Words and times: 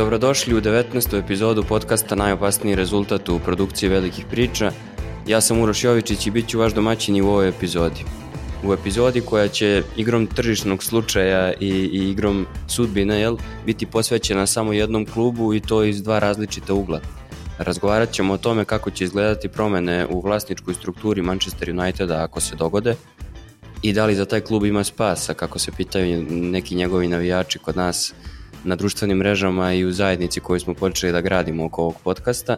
Dobrodošli 0.00 0.54
u 0.54 0.60
19. 0.60 1.18
epizodu 1.24 1.64
podcasta 1.64 2.14
Najopasniji 2.14 2.74
rezultat 2.74 3.28
u 3.28 3.38
produkciji 3.38 3.88
velikih 3.88 4.24
priča. 4.30 4.72
Ja 5.26 5.40
sam 5.40 5.60
Uroš 5.60 5.84
Jovičić 5.84 6.26
i 6.26 6.30
bit 6.30 6.48
ću 6.48 6.58
vaš 6.58 6.74
domaćin 6.74 7.16
i 7.16 7.22
u 7.22 7.28
ovoj 7.28 7.48
epizodi. 7.48 8.04
U 8.64 8.72
epizodi 8.72 9.20
koja 9.20 9.48
će 9.48 9.82
igrom 9.96 10.26
tržišnog 10.26 10.84
slučaja 10.84 11.52
i, 11.52 11.68
i 11.68 12.10
igrom 12.10 12.46
sudbine 12.68 13.20
jel, 13.20 13.36
biti 13.66 13.86
posvećena 13.86 14.46
samo 14.46 14.72
jednom 14.72 15.06
klubu 15.06 15.54
i 15.54 15.60
to 15.60 15.84
iz 15.84 16.02
dva 16.02 16.18
različita 16.18 16.74
ugla. 16.74 17.00
Razgovarat 17.58 18.12
ćemo 18.12 18.34
o 18.34 18.38
tome 18.38 18.64
kako 18.64 18.90
će 18.90 19.04
izgledati 19.04 19.48
promene 19.48 20.06
u 20.10 20.20
vlasničkoj 20.20 20.74
strukturi 20.74 21.22
Manchester 21.22 21.70
Uniteda 21.70 22.22
ako 22.22 22.40
se 22.40 22.56
dogode 22.56 22.94
i 23.82 23.92
da 23.92 24.06
li 24.06 24.14
za 24.14 24.24
taj 24.24 24.40
klub 24.40 24.64
ima 24.64 24.84
spasa, 24.84 25.34
kako 25.34 25.58
se 25.58 25.72
pitaju 25.76 26.26
neki 26.30 26.74
njegovi 26.74 27.08
navijači 27.08 27.58
kod 27.58 27.76
nas 27.76 28.14
na 28.64 28.76
društvenim 28.76 29.18
mrežama 29.18 29.72
i 29.72 29.84
u 29.84 29.92
zajednici 29.92 30.40
koju 30.40 30.60
smo 30.60 30.74
počeli 30.74 31.12
da 31.12 31.20
gradimo 31.20 31.64
oko 31.64 31.82
ovog 31.82 31.96
podcasta 32.04 32.56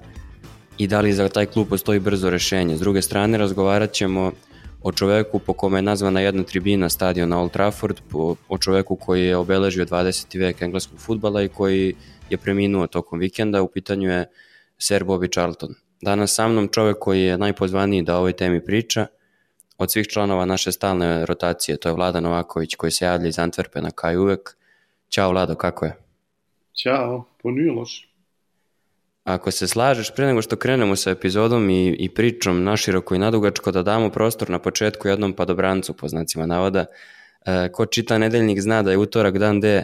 i 0.79 0.87
da 0.87 1.01
li 1.01 1.13
za 1.13 1.29
taj 1.29 1.47
klub 1.47 1.69
postoji 1.69 2.01
brzo 2.01 2.31
rešenje. 2.31 2.77
S 2.77 2.81
druge 2.81 3.03
strane, 3.03 3.39
razgovarat 3.39 3.93
ćemo 3.93 4.33
o 4.83 4.93
čoveku 4.93 5.39
po 5.39 5.53
kome 5.53 5.79
je 5.79 5.83
nazvana 5.83 6.21
jedna 6.21 6.43
tribina 6.43 6.89
stadiona 6.89 7.41
Old 7.41 7.51
Trafford, 7.53 8.01
o 8.49 8.59
čoveku 8.59 8.97
koji 8.97 9.27
je 9.27 9.37
obeležio 9.37 9.85
20. 9.85 10.39
vek 10.39 10.63
engleskog 10.63 10.99
futbala 10.99 11.43
i 11.43 11.49
koji 11.49 11.95
je 12.31 12.39
preminuo 12.39 12.87
tokom 12.87 13.19
vikenda. 13.19 13.63
U 13.63 13.69
pitanju 13.69 14.11
je 14.11 14.31
Sir 14.79 15.05
Bobby 15.05 15.33
Charlton. 15.33 15.75
Danas 16.01 16.35
sa 16.35 16.49
mnom 16.49 16.69
čovek 16.69 16.97
koji 16.99 17.23
je 17.23 17.39
najpozvaniji 17.39 18.03
da 18.03 18.15
o 18.15 18.19
ovoj 18.19 18.33
temi 18.33 18.65
priča, 18.65 19.07
od 19.79 19.93
svih 19.93 20.07
članova 20.07 20.45
naše 20.45 20.73
stalne 20.73 21.27
rotacije, 21.27 21.77
to 21.77 21.89
je 21.89 21.95
Vlada 21.95 22.21
Novaković 22.21 22.75
koji 22.75 22.91
se 22.91 23.05
javlja 23.05 23.29
iz 23.29 23.37
Antwerpena 23.37 23.91
kao 23.95 24.13
i 24.13 24.17
uvek. 24.17 24.57
Ćao 25.13 25.31
Vlado, 25.31 25.55
kako 25.55 25.85
je? 25.85 25.97
Ćao, 26.83 27.25
pa 27.43 27.51
nije 27.51 27.73
loš. 27.73 28.09
Ako 29.25 29.51
se 29.51 29.69
slažeš, 29.69 30.15
pre 30.15 30.27
nego 30.27 30.43
što 30.43 30.57
krenemo 30.57 30.97
sa 30.97 31.11
epizodom 31.11 31.71
i, 31.71 31.97
i 31.99 32.09
pričom 32.09 32.65
naširoko 32.65 33.15
i 33.15 33.19
nadugačko, 33.19 33.73
da 33.73 33.83
damo 33.83 34.11
prostor 34.11 34.51
na 34.51 34.59
početku 34.59 35.09
jednom 35.09 35.33
padobrancu, 35.33 35.93
po 35.93 36.09
znacima 36.09 36.47
navoda, 36.47 36.85
e, 37.47 37.69
ko 37.73 37.87
čita 37.87 38.19
nedeljnik 38.19 38.61
zna 38.61 38.83
da 38.83 38.91
je 38.91 38.99
utorak 38.99 39.39
dan 39.39 39.61
D 39.61 39.83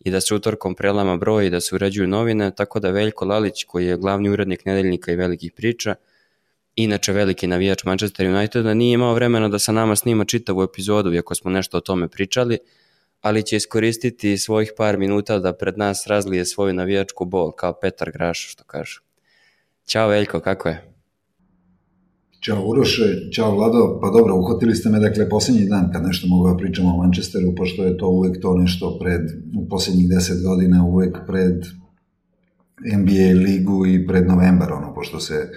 i 0.00 0.10
da 0.10 0.20
se 0.20 0.34
utorkom 0.34 0.74
prelama 0.74 1.16
broj 1.16 1.46
i 1.46 1.50
da 1.50 1.60
se 1.60 1.74
uređuju 1.74 2.08
novine, 2.08 2.50
tako 2.50 2.80
da 2.80 2.90
Veljko 2.90 3.24
Lalić, 3.24 3.64
koji 3.64 3.86
je 3.86 3.96
glavni 3.96 4.30
urednik 4.30 4.64
nedeljnika 4.64 5.12
i 5.12 5.16
velikih 5.16 5.52
priča, 5.52 5.94
inače 6.76 7.12
veliki 7.12 7.46
navijač 7.46 7.84
Manchester 7.84 8.26
Uniteda, 8.26 8.74
nije 8.74 8.94
imao 8.94 9.14
vremena 9.14 9.48
da 9.48 9.58
sa 9.58 9.72
nama 9.72 9.96
snima 9.96 10.24
čitavu 10.24 10.62
epizodu, 10.62 11.12
iako 11.12 11.34
smo 11.34 11.50
nešto 11.50 11.76
o 11.76 11.80
tome 11.80 12.08
pričali, 12.08 12.58
ali 13.22 13.42
će 13.42 13.56
iskoristiti 13.56 14.38
svojih 14.38 14.72
par 14.76 14.98
minuta 14.98 15.38
da 15.38 15.52
pred 15.52 15.78
nas 15.78 16.06
razlije 16.06 16.44
svoju 16.44 16.74
navijačku 16.74 17.24
bol, 17.24 17.52
kao 17.52 17.72
Petar 17.80 18.10
Graš, 18.10 18.52
što 18.52 18.64
kažu. 18.64 19.00
Ćao 19.86 20.08
Veljko, 20.08 20.40
kako 20.40 20.68
je? 20.68 20.92
Ćao 22.44 22.66
Uroše, 22.66 23.30
ćao 23.34 23.54
Vlado, 23.54 23.98
pa 24.02 24.10
dobro, 24.10 24.34
uhvatili 24.34 24.74
ste 24.74 24.90
me, 24.90 24.98
dakle, 24.98 25.28
poslednji 25.28 25.68
dan 25.68 25.90
kad 25.92 26.02
nešto 26.02 26.26
mogu 26.28 26.48
da 26.48 26.56
pričam 26.56 26.86
o 26.86 26.96
Manchesteru, 26.96 27.54
pošto 27.56 27.84
je 27.84 27.96
to 27.96 28.08
uvek 28.08 28.42
to 28.42 28.54
nešto 28.54 28.98
pred, 29.00 29.20
u 29.58 29.68
poslednjih 29.68 30.08
deset 30.08 30.42
godina, 30.42 30.84
uvek 30.84 31.18
pred 31.26 31.64
NBA 32.96 33.44
ligu 33.44 33.86
i 33.86 34.06
pred 34.06 34.26
novembar, 34.26 34.72
ono, 34.72 34.94
pošto 34.94 35.20
se 35.20 35.50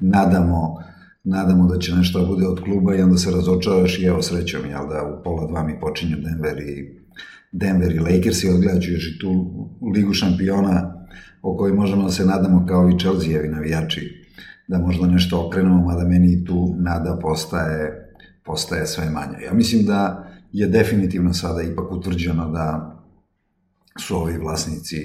nadamo 0.00 0.78
nadamo 1.24 1.66
da 1.66 1.78
će 1.78 1.94
nešto 1.94 2.20
da 2.20 2.26
bude 2.26 2.46
od 2.46 2.60
kluba 2.60 2.94
i 2.94 3.02
onda 3.02 3.16
se 3.16 3.30
razočaraš 3.30 3.98
i 3.98 4.04
evo 4.04 4.22
srećom, 4.22 4.60
jel 4.66 4.88
da 4.88 5.18
u 5.18 5.22
pola 5.24 5.46
dva 5.46 5.62
mi 5.62 5.80
počinju 5.80 6.16
Denver 6.16 6.58
i 6.58 7.02
Denver 7.52 7.92
i 7.92 7.98
Lakers 7.98 8.44
i 8.44 8.48
odgledat 8.48 8.82
još 8.82 9.08
i 9.08 9.18
tu 9.18 9.30
ligu 9.94 10.12
šampiona 10.12 11.06
o 11.42 11.56
kojoj 11.56 11.74
možemo 11.74 12.02
da 12.02 12.10
se 12.10 12.24
nadamo 12.24 12.66
kao 12.66 12.88
i 12.88 12.98
Chelsea-evi 12.98 13.50
navijači 13.50 14.22
da 14.68 14.78
možda 14.78 15.06
nešto 15.06 15.46
okrenemo, 15.46 15.84
mada 15.84 16.08
meni 16.08 16.44
tu 16.44 16.74
nada 16.78 17.18
postaje, 17.22 18.08
postaje 18.44 18.86
sve 18.86 19.10
manja. 19.10 19.38
Ja 19.44 19.52
mislim 19.52 19.84
da 19.84 20.28
je 20.52 20.66
definitivno 20.66 21.34
sada 21.34 21.62
ipak 21.62 21.92
utvrđeno 21.92 22.50
da 22.50 22.98
su 23.98 24.16
ovi 24.16 24.38
vlasnici 24.38 24.96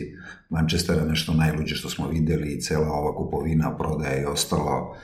Manchestera 0.49 1.05
nešto 1.05 1.33
najluđe 1.33 1.75
što 1.75 1.89
smo 1.89 2.07
videli 2.07 2.53
i 2.53 2.61
cela 2.61 2.87
ova 2.87 3.15
kupovina, 3.15 3.77
prodaja 3.77 4.21
i 4.21 4.25
ostalo 4.25 4.95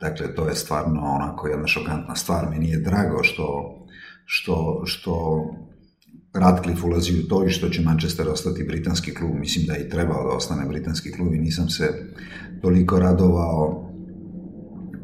Dakle, 0.00 0.34
to 0.34 0.48
je 0.48 0.54
stvarno 0.54 1.00
onako 1.00 1.48
jedna 1.48 1.66
šokantna 1.66 2.16
stvar. 2.16 2.50
Meni 2.50 2.70
je 2.70 2.78
drago 2.78 3.22
što, 3.22 3.76
što, 4.24 4.82
što 4.84 5.44
Radcliffe 6.32 6.86
ulazi 6.86 7.20
u 7.20 7.28
to 7.28 7.46
i 7.46 7.50
što 7.50 7.68
će 7.68 7.82
Manchester 7.82 8.28
ostati 8.28 8.64
britanski 8.64 9.14
klub. 9.14 9.34
Mislim 9.34 9.66
da 9.66 9.72
je 9.72 9.86
i 9.86 9.90
trebao 9.90 10.28
da 10.28 10.36
ostane 10.36 10.68
britanski 10.68 11.12
klub 11.12 11.34
i 11.34 11.38
nisam 11.38 11.68
se 11.68 12.12
toliko 12.62 12.98
radovao 12.98 13.90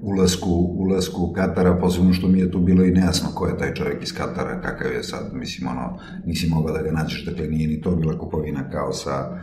ulasku, 0.02 0.50
ulasku 0.78 1.32
Katara, 1.32 1.78
posebno 1.80 2.12
što 2.12 2.28
mi 2.28 2.38
je 2.38 2.50
tu 2.50 2.60
bilo 2.60 2.84
i 2.84 2.90
nejasno 2.90 3.28
ko 3.34 3.46
je 3.46 3.58
taj 3.58 3.74
čovjek 3.74 4.02
iz 4.02 4.12
Katara, 4.12 4.60
kakav 4.60 4.92
je 4.92 5.02
sad, 5.02 5.30
mislim, 5.32 5.68
ono, 5.68 5.98
nisi 6.26 6.48
mogao 6.48 6.76
da 6.76 6.82
ga 6.82 6.90
nađeš, 6.90 7.24
dakle 7.24 7.46
nije 7.46 7.68
ni 7.68 7.80
to 7.80 7.96
bila 7.96 8.18
kupovina 8.18 8.70
kao 8.70 8.92
sa 8.92 9.38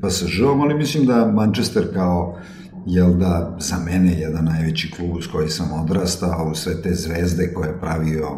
PSG-om, 0.00 0.60
ali 0.60 0.74
mislim 0.74 1.06
da 1.06 1.32
Manchester 1.34 1.94
kao 1.94 2.38
jel 2.86 3.14
da 3.14 3.56
za 3.60 3.76
mene 3.84 4.12
jedan 4.12 4.44
najveći 4.44 4.90
klub 4.90 5.22
s 5.22 5.26
koji 5.26 5.48
sam 5.48 5.72
odrastao, 5.80 6.48
u 6.50 6.54
sve 6.54 6.82
te 6.82 6.94
zvezde 6.94 7.52
koje 7.54 7.68
je 7.68 7.80
pravio, 7.80 8.28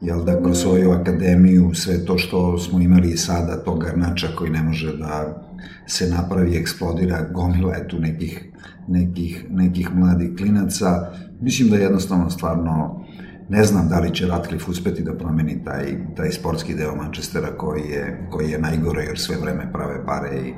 jel 0.00 0.24
da 0.24 0.42
kroz 0.42 0.58
svoju 0.60 0.90
akademiju, 0.90 1.74
sve 1.74 2.04
to 2.04 2.18
što 2.18 2.58
smo 2.58 2.80
imali 2.80 3.10
i 3.10 3.16
sada, 3.16 3.64
to 3.64 3.74
garnača 3.74 4.28
koji 4.38 4.50
ne 4.50 4.62
može 4.62 4.96
da 4.96 5.42
se 5.86 6.10
napravi, 6.10 6.56
eksplodira, 6.56 7.26
gomila 7.32 7.74
je 7.74 7.88
tu 7.88 7.98
nekih, 7.98 8.52
nekih, 8.88 9.46
nekih 9.50 9.94
mladih 9.94 10.30
klinaca. 10.36 11.12
Mislim 11.40 11.70
da 11.70 11.76
jednostavno 11.76 12.30
stvarno 12.30 13.04
ne 13.48 13.64
znam 13.64 13.88
da 13.88 14.00
li 14.00 14.14
će 14.14 14.26
Ratcliffe 14.26 14.70
uspeti 14.70 15.02
da 15.02 15.14
promeni 15.14 15.64
taj, 15.64 15.86
taj 16.16 16.30
sportski 16.30 16.74
deo 16.74 16.94
Manchestera 16.96 17.56
koji 17.56 17.80
je, 17.80 18.28
koji 18.30 18.50
je 18.50 18.58
najgore 18.58 19.02
jer 19.02 19.18
sve 19.18 19.36
vreme 19.42 19.72
prave 19.72 20.06
pare 20.06 20.48
i 20.48 20.54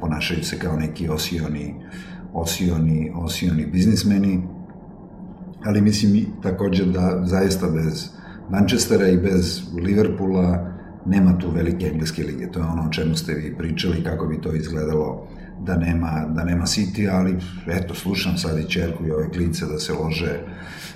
ponašaju 0.00 0.44
se 0.44 0.58
kao 0.58 0.76
neki 0.76 1.08
osioni 1.08 1.74
osioni, 2.40 3.12
osioni 3.14 3.66
biznismeni, 3.66 4.42
ali 5.64 5.80
mislim 5.80 6.26
takođe 6.42 6.84
da 6.84 7.22
zaista 7.24 7.66
bez 7.68 8.08
Manchestera 8.50 9.08
i 9.08 9.16
bez 9.16 9.62
Liverpoola 9.74 10.78
nema 11.06 11.38
tu 11.38 11.50
velike 11.50 11.86
engleske 11.86 12.22
lige. 12.22 12.50
To 12.50 12.58
je 12.58 12.66
ono 12.66 12.82
o 12.88 12.92
čemu 12.92 13.16
ste 13.16 13.34
vi 13.34 13.54
pričali, 13.58 14.04
kako 14.04 14.26
bi 14.26 14.40
to 14.40 14.54
izgledalo 14.54 15.28
da 15.66 15.76
nema, 15.76 16.26
da 16.34 16.44
nema 16.44 16.64
City, 16.64 17.08
ali 17.12 17.36
eto, 17.66 17.94
slušam 17.94 18.36
sad 18.36 18.58
i 18.58 18.70
čerku 18.70 19.06
i 19.06 19.10
ove 19.10 19.30
klince 19.30 19.66
da 19.66 19.78
se 19.78 19.92
lože, 19.92 20.40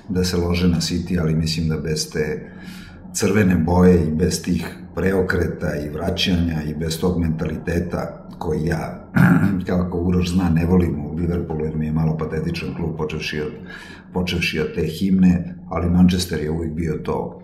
da 0.08 0.24
se 0.24 0.36
lože 0.36 0.68
na 0.68 0.76
City, 0.76 1.20
ali 1.20 1.34
mislim 1.34 1.68
da 1.68 1.76
bez 1.76 2.12
te 2.12 2.50
crvene 3.12 3.56
boje 3.56 4.04
i 4.04 4.10
bez 4.10 4.42
tih 4.42 4.66
preokreta 4.94 5.76
i 5.76 5.88
vraćanja 5.88 6.62
i 6.62 6.74
bez 6.74 7.00
tog 7.00 7.20
mentaliteta 7.20 8.21
koji 8.42 8.64
ja, 8.66 9.10
kako 9.66 9.98
Uroš 9.98 10.30
zna, 10.30 10.48
ne 10.48 10.66
volim 10.66 11.06
u 11.06 11.14
Liverpoolu 11.14 11.64
jer 11.64 11.76
mi 11.76 11.86
je 11.86 11.92
malo 11.92 12.16
patetičan 12.16 12.74
klub 12.74 12.96
počevši 12.96 13.40
od, 13.40 13.52
počevši 14.12 14.60
od 14.60 14.74
te 14.74 14.86
himne, 14.86 15.54
ali 15.68 15.90
Manchester 15.90 16.40
je 16.42 16.50
uvijek 16.50 16.72
bio 16.72 16.94
to 17.04 17.38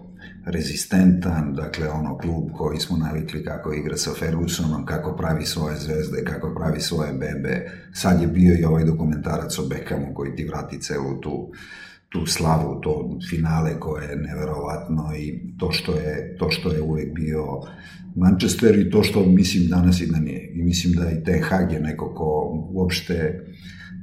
rezistentan, 0.44 1.54
dakle 1.54 1.88
ono 1.88 2.18
klub 2.18 2.44
koji 2.56 2.78
smo 2.78 2.96
navikli 2.96 3.44
kako 3.44 3.72
igra 3.72 3.96
sa 3.96 4.10
Fergusonom, 4.18 4.86
kako 4.86 5.16
pravi 5.16 5.44
svoje 5.44 5.76
zvezde, 5.76 6.24
kako 6.24 6.54
pravi 6.54 6.80
svoje 6.80 7.12
bebe. 7.12 7.70
Sad 7.92 8.20
je 8.20 8.26
bio 8.26 8.54
i 8.58 8.64
ovaj 8.64 8.84
dokumentarac 8.84 9.58
o 9.58 9.66
Beckhamu 9.68 10.14
koji 10.14 10.36
ti 10.36 10.44
vrati 10.44 10.80
celu 10.80 11.20
tu 11.20 11.52
tu 12.08 12.26
slavu, 12.26 12.80
to 12.80 13.18
finale 13.30 13.80
koje 13.80 14.08
je 14.08 14.16
neverovatno 14.16 15.12
i 15.16 15.54
to 15.58 15.72
što 15.72 15.94
je, 15.94 16.36
to 16.38 16.50
što 16.50 16.72
je 16.72 16.82
uvek 16.82 17.14
bio 17.14 17.44
Manchester 18.16 18.78
i 18.78 18.90
to 18.90 19.02
što 19.02 19.26
mislim 19.26 19.68
danas 19.68 20.00
i 20.00 20.06
da 20.06 20.18
nije. 20.18 20.52
I 20.54 20.62
mislim 20.62 20.92
da 20.92 21.10
i 21.10 21.24
Ten 21.24 21.42
Hag 21.42 21.72
je 21.72 21.80
neko 21.80 22.14
ko 22.14 22.50
uopšte 22.72 23.44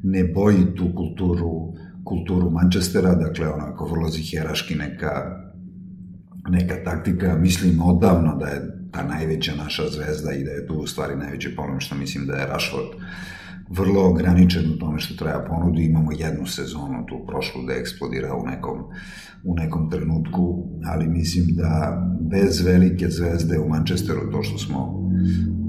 ne 0.04 0.24
boji 0.24 0.76
tu 0.76 0.96
kulturu, 0.96 1.74
kulturu 2.04 2.50
Manchestera, 2.50 3.16
dakle 3.16 3.48
onako 3.48 3.86
vrlo 3.86 4.10
ziheraški 4.10 4.76
neka, 4.76 5.12
neka 6.50 6.84
taktika, 6.84 7.38
mislim 7.38 7.82
odavno 7.82 8.36
da 8.36 8.48
je 8.48 8.62
ta 8.92 9.04
najveća 9.04 9.56
naša 9.56 9.84
zvezda 9.90 10.32
i 10.32 10.44
da 10.44 10.52
je 10.52 10.68
tu 10.68 10.74
u 10.74 10.88
stvari 10.88 11.16
najveći 11.16 11.56
problem 11.56 11.80
što 11.80 11.96
mislim 11.96 12.26
da 12.26 12.34
je 12.34 12.48
Rashford 12.48 12.88
vrlo 13.70 14.10
ograničen 14.10 14.72
u 14.72 14.78
tome 14.78 15.00
što 15.00 15.16
treba 15.26 15.46
ponudi. 15.50 15.86
Imamo 15.86 16.12
jednu 16.12 16.46
sezonu 16.46 17.06
tu 17.06 17.26
prošlu 17.28 17.64
da 17.68 17.74
eksplodira 17.74 18.36
u 18.36 18.46
nekom, 18.46 18.78
u 19.44 19.56
nekom 19.56 19.90
trenutku, 19.90 20.68
ali 20.86 21.08
mislim 21.08 21.46
da 21.56 22.02
bez 22.22 22.62
velike 22.62 23.10
zvezde 23.10 23.60
u 23.60 23.70
Manchesteru, 23.70 24.32
to 24.32 24.44
što 24.44 24.58
smo 24.58 25.06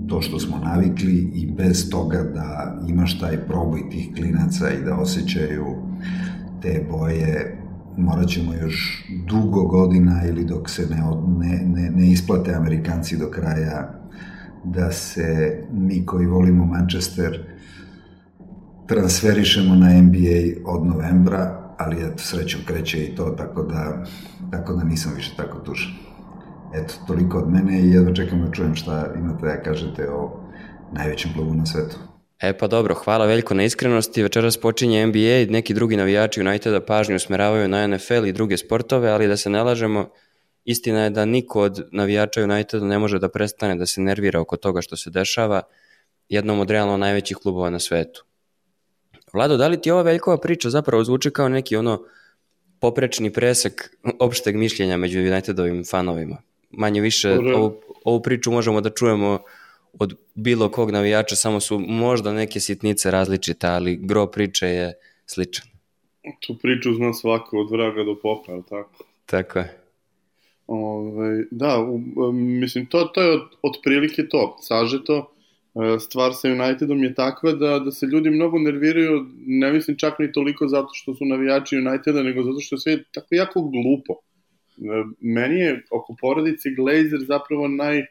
to 0.08 0.20
što 0.20 0.38
smo 0.38 0.58
navikli 0.58 1.30
i 1.34 1.52
bez 1.56 1.90
toga 1.90 2.22
da 2.22 2.78
imaš 2.88 3.18
taj 3.18 3.46
proboj 3.46 3.90
tih 3.90 4.08
klinaca 4.16 4.70
i 4.70 4.84
da 4.84 4.94
osjećaju 4.94 5.66
te 6.62 6.86
boje 6.90 7.58
morat 7.96 8.28
ćemo 8.28 8.54
još 8.54 9.06
dugo 9.28 9.62
godina 9.62 10.22
ili 10.28 10.44
dok 10.44 10.70
se 10.70 10.86
ne, 10.90 11.02
ne, 11.38 11.62
ne, 11.66 11.90
ne 11.90 12.10
isplate 12.10 12.54
Amerikanci 12.54 13.16
do 13.16 13.30
kraja 13.30 14.00
da 14.64 14.92
se 14.92 15.58
mi 15.72 16.06
koji 16.06 16.26
volimo 16.26 16.64
Manchester 16.64 17.55
transferišemo 18.88 19.74
na 19.74 19.88
NBA 20.02 20.70
od 20.70 20.86
novembra, 20.86 21.74
ali 21.78 21.96
eto, 21.96 22.18
srećom 22.18 22.60
kreće 22.66 23.04
i 23.04 23.14
to, 23.14 23.24
tako 23.38 23.62
da, 23.62 24.04
tako 24.50 24.72
da 24.72 24.84
nisam 24.84 25.12
više 25.16 25.30
tako 25.36 25.58
tužan. 25.58 25.92
Eto, 26.74 26.94
toliko 27.06 27.38
od 27.38 27.52
mene 27.52 27.80
i 27.80 27.90
jedva 27.90 28.14
čekam 28.14 28.44
da 28.44 28.52
čujem 28.52 28.74
šta 28.74 29.12
imate 29.18 29.46
da 29.46 29.62
kažete 29.62 30.10
o 30.10 30.40
najvećem 30.92 31.32
klubu 31.34 31.54
na 31.54 31.66
svetu. 31.66 31.96
E 32.40 32.58
pa 32.58 32.66
dobro, 32.66 32.94
hvala 32.94 33.26
veliko 33.26 33.54
na 33.54 33.64
iskrenosti. 33.64 34.22
Večeras 34.22 34.56
počinje 34.56 35.06
NBA 35.06 35.18
i 35.18 35.46
neki 35.50 35.74
drugi 35.74 35.96
navijači 35.96 36.40
Uniteda 36.40 36.80
pažnju 36.80 37.16
usmeravaju 37.16 37.68
na 37.68 37.86
NFL 37.86 38.26
i 38.26 38.32
druge 38.32 38.56
sportove, 38.56 39.10
ali 39.10 39.28
da 39.28 39.36
se 39.36 39.50
ne 39.50 39.62
lažemo, 39.62 40.08
istina 40.64 41.04
je 41.04 41.10
da 41.10 41.24
niko 41.24 41.60
od 41.60 41.88
navijača 41.92 42.44
Uniteda 42.44 42.86
ne 42.86 42.98
može 42.98 43.18
da 43.18 43.28
prestane 43.28 43.76
da 43.76 43.86
se 43.86 44.00
nervira 44.00 44.40
oko 44.40 44.56
toga 44.56 44.80
što 44.80 44.96
se 44.96 45.10
dešava 45.10 45.62
jednom 46.28 46.60
od 46.60 46.70
realno 46.70 46.96
najvećih 46.96 47.36
klubova 47.36 47.70
na 47.70 47.78
svetu. 47.78 48.24
Vlado, 49.36 49.56
da 49.56 49.68
li 49.68 49.80
ti 49.80 49.90
ova 49.90 50.02
veljkova 50.02 50.38
priča 50.40 50.70
zapravo 50.70 51.04
zvuči 51.04 51.30
kao 51.30 51.48
neki 51.48 51.76
ono 51.76 52.02
poprečni 52.80 53.32
presak 53.32 53.96
opšteg 54.18 54.56
mišljenja 54.56 54.96
među 54.96 55.18
Unitedovim 55.18 55.84
fanovima? 55.84 56.36
Manje 56.70 57.00
više 57.00 57.38
ovu, 57.54 57.80
ovu 58.04 58.22
priču 58.22 58.50
možemo 58.50 58.80
da 58.80 58.90
čujemo 58.90 59.38
od 59.98 60.16
bilo 60.34 60.68
kog 60.68 60.90
navijača, 60.90 61.36
samo 61.36 61.60
su 61.60 61.78
možda 61.78 62.32
neke 62.32 62.60
sitnice 62.60 63.10
različite, 63.10 63.66
ali 63.66 63.96
gro 63.96 64.26
priče 64.26 64.66
je 64.66 64.94
sličan. 65.26 65.66
Tu 66.46 66.58
priču 66.62 66.94
zna 66.94 67.12
svako 67.12 67.58
od 67.58 67.70
vraga 67.70 68.04
do 68.04 68.16
popa, 68.22 68.52
je 68.52 68.62
tako? 68.68 69.04
Tako 69.26 69.58
je. 69.58 69.80
Ove, 70.66 71.44
da, 71.50 71.78
u, 71.78 72.00
mislim, 72.32 72.86
to, 72.86 73.04
to 73.04 73.22
je 73.22 73.32
od, 73.32 73.48
otprilike 73.62 74.28
to, 74.28 74.56
sažeto. 74.60 75.35
E, 75.76 75.98
stvar 76.00 76.32
sa 76.34 76.48
Unitedom 76.48 77.02
je 77.04 77.14
takva 77.14 77.52
da, 77.52 77.78
da 77.78 77.90
se 77.92 78.06
ljudi 78.06 78.30
mnogo 78.30 78.58
nerviraju, 78.58 79.26
ne 79.46 79.72
mislim 79.72 79.96
čak 79.96 80.18
ni 80.18 80.32
toliko 80.32 80.68
zato 80.68 80.88
što 80.92 81.14
su 81.14 81.24
navijači 81.24 81.76
Uniteda, 81.76 82.22
nego 82.22 82.42
zato 82.42 82.60
što 82.60 82.74
je 82.74 82.80
sve 82.80 83.02
tako 83.14 83.26
jako 83.30 83.62
glupo. 83.62 84.12
E, 84.12 85.04
meni 85.20 85.60
je 85.60 85.82
oko 85.90 86.16
porodice 86.20 86.70
Glazer 86.70 87.20
zapravo 87.28 87.68
naj, 87.68 88.06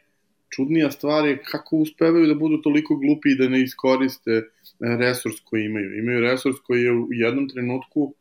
čudnija 0.54 0.90
stvar 0.90 1.26
je 1.28 1.42
kako 1.42 1.76
uspevaju 1.76 2.26
da 2.26 2.34
budu 2.34 2.62
toliko 2.62 2.96
glupi 2.96 3.30
i 3.30 3.36
da 3.36 3.48
ne 3.48 3.62
iskoriste 3.62 4.30
e, 4.30 4.42
resurs 4.80 5.40
koji 5.44 5.64
imaju. 5.64 5.98
Imaju 5.98 6.20
resurs 6.20 6.56
koji 6.66 6.82
je 6.82 6.92
u 6.92 7.08
jednom 7.10 7.48
trenutku 7.48 8.14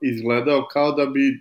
izgledao 0.00 0.68
kao 0.72 0.92
da 0.92 1.06
bi 1.06 1.40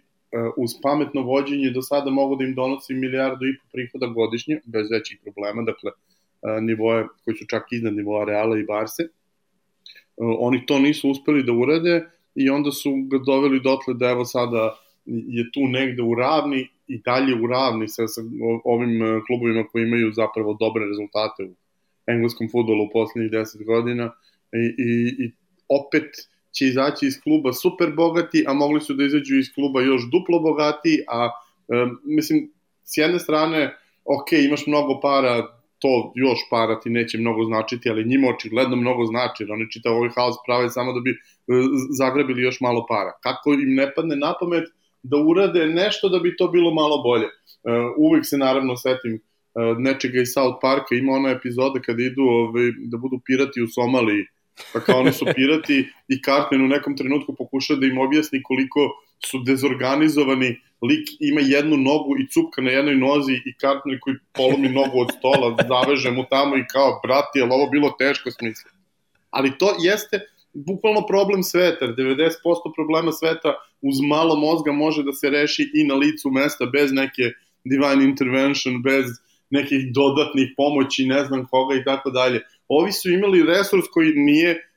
uz 0.57 0.71
pametno 0.83 1.21
vođenje 1.21 1.69
do 1.69 1.81
sada 1.81 2.11
mogo 2.11 2.35
da 2.35 2.43
im 2.43 2.55
donosi 2.55 2.93
milijardu 2.93 3.45
i 3.45 3.57
po 3.57 3.65
prihoda 3.71 4.07
godišnje, 4.07 4.59
bez 4.65 4.91
većih 4.91 5.19
problema, 5.23 5.61
dakle 5.61 5.91
nivoje 6.61 7.07
koji 7.23 7.37
su 7.37 7.45
čak 7.47 7.63
iznad 7.71 7.93
nivoa 7.93 8.25
Reala 8.25 8.59
i 8.59 8.63
Barse. 8.63 9.03
Uh, 9.03 10.35
oni 10.39 10.65
to 10.65 10.79
nisu 10.79 11.09
uspeli 11.09 11.43
da 11.43 11.53
urade 11.53 12.05
i 12.35 12.49
onda 12.49 12.71
su 12.71 12.91
ga 13.07 13.17
doveli 13.17 13.59
dotle 13.59 13.93
da 13.93 14.09
evo 14.09 14.25
sada 14.25 14.77
je 15.05 15.51
tu 15.53 15.59
negde 15.67 16.03
u 16.03 16.15
ravni 16.15 16.67
i 16.87 16.97
dalje 16.97 17.35
u 17.43 17.47
ravni 17.47 17.87
sa, 17.87 18.07
sa 18.07 18.21
ovim 18.63 19.01
e, 19.01 19.21
klubovima 19.27 19.63
koji 19.71 19.83
imaju 19.83 20.11
zapravo 20.11 20.57
dobre 20.59 20.85
rezultate 20.85 21.43
u 21.43 21.55
engleskom 22.07 22.49
futbolu 22.51 22.83
u 22.83 22.89
poslednjih 22.93 23.31
10 23.31 23.65
godina 23.65 24.11
i, 24.53 24.83
i, 24.83 24.89
i 25.25 25.31
opet 25.69 26.09
će 26.51 26.65
izaći 26.65 27.05
iz 27.05 27.21
kluba 27.23 27.53
super 27.53 27.91
bogati, 27.95 28.45
a 28.47 28.53
mogli 28.53 28.81
su 28.81 28.93
da 28.93 29.03
izađu 29.03 29.35
iz 29.35 29.53
kluba 29.53 29.81
još 29.81 30.01
duplo 30.11 30.39
bogati, 30.39 31.03
a 31.07 31.29
e, 31.69 31.87
mislim, 32.03 32.51
s 32.83 32.97
jedne 32.97 33.19
strane, 33.19 33.77
ok, 34.05 34.31
imaš 34.31 34.67
mnogo 34.67 34.99
para, 34.99 35.47
to 35.79 36.11
još 36.15 36.39
para 36.49 36.79
ti 36.79 36.89
neće 36.89 37.17
mnogo 37.17 37.43
značiti, 37.43 37.89
ali 37.89 38.09
njima 38.11 38.27
očigledno 38.27 38.75
mnogo 38.75 39.05
znači, 39.05 39.43
jer 39.43 39.51
oni 39.51 39.71
čitav 39.71 39.93
ovaj 39.93 40.09
haos 40.15 40.35
prave 40.45 40.69
samo 40.69 40.93
da 40.93 40.99
bi 40.99 41.11
e, 41.11 41.15
zagrebili 41.99 42.41
još 42.41 42.61
malo 42.61 42.85
para. 42.89 43.11
Kako 43.23 43.53
im 43.53 43.75
ne 43.75 43.93
padne 43.95 44.15
na 44.15 44.33
pamet 44.39 44.63
da 45.03 45.17
urade 45.17 45.65
nešto 45.65 46.09
da 46.09 46.19
bi 46.19 46.37
to 46.37 46.47
bilo 46.47 46.73
malo 46.73 46.97
bolje. 47.03 47.29
Uh, 47.65 47.71
uvek 47.97 48.23
se 48.25 48.37
naravno 48.37 48.75
setim 48.75 49.13
uh, 49.15 49.77
nečega 49.77 50.21
iz 50.21 50.29
South 50.33 50.57
Parka, 50.61 50.95
ima 50.95 51.11
ona 51.13 51.29
epizoda 51.29 51.79
kada 51.79 52.03
idu 52.03 52.21
ovaj, 52.21 52.67
da 52.91 52.97
budu 52.97 53.19
pirati 53.25 53.61
u 53.61 53.67
Somaliji, 53.67 54.23
pa 54.73 54.79
kao 54.79 54.99
oni 54.99 55.13
su 55.13 55.25
pirati 55.35 55.89
i 56.07 56.21
Cartman 56.25 56.61
u 56.61 56.67
nekom 56.67 56.97
trenutku 56.97 57.35
pokuša 57.35 57.75
da 57.75 57.85
im 57.85 57.97
objasni 57.97 58.43
koliko 58.43 58.79
su 59.25 59.39
dezorganizovani, 59.39 60.61
lik 60.81 61.07
ima 61.19 61.41
jednu 61.41 61.77
nogu 61.77 62.17
i 62.19 62.27
cupka 62.27 62.61
na 62.61 62.71
jednoj 62.71 62.95
nozi 62.95 63.33
i 63.33 63.53
Cartman 63.61 63.99
koji 64.01 64.15
polomi 64.33 64.69
nogu 64.69 64.99
od 64.99 65.09
stola, 65.17 65.57
zaveže 65.67 66.11
mu 66.11 66.25
tamo 66.29 66.57
i 66.57 66.63
kao, 66.73 66.99
brati, 67.03 67.39
je 67.39 67.43
ovo 67.43 67.69
bilo 67.69 67.95
teško 67.99 68.31
smisla. 68.31 68.71
Ali 69.29 69.57
to 69.57 69.75
jeste 69.79 70.19
bukvalno 70.53 71.05
problem 71.07 71.43
sveta, 71.43 71.85
90% 71.85 72.31
problema 72.75 73.11
sveta 73.11 73.55
uz 73.81 73.95
malo 74.09 74.35
mozga 74.35 74.71
može 74.71 75.03
da 75.03 75.13
se 75.13 75.29
reši 75.29 75.71
i 75.73 75.83
na 75.83 75.95
licu 75.95 76.29
mesta 76.31 76.65
bez 76.65 76.91
neke 76.91 77.23
divine 77.63 78.03
intervention, 78.03 78.81
bez 78.81 79.05
nekih 79.49 79.91
dodatnih 79.93 80.53
pomoći, 80.57 81.05
ne 81.05 81.25
znam 81.25 81.45
koga 81.45 81.75
i 81.75 81.83
tako 81.83 82.09
dalje. 82.09 82.41
Ovi 82.67 82.91
su 82.91 83.11
imali 83.11 83.43
resurs 83.43 83.85
koji 83.93 84.13
nije 84.15 84.69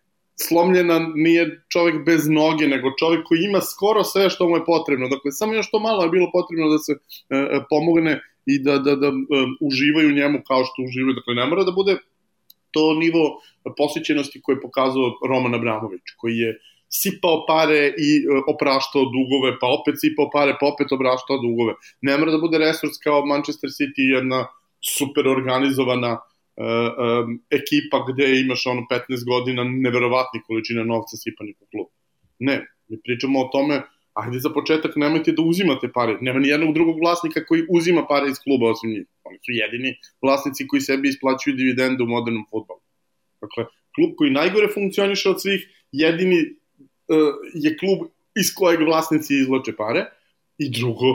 slomljena, 0.48 0.98
nije 1.14 1.64
čovek 1.68 2.04
bez 2.06 2.28
noge, 2.28 2.66
nego 2.68 2.88
čovek 2.98 3.26
koji 3.26 3.38
ima 3.42 3.60
skoro 3.60 4.04
sve 4.04 4.30
što 4.30 4.48
mu 4.48 4.56
je 4.56 4.64
potrebno. 4.64 5.08
Dakle, 5.08 5.32
samo 5.32 5.54
još 5.54 5.70
to 5.70 5.78
malo 5.78 6.02
je 6.02 6.10
bilo 6.10 6.30
potrebno 6.32 6.68
da 6.68 6.78
se 6.78 6.92
e, 6.92 7.36
e 7.36 7.60
pomogne 7.70 8.20
i 8.46 8.58
da, 8.62 8.78
da, 8.78 8.96
da 8.96 9.06
e, 9.06 9.12
uživaju 9.60 10.12
njemu 10.12 10.38
kao 10.46 10.64
što 10.64 10.82
uživaju. 10.86 11.14
Dakle, 11.14 11.34
ne 11.34 11.46
mora 11.46 11.64
da 11.64 11.72
bude 11.72 11.96
to 12.70 12.94
nivo 12.94 13.22
posvećenosti 13.76 14.40
koje 14.42 14.56
je 14.56 14.60
pokazao 14.60 15.06
Roman 15.28 15.54
Abramović, 15.54 16.06
koji 16.16 16.36
je 16.36 16.58
sipao 16.88 17.44
pare 17.46 17.82
i 18.08 18.10
e, 18.16 18.26
opraštao 18.54 19.04
dugove, 19.16 19.58
pa 19.60 19.66
opet 19.78 19.94
sipao 20.02 20.30
pare, 20.30 20.56
pa 20.60 20.66
opet 20.66 20.92
opraštao 20.92 21.36
dugove. 21.46 21.74
Ne 22.00 22.18
mora 22.18 22.30
da 22.32 22.38
bude 22.38 22.58
resurs 22.58 22.96
kao 23.04 23.26
Manchester 23.26 23.70
City, 23.78 24.04
jedna 24.16 24.46
super 24.96 25.28
organizovana 25.28 26.18
ekipa 27.50 27.98
gde 28.08 28.40
imaš 28.40 28.66
ono 28.66 28.82
15 28.90 29.24
godina 29.26 29.64
neverovatnih 29.64 30.42
količina 30.46 30.84
novca 30.84 31.16
sipanih 31.16 31.56
u 31.60 31.66
klub. 31.70 31.86
Ne, 32.38 32.66
mi 32.88 33.00
pričamo 33.04 33.40
o 33.40 33.48
tome, 33.52 33.82
ajde 34.12 34.38
za 34.38 34.50
početak 34.50 34.96
nemojte 34.96 35.32
da 35.32 35.42
uzimate 35.42 35.90
pare. 35.94 36.18
Nema 36.20 36.38
ni 36.38 36.48
jednog 36.48 36.74
drugog 36.74 36.98
vlasnika 37.00 37.44
koji 37.46 37.66
uzima 37.70 38.06
pare 38.08 38.30
iz 38.30 38.38
kluba 38.44 38.70
osim 38.70 38.90
njih. 38.90 39.06
Oni 39.24 39.38
su 39.38 39.52
jedini 39.52 39.96
vlasnici 40.22 40.66
koji 40.66 40.80
sebi 40.80 41.08
isplaćuju 41.08 41.56
dividendu 41.56 42.04
u 42.04 42.08
modernom 42.08 42.44
futbolu. 42.50 42.80
Dakle, 43.40 43.64
klub 43.94 44.10
koji 44.16 44.30
najgore 44.30 44.68
funkcioniše 44.74 45.30
od 45.30 45.42
svih, 45.42 45.66
jedini 45.92 46.38
uh, 46.42 47.34
je 47.54 47.76
klub 47.76 47.98
iz 48.40 48.54
kojeg 48.54 48.80
vlasnici 48.80 49.34
izloče 49.34 49.72
pare 49.76 50.04
i 50.58 50.70
drugo, 50.70 51.14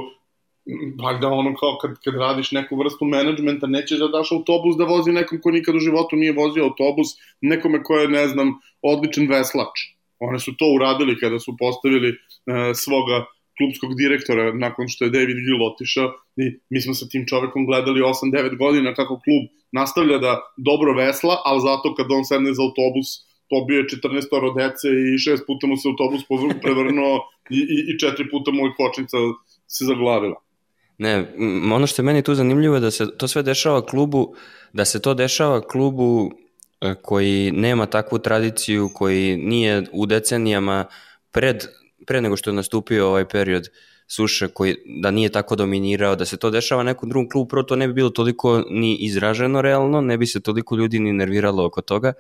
valjda 1.04 1.28
ono 1.28 1.56
kao 1.56 1.78
kad, 1.82 1.92
kad 2.04 2.16
radiš 2.16 2.52
neku 2.52 2.76
vrstu 2.76 3.06
menadžmenta, 3.06 3.68
nećeš 3.68 4.00
da 4.00 4.08
daš 4.08 4.32
autobus 4.32 4.78
da 4.78 4.86
vozi 4.86 5.12
nekom 5.12 5.42
ko 5.42 5.52
nikad 5.52 5.76
u 5.76 5.80
životu 5.80 6.16
nije 6.16 6.34
vozio 6.34 6.64
autobus, 6.64 7.08
nekome 7.42 7.84
ko 7.84 7.98
je, 7.98 8.08
ne 8.08 8.28
znam, 8.28 8.54
odličan 8.82 9.28
veslač. 9.28 9.88
One 10.20 10.40
su 10.40 10.56
to 10.58 10.66
uradili 10.76 11.20
kada 11.20 11.40
su 11.40 11.56
postavili 11.60 12.10
uh, 12.10 12.72
svoga 12.76 13.26
klubskog 13.58 13.92
direktora 13.98 14.54
nakon 14.54 14.88
što 14.88 15.06
je 15.06 15.12
David 15.18 15.38
Gill 15.46 15.68
otišao 15.72 16.08
i 16.44 16.44
mi 16.70 16.82
smo 16.82 16.94
sa 16.94 17.06
tim 17.12 17.26
čovekom 17.30 17.66
gledali 17.66 18.02
8-9 18.02 18.58
godina 18.58 18.94
kako 18.94 19.20
klub 19.26 19.44
nastavlja 19.72 20.18
da 20.18 20.42
dobro 20.58 20.94
vesla, 20.94 21.36
ali 21.46 21.62
zato 21.62 21.96
kad 21.96 22.12
on 22.12 22.26
sedne 22.26 22.54
za 22.54 22.64
autobus 22.64 23.10
pobio 23.50 23.78
je 23.80 23.90
14 23.92 24.38
oro 24.38 24.50
dece 24.60 24.88
i 24.90 25.20
šest 25.26 25.44
puta 25.48 25.68
mu 25.68 25.78
se 25.78 25.90
autobus 25.92 26.22
prevrnuo 26.64 27.14
i, 27.58 27.60
i, 27.76 27.78
i 27.90 28.00
četiri 28.00 28.30
puta 28.32 28.52
mu 28.52 28.66
je 28.66 28.76
kočnica 28.80 29.18
se 29.68 29.86
zaglavila. 29.86 30.38
Ne, 31.04 31.26
ono 31.74 31.88
što 31.88 32.02
je 32.02 32.06
meni 32.06 32.22
tu 32.22 32.36
zanimljivo 32.36 32.76
je 32.76 32.82
da 32.82 32.92
se 32.92 33.18
to 33.18 33.28
sve 33.28 33.44
dešava 33.44 33.86
klubu, 33.86 34.36
da 34.74 34.86
se 34.86 35.02
to 35.02 35.14
dešava 35.14 35.62
klubu 35.68 36.32
e, 36.82 36.96
koji 37.02 37.52
nema 37.52 37.86
takvu 37.86 38.20
tradiciju, 38.20 38.90
koji 38.94 39.38
nije 39.38 39.84
u 39.92 40.06
decenijama 40.06 40.86
pred, 41.32 41.66
pre 42.08 42.22
nego 42.22 42.38
što 42.38 42.50
je 42.50 42.54
nastupio 42.54 43.08
ovaj 43.08 43.28
period 43.28 43.68
suše 44.08 44.48
koji 44.48 44.76
da 45.02 45.12
nije 45.12 45.30
tako 45.30 45.56
dominirao, 45.56 46.16
da 46.16 46.26
se 46.26 46.38
to 46.38 46.50
dešava 46.50 46.84
nekom 46.84 47.10
drugom 47.10 47.30
klubu, 47.30 47.48
prvo 47.50 47.64
to 47.64 47.76
ne 47.76 47.88
bi 47.88 47.94
bilo 47.94 48.10
toliko 48.10 48.64
ni 48.70 48.96
izraženo 48.96 49.62
realno, 49.62 50.02
ne 50.02 50.18
bi 50.18 50.26
se 50.26 50.40
toliko 50.40 50.76
ljudi 50.76 51.00
ni 51.00 51.14
nerviralo 51.14 51.66
oko 51.66 51.82
toga, 51.82 52.14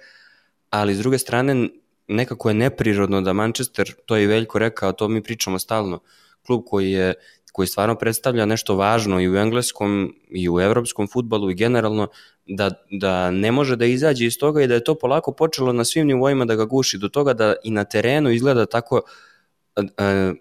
ali 0.69 0.95
s 0.95 0.99
druge 0.99 1.17
strane 1.17 1.69
nekako 2.07 2.49
je 2.49 2.53
neprirodno 2.53 3.21
da 3.21 3.33
Manchester, 3.33 3.93
to 4.05 4.15
je 4.15 4.23
i 4.23 4.27
Veljko 4.27 4.59
rekao, 4.59 4.91
to 4.91 5.07
mi 5.07 5.23
pričamo 5.23 5.59
stalno, 5.59 5.99
klub 6.45 6.63
koji 6.65 6.91
je 6.91 7.13
koji 7.53 7.67
stvarno 7.67 7.95
predstavlja 7.95 8.45
nešto 8.45 8.75
važno 8.75 9.21
i 9.21 9.29
u 9.29 9.35
engleskom 9.37 10.15
i 10.29 10.49
u 10.49 10.59
evropskom 10.59 11.07
futbalu 11.07 11.51
i 11.51 11.55
generalno 11.55 12.07
da, 12.45 12.71
da 12.91 13.31
ne 13.31 13.51
može 13.51 13.75
da 13.75 13.85
izađe 13.85 14.25
iz 14.25 14.37
toga 14.37 14.61
i 14.61 14.67
da 14.67 14.73
je 14.73 14.83
to 14.83 14.95
polako 14.95 15.31
počelo 15.31 15.73
na 15.73 15.85
svim 15.85 16.07
nivoima 16.07 16.45
da 16.45 16.55
ga 16.55 16.65
guši 16.65 16.97
do 16.97 17.09
toga 17.09 17.33
da 17.33 17.53
i 17.63 17.71
na 17.71 17.83
terenu 17.83 18.31
izgleda 18.31 18.65
tako 18.65 19.01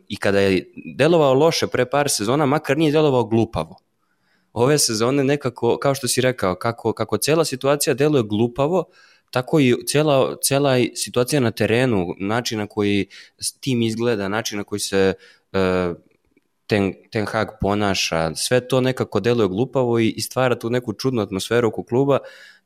i 0.09 0.17
kada 0.17 0.41
je 0.41 0.73
delovao 0.97 1.35
loše 1.35 1.67
pre 1.67 1.85
par 1.87 2.11
sezona, 2.11 2.47
makar 2.47 2.79
nije 2.79 2.93
delovao 2.93 3.25
glupavo. 3.25 3.77
ove 4.53 4.79
sezone 4.79 5.25
nekako, 5.25 5.79
kao 5.79 5.95
što 5.95 6.09
si 6.09 6.21
rekao, 6.21 6.55
kako, 6.55 6.93
kako 6.93 7.19
cela 7.19 7.45
situacija 7.45 7.95
deluje 7.95 8.23
glupavo, 8.23 8.85
tako 9.31 9.61
i 9.61 9.75
cela, 9.87 10.37
cela 10.43 10.77
situacija 10.95 11.41
na 11.41 11.51
terenu, 11.51 12.15
način 12.19 12.59
na 12.59 12.67
koji 12.67 13.07
tim 13.61 13.83
izgleda, 13.83 14.29
način 14.29 14.59
na 14.59 14.65
koji 14.65 14.81
se 14.81 15.15
uh, 15.53 15.97
Ten, 16.73 16.95
Ten 17.11 17.27
Hag 17.29 17.49
ponaša, 17.61 18.35
sve 18.35 18.61
to 18.69 18.81
nekako 18.81 19.21
deluje 19.21 19.49
glupavo 19.49 19.99
i, 19.99 20.09
i 20.09 20.21
stvara 20.21 20.59
tu 20.59 20.71
neku 20.71 20.93
čudnu 20.93 21.23
atmosferu 21.23 21.69
oko 21.69 21.83
kluba, 21.85 22.19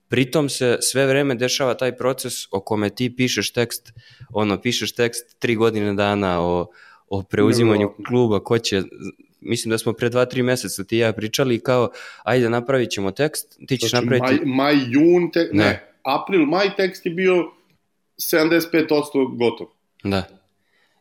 pritom 0.08 0.48
se 0.48 0.78
sve 0.80 1.06
vreme 1.06 1.34
dešava 1.34 1.74
taj 1.74 1.96
proces 1.96 2.32
o 2.50 2.60
kome 2.60 2.90
ti 2.90 3.16
pišeš 3.16 3.52
tekst, 3.52 3.92
ono, 4.30 4.60
pišeš 4.60 4.94
tekst 4.94 5.38
tri 5.38 5.56
godine 5.56 5.94
dana 5.94 6.40
o, 6.40 6.66
o 7.08 7.22
preuzimanju 7.22 7.90
kluba, 8.06 8.40
ko 8.44 8.58
će, 8.58 8.82
mislim 9.40 9.70
da 9.70 9.78
smo 9.78 9.92
pre 9.92 10.08
dva, 10.08 10.24
tri 10.24 10.42
meseca 10.42 10.84
ti 10.84 10.96
ja 10.96 11.12
pričali 11.12 11.60
kao, 11.60 11.88
ajde 12.24 12.50
napravit 12.50 12.90
ćemo 12.90 13.10
tekst, 13.10 13.58
ti 13.66 13.78
ćeš 13.78 13.90
znači, 13.90 14.06
napraviti... 14.06 14.44
Maj, 14.44 14.74
maj 14.74 14.84
jun, 14.88 15.30
te, 15.32 15.48
ne. 15.52 15.64
ne, 15.64 15.92
april, 16.02 16.46
maj 16.46 16.76
tekst 16.76 17.06
je 17.06 17.12
bio 17.12 17.44
75% 18.32 19.38
gotov. 19.38 19.66
Da. 20.04 20.45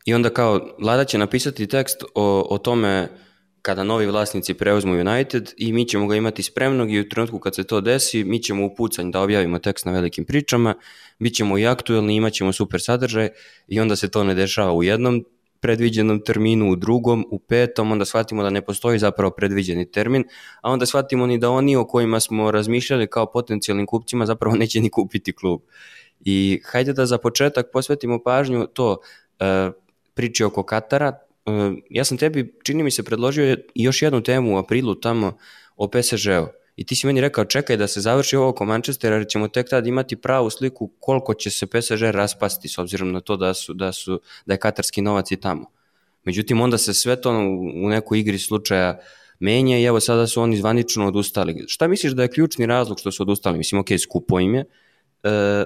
I 0.06 0.14
onda 0.14 0.30
kao, 0.30 0.76
Lada 0.80 1.04
će 1.04 1.18
napisati 1.18 1.68
tekst 1.68 2.04
o, 2.16 2.48
o 2.50 2.58
tome 2.58 3.08
kada 3.62 3.84
novi 3.84 4.06
vlasnici 4.06 4.54
preuzmu 4.54 4.94
United 4.94 5.54
i 5.58 5.74
mi 5.74 5.86
ćemo 5.86 6.08
ga 6.08 6.16
imati 6.16 6.44
spremnog 6.44 6.92
i 6.92 7.00
u 7.00 7.10
trenutku 7.10 7.40
kad 7.40 7.56
se 7.56 7.64
to 7.64 7.82
desi, 7.82 8.24
mi 8.24 8.44
ćemo 8.44 8.66
u 8.66 8.76
pucanj 8.76 9.12
da 9.12 9.22
objavimo 9.22 9.60
tekst 9.60 9.86
na 9.86 9.92
velikim 9.92 10.26
pričama, 10.26 10.74
bit 11.20 11.36
ćemo 11.36 11.58
i 11.58 11.68
aktuelni, 11.68 12.16
imat 12.16 12.34
ćemo 12.34 12.54
super 12.54 12.82
sadržaj 12.82 13.30
i 13.68 13.80
onda 13.80 13.96
se 13.96 14.12
to 14.12 14.24
ne 14.24 14.34
dešava 14.34 14.74
u 14.74 14.84
jednom 14.84 15.26
predviđenom 15.60 16.20
terminu, 16.24 16.72
u 16.72 16.76
drugom, 16.76 17.26
u 17.32 17.40
petom, 17.40 17.92
onda 17.92 18.06
shvatimo 18.06 18.44
da 18.44 18.50
ne 18.50 18.62
postoji 18.62 19.00
zapravo 19.00 19.32
predviđeni 19.32 19.92
termin, 19.92 20.24
a 20.62 20.72
onda 20.72 20.86
shvatimo 20.86 21.26
ni 21.26 21.38
da 21.38 21.50
oni 21.50 21.76
o 21.76 21.86
kojima 21.86 22.20
smo 22.20 22.52
razmišljali 22.52 23.08
kao 23.08 23.32
potencijalnim 23.32 23.86
kupcima 23.86 24.26
zapravo 24.26 24.56
neće 24.56 24.82
ni 24.82 24.90
kupiti 24.90 25.34
klub. 25.34 25.62
I 26.20 26.62
hajde 26.66 26.94
da 26.94 27.06
za 27.06 27.18
početak 27.18 27.66
posvetimo 27.74 28.24
pažnju 28.24 28.68
to, 28.74 28.98
e, 29.40 29.72
priči 30.16 30.44
oko 30.44 30.64
Katara, 30.64 31.20
e, 31.46 31.52
ja 31.90 32.04
sam 32.04 32.18
tebi, 32.18 32.56
čini 32.64 32.84
mi 32.84 32.92
se, 32.92 33.04
predložio 33.04 33.58
još 33.76 34.02
jednu 34.02 34.22
temu 34.22 34.56
u 34.56 34.58
aprilu 34.58 34.96
tamo 34.96 35.38
o 35.76 35.88
PSG-u 35.88 36.48
i 36.76 36.86
ti 36.86 36.96
si 36.96 37.08
meni 37.08 37.22
rekao 37.22 37.46
čekaj 37.46 37.78
da 37.78 37.88
se 37.88 38.02
završi 38.02 38.36
ovo 38.36 38.50
oko 38.50 38.66
Manchestera 38.66 39.16
jer 39.16 39.28
ćemo 39.28 39.48
tek 39.48 39.70
tad 39.70 39.88
imati 39.88 40.16
pravu 40.16 40.50
sliku 40.50 40.92
koliko 41.00 41.34
će 41.34 41.50
se 41.50 41.68
PSG 41.68 42.02
raspasti 42.02 42.68
s 42.70 42.78
obzirom 42.78 43.12
na 43.12 43.20
to 43.20 43.38
da, 43.38 43.54
su, 43.54 43.74
da, 43.74 43.92
su, 43.92 44.22
da 44.46 44.54
je 44.54 44.60
katarski 44.60 45.02
novac 45.02 45.32
i 45.32 45.38
tamo. 45.38 45.72
Međutim, 46.24 46.62
onda 46.62 46.78
se 46.78 46.94
sve 46.94 47.22
to 47.22 47.32
u 47.84 47.90
nekoj 47.90 48.20
igri 48.20 48.40
slučaja 48.40 49.00
menja 49.40 49.80
i 49.80 49.84
evo 49.84 50.00
sada 50.00 50.28
su 50.28 50.42
oni 50.42 50.58
zvanično 50.58 51.08
odustali. 51.08 51.64
Šta 51.68 51.88
misliš 51.88 52.14
da 52.14 52.24
je 52.24 52.32
ključni 52.32 52.66
razlog 52.66 53.00
što 53.00 53.12
su 53.12 53.24
odustali? 53.24 53.58
Mislim, 53.58 53.82
ok, 53.82 53.88
skupo 54.04 54.40
im 54.40 54.56
je, 54.56 54.66
e, 55.24 55.64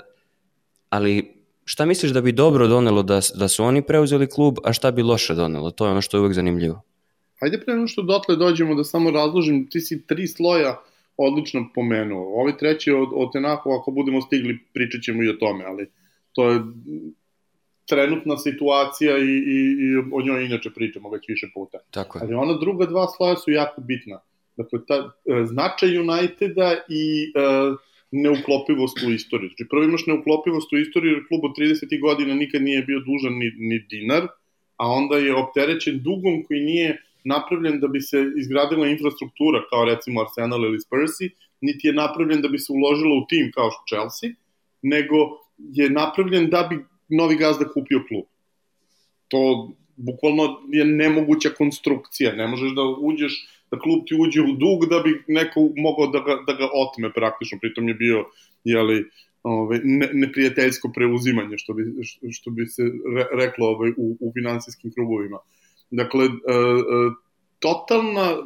ali 0.89 1.38
šta 1.69 1.85
misliš 1.85 2.11
da 2.11 2.21
bi 2.21 2.31
dobro 2.31 2.67
donelo 2.67 3.03
da, 3.03 3.19
da 3.35 3.47
su 3.47 3.63
oni 3.63 3.81
preuzeli 3.81 4.27
klub, 4.27 4.57
a 4.63 4.73
šta 4.73 4.91
bi 4.91 5.03
loše 5.03 5.35
donelo? 5.35 5.71
To 5.71 5.85
je 5.85 5.91
ono 5.91 6.01
što 6.01 6.17
je 6.17 6.21
uvek 6.21 6.33
zanimljivo. 6.33 6.81
Hajde 7.39 7.59
pre 7.65 7.87
što 7.87 8.01
dotle 8.01 8.35
dođemo 8.35 8.75
da 8.75 8.83
samo 8.83 9.11
razložim, 9.11 9.67
ti 9.69 9.81
si 9.81 10.07
tri 10.07 10.27
sloja 10.27 10.79
odlično 11.17 11.69
pomenuo. 11.75 12.41
Ovi 12.41 12.57
treći 12.57 12.91
od, 12.91 13.09
od 13.13 13.31
Tenahu, 13.33 13.71
ako 13.71 13.91
budemo 13.91 14.21
stigli, 14.21 14.57
pričat 14.73 15.01
ćemo 15.01 15.23
i 15.23 15.29
o 15.29 15.33
tome, 15.33 15.65
ali 15.65 15.89
to 16.33 16.49
je 16.49 16.59
trenutna 17.85 18.37
situacija 18.37 19.17
i, 19.17 19.31
i, 19.55 19.57
i 19.85 19.97
o 20.13 20.21
njoj 20.21 20.45
inače 20.45 20.69
pričamo 20.75 21.09
već 21.09 21.27
više 21.27 21.47
puta. 21.53 21.77
Tako 21.91 22.17
je. 22.17 22.23
Ali 22.23 22.33
ona 22.33 22.57
druga 22.57 22.85
dva 22.85 23.07
sloja 23.17 23.35
su 23.35 23.51
jako 23.51 23.81
bitna. 23.81 24.19
Dakle, 24.57 24.79
ta, 24.87 24.95
e, 24.95 25.45
značaj 25.45 25.97
Uniteda 25.97 26.75
i 26.89 27.31
e, 27.35 27.88
neuklopivost 28.11 29.03
u 29.07 29.11
istoriju. 29.11 29.49
Znači, 29.49 29.69
prvo 29.69 29.83
imaš 29.83 30.05
neuklopivost 30.05 30.73
u 30.73 30.77
istoriju, 30.77 31.11
jer 31.13 31.27
klub 31.27 31.41
od 31.43 31.51
30. 31.57 32.01
godina 32.01 32.35
nikad 32.35 32.61
nije 32.61 32.81
bio 32.81 32.99
dužan 32.99 33.33
ni, 33.33 33.51
ni 33.57 33.79
dinar, 33.89 34.27
a 34.77 34.87
onda 34.87 35.17
je 35.17 35.35
opterećen 35.35 35.99
dugom 36.03 36.43
koji 36.43 36.59
nije 36.59 37.03
napravljen 37.23 37.79
da 37.79 37.87
bi 37.87 38.01
se 38.01 38.25
izgradila 38.37 38.87
infrastruktura 38.87 39.63
kao 39.69 39.85
recimo 39.85 40.21
Arsenal 40.21 40.63
ili 40.65 40.79
Spursi, 40.79 41.29
niti 41.61 41.87
je 41.87 41.93
napravljen 41.93 42.41
da 42.41 42.47
bi 42.47 42.59
se 42.59 42.73
uložilo 42.73 43.15
u 43.15 43.25
tim 43.29 43.51
kao 43.51 43.69
što 43.71 43.83
Chelsea, 43.89 44.29
nego 44.81 45.15
je 45.57 45.89
napravljen 45.89 46.49
da 46.49 46.67
bi 46.69 46.85
novi 47.09 47.35
gazda 47.35 47.65
kupio 47.73 48.03
klub. 48.07 48.25
To 49.27 49.71
bukvalno 49.95 50.61
je 50.71 50.85
nemoguća 50.85 51.49
konstrukcija, 51.49 52.35
ne 52.35 52.47
možeš 52.47 52.71
da 52.75 52.81
uđeš, 52.81 53.58
da 53.71 53.79
klub 53.79 54.03
ti 54.07 54.15
uđe 54.19 54.41
u 54.41 54.53
dug 54.63 54.85
da 54.89 54.99
bi 54.99 55.23
neko 55.27 55.69
mogao 55.77 56.07
da 56.07 56.19
ga, 56.19 56.37
da 56.47 56.53
ga 56.53 56.69
otme 56.73 57.13
praktično, 57.13 57.57
pritom 57.61 57.87
je 57.87 57.93
bio, 57.93 58.25
jeli, 58.63 59.05
ove, 59.43 59.79
ne, 59.83 60.09
neprijateljsko 60.13 60.91
preuzimanje, 60.95 61.57
što 61.57 61.73
bi, 61.73 61.83
što 62.31 62.51
bi 62.51 62.65
se 62.67 62.83
re, 63.15 63.25
reklo 63.31 63.67
ove, 63.67 63.89
u, 63.97 64.17
u 64.19 64.31
finansijskim 64.33 64.91
krugovima. 64.91 65.37
Dakle, 65.91 66.25
e, 66.25 66.29
e, 66.29 67.11
totalna 67.59 68.37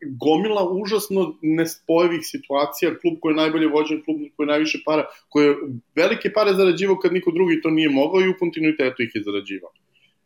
gomila 0.00 0.68
užasno 0.70 1.38
nespojevih 1.42 2.20
situacija, 2.22 2.98
klub 2.98 3.14
koji 3.20 3.32
je 3.32 3.36
najbolje 3.36 3.68
vođen, 3.68 4.02
klub 4.04 4.16
koji 4.36 4.44
je 4.44 4.48
najviše 4.48 4.78
para, 4.84 5.04
koji 5.28 5.46
je 5.46 5.56
velike 5.94 6.32
pare 6.32 6.54
zarađivao 6.54 6.98
kad 6.98 7.12
niko 7.12 7.30
drugi 7.30 7.60
to 7.60 7.70
nije 7.70 7.88
mogao 7.88 8.20
i 8.20 8.28
u 8.28 8.38
kontinuitetu 8.38 9.02
ih 9.02 9.10
je 9.14 9.22
zarađivao. 9.22 9.70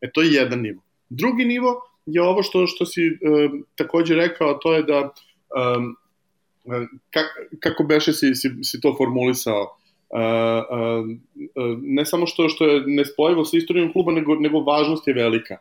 E, 0.01 0.11
to 0.11 0.23
je 0.23 0.33
jedan 0.33 0.61
nivo. 0.61 0.83
Drugi 1.09 1.45
nivo 1.45 1.81
je 2.07 2.23
ovo 2.23 2.43
što, 2.43 2.67
što 2.67 2.87
si 2.87 3.01
e, 3.01 3.11
takođe 3.77 4.15
rekao, 4.15 4.55
to 4.55 4.75
je 4.75 4.83
da 4.83 4.99
e, 4.99 5.11
kak, 7.11 7.27
kako 7.61 7.85
beše 7.85 8.13
si, 8.13 8.35
si, 8.35 8.49
si 8.63 8.81
to 8.81 8.95
formulisao, 8.99 9.77
Uh, 10.11 10.19
uh, 11.55 11.79
ne 11.83 12.05
samo 12.07 12.27
što 12.27 12.49
što 12.49 12.65
je 12.65 12.83
nespojivo 12.87 13.45
sa 13.45 13.57
istorijom 13.57 13.93
kluba, 13.93 14.13
nego, 14.13 14.35
nego 14.35 14.61
važnost 14.61 15.09
je 15.09 15.15
velika. 15.15 15.57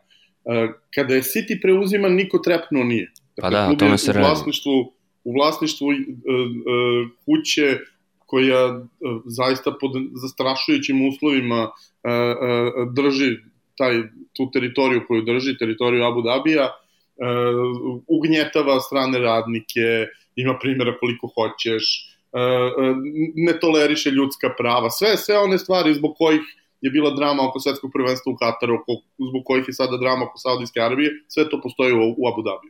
Kada 0.94 1.14
je 1.14 1.22
City 1.22 1.62
preuziman, 1.62 2.14
niko 2.14 2.38
trepnuo 2.38 2.84
nije. 2.84 3.10
Dakle, 3.36 3.50
pa 3.50 3.50
da, 3.50 3.76
tome 3.78 3.98
se 3.98 4.10
u 4.10 4.20
vlasništvu, 4.20 4.92
u 5.24 5.32
vlasništvu 5.32 5.86
uh, 5.86 5.94
uh, 5.94 7.10
kuće 7.24 7.78
koja 8.18 8.66
uh, 8.66 8.82
zaista 9.24 9.72
pod 9.80 9.90
zastrašujućim 10.22 11.08
uslovima 11.08 11.62
uh, 11.64 11.70
uh, 12.10 12.92
drži 12.94 13.36
taj, 13.76 14.02
tu 14.36 14.50
teritoriju 14.52 15.04
koju 15.08 15.22
drži, 15.22 15.58
teritoriju 15.58 16.04
Abu 16.04 16.22
Dabija, 16.22 16.64
uh, 16.66 18.00
ugnjetava 18.06 18.80
strane 18.80 19.18
radnike, 19.18 20.06
ima 20.36 20.58
primjera 20.58 20.98
koliko 21.00 21.30
hoćeš, 21.34 22.16
uh, 22.32 22.96
ne 23.34 23.60
toleriše 23.60 24.10
ljudska 24.10 24.54
prava, 24.58 24.90
sve, 24.90 25.16
sve 25.16 25.38
one 25.38 25.58
stvari 25.58 25.94
zbog 25.94 26.14
kojih 26.18 26.42
je 26.80 26.90
bila 26.90 27.10
drama 27.10 27.48
oko 27.48 27.60
svetskog 27.60 27.90
prvenstva 27.94 28.32
u 28.32 28.36
Kataru, 28.36 28.74
oko, 28.74 29.02
zbog 29.28 29.42
kojih 29.44 29.64
je 29.68 29.72
sada 29.72 29.96
drama 29.96 30.24
oko 30.24 30.38
Saudijske 30.38 30.80
Arabije, 30.80 31.10
sve 31.28 31.48
to 31.50 31.60
postoji 31.62 31.92
u, 31.92 32.14
u 32.18 32.28
Abu 32.28 32.42
Dhabi. 32.42 32.68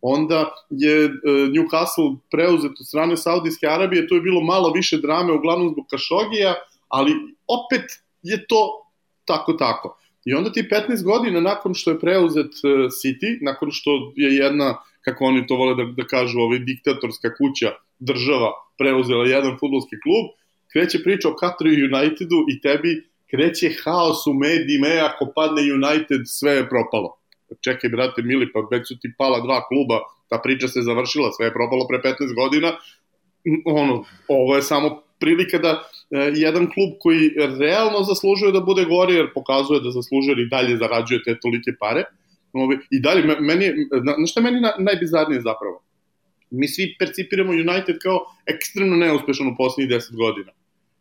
Onda 0.00 0.50
je 0.70 1.04
e, 1.04 1.10
Newcastle 1.54 2.16
preuzet 2.30 2.70
od 2.80 2.86
strane 2.86 3.16
Saudijske 3.16 3.66
Arabije, 3.66 4.06
to 4.06 4.14
je 4.14 4.20
bilo 4.20 4.40
malo 4.40 4.72
više 4.72 4.96
drame, 4.98 5.32
uglavnom 5.32 5.72
zbog 5.72 5.86
Kašogija, 5.90 6.54
ali 6.88 7.12
opet 7.46 7.84
je 8.22 8.46
to 8.46 8.62
tako 9.24 9.52
tako. 9.52 9.98
I 10.28 10.34
onda 10.34 10.52
ti 10.52 10.68
15 10.70 11.04
godina 11.04 11.40
nakon 11.40 11.74
što 11.74 11.90
je 11.90 12.00
preuzet 12.00 12.52
e, 12.64 12.68
City, 13.00 13.38
nakon 13.40 13.68
što 13.72 13.90
je 14.16 14.36
jedna, 14.36 14.76
kako 15.04 15.24
oni 15.24 15.46
to 15.46 15.56
vole 15.56 15.74
da, 15.74 15.84
da 15.96 16.04
kažu, 16.06 16.38
ovaj 16.38 16.58
diktatorska 16.58 17.28
kuća, 17.38 17.70
država 17.98 18.50
preuzela 18.78 19.26
jedan 19.26 19.56
futbolski 19.60 19.96
klub, 20.04 20.26
kreće 20.72 20.98
priča 21.02 21.28
o 21.28 21.36
Kataru 21.40 21.70
i 21.72 21.84
Unitedu 21.88 22.38
i 22.52 22.60
tebi 22.60 22.92
kreće 23.30 23.68
haos 23.84 24.26
u 24.26 24.34
medijima, 24.34 24.88
e, 24.88 25.00
ako 25.08 25.32
padne 25.36 25.62
United, 25.78 26.22
sve 26.38 26.52
je 26.52 26.68
propalo. 26.68 27.10
Čekaj, 27.64 27.90
brate, 27.90 28.22
mili, 28.22 28.52
pa 28.52 28.60
već 28.70 28.88
su 28.88 28.94
ti 29.00 29.08
pala 29.18 29.40
dva 29.40 29.58
kluba, 29.68 29.98
ta 30.28 30.38
priča 30.44 30.68
se 30.68 30.80
završila, 30.82 31.32
sve 31.32 31.46
je 31.46 31.56
propalo 31.58 31.86
pre 31.88 31.98
15 32.04 32.34
godina, 32.42 32.68
ono, 33.80 34.04
ovo 34.28 34.56
je 34.56 34.62
samo 34.62 35.07
prilika 35.20 35.58
da 35.58 35.70
e, 36.10 36.32
jedan 36.34 36.70
klub 36.70 36.90
koji 37.00 37.30
realno 37.58 38.02
zaslužuje 38.02 38.52
da 38.52 38.60
bude 38.60 38.84
gori, 38.84 39.14
jer 39.14 39.32
pokazuje 39.34 39.80
da 39.80 39.90
zaslužuje 39.90 40.42
i 40.42 40.48
dalje 40.48 40.76
zarađuje 40.76 41.22
te 41.24 41.38
tolike 41.40 41.72
pare, 41.80 42.04
Ovi, 42.52 42.78
I 42.90 43.00
dalje, 43.00 43.22
meni, 43.40 43.66
na, 44.04 44.12
je 44.36 44.42
meni 44.42 44.60
na, 44.60 44.72
najbizarnije 44.78 45.40
zapravo? 45.40 45.82
Mi 46.50 46.68
svi 46.68 46.96
percipiramo 46.98 47.52
United 47.52 47.98
kao 48.02 48.20
ekstremno 48.46 48.96
neuspešan 48.96 49.48
u 49.48 49.56
poslednjih 49.56 49.98
10 50.00 50.16
godina. 50.16 50.52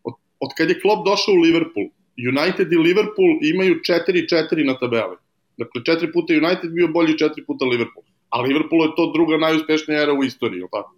Od, 0.03 0.13
od 0.39 0.51
kad 0.57 0.69
je 0.69 0.79
Klopp 0.79 1.05
došao 1.05 1.33
u 1.33 1.41
Liverpool, 1.41 1.87
United 2.33 2.73
i 2.73 2.77
Liverpool 2.77 3.31
imaju 3.41 3.75
4-4 3.75 4.65
na 4.65 4.77
tabeli. 4.79 5.17
Dakle, 5.57 5.83
četiri 5.85 6.11
puta 6.11 6.33
United 6.33 6.71
bio 6.71 6.87
bolji 6.87 7.17
četiri 7.17 7.45
puta 7.45 7.65
Liverpool. 7.65 8.05
A 8.29 8.41
Liverpool 8.41 8.81
je 8.83 8.95
to 8.97 9.11
druga 9.13 9.37
najuspešnija 9.37 10.01
era 10.01 10.13
u 10.13 10.23
istoriji, 10.23 10.59
ili 10.59 10.69
tako? 10.71 10.95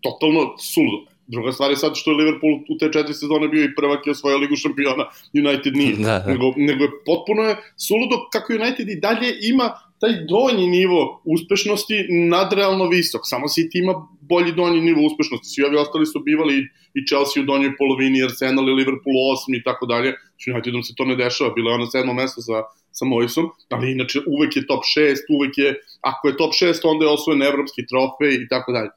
Totalno 0.00 0.42
suludo. 0.58 1.10
Druga 1.28 1.52
stvar 1.52 1.70
je 1.70 1.76
sad 1.76 1.92
što 1.96 2.10
je 2.10 2.16
Liverpool 2.16 2.54
u 2.68 2.78
te 2.78 2.88
četiri 2.92 3.14
sezone 3.14 3.48
bio 3.48 3.64
i 3.64 3.74
prvak 3.74 4.06
je 4.06 4.10
osvojio 4.10 4.38
ligu 4.38 4.56
šampiona, 4.56 5.04
United 5.44 5.76
nije. 5.76 5.96
Da, 5.96 6.18
da. 6.18 6.32
Nego, 6.32 6.52
nego 6.56 6.84
je 6.84 6.90
potpuno 7.06 7.42
je 7.42 7.56
suludo 7.76 8.16
kako 8.32 8.52
United 8.52 8.88
i 8.88 9.00
dalje 9.00 9.28
ima 9.42 9.66
taj 10.00 10.12
donji 10.32 10.66
nivo 10.66 11.22
uspešnosti 11.24 12.06
nadrealno 12.10 12.88
visok, 12.88 13.20
samo 13.24 13.46
City 13.46 13.82
ima 13.82 13.94
bolji 14.20 14.52
donji 14.52 14.80
nivo 14.80 15.00
uspešnosti, 15.06 15.48
svi 15.48 15.64
ovi 15.64 15.76
ostali 15.76 16.06
su 16.06 16.20
bivali 16.20 16.56
i 16.94 17.06
Chelsea 17.06 17.42
u 17.42 17.46
donjoj 17.46 17.76
polovini, 17.76 18.22
Arsenal 18.22 18.68
i 18.68 18.72
Liverpool 18.72 19.16
u 19.16 19.32
osmi 19.32 19.56
i 19.56 19.62
tako 19.62 19.86
dalje, 19.86 20.14
Unitedom 20.54 20.82
se 20.82 20.94
to 20.96 21.04
ne 21.04 21.16
dešava, 21.16 21.50
bilo 21.50 21.70
je 21.70 21.74
ono 21.74 21.86
sedmo 21.86 22.12
mesto 22.14 22.40
sa, 22.40 22.62
sa 22.90 23.04
Moisom, 23.04 23.46
ali 23.68 23.92
inače 23.92 24.18
uvek 24.26 24.56
je 24.56 24.66
top 24.66 24.82
6, 24.96 25.26
uvek 25.36 25.58
je, 25.58 25.74
ako 26.00 26.28
je 26.28 26.36
top 26.36 26.52
6, 26.52 26.80
onda 26.84 27.04
je 27.04 27.10
osvojen 27.10 27.42
evropski 27.42 27.86
trofej 27.86 28.34
i 28.34 28.48
tako 28.48 28.72
dalje. 28.72 28.90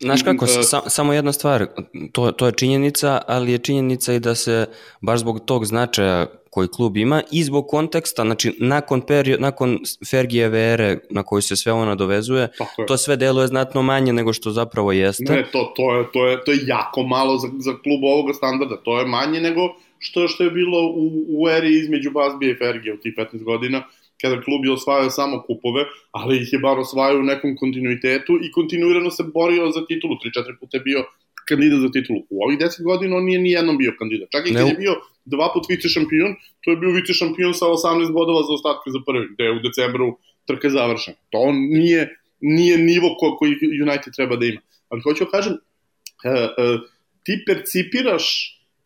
Znaš 0.00 0.22
kako, 0.22 0.46
sa, 0.70 0.80
samo 0.86 1.12
jedna 1.12 1.32
stvar, 1.32 1.66
to, 2.12 2.32
to 2.32 2.46
je 2.46 2.52
činjenica, 2.52 3.20
ali 3.26 3.52
je 3.52 3.58
činjenica 3.58 4.12
i 4.12 4.20
da 4.20 4.34
se, 4.34 4.66
baš 5.00 5.20
zbog 5.20 5.40
tog 5.46 5.66
značaja 5.66 6.26
koji 6.50 6.68
klub 6.68 6.96
ima 6.96 7.22
i 7.32 7.44
zbog 7.44 7.66
konteksta, 7.68 8.22
znači 8.22 8.56
nakon, 8.58 9.00
period, 9.00 9.40
nakon 9.40 9.78
Fergijeve 10.10 10.72
ere 10.72 10.98
na 11.10 11.22
koju 11.22 11.42
se 11.42 11.56
sve 11.56 11.72
ono 11.72 11.94
dovezuje, 11.94 12.48
to 12.88 12.96
sve 12.96 13.16
deluje 13.16 13.46
znatno 13.46 13.82
manje 13.82 14.12
nego 14.12 14.32
što 14.32 14.50
zapravo 14.50 14.92
jeste. 14.92 15.32
Ne, 15.32 15.44
to, 15.52 15.72
to, 15.76 15.94
je, 15.94 16.04
to, 16.12 16.26
je, 16.26 16.44
to 16.44 16.52
je 16.52 16.58
jako 16.66 17.02
malo 17.02 17.38
za, 17.38 17.48
za 17.58 17.72
klub 17.72 18.04
ovoga 18.04 18.32
standarda, 18.32 18.76
to 18.76 18.98
je 18.98 19.06
manje 19.06 19.40
nego 19.40 19.60
što, 19.98 20.28
što 20.28 20.44
je 20.44 20.50
bilo 20.50 20.78
u, 20.86 21.24
u 21.28 21.48
eri 21.48 21.78
između 21.78 22.10
Bazbija 22.10 22.52
i 22.52 22.58
Fergije 22.58 22.94
u 22.94 22.98
tih 22.98 23.14
15 23.16 23.44
godina, 23.44 23.82
kada 24.20 24.40
klub 24.40 24.64
je 24.64 24.72
osvajao 24.72 25.10
samo 25.10 25.42
kupove, 25.46 25.84
ali 26.10 26.36
ih 26.42 26.52
je 26.52 26.58
bar 26.58 26.78
osvajao 26.78 27.20
u 27.20 27.22
nekom 27.22 27.56
kontinuitetu 27.56 28.38
i 28.44 28.52
kontinuirano 28.52 29.10
se 29.10 29.22
borio 29.34 29.70
za 29.70 29.86
titulu, 29.86 30.14
3-4 30.14 30.58
puta 30.60 30.76
je 30.76 30.80
bio 30.80 31.04
kandidat 31.48 31.80
za 31.80 31.90
titulu. 31.90 32.20
U 32.30 32.44
ovih 32.44 32.58
10 32.58 32.82
godina 32.82 33.16
on 33.16 33.24
nije 33.24 33.38
ni 33.38 33.50
jednom 33.50 33.78
bio 33.78 33.92
kandidat. 33.98 34.28
Čak 34.30 34.50
i 34.50 34.54
kad 34.54 34.68
je 34.68 34.74
bio 34.74 34.94
dva 35.24 35.50
put 35.54 35.64
vice 35.68 35.88
šampion, 35.88 36.34
to 36.62 36.70
je 36.70 36.76
bio 36.76 36.90
vice 36.90 37.12
šampion 37.14 37.54
sa 37.54 37.66
18 37.66 38.12
bodova 38.12 38.42
za 38.42 38.52
ostatke 38.58 38.90
za 38.90 39.00
prvi, 39.06 39.26
gde 39.34 39.44
je 39.44 39.56
u 39.56 39.60
decembru 39.66 40.18
trka 40.46 40.70
završena. 40.70 41.16
To 41.30 41.52
nije, 41.52 42.16
nije 42.40 42.78
nivo 42.78 43.16
ko, 43.18 43.36
koji 43.36 43.52
United 43.86 44.12
treba 44.16 44.36
da 44.36 44.46
ima. 44.46 44.60
Ali 44.88 45.00
hoću 45.00 45.24
da 45.24 45.30
kažem, 45.30 45.52
uh, 45.52 46.30
uh, 46.32 46.80
ti 47.24 47.42
percipiraš 47.46 48.26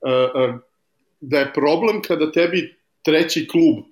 uh, 0.01 0.61
da 1.21 1.39
je 1.39 1.53
problem 1.53 2.03
kada 2.03 2.33
tebi 2.33 2.75
treći 3.03 3.49
klub 3.49 3.85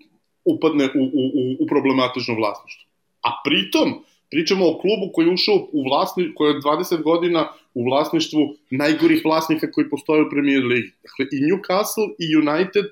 upadne 0.44 0.84
u, 0.84 1.04
u, 1.04 1.24
u, 1.40 1.42
u 1.60 1.66
problematično 1.66 2.34
vlasništvo. 2.34 2.88
A 3.22 3.30
pritom, 3.44 4.04
pričamo 4.30 4.68
o 4.68 4.78
klubu 4.78 5.12
koji 5.12 5.26
je 5.26 5.34
ušao 5.34 5.68
u 5.72 5.82
vlasni, 5.88 6.34
koji 6.34 6.50
je 6.50 6.60
20 6.60 7.02
godina 7.02 7.48
u 7.74 7.84
vlasništvu 7.84 8.40
najgorih 8.70 9.22
vlasnika 9.24 9.70
koji 9.70 9.90
postoje 9.90 10.22
u 10.22 10.30
Premier 10.30 10.64
Ligi. 10.64 10.90
Dakle, 11.02 11.26
i 11.32 11.38
Newcastle 11.48 12.06
i 12.18 12.36
United 12.36 12.84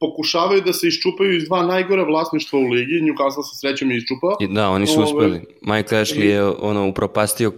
pokušavaju 0.00 0.62
da 0.62 0.72
se 0.72 0.88
iščupaju 0.88 1.36
iz 1.36 1.44
dva 1.44 1.62
najgora 1.66 2.04
vlasništva 2.04 2.58
u 2.58 2.68
ligi, 2.68 3.02
Newcastle 3.06 3.44
sa 3.50 3.54
srećom 3.60 3.90
je 3.90 3.96
iščupao. 3.96 4.36
I 4.40 4.48
da, 4.48 4.68
oni 4.68 4.86
su 4.86 5.02
uspeli. 5.02 5.40
Mike 5.62 5.96
Ashley 5.96 6.24
je 6.24 6.44
ono 6.44 6.88
upropastio 6.88 7.52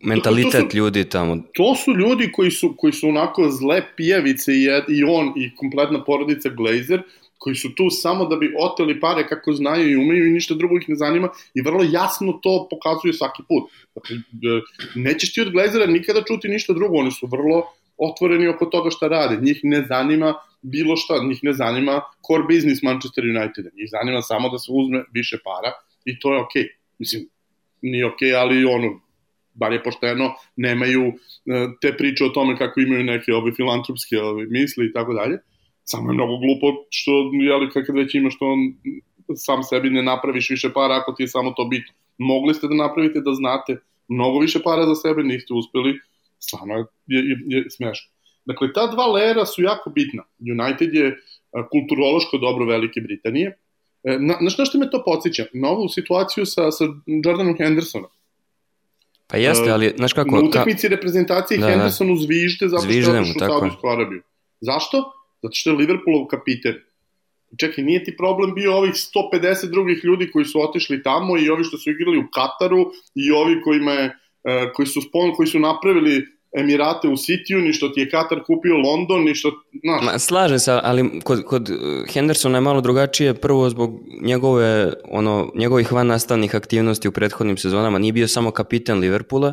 mentalitet 0.00 0.52
to 0.62 0.70
su, 0.70 0.76
ljudi 0.76 1.04
tamo. 1.04 1.36
To 1.54 1.74
su 1.74 1.92
ljudi 1.92 2.32
koji 2.32 2.50
su, 2.50 2.74
koji 2.76 2.92
su 2.92 3.08
onako 3.08 3.50
zle 3.50 3.82
pijavice 3.96 4.52
i, 4.52 4.64
i 4.88 5.04
on 5.04 5.32
i 5.36 5.56
kompletna 5.56 6.04
porodica 6.04 6.48
Glazer, 6.48 7.02
koji 7.38 7.56
su 7.56 7.74
tu 7.74 7.90
samo 7.90 8.26
da 8.26 8.36
bi 8.36 8.54
oteli 8.58 9.00
pare 9.00 9.26
kako 9.28 9.52
znaju 9.52 9.90
i 9.90 9.96
umeju 9.96 10.26
i 10.26 10.30
ništa 10.30 10.54
drugo 10.54 10.76
ih 10.76 10.88
ne 10.88 10.96
zanima 10.96 11.28
i 11.54 11.62
vrlo 11.62 11.84
jasno 11.92 12.32
to 12.42 12.68
pokazuju 12.70 13.12
svaki 13.12 13.42
put. 13.48 13.70
Dakle, 13.94 14.16
e, 14.16 14.60
nećeš 14.94 15.32
ti 15.34 15.40
od 15.40 15.52
Glazera 15.52 15.86
nikada 15.86 16.22
čuti 16.28 16.48
ništa 16.48 16.72
drugo, 16.72 16.96
oni 16.96 17.10
su 17.10 17.26
vrlo 17.26 17.62
otvoreni 17.98 18.48
oko 18.48 18.66
toga 18.66 18.90
šta 18.90 19.08
rade. 19.08 19.38
Njih 19.42 19.60
ne 19.62 19.84
zanima 19.88 20.34
bilo 20.62 20.96
šta, 20.96 21.14
njih 21.24 21.38
ne 21.42 21.52
zanima 21.52 22.02
core 22.26 22.44
business 22.54 22.82
Manchester 22.82 23.24
Uniteda. 23.24 23.70
Njih 23.76 23.88
zanima 23.90 24.22
samo 24.22 24.48
da 24.48 24.58
se 24.58 24.72
uzme 24.72 25.04
više 25.12 25.38
para 25.44 25.72
i 26.04 26.18
to 26.18 26.34
je 26.34 26.40
okej. 26.40 26.62
Okay. 26.62 26.68
Mislim, 26.98 27.28
nije 27.82 28.06
okej, 28.06 28.28
okay, 28.28 28.40
ali 28.40 28.64
ono, 28.64 29.00
bar 29.54 29.72
je 29.72 29.82
pošteno, 29.82 30.34
nemaju 30.56 31.06
e, 31.06 31.66
te 31.80 31.96
priče 31.96 32.24
o 32.24 32.28
tome 32.28 32.56
kako 32.58 32.80
imaju 32.80 33.04
neke 33.04 33.32
ove 33.32 33.52
filantropske 33.52 34.18
ove 34.18 34.46
misli 34.46 34.86
i 34.86 34.92
tako 34.92 35.14
dalje. 35.14 35.38
Samo 35.90 36.10
je 36.10 36.14
mnogo 36.14 36.36
glupo 36.36 36.66
što, 36.90 37.12
jeli, 37.32 37.70
kad 37.70 37.84
već 37.94 38.14
imaš 38.14 38.38
to 38.38 38.46
on 38.46 38.60
sam 39.36 39.62
sebi 39.62 39.90
ne 39.90 40.02
napraviš 40.02 40.50
više 40.50 40.72
para 40.72 40.94
ako 40.96 41.12
ti 41.12 41.22
je 41.22 41.28
samo 41.28 41.50
to 41.50 41.64
bitno. 41.64 41.92
Mogli 42.18 42.54
ste 42.54 42.68
da 42.68 42.74
napravite 42.74 43.20
da 43.20 43.34
znate 43.34 43.80
mnogo 44.08 44.38
više 44.38 44.58
para 44.64 44.86
za 44.86 44.94
sebe, 44.94 45.22
niste 45.22 45.54
uspeli, 45.54 45.98
stvarno 46.38 46.74
je, 46.74 46.84
je, 47.06 47.36
je 47.46 47.70
smešno. 47.70 48.10
Dakle, 48.44 48.72
ta 48.72 48.86
dva 48.86 49.06
lera 49.06 49.46
su 49.46 49.62
jako 49.62 49.90
bitna. 49.90 50.22
United 50.38 50.94
je 50.94 51.16
kulturološko 51.72 52.38
dobro 52.38 52.64
Velike 52.64 53.00
Britanije. 53.00 53.58
E, 54.04 54.18
na, 54.18 54.36
na 54.40 54.50
što 54.50 54.78
me 54.78 54.90
to 54.90 55.02
podsjeća? 55.04 55.44
Na 55.52 55.68
ovu 55.68 55.88
situaciju 55.88 56.46
sa, 56.46 56.70
sa 56.70 56.84
Jordanom 57.24 57.56
Hendersonom. 57.58 58.10
Pa 59.26 59.36
jeste, 59.36 59.70
ali, 59.70 59.92
znaš 59.96 60.12
kako... 60.12 60.36
Na 60.36 60.48
utakmici 60.48 60.88
ka... 60.88 60.94
reprezentacije 60.94 61.58
da, 61.58 61.66
da. 61.66 61.72
Hendersonu 61.72 62.16
zvižde 62.16 62.68
zato 62.68 62.82
što 62.82 62.92
je 62.92 63.20
otišao 63.20 63.46
u 63.46 63.50
Saudijsku 63.50 63.88
Arabiju. 63.88 64.22
Zašto? 64.60 65.12
Zato 65.42 65.54
što 65.54 65.70
je 65.70 65.76
Liverpoolov 65.76 66.26
kapiten. 66.26 66.74
Čekaj, 67.60 67.84
nije 67.84 68.04
ti 68.04 68.16
problem 68.16 68.54
bio 68.54 68.76
ovih 68.76 68.92
150 68.92 69.70
drugih 69.70 70.04
ljudi 70.04 70.30
koji 70.30 70.44
su 70.44 70.60
otišli 70.60 71.02
tamo 71.02 71.38
i 71.38 71.48
ovi 71.48 71.64
što 71.64 71.78
su 71.78 71.90
igrali 71.90 72.18
u 72.18 72.28
Kataru 72.34 72.90
i 73.14 73.30
ovi 73.30 73.62
kojima 73.64 73.92
je, 73.92 74.06
uh, 74.06 74.72
koji, 74.74 74.86
su 74.86 75.00
spon, 75.02 75.32
koji 75.36 75.46
su 75.46 75.58
napravili 75.58 76.26
Emirate 76.52 77.08
u 77.08 77.12
Cityu, 77.16 77.62
ni 77.64 77.72
što 77.72 77.88
ti 77.88 78.00
je 78.00 78.10
Katar 78.10 78.42
kupio 78.46 78.76
London, 78.76 79.24
ni 79.24 79.34
što... 79.34 79.52
Znaš. 79.84 80.04
Ma, 80.04 80.18
slaže 80.18 80.58
se, 80.58 80.80
ali 80.82 81.20
kod, 81.24 81.44
kod 81.44 81.70
Hendersona 82.12 82.58
je 82.58 82.60
malo 82.60 82.80
drugačije, 82.80 83.34
prvo 83.34 83.70
zbog 83.70 84.00
njegove, 84.22 84.92
ono, 85.10 85.52
njegovih 85.54 85.92
van 85.92 86.06
nastavnih 86.06 86.54
aktivnosti 86.54 87.08
u 87.08 87.12
prethodnim 87.12 87.56
sezonama. 87.56 87.98
Nije 87.98 88.12
bio 88.12 88.28
samo 88.28 88.50
kapiten 88.50 88.98
Liverpoola, 88.98 89.52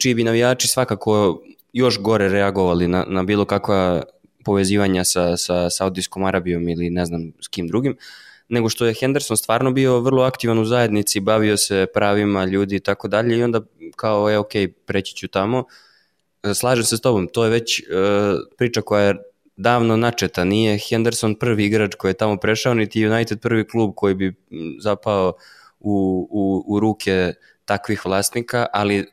čiji 0.00 0.14
bi 0.14 0.24
navijači 0.24 0.68
svakako 0.68 1.42
još 1.72 2.00
gore 2.00 2.28
reagovali 2.28 2.88
na, 2.88 3.04
na 3.08 3.22
bilo 3.22 3.44
kakva 3.44 4.02
povezivanja 4.44 5.04
sa, 5.04 5.36
sa 5.36 5.70
Saudijskom 5.70 6.24
Arabijom 6.24 6.68
ili 6.68 6.90
ne 6.90 7.06
znam 7.06 7.32
s 7.40 7.48
kim 7.48 7.68
drugim, 7.68 7.96
nego 8.48 8.68
što 8.68 8.86
je 8.86 8.94
Henderson 8.94 9.36
stvarno 9.36 9.70
bio 9.70 10.00
vrlo 10.00 10.22
aktivan 10.22 10.58
u 10.58 10.64
zajednici, 10.64 11.20
bavio 11.20 11.56
se 11.56 11.86
pravima 11.94 12.44
ljudi 12.44 12.76
i 12.76 12.80
tako 12.80 13.08
dalje 13.08 13.38
i 13.38 13.42
onda 13.42 13.60
kao 13.96 14.30
je 14.30 14.38
ok, 14.38 14.52
preći 14.86 15.16
ću 15.16 15.28
tamo. 15.28 15.64
Slažem 16.54 16.84
se 16.84 16.96
s 16.96 17.00
tobom, 17.00 17.28
to 17.28 17.44
je 17.44 17.50
već 17.50 17.80
uh, 17.80 17.86
priča 18.58 18.80
koja 18.80 19.04
je 19.04 19.14
davno 19.56 19.96
načeta, 19.96 20.44
nije 20.44 20.78
Henderson 20.78 21.34
prvi 21.34 21.64
igrač 21.64 21.94
koji 21.94 22.10
je 22.10 22.14
tamo 22.14 22.36
prešao, 22.36 22.74
niti 22.74 23.06
United 23.06 23.40
prvi 23.40 23.68
klub 23.68 23.92
koji 23.96 24.14
bi 24.14 24.34
zapao 24.80 25.32
u, 25.80 26.28
u, 26.30 26.64
u 26.66 26.80
ruke 26.80 27.34
takvih 27.64 28.06
vlasnika, 28.06 28.66
ali 28.72 29.06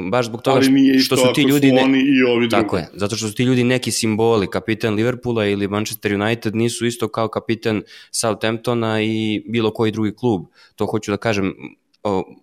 baš 0.00 0.26
zbog 0.26 0.42
toga 0.42 0.60
što, 0.62 0.70
što 1.00 1.16
su 1.16 1.32
ti 1.34 1.42
ljudi 1.42 1.72
ne... 1.72 1.82
oni 1.82 1.98
i 1.98 2.22
ovi 2.22 2.48
Tako 2.48 2.76
drugi. 2.76 2.92
je, 2.92 2.98
zato 2.98 3.16
što 3.16 3.28
su 3.28 3.34
ti 3.34 3.42
ljudi 3.42 3.64
neki 3.64 3.90
simboli, 3.90 4.50
kapitan 4.50 4.94
Liverpoola 4.94 5.46
ili 5.46 5.68
Manchester 5.68 6.14
United 6.14 6.54
nisu 6.54 6.86
isto 6.86 7.08
kao 7.08 7.28
kapitan 7.28 7.82
Southamptona 8.10 9.02
i 9.02 9.42
bilo 9.48 9.70
koji 9.70 9.92
drugi 9.92 10.14
klub. 10.16 10.42
To 10.76 10.86
hoću 10.86 11.10
da 11.10 11.16
kažem, 11.16 11.54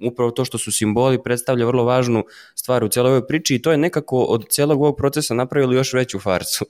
upravo 0.02 0.32
to 0.32 0.46
što 0.46 0.58
su 0.58 0.72
simboli 0.72 1.24
predstavlja 1.24 1.66
vrlo 1.66 1.84
važnu 1.84 2.24
stvar 2.56 2.84
u 2.84 2.88
celoj 2.88 3.10
ovoj 3.10 3.28
priči 3.28 3.56
i 3.56 3.62
to 3.62 3.72
je 3.72 3.78
nekako 3.78 4.20
od 4.20 4.46
celog 4.50 4.82
ovog 4.82 4.96
procesa 4.98 5.34
napravilo 5.34 5.74
još 5.74 5.94
veću 5.94 6.20
farsu. 6.20 6.66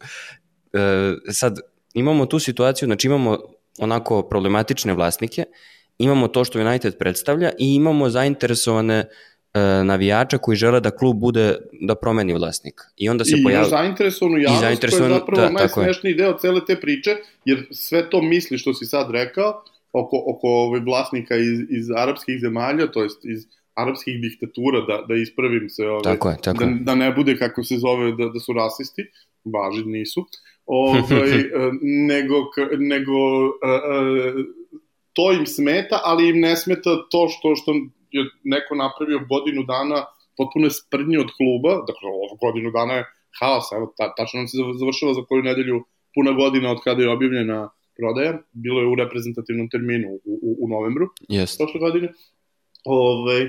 E, 0.73 1.13
sad, 1.31 1.59
imamo 1.93 2.25
tu 2.25 2.39
situaciju, 2.39 2.85
znači 2.85 3.07
imamo 3.07 3.37
onako 3.79 4.21
problematične 4.21 4.93
vlasnike, 4.93 5.43
imamo 5.97 6.27
to 6.27 6.43
što 6.43 6.59
United 6.59 6.97
predstavlja 6.97 7.51
i 7.59 7.75
imamo 7.75 8.09
zainteresovane 8.09 8.99
uh, 8.99 9.34
navijača 9.83 10.37
koji 10.37 10.55
žele 10.55 10.79
da 10.79 10.91
klub 10.91 11.17
bude, 11.17 11.57
da 11.81 11.95
promeni 11.95 12.33
vlasnika. 12.33 12.83
I 12.97 13.09
onda 13.09 13.25
se 13.25 13.35
pojavlja... 13.43 13.67
I 13.67 13.69
zainteresovanu 13.69 14.37
javnost, 14.37 14.61
zainteresovan, 14.61 15.09
to 15.09 15.15
je 15.15 15.19
zapravo 15.19 15.41
da, 15.41 15.49
najsmešniji 15.49 16.15
deo 16.15 16.37
cele 16.37 16.61
te 16.67 16.75
priče, 16.75 17.15
jer 17.45 17.67
sve 17.71 18.09
to 18.09 18.21
misli 18.21 18.57
što 18.57 18.73
si 18.73 18.85
sad 18.85 19.11
rekao, 19.11 19.63
oko, 19.91 20.23
oko 20.27 20.47
ovaj 20.47 20.79
vlasnika 20.79 21.35
iz, 21.35 21.59
iz 21.69 21.91
arapskih 21.95 22.39
zemalja, 22.41 22.91
to 22.91 23.03
jest 23.03 23.25
iz 23.25 23.47
arapskih 23.73 24.21
diktatura, 24.21 24.81
da, 24.81 25.05
da 25.07 25.15
ispravim 25.15 25.69
se, 25.69 25.87
ovaj, 25.87 26.03
tako 26.03 26.29
je, 26.29 26.37
tako 26.43 26.63
da, 26.63 26.71
da 26.81 26.95
ne 26.95 27.11
bude 27.11 27.37
kako 27.37 27.63
se 27.63 27.77
zove 27.77 28.11
da, 28.11 28.29
da 28.33 28.39
su 28.39 28.53
rasisti, 28.53 29.01
važi 29.45 29.85
nisu, 29.85 30.25
ovaj, 30.65 31.39
e, 31.39 31.45
nego, 31.81 32.35
nego 32.77 33.45
uh, 33.45 33.51
uh, 33.51 34.45
to 35.13 35.31
im 35.31 35.45
smeta, 35.45 35.99
ali 36.03 36.29
im 36.29 36.39
ne 36.39 36.55
smeta 36.55 36.95
to 37.11 37.27
što, 37.27 37.55
što 37.55 37.71
je 38.19 38.29
neko 38.43 38.75
napravio 38.75 39.19
godinu 39.33 39.63
dana 39.63 40.05
potpuno 40.37 40.69
sprnje 40.69 41.17
od 41.25 41.29
kluba, 41.37 41.71
dakle 41.89 42.05
ovo 42.15 42.35
godinu 42.45 42.69
dana 42.77 42.93
je 42.99 43.03
haos, 43.39 43.65
evo, 43.77 43.93
ta, 43.97 44.05
tačno 44.17 44.37
nam 44.39 44.47
se 44.47 44.57
završava 44.81 45.13
za 45.13 45.23
koju 45.27 45.43
nedelju 45.43 45.77
puna 46.15 46.31
godina 46.31 46.71
od 46.71 46.79
kada 46.83 47.03
je 47.03 47.15
objavljena 47.15 47.69
prodaja, 47.97 48.33
bilo 48.51 48.81
je 48.81 48.87
u 48.87 48.95
reprezentativnom 48.95 49.69
terminu 49.69 50.07
u, 50.11 50.33
u, 50.47 50.49
u 50.63 50.69
novembru 50.69 51.05
yes. 51.29 51.57
prošle 51.57 51.79
godine. 51.79 52.07
Ove, 52.85 53.39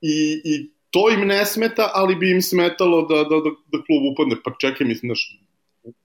i, 0.00 0.16
I 0.52 0.52
to 0.90 1.10
im 1.10 1.26
ne 1.26 1.46
smeta, 1.46 1.90
ali 1.94 2.14
bi 2.16 2.30
im 2.30 2.42
smetalo 2.42 3.02
da, 3.02 3.16
da, 3.16 3.36
da, 3.44 3.50
da 3.72 3.78
klub 3.86 4.02
upadne. 4.12 4.36
Pa 4.44 4.50
čekaj, 4.60 4.86
mislim 4.86 5.12
da 5.12 5.14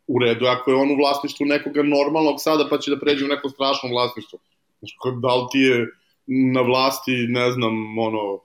u 0.08 0.20
redu, 0.20 0.46
ako 0.46 0.72
je 0.72 0.78
on 0.78 0.92
u 0.92 0.96
vlasništvu 0.96 1.46
nekoga 1.46 1.84
normalnog 1.84 2.36
sada, 2.40 2.68
pa 2.70 2.78
će 2.78 2.92
da 2.92 3.00
pređe 3.00 3.26
u 3.26 3.28
neko 3.28 3.50
strašno 3.50 3.90
vlasništvo. 3.90 4.40
Znači, 4.80 4.96
da 5.22 5.36
li 5.36 5.46
ti 5.52 5.60
je 5.60 5.88
na 6.28 6.62
vlasti, 6.62 7.12
ne 7.30 7.52
znam, 7.52 8.00
ono, 8.00 8.40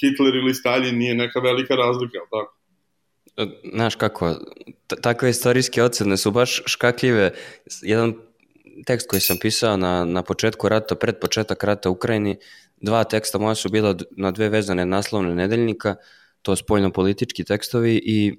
Hitler 0.00 0.34
ili 0.34 0.54
Stalin 0.54 0.98
nije 0.98 1.14
neka 1.14 1.40
velika 1.40 1.74
razlika, 1.74 2.18
tako? 2.30 2.58
Znaš 3.74 3.94
kako, 3.94 4.34
takve 5.02 5.30
istorijske 5.30 5.82
ocene 5.82 6.16
su 6.16 6.30
baš 6.30 6.62
škakljive. 6.66 7.30
Jedan 7.82 8.14
tekst 8.86 9.08
koji 9.08 9.20
sam 9.20 9.36
pisao 9.40 9.76
na, 9.76 10.04
na 10.04 10.22
početku 10.22 10.68
rata, 10.68 10.94
pred 10.94 11.20
početak 11.20 11.64
rata 11.64 11.90
u 11.90 11.92
Ukrajini, 11.92 12.36
dva 12.80 13.04
teksta 13.04 13.38
moja 13.38 13.54
su 13.54 13.68
bila 13.68 13.96
na 14.10 14.30
dve 14.30 14.48
vezane 14.48 14.86
naslovne 14.86 15.34
nedeljnika, 15.34 15.96
to 16.42 16.56
spoljno-politički 16.56 17.44
tekstovi 17.44 18.00
i 18.04 18.34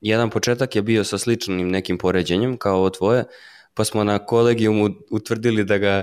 jedan 0.00 0.30
početak 0.30 0.76
je 0.76 0.82
bio 0.82 1.04
sa 1.04 1.18
sličnim 1.18 1.68
nekim 1.68 1.98
poređenjem 1.98 2.56
kao 2.56 2.76
ovo 2.78 2.90
tvoje, 2.90 3.24
pa 3.74 3.84
smo 3.84 4.04
na 4.04 4.18
kolegijumu 4.18 4.88
utvrdili 5.10 5.64
da 5.64 5.78
ga, 5.78 6.02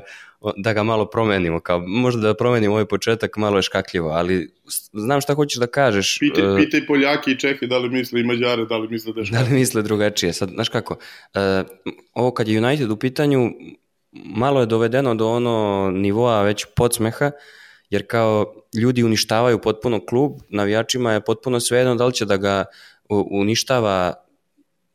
da 0.58 0.74
ga 0.74 0.84
malo 0.84 1.06
promenimo, 1.06 1.60
kao 1.60 1.80
možda 1.88 2.22
da 2.22 2.34
promenimo 2.34 2.74
ovaj 2.74 2.86
početak, 2.86 3.38
malo 3.38 3.58
je 3.58 3.62
škakljivo, 3.62 4.10
ali 4.10 4.52
znam 4.94 5.22
šta 5.22 5.34
hoćeš 5.34 5.60
da 5.60 5.68
kažeš. 5.68 6.18
Pitaj, 6.20 6.44
uh, 6.44 6.58
pitaj 6.58 6.86
Poljaki 6.88 7.32
i 7.32 7.40
Čehe 7.40 7.68
da 7.68 7.78
li 7.78 7.90
misle 7.90 8.22
i 8.22 8.24
Mađare, 8.24 8.66
da 8.66 8.78
li 8.78 8.88
misle 8.88 9.14
da 9.14 9.22
je 9.22 9.26
Da 9.32 9.42
li 9.42 9.50
misle 9.50 9.82
drugačije, 9.82 10.34
sad, 10.34 10.50
znaš 10.50 10.70
kako, 10.70 10.94
uh, 10.94 11.42
ovo 12.14 12.32
kad 12.32 12.48
je 12.48 12.66
United 12.66 12.92
u 12.92 12.98
pitanju, 12.98 13.52
malo 14.12 14.60
je 14.60 14.66
dovedeno 14.66 15.16
do 15.16 15.30
ono 15.30 15.90
nivoa 15.94 16.42
već 16.42 16.66
podsmeha, 16.76 17.32
jer 17.90 18.08
kao 18.08 18.54
ljudi 18.82 19.04
uništavaju 19.04 19.62
potpuno 19.62 20.06
klub, 20.06 20.32
navijačima 20.50 21.14
je 21.14 21.22
potpuno 21.22 21.60
svejedno 21.60 21.96
da 21.96 22.06
li 22.06 22.14
će 22.14 22.26
da 22.26 22.38
ga 22.38 22.66
uništava 23.32 24.14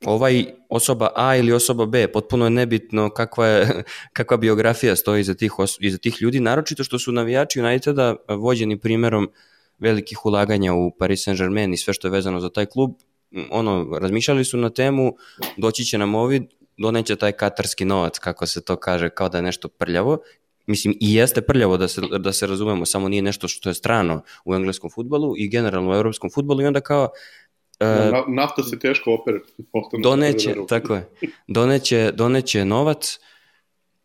ovaj 0.07 0.45
osoba 0.69 1.09
A 1.17 1.37
ili 1.37 1.53
osoba 1.53 1.87
B, 1.87 2.13
potpuno 2.13 2.47
je 2.47 2.51
nebitno 2.51 3.11
kakva, 3.11 3.47
je, 3.47 3.83
kakva 4.17 4.37
biografija 4.37 4.97
stoji 4.97 5.21
iza 5.21 5.35
tih, 5.35 5.53
iza 5.81 5.99
tih 5.99 6.23
ljudi, 6.23 6.41
naročito 6.41 6.85
što 6.85 6.99
su 6.99 7.13
navijači 7.13 7.61
Uniteda 7.61 8.17
vođeni 8.29 8.81
primerom 8.81 9.31
velikih 9.79 10.27
ulaganja 10.27 10.75
u 10.75 10.91
Paris 10.99 11.27
Saint-Germain 11.27 11.73
i 11.73 11.77
sve 11.77 11.95
što 11.95 12.09
je 12.09 12.13
vezano 12.13 12.41
za 12.41 12.51
taj 12.51 12.67
klub, 12.67 12.91
ono, 13.51 13.99
razmišljali 13.99 14.45
su 14.45 14.57
na 14.57 14.71
temu, 14.71 15.17
doći 15.57 15.85
će 15.85 15.99
nam 15.99 16.15
ovi, 16.15 16.49
doneće 16.79 17.17
taj 17.17 17.33
katarski 17.33 17.85
novac, 17.85 18.19
kako 18.19 18.47
se 18.47 18.65
to 18.65 18.77
kaže, 18.77 19.11
kao 19.11 19.29
da 19.29 19.39
je 19.39 19.43
nešto 19.43 19.69
prljavo, 19.69 20.19
mislim 20.67 20.95
i 21.01 21.15
jeste 21.15 21.43
prljavo 21.43 21.77
da 21.77 21.89
se, 21.89 22.01
da 22.19 22.33
se 22.33 22.47
razumemo, 22.47 22.87
samo 22.87 23.09
nije 23.09 23.23
nešto 23.23 23.49
što 23.49 23.71
je 23.71 23.75
strano 23.75 24.23
u 24.45 24.55
engleskom 24.55 24.91
futbolu 24.91 25.35
i 25.37 25.49
generalno 25.49 25.91
u 25.91 25.95
evropskom 25.95 26.31
futbolu 26.31 26.63
i 26.63 26.67
onda 26.67 26.81
kao 26.81 27.09
Na, 27.81 28.25
nafta 28.29 28.63
se 28.63 28.79
teško 28.79 29.15
opere. 29.15 29.41
Doneće, 30.03 30.55
tako 30.69 30.95
je. 30.95 31.09
Doneće, 31.49 32.11
doneće 32.15 32.65
novac 32.65 33.19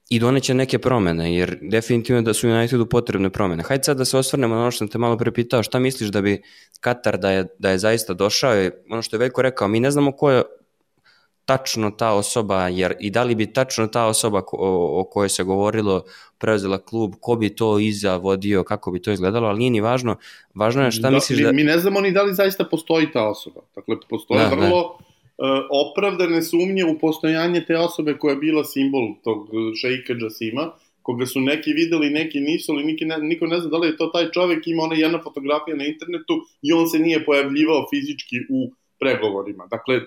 i 0.09 0.19
doneće 0.19 0.53
neke 0.53 0.79
promene, 0.79 1.35
jer 1.35 1.57
definitivno 1.61 2.21
da 2.21 2.33
su 2.33 2.47
Unitedu 2.47 2.85
potrebne 2.85 3.29
promene. 3.29 3.63
Hajde 3.63 3.83
sad 3.83 3.97
da 3.97 4.05
se 4.05 4.17
osvrnemo 4.17 4.55
na 4.55 4.61
ono 4.61 4.71
što 4.71 4.77
sam 4.77 4.87
te 4.87 4.97
malo 4.97 5.17
prepitao, 5.17 5.63
šta 5.63 5.79
misliš 5.79 6.09
da 6.09 6.21
bi 6.21 6.41
Katar 6.79 7.17
da 7.17 7.31
je, 7.31 7.47
da 7.59 7.69
je 7.69 7.77
zaista 7.77 8.13
došao, 8.13 8.69
ono 8.89 9.01
što 9.01 9.15
je 9.15 9.19
Veljko 9.19 9.41
rekao, 9.41 9.67
mi 9.67 9.79
ne 9.79 9.91
znamo 9.91 10.11
ko 10.11 10.31
je 10.31 10.43
tačno 11.49 11.89
ta 11.91 12.11
osoba, 12.13 12.67
jer 12.67 12.93
i 12.99 13.09
da 13.09 13.23
li 13.23 13.35
bi 13.35 13.47
tačno 13.53 13.87
ta 13.87 14.05
osoba 14.05 14.43
o, 14.53 14.67
o 15.01 15.03
kojoj 15.09 15.29
se 15.29 15.43
govorilo 15.43 16.03
preuzela 16.37 16.77
klub, 16.77 17.15
ko 17.21 17.35
bi 17.35 17.49
to 17.49 17.79
iza 17.79 18.17
vodio, 18.17 18.63
kako 18.63 18.91
bi 18.91 19.01
to 19.01 19.11
izgledalo, 19.11 19.47
ali 19.47 19.59
nije 19.59 19.71
ni 19.71 19.81
važno. 19.81 20.15
Važno 20.53 20.85
je 20.85 20.91
šta 20.91 21.09
da, 21.09 21.15
misliš 21.15 21.39
da... 21.39 21.51
Mi 21.51 21.63
ne 21.63 21.77
znamo 21.79 22.01
ni 22.05 22.11
da 22.11 22.23
li 22.23 22.35
zaista 22.37 22.67
postoji 22.71 23.09
ta 23.13 23.23
osoba. 23.29 23.61
Dakle, 23.75 23.95
postoje 24.09 24.43
da, 24.43 24.51
vrlo 24.55 24.81
uh, 24.83 25.65
opravdane 25.79 26.43
sumnje 26.43 26.85
u 26.85 26.99
postojanje 26.99 27.63
te 27.67 27.77
osobe 27.77 28.17
koja 28.17 28.35
je 28.35 28.41
bila 28.45 28.63
simbol 28.63 29.09
tog 29.23 29.49
šeika 29.81 30.13
Džasima, 30.13 30.69
koga 31.01 31.25
su 31.25 31.41
neki 31.41 31.73
videli, 31.73 32.09
neki 32.09 32.39
nisu, 32.45 32.71
ali 32.73 32.85
niko 32.91 33.05
ne, 33.05 33.17
niko 33.31 33.47
ne 33.47 33.59
zna 33.59 33.73
da 33.73 33.81
li 33.81 33.87
je 33.87 33.97
to 33.97 34.11
taj 34.13 34.29
čovek, 34.37 34.67
ima 34.67 34.83
ona 34.83 34.95
jedna 34.95 35.23
fotografija 35.23 35.81
na 35.81 35.89
internetu 35.89 36.39
i 36.61 36.73
on 36.73 36.87
se 36.87 36.99
nije 36.99 37.25
pojavljivao 37.25 37.85
fizički 37.89 38.45
u 38.49 38.69
pregovorima. 38.99 39.67
Dakle, 39.71 40.01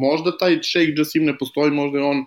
možda 0.00 0.36
taj 0.36 0.62
šejk 0.62 0.96
Džasim 0.96 1.24
ne 1.24 1.38
postoji, 1.38 1.70
možda 1.70 1.98
je 1.98 2.04
on 2.04 2.18
uh, 2.18 2.24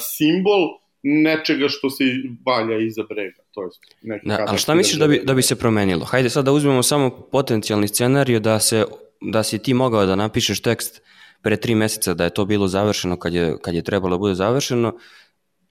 simbol 0.00 0.68
nečega 1.02 1.68
što 1.68 1.90
se 1.90 2.04
valja 2.46 2.78
iza 2.86 3.02
brega. 3.08 3.42
To 3.50 3.62
je 3.62 3.68
neki 4.02 4.28
da, 4.28 4.44
ali 4.48 4.58
šta 4.58 4.74
misliš 4.74 4.98
da 4.98 5.06
bi, 5.06 5.20
da 5.24 5.34
bi 5.34 5.42
se 5.42 5.56
promenilo? 5.56 6.04
Hajde 6.04 6.30
sad 6.30 6.44
da 6.44 6.52
uzmemo 6.52 6.82
samo 6.82 7.10
potencijalni 7.10 7.88
scenariju 7.88 8.40
da, 8.40 8.58
se, 8.60 8.84
da 9.20 9.42
si 9.42 9.58
ti 9.58 9.74
mogao 9.74 10.06
da 10.06 10.16
napišeš 10.16 10.62
tekst 10.62 11.02
pre 11.42 11.56
tri 11.56 11.74
meseca 11.74 12.14
da 12.14 12.24
je 12.24 12.34
to 12.34 12.44
bilo 12.44 12.68
završeno 12.68 13.16
kad 13.16 13.34
je, 13.34 13.56
kad 13.62 13.74
je 13.74 13.82
trebalo 13.82 14.16
da 14.16 14.18
bude 14.18 14.34
završeno, 14.34 14.98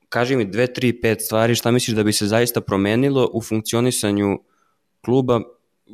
kaži 0.09 0.35
mi 0.35 0.45
dve, 0.45 0.67
tri, 0.73 1.01
pet 1.01 1.21
stvari 1.21 1.55
šta 1.55 1.71
misliš 1.71 1.95
da 1.95 2.03
bi 2.03 2.13
se 2.13 2.25
zaista 2.25 2.61
promenilo 2.61 3.29
u 3.33 3.41
funkcionisanju 3.41 4.39
kluba 5.05 5.41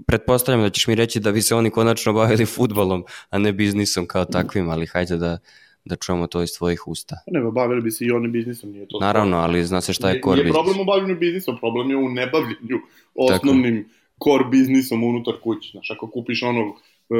pretpostavljam 0.08 0.64
da 0.64 0.70
ćeš 0.70 0.88
mi 0.88 0.96
reći 0.96 1.20
da 1.20 1.32
bi 1.32 1.42
se 1.42 1.56
oni 1.56 1.70
konačno 1.70 2.14
bavili 2.14 2.46
futbolom, 2.46 3.04
a 3.30 3.38
ne 3.38 3.54
biznisom 3.54 4.08
kao 4.08 4.26
takvim, 4.26 4.70
ali 4.70 4.86
hajde 4.86 5.18
da, 5.18 5.38
da 5.86 5.96
čujemo 5.96 6.28
to 6.28 6.42
iz 6.42 6.50
tvojih 6.58 6.88
usta. 6.88 7.16
Pa 7.26 7.40
ne, 7.40 7.52
bavili 7.52 7.82
bi 7.82 7.92
se 7.92 8.06
i 8.06 8.12
oni 8.12 8.28
biznisom, 8.28 8.72
nije 8.72 8.88
to. 8.88 9.00
Naravno, 9.00 9.38
ali 9.38 9.66
zna 9.66 9.82
se 9.82 9.94
šta 9.94 10.10
je 10.10 10.22
core 10.24 10.44
biznis. 10.44 10.54
Nije 10.54 10.64
problem 10.64 10.80
u 10.80 10.86
bavljenju 10.86 11.20
biznisom, 11.20 11.58
problem 11.58 11.90
je 11.90 11.98
u 11.98 12.10
nebavljenju 12.10 12.80
osnovnim 13.16 13.84
Tako. 13.84 14.30
core 14.30 14.46
biznisom 14.52 15.04
unutar 15.04 15.34
kuće. 15.44 15.70
Znaš, 15.72 15.92
ako 15.92 16.08
kupiš 16.08 16.44
ono, 16.44 16.62
e, 16.62 17.16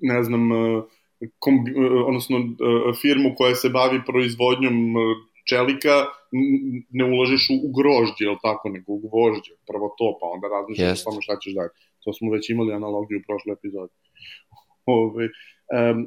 ne 0.00 0.22
znam, 0.24 0.52
e, 0.52 0.82
kombi, 1.38 1.70
e, 1.70 1.74
odnosno 2.06 2.36
firmu 3.02 3.34
koja 3.36 3.54
se 3.54 3.68
bavi 3.68 4.00
proizvodnjom 4.06 4.94
čelika 5.50 5.94
ne 6.98 7.04
ulažeš 7.12 7.42
u, 7.54 7.56
grožđe, 7.76 8.22
jel 8.28 8.36
tako, 8.42 8.68
nego 8.68 8.88
u 8.92 9.00
gvožđe. 9.04 9.52
Prvo 9.70 9.86
to, 9.98 10.06
pa 10.20 10.26
onda 10.34 10.46
razmišljaš 10.56 10.98
yes. 10.98 11.02
o 11.02 11.04
tome 11.10 11.22
šta 11.26 11.34
ćeš 11.42 11.52
dalje. 11.58 11.72
To 12.04 12.12
smo 12.12 12.32
već 12.36 12.50
imali 12.50 12.78
analogiju 12.80 13.18
u 13.18 13.26
prošloj 13.28 13.52
epizodi. 13.58 13.94
Ove, 15.00 15.24
um, 15.76 15.98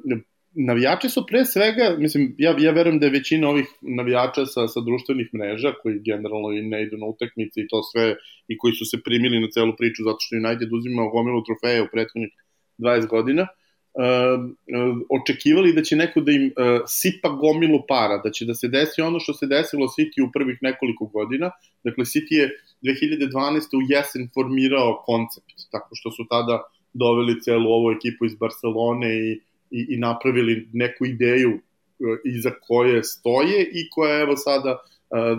navijači 0.51 1.09
su 1.09 1.25
pre 1.27 1.45
svega, 1.45 1.95
mislim, 1.97 2.35
ja, 2.37 2.55
ja 2.59 2.71
verujem 2.71 2.99
da 2.99 3.05
je 3.05 3.11
većina 3.11 3.49
ovih 3.49 3.67
navijača 3.81 4.45
sa, 4.45 4.67
sa 4.67 4.79
društvenih 4.81 5.29
mreža, 5.33 5.73
koji 5.81 5.99
generalno 6.09 6.51
i 6.51 6.61
ne 6.61 6.83
idu 6.83 6.97
na 6.97 7.05
utakmice 7.05 7.61
i 7.61 7.67
to 7.67 7.83
sve, 7.83 8.15
i 8.47 8.57
koji 8.57 8.73
su 8.73 8.85
se 8.85 8.97
primili 9.05 9.39
na 9.39 9.47
celu 9.53 9.73
priču 9.77 10.03
zato 10.03 10.17
što 10.19 10.35
United 10.35 10.69
uzimao 10.73 11.09
gomilu 11.09 11.43
trofeja 11.43 11.83
u 11.83 11.91
prethodnih 11.93 12.31
20 12.77 13.07
godina, 13.07 13.47
očekivali 15.09 15.73
da 15.73 15.81
će 15.83 15.95
neko 15.95 16.21
da 16.21 16.31
im 16.31 16.45
uh, 16.45 16.81
sipa 16.87 17.29
gomilu 17.29 17.81
para, 17.87 18.17
da 18.23 18.31
će 18.31 18.45
da 18.45 18.53
se 18.53 18.67
desi 18.67 19.01
ono 19.01 19.19
što 19.19 19.33
se 19.33 19.47
desilo 19.47 19.87
City 19.87 20.23
u 20.27 20.31
prvih 20.33 20.57
nekoliko 20.61 21.05
godina. 21.05 21.51
Dakle, 21.83 22.05
City 22.05 22.33
je 22.41 22.49
2012. 22.81 23.77
u 23.77 23.81
jesen 23.89 24.29
formirao 24.33 25.03
koncept, 25.05 25.71
tako 25.71 25.95
što 25.95 26.11
su 26.11 26.25
tada 26.29 26.63
doveli 26.93 27.41
celu 27.41 27.69
ovu 27.71 27.91
ekipu 27.91 28.25
iz 28.25 28.35
Barcelone 28.35 29.15
i, 29.15 29.31
i, 29.71 29.85
i 29.89 29.97
napravili 29.97 30.69
neku 30.73 31.05
ideju 31.05 31.51
uh, 31.53 32.17
iza 32.25 32.51
koje 32.67 33.03
stoje 33.03 33.69
i 33.73 33.89
koja 33.89 34.21
evo 34.21 34.37
sada 34.37 34.79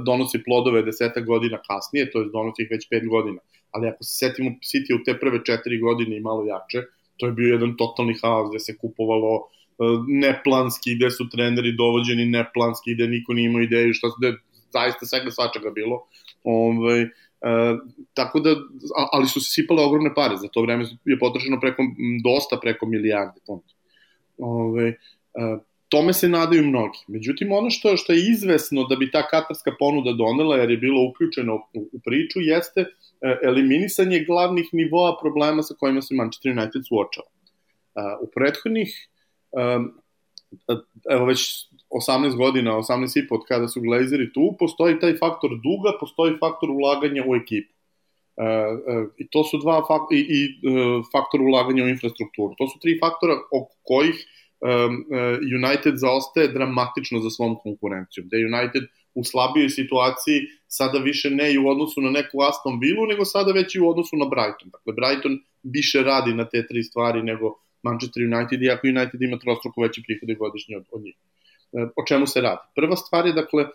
donosi 0.07 0.42
plodove 0.44 0.83
deseta 0.83 1.20
godina 1.20 1.59
kasnije, 1.68 2.11
to 2.11 2.20
je 2.20 2.29
donosi 2.33 2.62
ih 2.62 2.68
već 2.70 2.88
pet 2.88 3.07
godina. 3.09 3.38
Ali 3.70 3.88
ako 3.88 4.05
se 4.05 4.18
setimo 4.18 4.51
City 4.51 5.01
u 5.01 5.05
te 5.05 5.18
prve 5.18 5.44
četiri 5.44 5.79
godine 5.79 6.16
i 6.16 6.20
malo 6.20 6.44
jače, 6.44 6.83
to 7.20 7.26
je 7.26 7.33
bio 7.33 7.52
jedan 7.52 7.76
totalni 7.76 8.14
haos 8.22 8.50
gde 8.50 8.59
se 8.59 8.76
kupovalo 8.76 9.35
e, 9.37 9.85
neplanski, 10.09 10.94
gde 10.94 11.11
su 11.11 11.28
treneri 11.28 11.76
dovođeni 11.76 12.26
neplanski, 12.26 12.94
gde 12.94 13.09
niko 13.09 13.33
nije 13.33 13.46
imao 13.46 13.62
ideju 13.62 13.94
šta 13.94 14.09
gde 14.18 14.37
zaista 14.72 15.06
svega 15.06 15.30
svačega 15.30 15.70
bilo. 15.70 16.06
Ove, 16.44 16.78
ovaj, 16.78 17.06
E, 17.40 17.76
tako 18.14 18.40
da, 18.40 18.50
ali 19.12 19.28
su 19.28 19.40
se 19.40 19.50
sipale 19.52 19.85
ogromne 19.85 20.14
pare, 20.14 20.37
za 20.37 20.48
to 20.48 20.62
vreme 20.62 20.85
je 21.04 21.18
potrošeno 21.18 21.61
preko, 21.61 21.83
dosta 22.24 22.59
preko 22.61 22.87
milijarde 22.87 23.40
funta. 23.46 23.74
Ove, 24.38 24.88
e, 24.88 24.96
tome 25.90 26.12
se 26.12 26.29
nadaju 26.29 26.64
mnogi. 26.64 26.98
Međutim, 27.09 27.53
ono 27.53 27.70
što, 27.70 27.96
što 27.96 28.12
je 28.12 28.31
izvesno 28.31 28.85
da 28.85 28.96
bi 28.96 29.11
ta 29.11 29.29
katarska 29.29 29.72
ponuda 29.79 30.12
donela, 30.12 30.57
jer 30.57 30.70
je 30.70 30.76
bilo 30.76 31.09
uključeno 31.11 31.55
u, 31.74 31.81
u 31.92 32.00
priču, 32.05 32.40
jeste 32.40 32.85
E, 33.20 33.38
eliminisanje 33.42 34.24
glavnih 34.24 34.68
nivoa 34.72 35.18
problema 35.20 35.62
sa 35.62 35.74
kojima 35.79 36.03
se 36.03 36.14
Manchester 36.14 36.53
United 36.53 36.83
suočava. 36.88 37.26
E, 37.29 38.00
u 38.20 38.26
prethodnih, 38.35 39.09
e, 39.53 39.79
evo 41.11 41.24
već 41.24 41.66
18 41.90 42.37
godina, 42.37 42.76
18 42.76 43.18
i 43.18 43.29
po 43.29 43.35
od 43.35 43.44
kada 43.48 43.68
su 43.68 43.81
Glazeri 43.81 44.33
tu, 44.33 44.57
postoji 44.59 44.98
taj 45.00 45.16
faktor 45.16 45.50
duga, 45.50 45.98
postoji 46.00 46.38
faktor 46.40 46.70
ulaganja 46.70 47.24
u 47.26 47.37
ekipu. 47.37 47.74
I 49.18 49.29
to 49.31 49.44
su 49.44 49.59
dva 49.59 49.83
fak 49.88 50.03
i, 50.12 50.20
i 50.38 50.38
faktor 51.12 51.42
ulaganja 51.42 51.85
u 51.85 51.88
infrastrukturu. 51.88 52.55
To 52.59 52.68
su 52.68 52.79
tri 52.79 52.98
faktora 53.00 53.35
oko 53.53 53.74
kojih 53.83 54.26
United 55.61 55.94
zaostaje 55.96 56.49
dramatično 56.49 57.20
za 57.20 57.31
svom 57.31 57.57
konkurencijom. 57.62 58.29
Da 58.29 58.37
United 58.37 58.83
u 59.14 59.25
slabijoj 59.25 59.68
situaciji 59.68 60.40
sada 60.68 60.99
više 60.99 61.31
ne 61.31 61.53
i 61.53 61.59
u 61.59 61.68
odnosu 61.68 62.01
na 62.01 62.11
neku 62.11 62.42
Aston 62.42 62.79
Villa, 62.81 63.07
nego 63.07 63.25
sada 63.25 63.53
već 63.53 63.75
i 63.75 63.81
u 63.81 63.88
odnosu 63.88 64.16
na 64.16 64.27
Brighton. 64.33 64.70
Dakle, 64.70 64.92
Brighton 64.92 65.38
više 65.62 66.03
radi 66.03 66.35
na 66.35 66.44
te 66.49 66.66
tri 66.66 66.83
stvari 66.83 67.23
nego 67.23 67.55
Manchester 67.83 68.23
United, 68.23 68.62
iako 68.62 68.87
United 68.87 69.23
ima 69.23 69.38
trostruko 69.38 69.83
veće 69.83 70.03
prihode 70.07 70.35
godišnje 70.35 70.77
od, 70.77 70.85
od 70.92 71.03
njih. 71.03 71.16
O 71.73 72.05
čemu 72.09 72.27
se 72.27 72.40
radi? 72.40 72.61
Prva 72.75 72.96
stvar 72.96 73.27
je, 73.27 73.33
dakle, 73.33 73.62
e, 73.62 73.68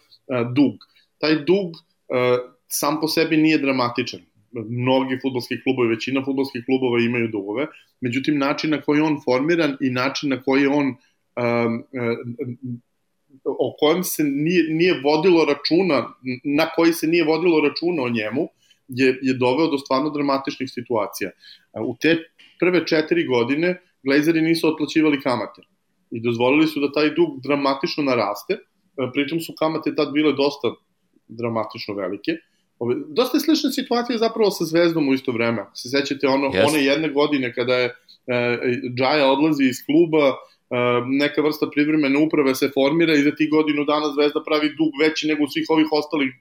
dug. 0.56 0.74
Taj 1.17 1.36
dug 1.36 1.69
e, 2.10 2.38
sam 2.67 3.02
po 3.02 3.08
sebi 3.08 3.38
nije 3.38 3.58
dramatičan. 3.58 4.21
Mnogi 4.69 5.19
futbolski 5.21 5.61
klubovi, 5.63 5.89
većina 5.89 6.25
futbolskih 6.25 6.63
klubova 6.65 7.01
imaju 7.01 7.27
dugove, 7.27 7.67
međutim 8.01 8.37
način 8.37 8.69
na 8.69 8.81
koji 8.81 9.01
on 9.01 9.17
formiran 9.25 9.77
i 9.81 9.89
način 9.89 10.29
na 10.29 10.43
koji 10.43 10.67
on 10.67 10.87
um, 10.87 11.83
o 13.45 13.75
kojem 13.79 14.03
se 14.03 14.23
nije, 14.23 14.63
nije 14.69 15.01
vodilo 15.03 15.45
računa, 15.45 16.13
na 16.43 16.69
koji 16.75 16.93
se 16.93 17.07
nije 17.07 17.23
vodilo 17.23 17.61
računa 17.61 18.03
o 18.03 18.09
njemu, 18.09 18.47
je, 18.87 19.19
je 19.21 19.33
doveo 19.33 19.67
do 19.67 19.77
stvarno 19.77 20.09
dramatičnih 20.09 20.69
situacija. 20.71 21.31
U 21.85 21.95
te 22.01 22.17
prve 22.59 22.85
četiri 22.87 23.25
godine 23.25 23.81
Glazeri 24.03 24.41
nisu 24.41 24.67
otplaćivali 24.67 25.21
kamate 25.21 25.61
i 26.11 26.21
dozvolili 26.21 26.67
su 26.67 26.79
da 26.79 26.91
taj 26.91 27.09
dug 27.15 27.41
dramatično 27.43 28.03
naraste, 28.03 28.57
pritom 29.13 29.39
su 29.39 29.53
kamate 29.59 29.95
tad 29.95 30.13
bile 30.13 30.33
dosta 30.33 30.73
dramatično 31.27 31.93
velike. 31.93 32.31
Ove, 32.79 32.95
dosta 33.07 33.38
je 33.38 33.41
slična 33.41 33.71
situacija 33.71 34.17
zapravo 34.17 34.51
sa 34.51 34.65
Zvezdom 34.65 35.09
u 35.09 35.13
isto 35.13 35.31
vreme. 35.31 35.61
Ako 35.61 35.75
se 35.75 35.89
sećate 35.89 36.27
ono, 36.27 36.47
yes. 36.47 36.67
one 36.67 36.83
jedne 36.85 37.09
godine 37.09 37.53
kada 37.53 37.75
je 37.75 37.85
e, 37.85 38.57
Džaja 38.97 39.31
odlazi 39.31 39.63
iz 39.63 39.85
kluba, 39.85 40.25
e, 40.27 40.35
neka 41.05 41.41
vrsta 41.41 41.69
privremene 41.73 42.19
uprave 42.19 42.55
se 42.55 42.71
formira 42.73 43.13
i 43.15 43.23
za 43.23 43.35
ti 43.35 43.49
godinu 43.49 43.85
dana 43.85 44.07
Zvezda 44.15 44.43
pravi 44.45 44.67
dug 44.67 44.91
veći 45.01 45.27
nego 45.27 45.43
u 45.43 45.47
svih 45.47 45.65
ovih 45.69 45.88
ostalih 45.91 46.31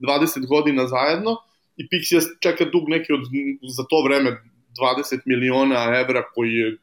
20 0.00 0.46
godina 0.46 0.86
zajedno 0.86 1.36
i 1.76 1.88
Pixija 1.88 2.20
čeka 2.40 2.64
dug 2.64 2.88
neki 2.88 3.12
od, 3.12 3.20
za 3.76 3.84
to 3.90 4.02
vreme 4.04 4.30
20 4.80 5.20
miliona 5.26 6.00
evra 6.00 6.22
koji 6.34 6.52
je 6.52 6.76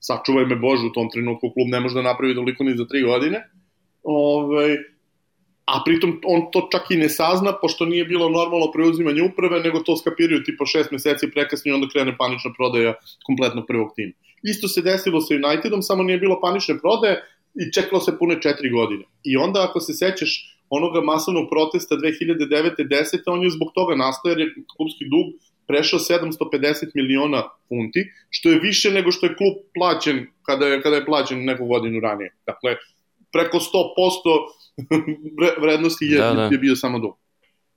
sačuvaj 0.00 0.46
me 0.46 0.56
Bože, 0.56 0.86
u 0.86 0.92
tom 0.92 1.10
trenutku 1.10 1.50
klub 1.54 1.68
ne 1.68 1.80
može 1.80 1.94
da 1.94 2.02
napravi 2.02 2.34
toliko 2.34 2.64
ni 2.64 2.76
za 2.76 2.86
tri 2.86 3.02
godine. 3.02 3.48
Ove, 4.02 4.56
ovaj, 4.56 4.76
a 5.72 5.80
pritom 5.84 6.20
on 6.24 6.50
to 6.52 6.68
čak 6.72 6.90
i 6.90 6.96
ne 7.00 7.08
sazna, 7.08 7.52
pošto 7.60 7.84
nije 7.88 8.04
bilo 8.04 8.28
normalno 8.28 8.70
preuzimanje 8.72 9.22
uprave, 9.22 9.60
nego 9.60 9.80
to 9.80 9.96
skapiraju 9.96 10.44
tipa 10.44 10.66
šest 10.66 10.90
meseci 10.92 11.30
prekasnije 11.30 11.74
onda 11.74 11.88
krene 11.92 12.16
panična 12.16 12.50
prodaja 12.56 12.94
kompletnog 13.26 13.64
prvog 13.66 13.92
tima. 13.96 14.12
Isto 14.42 14.68
se 14.68 14.82
desilo 14.82 15.20
sa 15.20 15.34
Unitedom, 15.34 15.82
samo 15.82 16.02
nije 16.02 16.18
bilo 16.18 16.40
panične 16.40 16.78
prodaje 16.78 17.22
i 17.54 17.72
čekalo 17.72 18.00
se 18.00 18.18
pune 18.18 18.40
četiri 18.40 18.70
godine. 18.70 19.04
I 19.24 19.36
onda 19.36 19.64
ako 19.68 19.80
se 19.80 19.94
sećaš 19.94 20.32
onoga 20.68 21.00
masovnog 21.00 21.48
protesta 21.50 21.94
2009-10, 21.94 23.22
on 23.26 23.42
je 23.42 23.50
zbog 23.50 23.68
toga 23.74 23.94
nastao 23.96 24.28
jer 24.30 24.40
je 24.40 24.54
klubski 24.76 25.04
dug 25.04 25.26
prešao 25.66 25.98
750 25.98 26.90
miliona 26.94 27.42
funti, 27.68 28.02
što 28.30 28.50
je 28.50 28.58
više 28.58 28.90
nego 28.90 29.12
što 29.12 29.26
je 29.26 29.36
klub 29.36 29.54
plaćen 29.74 30.26
kada 30.42 30.66
je, 30.66 30.82
kada 30.82 30.96
je 30.96 31.04
plaćen 31.04 31.44
neku 31.44 31.66
godinu 31.66 32.00
ranije. 32.00 32.34
Dakle, 32.46 32.76
preko 33.32 33.58
100% 33.58 34.61
vrednosti 35.62 36.06
je, 36.06 36.18
da, 36.18 36.32
da. 36.32 36.42
je 36.42 36.58
bio 36.58 36.76
samo 36.76 36.98
dug. 36.98 37.14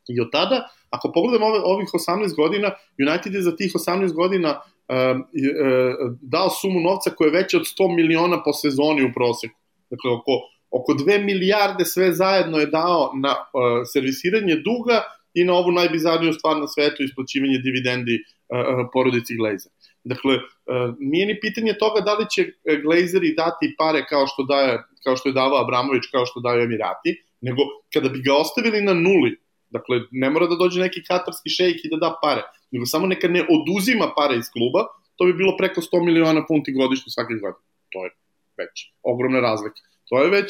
I 0.08 0.22
od 0.22 0.32
tada, 0.32 0.70
ako 0.90 1.12
pogledamo 1.12 1.46
ove, 1.46 1.60
ovih 1.64 1.88
18 1.94 2.36
godina, 2.36 2.72
United 3.08 3.34
je 3.34 3.42
za 3.42 3.56
tih 3.56 3.72
18 3.74 4.14
godina 4.14 4.50
uh, 4.50 5.20
uh, 5.20 6.18
dao 6.22 6.50
sumu 6.50 6.80
novca 6.80 7.10
koja 7.10 7.28
je 7.28 7.32
veća 7.32 7.58
od 7.58 7.64
100 7.64 7.96
miliona 7.96 8.44
po 8.44 8.54
sezoni 8.54 9.04
u 9.04 9.14
proseku. 9.14 9.60
Dakle, 9.90 10.12
oko, 10.12 10.32
oko 10.72 10.94
2 10.94 11.24
milijarde 11.26 11.86
sve 11.86 12.14
zajedno 12.14 12.58
je 12.58 12.66
dao 12.66 13.12
na 13.16 13.30
uh, 13.30 13.82
servisiranje 13.94 14.56
duga 14.56 15.02
i 15.34 15.44
na 15.44 15.54
ovu 15.54 15.72
najbizarniju 15.72 16.34
stvar 16.34 16.58
na 16.58 16.68
svetu, 16.68 17.04
isplaćivanje 17.04 17.58
dividendi 17.58 18.16
uh, 18.22 18.88
porodici 18.94 19.36
Glazer. 19.36 19.72
Dakle, 20.04 20.36
uh, 20.36 20.96
nije 21.00 21.26
ni 21.26 21.40
pitanje 21.40 21.74
toga 21.80 22.02
da 22.02 22.14
li 22.14 22.26
će 22.30 22.42
Glazeri 22.84 23.34
dati 23.36 23.76
pare 23.78 24.06
kao 24.10 24.28
što 24.28 24.44
daje 24.44 24.84
kao 25.06 25.18
što 25.18 25.30
je 25.30 25.34
davao 25.34 25.62
Abramović, 25.64 26.04
kao 26.12 26.26
što 26.26 26.44
daju 26.46 26.64
Emirati, 26.64 27.12
nego 27.42 27.62
kada 27.94 28.10
bi 28.10 28.20
ga 28.28 28.34
ostavili 28.44 28.82
na 28.82 28.94
nuli, 28.94 29.32
dakle, 29.70 30.02
ne 30.12 30.30
mora 30.30 30.48
da 30.48 30.56
dođe 30.56 30.82
neki 30.82 31.04
katarski 31.04 31.50
šejk 31.50 31.86
i 31.86 31.92
da 31.92 31.98
da 31.98 32.12
pare, 32.22 32.44
nego 32.72 32.86
samo 32.86 33.08
neka 33.08 33.28
ne 33.28 33.42
oduzima 33.56 34.12
pare 34.18 34.38
iz 34.38 34.48
kluba, 34.54 34.86
to 35.16 35.26
bi 35.26 35.34
bilo 35.34 35.58
preko 35.58 35.82
100 35.82 36.06
miliona 36.06 36.46
funti 36.48 36.74
godišnje 36.74 37.10
svake 37.16 37.34
godine. 37.44 37.66
To 37.94 38.06
je 38.06 38.12
već 38.58 38.74
ogromna 39.04 39.40
razlika. 39.40 39.82
To 40.10 40.24
je 40.24 40.30
već 40.30 40.50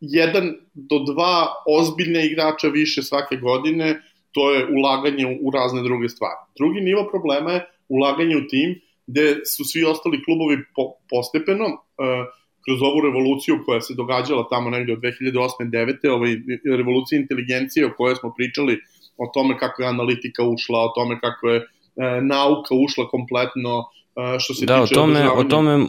jedan 0.00 0.54
do 0.74 0.98
dva 0.98 1.34
ozbiljne 1.66 2.26
igrača 2.26 2.68
više 2.68 3.02
svake 3.02 3.36
godine, 3.36 4.02
to 4.32 4.50
je 4.52 4.66
ulaganje 4.78 5.38
u 5.42 5.50
razne 5.50 5.82
druge 5.82 6.08
stvari. 6.08 6.40
Drugi 6.58 6.80
nivo 6.80 7.08
problema 7.10 7.52
je 7.52 7.66
ulaganje 7.88 8.36
u 8.36 8.46
tim 8.48 8.80
gde 9.06 9.40
su 9.44 9.64
svi 9.64 9.84
ostali 9.84 10.24
klubovi 10.24 10.56
po, 10.76 10.92
postepeno 11.10 11.66
uh, 11.66 11.78
kroz 12.64 12.78
ovu 12.82 13.00
revoluciju 13.06 13.62
koja 13.66 13.80
se 13.80 13.94
događala 13.94 14.48
tamo 14.50 14.70
negde 14.70 14.92
od 14.92 14.98
2008-2009, 14.98 16.08
ovaj, 16.16 16.32
revolucija 16.76 17.20
inteligencije 17.20 17.86
o 17.86 17.94
kojoj 17.96 18.16
smo 18.16 18.34
pričali, 18.36 18.78
o 19.16 19.30
tome 19.34 19.58
kako 19.58 19.82
je 19.82 19.88
analitika 19.88 20.42
ušla, 20.42 20.78
o 20.78 20.92
tome 20.94 21.20
kako 21.20 21.48
je 21.48 21.56
e, 21.56 21.64
nauka 22.22 22.74
ušla 22.84 23.08
kompletno, 23.08 23.84
e, 24.16 24.38
što 24.38 24.54
se 24.54 24.66
da, 24.66 24.82
tiče 24.82 24.94
o 24.94 25.00
tome, 25.00 25.30
o 25.30 25.44
tome 25.44 25.86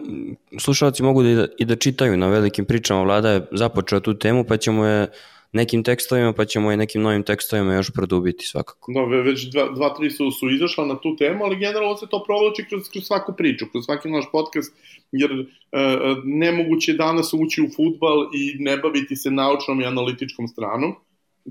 slušalci 0.60 1.04
mogu 1.04 1.24
da, 1.24 1.48
i 1.58 1.66
da 1.66 1.76
čitaju 1.76 2.18
na 2.18 2.28
velikim 2.28 2.66
pričama, 2.66 3.04
vlada 3.04 3.32
je 3.32 3.46
započeo 3.52 4.00
tu 4.00 4.14
temu, 4.14 4.44
pa 4.44 4.58
ćemo 4.58 4.86
je 4.86 5.08
nekim 5.52 5.84
tekstovima, 5.84 6.34
pa 6.34 6.46
ćemo 6.46 6.72
i 6.72 6.78
nekim 6.78 7.02
novim 7.02 7.24
tekstovima 7.24 7.74
još 7.74 7.92
produbiti 7.94 8.46
svakako. 8.46 8.92
Da, 8.92 9.02
već 9.02 9.44
dva, 9.52 9.72
dva 9.76 9.94
tri 9.98 10.10
su, 10.10 10.32
su 10.32 10.50
izašla 10.50 10.86
na 10.86 11.00
tu 11.00 11.16
temu, 11.16 11.46
ali 11.46 11.60
generalno 11.60 11.98
se 11.98 12.08
to 12.10 12.24
provlači 12.28 12.66
kroz, 12.70 12.90
kroz 12.90 13.04
svaku 13.04 13.34
priču, 13.38 13.66
kroz 13.72 13.86
svaki 13.86 14.10
naš 14.10 14.26
podcast, 14.32 14.74
jer 15.12 15.32
e, 15.32 15.36
e, 15.80 15.98
nemoguće 16.24 16.94
danas 16.94 17.34
ući 17.34 17.62
u 17.62 17.70
futbal 17.76 18.30
i 18.34 18.56
ne 18.60 18.78
baviti 18.78 19.16
se 19.16 19.32
naučnom 19.32 19.82
i 19.82 19.86
analitičkom 19.86 20.48
stranom. 20.48 20.96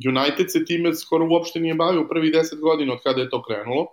United 0.08 0.52
se 0.52 0.64
time 0.64 0.94
skoro 0.94 1.28
uopšte 1.30 1.60
nije 1.60 1.74
bavio 1.74 2.02
u 2.02 2.08
prvih 2.08 2.32
10 2.32 2.60
godina 2.60 2.92
od 2.92 3.02
kada 3.02 3.20
je 3.20 3.30
to 3.30 3.42
krenulo. 3.42 3.82
E, 3.82 3.90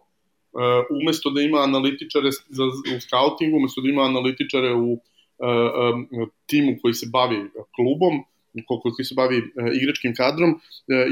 umesto 1.02 1.30
da 1.30 1.42
ima 1.42 1.58
analitičare 1.58 2.30
za, 2.50 2.64
u 2.98 3.00
scoutingu, 3.00 3.58
umesto 3.58 3.82
da 3.82 3.90
ima 3.90 4.02
analitičare 4.02 4.74
u 4.74 4.94
e, 4.94 5.48
e, 6.22 6.26
timu 6.46 6.76
koji 6.82 6.94
se 6.94 7.08
bavi 7.12 7.38
klubom, 7.76 8.24
koji 8.66 9.06
se 9.06 9.16
bavi 9.16 9.38
e, 9.38 9.42
igračkim 9.82 10.16
kadrom, 10.16 10.52
e, 10.52 10.60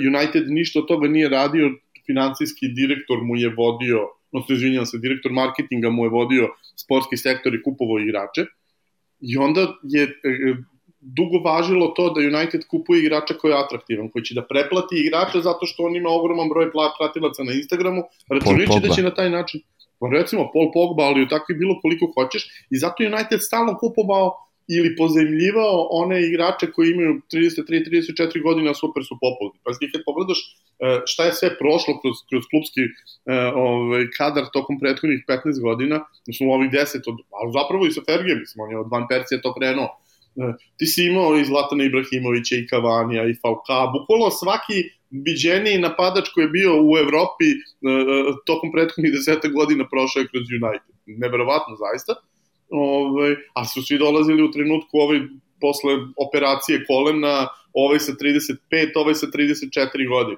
United 0.07 0.43
ništa 0.47 0.79
od 0.79 0.87
toga 0.87 1.07
nije 1.07 1.29
radio, 1.29 1.71
financijski 2.05 2.67
direktor 2.67 3.23
mu 3.23 3.35
je 3.35 3.49
vodio, 3.57 3.99
odnosno 4.31 4.55
izvinjam 4.55 4.85
se, 4.85 4.97
direktor 4.97 5.31
marketinga 5.31 5.89
mu 5.89 6.05
je 6.05 6.09
vodio 6.09 6.49
sportski 6.75 7.17
sektor 7.17 7.55
i 7.55 7.63
kupovo 7.63 7.99
igrače. 7.99 8.45
I 9.19 9.37
onda 9.37 9.61
je 9.83 10.03
e, 10.03 10.09
dugo 10.99 11.37
važilo 11.49 11.87
to 11.87 12.09
da 12.09 12.37
United 12.37 12.61
kupuje 12.67 12.99
igrača 12.99 13.33
koji 13.33 13.51
je 13.51 13.59
atraktivan, 13.59 14.09
koji 14.09 14.23
će 14.23 14.35
da 14.35 14.45
preplati 14.47 14.95
igrača 14.95 15.41
zato 15.41 15.65
što 15.65 15.83
on 15.83 15.95
ima 15.95 16.09
ogroman 16.09 16.49
broj 16.49 16.71
pratilaca 16.99 17.43
na 17.43 17.53
Instagramu, 17.53 18.03
računajući 18.29 18.87
da 18.87 18.95
će 18.95 19.03
na 19.03 19.13
taj 19.13 19.29
način 19.29 19.61
pa 20.03 20.09
recimo 20.11 20.51
Paul 20.53 20.71
Pogba, 20.73 21.03
ali 21.03 21.29
tako 21.29 21.51
i 21.51 21.55
bilo 21.55 21.79
koliko 21.81 22.11
hoćeš 22.15 22.43
i 22.69 22.77
zato 22.77 23.03
United 23.03 23.39
stalno 23.41 23.77
kupovao 23.77 24.27
ili 24.67 24.95
pozemljivao 24.95 25.87
one 25.91 26.27
igrače 26.27 26.71
koji 26.71 26.91
imaju 26.91 27.21
33-34 27.33 28.43
godina, 28.43 28.73
super 28.73 29.03
su 29.03 29.17
popularni. 29.21 29.59
Pa 29.63 29.71
kad 29.91 30.01
pogledaš 30.05 30.39
e, 30.43 31.01
šta 31.05 31.25
je 31.25 31.33
sve 31.39 31.49
prošlo 31.61 31.93
kroz, 32.01 32.15
kroz 32.29 32.43
klubski 32.51 32.81
e, 32.85 32.91
ovaj, 33.67 34.03
kadar 34.17 34.43
tokom 34.53 34.79
prethodnih 34.79 35.19
15 35.27 35.61
godina, 35.61 36.05
mislim 36.27 36.49
ovih 36.49 36.69
10, 36.71 37.09
od, 37.09 37.17
ali 37.39 37.49
zapravo 37.59 37.85
i 37.85 37.91
sa 37.91 38.01
Fergijem, 38.07 38.39
mislim, 38.39 38.59
on 38.65 38.71
je 38.71 38.77
od 38.83 38.89
Van 38.91 39.05
Persije 39.09 39.41
to 39.41 39.53
krenuo. 39.57 39.89
E, 39.89 40.53
ti 40.77 40.85
si 40.85 41.01
imao 41.11 41.37
i 41.37 41.45
Zlatana 41.49 41.83
Ibrahimovića 41.83 42.55
i 42.55 42.67
Kavanija 42.67 43.23
i 43.27 43.39
Falka, 43.41 43.79
bukvalno 43.95 44.27
svaki 44.41 44.77
biđeniji 45.25 45.77
napadač 45.87 46.29
koji 46.33 46.43
je 46.43 46.55
bio 46.59 46.71
u 46.89 46.91
Evropi 47.05 47.47
tokom 48.45 48.71
prethodnih 48.71 49.11
10 49.13 49.53
godina 49.57 49.83
prošao 49.93 50.19
je 50.21 50.29
kroz 50.31 50.45
United. 50.59 50.95
Neverovatno 51.05 51.73
zaista. 51.83 52.13
Ovaj, 52.73 53.35
a 53.53 53.65
su 53.65 53.83
svi 53.85 53.97
dolazili 53.97 54.43
u 54.43 54.51
trenutku 54.51 54.97
ovaj, 54.97 55.19
posle 55.61 55.93
operacije 56.17 56.85
kolena, 56.87 57.47
ovaj 57.73 57.99
sa 57.99 58.11
35, 58.11 58.57
ovaj 58.95 59.15
sa 59.15 59.27
34 59.27 60.09
godine. 60.09 60.37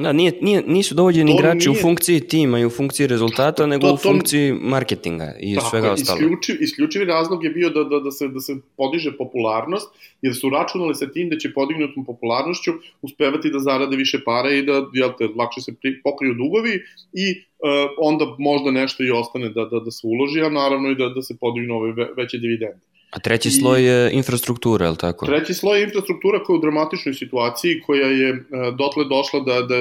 Da, 0.00 0.12
nije, 0.12 0.32
nije, 0.40 0.62
nisu 0.66 0.94
dovođeni 0.94 1.32
igrači 1.32 1.68
nije... 1.68 1.78
u 1.78 1.82
funkciji 1.82 2.20
tima 2.20 2.58
i 2.58 2.64
u 2.64 2.70
funkciji 2.70 3.06
rezultata, 3.06 3.66
nego 3.66 3.82
to, 3.82 3.88
to, 3.88 3.94
u 3.94 3.96
funkciji 3.96 4.52
marketinga 4.52 5.34
i 5.40 5.54
tako, 5.54 5.70
svega 5.70 5.92
ostalo. 5.92 6.18
Isključiv, 6.18 6.56
isključivi 6.60 7.04
razlog 7.04 7.44
je 7.44 7.50
bio 7.50 7.70
da, 7.70 7.84
da, 7.84 8.00
da, 8.00 8.10
se, 8.10 8.28
da 8.28 8.40
se 8.40 8.56
podiže 8.76 9.16
popularnost, 9.16 9.88
jer 10.22 10.34
su 10.34 10.50
računali 10.50 10.94
sa 10.94 11.06
tim 11.12 11.30
da 11.30 11.38
će 11.38 11.52
podignutom 11.52 12.04
popularnošću 12.04 12.72
uspevati 13.02 13.50
da 13.50 13.58
zarade 13.58 13.96
više 13.96 14.20
para 14.24 14.50
i 14.50 14.62
da 14.62 14.72
jel 14.92 15.10
te, 15.18 15.28
lakše 15.36 15.60
se 15.60 15.74
pri, 15.82 16.02
pokriju 16.02 16.34
dugovi 16.34 16.74
i 17.12 17.26
uh, 17.58 17.90
onda 17.98 18.24
možda 18.38 18.70
nešto 18.70 19.04
i 19.04 19.10
ostane 19.10 19.48
da, 19.48 19.64
da, 19.64 19.80
da 19.80 19.90
se 19.90 20.06
uloži, 20.06 20.40
a 20.40 20.48
naravno 20.48 20.90
i 20.90 20.94
da, 20.94 21.08
da 21.08 21.22
se 21.22 21.36
podignu 21.40 21.74
ove 21.74 21.92
veće 22.16 22.38
dividende. 22.38 22.89
A 23.10 23.18
treći 23.18 23.50
sloj 23.50 23.84
je 23.90 24.10
infrastruktura, 24.12 24.84
je 24.84 24.90
li 24.90 24.96
tako? 24.96 25.26
Treći 25.26 25.54
sloj 25.54 25.78
je 25.78 25.84
infrastruktura 25.84 26.42
koja 26.42 26.54
je 26.54 26.58
u 26.58 26.60
dramatičnoj 26.60 27.14
situaciji, 27.14 27.80
koja 27.86 28.06
je 28.06 28.32
uh, 28.32 28.40
dotle 28.78 29.04
došla 29.04 29.40
da, 29.40 29.56
da 29.70 29.78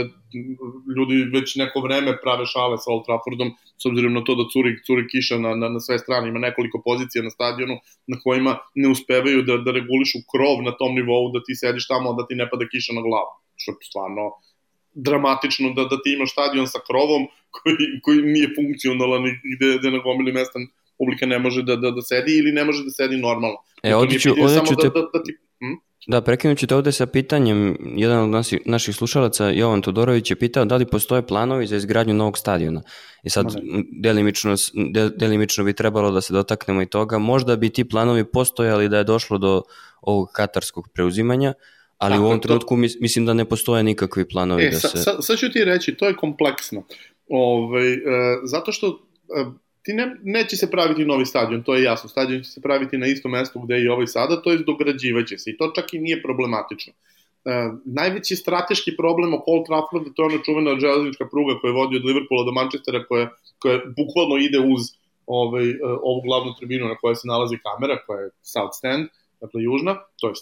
ljudi 0.97 1.15
već 1.33 1.55
neko 1.55 1.81
vreme 1.81 2.17
prave 2.23 2.45
šale 2.45 2.77
sa 2.77 2.91
Old 2.91 3.05
Traffordom, 3.05 3.51
s 3.81 3.85
obzirom 3.85 4.13
na 4.13 4.23
to 4.23 4.35
da 4.35 4.49
curi, 4.53 4.71
curi 4.85 5.07
kiša 5.11 5.37
na, 5.37 5.55
na, 5.55 5.69
na 5.69 5.79
sve 5.79 5.99
strane, 5.99 6.29
ima 6.29 6.39
nekoliko 6.39 6.81
pozicija 6.85 7.23
na 7.23 7.29
stadionu 7.29 7.75
na 8.07 8.17
kojima 8.23 8.57
ne 8.75 8.87
uspevaju 8.89 9.41
da, 9.41 9.57
da 9.57 9.71
regulišu 9.71 10.25
krov 10.31 10.65
na 10.65 10.71
tom 10.71 10.95
nivou, 10.95 11.31
da 11.33 11.43
ti 11.45 11.55
sediš 11.55 11.87
tamo, 11.87 12.13
da 12.13 12.27
ti 12.27 12.35
ne 12.35 12.49
pada 12.49 12.65
kiša 12.71 12.93
na 12.97 13.01
glavu, 13.01 13.31
što 13.61 13.71
je 13.71 13.89
stvarno 13.89 14.31
dramatično 14.93 15.73
da, 15.77 15.83
da 15.83 16.01
ti 16.01 16.13
imaš 16.17 16.31
stadion 16.31 16.67
sa 16.67 16.79
krovom 16.87 17.27
koji, 17.55 17.75
koji 18.03 18.17
nije 18.21 18.49
funkcionalan 18.57 19.25
i 19.27 19.33
gde, 19.55 19.77
gde 19.79 19.91
na 19.91 19.99
gomili 20.05 20.31
mesta 20.31 20.59
publika 20.99 21.25
ne 21.25 21.39
može 21.39 21.63
da, 21.63 21.75
da, 21.75 21.91
da 21.91 22.01
sedi 22.01 22.37
ili 22.37 22.51
ne 22.51 22.65
može 22.65 22.83
da 22.83 22.91
sedi 22.91 23.17
normalno. 23.17 23.57
E, 23.83 23.95
ovdje 23.95 24.19
ću, 24.19 24.29
ovdje 24.41 24.61
ću 24.67 24.75
te... 24.75 24.87
Da, 24.87 24.93
da, 24.99 25.07
da 25.13 25.23
ti, 25.23 25.37
hm? 25.59 25.75
Da, 26.07 26.21
prekinut 26.21 26.57
ću 26.57 26.67
te 26.67 26.75
ovde 26.75 26.91
sa 26.91 27.05
pitanjem, 27.05 27.77
jedan 27.95 28.23
od 28.23 28.29
nasi, 28.29 28.59
naših 28.65 28.95
slušalaca, 28.95 29.49
Jovan 29.49 29.81
Todorović, 29.81 30.31
je 30.31 30.35
pitao 30.35 30.65
da 30.65 30.75
li 30.75 30.85
postoje 30.85 31.21
planovi 31.21 31.67
za 31.67 31.75
izgradnju 31.75 32.13
novog 32.13 32.37
stadiona. 32.37 32.81
I 33.23 33.29
sad, 33.29 33.55
delimično, 34.01 34.55
delimično 35.17 35.63
bi 35.63 35.73
trebalo 35.73 36.11
da 36.11 36.21
se 36.21 36.33
dotaknemo 36.33 36.81
i 36.81 36.85
toga. 36.85 37.17
Možda 37.17 37.55
bi 37.55 37.69
ti 37.69 37.89
planovi 37.89 38.23
postojali 38.23 38.89
da 38.89 38.97
je 38.97 39.03
došlo 39.03 39.37
do 39.37 39.61
ovog 40.01 40.29
katarskog 40.33 40.89
preuzimanja, 40.93 41.53
ali 41.97 42.13
Tako, 42.13 42.23
u 42.23 42.25
ovom 42.25 42.41
trenutku 42.41 42.75
to... 42.75 42.81
mislim 43.01 43.25
da 43.25 43.33
ne 43.33 43.45
postoje 43.45 43.83
nikakvi 43.83 44.27
planovi 44.27 44.63
e, 44.63 44.69
da 44.69 44.79
se... 44.79 44.97
Sad 44.97 45.25
sa 45.25 45.35
ću 45.35 45.51
ti 45.51 45.63
reći, 45.63 45.95
to 45.95 46.07
je 46.07 46.15
kompleksno. 46.15 46.83
Ove, 47.29 47.93
e, 47.93 47.99
zato 48.43 48.71
što 48.71 48.87
e, 49.37 49.45
ti 49.81 49.93
ne, 49.93 50.15
neće 50.23 50.57
se 50.57 50.71
praviti 50.71 51.05
novi 51.05 51.25
stadion, 51.25 51.63
to 51.63 51.75
je 51.75 51.83
jasno. 51.83 52.09
Stadion 52.09 52.43
će 52.43 52.49
se 52.51 52.61
praviti 52.61 52.97
na 52.97 53.07
istom 53.07 53.31
mestu 53.31 53.59
gde 53.59 53.75
je 53.75 53.83
i 53.83 53.87
ovaj 53.87 54.07
sada, 54.07 54.41
to 54.41 54.51
je 54.51 54.57
dograđivaće 54.57 55.37
se 55.37 55.51
i 55.51 55.57
to 55.57 55.71
čak 55.75 55.93
i 55.93 55.99
nije 55.99 56.21
problematično. 56.21 56.93
E, 57.45 57.51
najveći 57.85 58.35
strateški 58.35 58.95
problem 58.97 59.33
oko 59.33 59.51
Old 59.51 59.65
Trafforda 59.65 60.09
to 60.15 60.23
je 60.23 60.27
ona 60.27 60.43
čuvena 60.43 60.79
železnička 60.79 61.25
pruga 61.31 61.59
koja 61.61 61.73
vodi 61.73 61.95
od 61.95 62.05
Liverpoola 62.05 62.45
do 62.45 62.51
Manchestera 62.51 63.05
koja, 63.07 63.29
koja 63.59 63.79
bukvalno 63.97 64.37
ide 64.37 64.59
uz 64.59 64.81
ovaj, 65.25 65.69
e, 65.69 65.77
ovu 66.01 66.21
glavnu 66.21 66.53
tribinu 66.59 66.87
na 66.87 66.95
kojoj 66.95 67.15
se 67.15 67.27
nalazi 67.27 67.57
kamera 67.67 67.97
koja 68.05 68.19
je 68.21 68.29
South 68.41 68.75
Stand, 68.77 69.07
dakle 69.41 69.63
južna, 69.63 69.95
to 70.19 70.27
je 70.27 70.33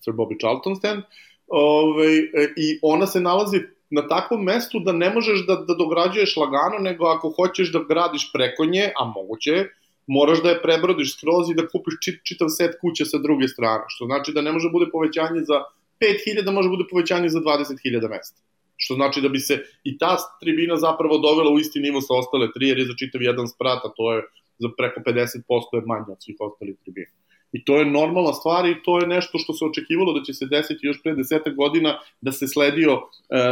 Sir 0.00 0.14
Bobby 0.14 0.38
Charlton 0.40 0.76
Stand, 0.76 1.02
ovaj, 1.46 2.18
e, 2.18 2.52
i 2.56 2.78
ona 2.82 3.06
se 3.06 3.20
nalazi 3.20 3.60
na 3.90 4.08
takvom 4.08 4.42
mestu 4.44 4.80
da 4.80 4.92
ne 4.92 5.10
možeš 5.14 5.46
da, 5.46 5.54
da 5.68 5.74
dograđuješ 5.74 6.36
lagano, 6.36 6.78
nego 6.80 7.06
ako 7.06 7.30
hoćeš 7.36 7.72
da 7.72 7.84
gradiš 7.88 8.30
preko 8.32 8.64
nje, 8.64 8.92
a 9.00 9.04
moguće 9.04 9.66
moraš 10.06 10.42
da 10.42 10.48
je 10.50 10.62
prebrodiš 10.62 11.16
skroz 11.16 11.50
i 11.50 11.54
da 11.54 11.66
kupiš 11.68 11.94
čit, 12.04 12.20
čitav 12.28 12.48
set 12.48 12.78
kuće 12.80 13.04
sa 13.04 13.18
druge 13.18 13.48
strane, 13.48 13.84
što 13.88 14.06
znači 14.10 14.32
da 14.32 14.42
ne 14.42 14.52
može 14.52 14.68
da 14.68 14.72
bude 14.72 14.90
povećanje 14.92 15.40
za 15.50 15.58
5000, 16.00 16.52
može 16.52 16.68
da 16.68 16.76
bude 16.76 16.88
povećanje 16.90 17.28
za 17.28 17.40
20.000 17.40 18.10
mesta. 18.14 18.40
Što 18.76 18.94
znači 18.94 19.20
da 19.20 19.28
bi 19.28 19.38
se 19.38 19.58
i 19.84 19.98
ta 19.98 20.16
tribina 20.40 20.76
zapravo 20.76 21.18
dovela 21.18 21.50
u 21.52 21.58
isti 21.58 21.80
nivo 21.80 22.00
sa 22.00 22.14
ostale 22.14 22.48
tri, 22.54 22.68
jer 22.68 22.78
je 22.78 22.90
za 22.90 22.94
čitav 22.98 23.22
jedan 23.22 23.48
sprat, 23.48 23.84
a 23.84 23.90
to 23.96 24.12
je 24.14 24.22
za 24.58 24.68
preko 24.78 25.00
50% 25.00 25.76
je 25.78 25.82
manje 25.86 26.10
od 26.14 26.22
svih 26.24 26.36
ostalih 26.40 26.76
tribina. 26.84 27.19
I 27.52 27.64
to 27.64 27.78
je 27.78 27.86
normalna 27.86 28.32
stvar 28.32 28.66
i 28.68 28.82
to 28.84 29.00
je 29.00 29.06
nešto 29.06 29.38
što 29.38 29.52
se 29.52 29.64
očekivalo 29.64 30.12
da 30.12 30.24
će 30.24 30.32
se 30.34 30.46
desiti 30.46 30.86
još 30.86 31.02
pre 31.02 31.14
deseta 31.14 31.50
godina, 31.50 31.98
da 32.20 32.32
se 32.32 32.48
sledio 32.48 32.92
uh, 32.94 33.02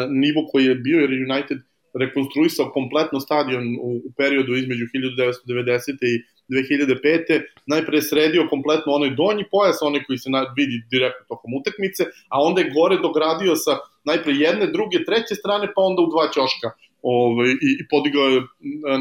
nivo 0.09 0.47
koji 0.53 0.65
je 0.65 0.75
bio, 0.75 0.99
jer 1.01 1.11
United 1.11 1.59
rekonstruisao 1.95 2.71
kompletno 2.71 3.21
stadion 3.21 3.65
u, 3.81 3.91
u 4.09 4.13
periodu 4.17 4.53
između 4.55 4.85
1990. 4.85 5.99
i 6.13 6.15
2005. 6.49 7.43
Najpre 7.67 8.03
sredio 8.03 8.47
kompletno 8.51 8.93
onaj 8.93 9.11
donji 9.11 9.45
pojas, 9.51 9.79
onaj 9.83 10.05
koji 10.05 10.19
se 10.19 10.31
vidi 10.57 10.77
direktno 10.91 11.25
tokom 11.29 11.51
utakmice, 11.61 12.03
a 12.29 12.37
onda 12.43 12.61
je 12.61 12.71
gore 12.71 12.97
dogradio 12.97 13.57
sa 13.57 13.73
najpre 14.05 14.33
jedne, 14.33 14.67
druge, 14.67 15.05
treće 15.05 15.35
strane, 15.35 15.67
pa 15.75 15.81
onda 15.83 16.03
u 16.03 16.11
dva 16.13 16.25
ćoška 16.35 16.69
ovaj, 17.03 17.51
i, 17.69 17.71
i 17.81 17.83
podigao 17.91 18.27
je 18.29 18.41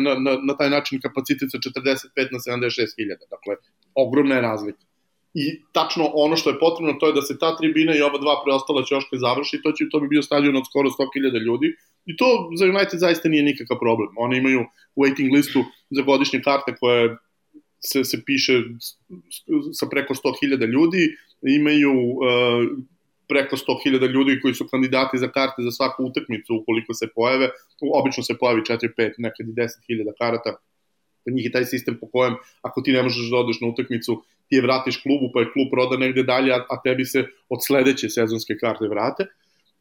na, 0.05 0.11
na, 0.25 0.31
na 0.47 0.53
taj 0.57 0.69
način 0.69 1.01
kapacitet 1.01 1.47
sa 1.51 1.57
45 1.57 2.35
na 2.35 2.39
76 2.39 2.97
hiljada. 2.97 3.25
Dakle, 3.35 3.53
ogromna 3.95 4.35
je 4.35 4.41
razlika 4.41 4.86
i 5.43 5.61
tačno 5.71 6.11
ono 6.13 6.35
što 6.35 6.49
je 6.49 6.59
potrebno 6.59 6.93
to 6.99 7.07
je 7.07 7.13
da 7.13 7.21
se 7.21 7.35
ta 7.39 7.55
tribina 7.57 7.95
i 7.95 8.01
ova 8.01 8.17
dva 8.17 8.35
preostala 8.43 8.81
ćoška 8.83 9.17
završi, 9.17 9.59
to, 9.63 9.71
će, 9.71 9.85
to 9.91 9.99
bi 9.99 10.07
bio 10.07 10.21
stadion 10.21 10.55
od 10.55 10.65
skoro 10.69 10.89
100.000 10.89 11.45
ljudi. 11.45 11.67
I 12.05 12.17
to 12.17 12.49
za 12.59 12.65
United 12.65 12.99
zaista 12.99 13.29
nije 13.29 13.43
nikakav 13.43 13.77
problem. 13.79 14.09
Oni 14.17 14.37
imaju 14.37 14.65
waiting 14.95 15.33
listu 15.33 15.63
za 15.89 16.01
godišnje 16.01 16.41
karte 16.41 16.75
koje 16.79 17.17
se, 17.79 18.03
se 18.03 18.17
piše 18.25 18.53
sa 19.79 19.85
preko 19.91 20.13
100.000 20.13 20.71
ljudi, 20.73 21.03
imaju 21.41 21.93
uh, 21.93 22.23
preko 23.27 23.55
100.000 23.55 24.09
ljudi 24.15 24.39
koji 24.41 24.53
su 24.53 24.67
kandidati 24.71 25.17
za 25.17 25.27
karte 25.27 25.61
za 25.67 25.71
svaku 25.71 26.03
utakmicu 26.03 26.55
ukoliko 26.61 26.93
se 26.93 27.07
pojave, 27.15 27.49
obično 27.93 28.23
se 28.23 28.37
pojavi 28.39 28.61
4, 28.61 28.89
5, 28.97 29.13
nekad 29.17 29.47
i 29.49 29.53
10.000 29.53 30.13
karata, 30.17 30.57
njih 31.31 31.45
je 31.45 31.51
taj 31.51 31.65
sistem 31.65 31.97
po 32.01 32.07
kojem 32.07 32.35
ako 32.61 32.81
ti 32.81 32.91
ne 32.91 33.03
možeš 33.03 33.29
da 33.31 33.37
odeš 33.37 33.61
na 33.61 33.67
utakmicu 33.67 34.23
ti 34.49 34.55
je 34.55 34.61
vratiš 34.61 35.01
klubu, 35.03 35.31
pa 35.33 35.39
je 35.39 35.51
klub 35.53 35.67
proda 35.71 35.97
negde 35.97 36.23
dalje, 36.23 36.53
a, 36.53 36.63
a 36.69 36.81
tebi 36.83 37.05
se 37.05 37.25
od 37.49 37.59
sledeće 37.67 38.09
sezonske 38.09 38.57
karte 38.61 38.87
vrate 38.87 39.27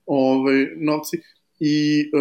ovaj, 0.07 0.67
novci. 0.77 1.17
I 1.61 1.77
e, 2.01 2.21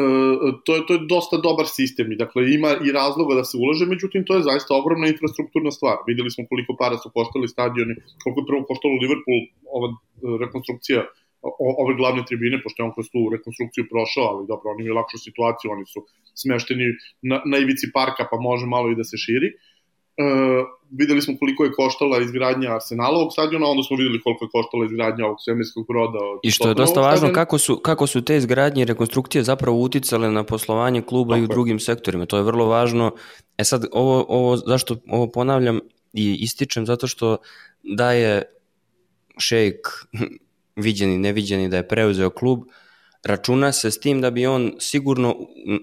to, 0.65 0.75
je, 0.75 0.81
to 0.87 0.93
je 0.93 0.99
dosta 1.09 1.37
dobar 1.37 1.67
sistem 1.67 2.11
i 2.11 2.15
dakle 2.15 2.53
ima 2.53 2.71
i 2.87 2.91
razloga 2.91 3.35
da 3.35 3.43
se 3.43 3.57
ulaže, 3.57 3.85
međutim 3.85 4.23
to 4.25 4.35
je 4.35 4.47
zaista 4.47 4.75
ogromna 4.75 5.07
infrastrukturna 5.07 5.71
stvar. 5.71 5.97
Videli 6.07 6.31
smo 6.31 6.47
koliko 6.49 6.75
para 6.79 6.97
su 6.97 7.11
koštali 7.13 7.47
stadioni, 7.47 7.95
koliko 8.23 8.39
je 8.41 8.49
prvo 8.49 8.63
koštalo 8.69 9.01
Liverpool 9.03 9.41
ova 9.77 9.89
e, 9.91 9.95
rekonstrukcija 10.45 11.03
ove 11.83 11.93
glavne 11.95 12.23
tribine, 12.27 12.61
pošto 12.63 12.81
je 12.81 12.85
on 12.87 12.93
kroz 12.93 13.07
tu 13.13 13.19
rekonstrukciju 13.35 13.85
prošao, 13.93 14.25
ali 14.31 14.47
dobro, 14.51 14.71
oni 14.71 14.81
imaju 14.83 14.95
lakšu 14.99 15.17
situaciju, 15.27 15.71
oni 15.71 15.85
su 15.85 15.99
smešteni 16.41 16.87
na, 17.21 17.41
na 17.45 17.57
ivici 17.57 17.91
parka, 17.93 18.27
pa 18.31 18.37
može 18.49 18.65
malo 18.65 18.91
i 18.91 18.95
da 18.95 19.03
se 19.03 19.17
širi. 19.25 19.49
Uh, 20.17 20.65
videli 20.91 21.21
smo 21.21 21.33
koliko 21.39 21.63
je 21.63 21.71
koštala 21.71 22.21
izgradnja 22.21 22.75
Arsenalovog 22.75 23.33
stadiona, 23.33 23.67
onda 23.67 23.83
smo 23.83 23.97
videli 23.97 24.21
koliko 24.21 24.45
je 24.45 24.49
koštala 24.51 24.85
izgradnja 24.85 25.25
ovog 25.25 25.37
svemirskog 25.39 25.87
broda. 25.87 26.19
Od 26.19 26.39
I 26.43 26.51
što 26.51 26.67
je 26.67 26.73
dosta 26.73 27.01
važno, 27.01 27.33
kako 27.33 27.57
su, 27.57 27.77
kako 27.77 28.07
su 28.07 28.21
te 28.21 28.37
izgradnje 28.37 28.81
i 28.81 28.85
rekonstrukcije 28.85 29.43
zapravo 29.43 29.77
uticale 29.77 30.31
na 30.31 30.43
poslovanje 30.43 31.01
kluba 31.01 31.35
Tako 31.35 31.41
i 31.41 31.43
u 31.43 31.47
drugim 31.47 31.79
sektorima. 31.79 32.25
To 32.25 32.37
je 32.37 32.43
vrlo 32.43 32.65
važno. 32.65 33.11
E 33.57 33.63
sad, 33.63 33.85
ovo, 33.91 34.25
ovo, 34.29 34.57
zašto 34.57 34.95
ovo 35.09 35.31
ponavljam 35.31 35.79
i 36.13 36.37
ističem, 36.39 36.85
zato 36.85 37.07
što 37.07 37.37
da 37.83 38.11
je 38.11 38.43
šejk 39.37 39.87
viđeni, 40.85 41.17
neviđeni 41.17 41.69
da 41.69 41.77
je 41.77 41.87
preuzeo 41.87 42.29
klub, 42.29 42.59
uh, 42.59 42.65
računa 43.25 43.71
se 43.71 43.91
s 43.91 43.99
tim 43.99 44.21
da 44.21 44.31
bi 44.31 44.45
on 44.45 44.73
sigurno 44.79 45.35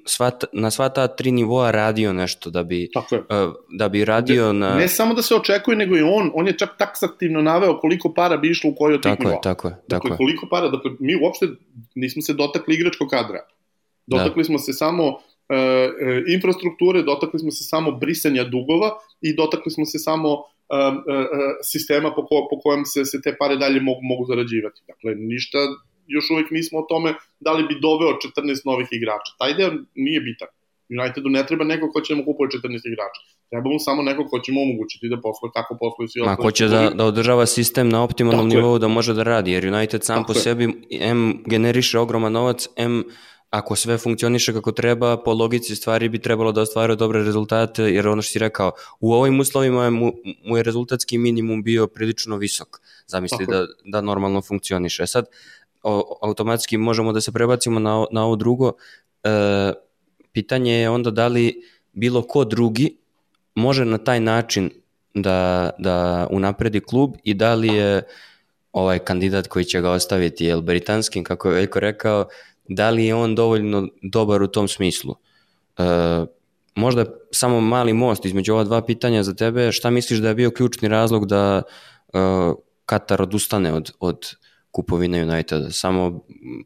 sva, 0.07 0.31
na 0.52 0.70
sva 0.70 0.88
ta 0.88 1.09
tri 1.09 1.33
nivoa 1.33 1.70
radio 1.70 2.12
nešto, 2.12 2.50
da 2.50 2.62
bi. 2.62 2.88
Uh, 2.94 3.55
da 3.78 3.88
bi 3.88 4.05
radio 4.05 4.52
ne, 4.52 4.59
na... 4.59 4.74
Ne 4.74 4.88
samo 4.88 5.14
da 5.14 5.22
se 5.22 5.35
očekuje, 5.35 5.76
nego 5.76 5.96
i 5.96 6.02
on, 6.02 6.31
on 6.35 6.46
je 6.46 6.59
čak 6.59 6.78
taksativno 6.78 7.42
naveo 7.42 7.78
koliko 7.78 8.14
para 8.14 8.37
bi 8.37 8.50
išlo 8.50 8.70
u 8.70 8.74
kojoj 8.74 8.94
od 8.94 9.02
tih 9.02 9.11
tako 9.11 9.22
nivoa. 9.22 9.35
Je, 9.35 9.42
tako 9.42 9.68
je, 9.68 9.74
tako 9.74 9.87
dakle, 9.88 10.11
je. 10.11 10.16
koliko 10.16 10.46
para, 10.50 10.68
dakle, 10.68 10.90
mi 11.00 11.16
uopšte 11.22 11.46
nismo 11.94 12.22
se 12.22 12.35
dotakli 12.35 12.74
igračkog 12.74 13.09
kadra. 13.09 13.46
Dotakli 14.07 14.42
da. 14.42 14.44
smo 14.44 14.59
se 14.59 14.72
samo 14.72 15.09
uh, 15.09 15.14
infrastrukture, 16.35 17.02
dotakli 17.02 17.40
smo 17.40 17.50
se 17.50 17.64
samo 17.64 17.92
brisanja 17.92 18.44
dugova 18.44 18.90
i 19.20 19.37
dotakli 19.37 19.72
smo 19.72 19.85
se 19.85 19.98
samo 19.98 20.33
uh, 20.33 20.38
uh, 20.38 21.26
sistema 21.62 22.14
po, 22.14 22.26
ko, 22.26 22.46
po 22.50 22.61
kojem 22.61 22.85
se, 22.85 23.05
se 23.05 23.20
te 23.22 23.37
pare 23.38 23.57
dalje 23.57 23.81
mogu, 23.81 24.00
mogu 24.02 24.24
zarađivati. 24.24 24.81
Dakle, 24.87 25.14
ništa 25.14 25.59
još 26.06 26.30
uvek 26.30 26.50
nismo 26.50 26.78
o 26.78 26.86
tome 26.88 27.14
da 27.40 27.52
li 27.52 27.62
bi 27.68 27.80
doveo 27.80 28.12
14 28.36 28.66
novih 28.70 28.88
igrača. 28.90 29.32
Taj 29.38 29.54
deo 29.54 29.70
nije 29.94 30.20
bitan. 30.20 30.48
Unitedu 31.00 31.28
ne 31.28 31.46
treba 31.46 31.64
neko 31.64 31.90
ko 31.92 32.00
će 32.00 32.14
mu 32.14 32.24
kupuje 32.24 32.48
14 32.48 32.92
igrača. 32.92 33.20
Treba 33.50 33.70
mu 33.70 33.78
samo 33.78 34.02
neko 34.02 34.28
ko 34.28 34.38
će 34.38 34.52
mu 34.52 34.60
omogućiti 34.62 35.08
da 35.08 35.16
posluje 35.20 35.50
kako 35.54 35.76
posluje 35.80 36.08
svi 36.08 36.20
ostali. 36.20 36.36
ko 36.36 36.50
će 36.50 36.66
da, 36.68 36.90
da 36.90 37.04
održava 37.04 37.46
sistem 37.46 37.88
na 37.88 38.02
optimalnom 38.02 38.50
Tako 38.50 38.56
nivou 38.56 38.74
je. 38.74 38.78
da 38.78 38.88
može 38.88 39.14
da 39.14 39.22
radi, 39.22 39.52
jer 39.52 39.74
United 39.74 40.04
sam 40.04 40.16
Tako 40.16 40.32
po 40.32 40.38
je. 40.38 40.42
sebi 40.42 40.64
M 41.00 41.42
generiše 41.46 41.98
ogroman 41.98 42.32
novac, 42.32 42.68
M 42.76 43.04
ako 43.50 43.76
sve 43.76 43.98
funkcioniše 43.98 44.52
kako 44.52 44.72
treba, 44.72 45.16
po 45.16 45.32
logici 45.32 45.76
stvari 45.76 46.08
bi 46.08 46.18
trebalo 46.18 46.52
da 46.52 46.60
ostvaruje 46.60 46.96
dobre 46.96 47.24
rezultate, 47.24 47.82
jer 47.82 48.08
ono 48.08 48.22
što 48.22 48.32
si 48.32 48.38
rekao, 48.38 48.72
u 49.00 49.12
ovim 49.12 49.40
uslovima 49.40 49.84
je 49.84 49.90
mu, 49.90 50.12
mu 50.44 50.56
je 50.56 50.62
rezultatski 50.62 51.18
minimum 51.18 51.62
bio 51.62 51.86
prilično 51.86 52.36
visok. 52.36 52.68
Zamisli 53.06 53.46
da, 53.46 53.66
da 53.85 54.00
normalno 54.00 54.42
funkcioniše. 54.42 55.06
Sad, 55.06 55.24
automatski 56.22 56.76
možemo 56.76 57.12
da 57.12 57.20
se 57.20 57.33
prebacimo 57.33 57.80
na, 57.80 58.04
na 58.10 58.24
ovo 58.24 58.37
drugo. 58.37 58.72
E, 59.24 59.72
pitanje 60.33 60.72
je 60.72 60.90
onda 60.90 61.10
da 61.10 61.26
li 61.26 61.62
bilo 61.92 62.22
ko 62.22 62.44
drugi 62.44 62.96
može 63.54 63.85
na 63.85 63.98
taj 63.98 64.20
način 64.20 64.70
da, 65.14 65.70
da 65.78 66.26
unapredi 66.30 66.80
klub 66.80 67.14
i 67.24 67.35
da 67.35 67.54
li 67.54 67.68
je 67.68 68.02
ovaj 68.72 68.98
kandidat 68.98 69.46
koji 69.46 69.64
će 69.64 69.80
ga 69.80 69.90
ostaviti, 69.90 70.44
jel 70.44 70.60
britanskim, 70.60 71.24
kako 71.24 71.48
je 71.48 71.54
Veljko 71.54 71.80
rekao, 71.80 72.26
da 72.68 72.90
li 72.90 73.06
je 73.06 73.14
on 73.14 73.35
dovoljno 73.35 73.88
dobar 74.02 74.42
u 74.42 74.46
tom 74.46 74.68
smislu. 74.68 75.14
E, 75.78 75.83
možda 76.74 77.04
samo 77.30 77.60
mali 77.60 77.92
most 77.92 78.24
između 78.24 78.52
ova 78.52 78.64
dva 78.64 78.83
pitanja 78.83 79.22
za 79.22 79.35
tebe, 79.35 79.72
šta 79.72 79.90
misliš 79.90 80.18
da 80.18 80.28
je 80.28 80.35
bio 80.35 80.50
ključni 80.50 80.88
razlog 80.88 81.26
da 81.26 81.62
e, 82.12 82.18
Katar 82.87 83.22
odustane 83.22 83.72
od, 83.72 83.92
od 84.00 84.35
kupovine 84.73 85.23
Uniteda, 85.23 85.70
samo 85.70 86.20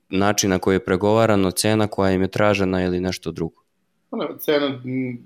način 0.08 0.50
na 0.50 0.58
koji 0.58 0.74
je 0.74 0.84
pregovarano, 0.84 1.50
cena 1.50 1.86
koja 1.86 2.12
im 2.12 2.22
je 2.22 2.28
tražena 2.28 2.84
ili 2.84 3.00
nešto 3.00 3.32
drugo. 3.32 3.62
Ne, 4.12 4.26
cena, 4.38 4.82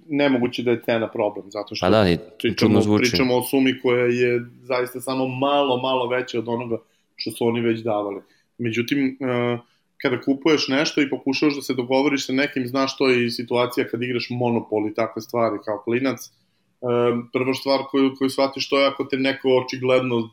nemoguće 0.08 0.62
da 0.62 0.70
je 0.70 0.82
cena 0.84 1.10
problem, 1.10 1.50
zato 1.50 1.74
što 1.74 1.86
pa 1.86 1.90
da, 1.90 2.16
pričamo, 2.38 2.80
pričamo 2.98 3.36
o 3.36 3.42
sumi 3.42 3.80
koja 3.82 4.04
je 4.04 4.40
zaista 4.62 5.00
samo 5.00 5.28
malo, 5.28 5.80
malo 5.82 6.08
veća 6.08 6.38
od 6.38 6.48
onoga 6.48 6.76
što 7.16 7.30
su 7.30 7.46
oni 7.46 7.60
već 7.60 7.80
davali. 7.80 8.22
Međutim, 8.58 9.18
uh, 9.20 9.60
kada 10.02 10.20
kupuješ 10.20 10.68
nešto 10.68 11.00
i 11.00 11.10
pokušavaš 11.10 11.54
da 11.54 11.62
se 11.62 11.74
dogovoriš 11.74 12.26
sa 12.26 12.32
nekim, 12.32 12.66
znaš 12.66 12.96
to 12.96 13.08
je 13.08 13.26
i 13.26 13.30
situacija 13.30 13.88
kad 13.88 14.02
igraš 14.02 14.26
monopol 14.30 14.88
i 14.88 14.94
takve 14.94 15.22
stvari 15.22 15.58
kao 15.64 15.82
klinac, 15.84 16.18
prva 17.32 17.54
stvar 17.54 17.80
koju, 17.90 18.14
koju 18.18 18.30
shvatiš 18.30 18.68
to 18.68 18.80
je 18.80 18.86
ako 18.86 19.04
te 19.04 19.16
neko 19.16 19.48
očigledno 19.48 20.30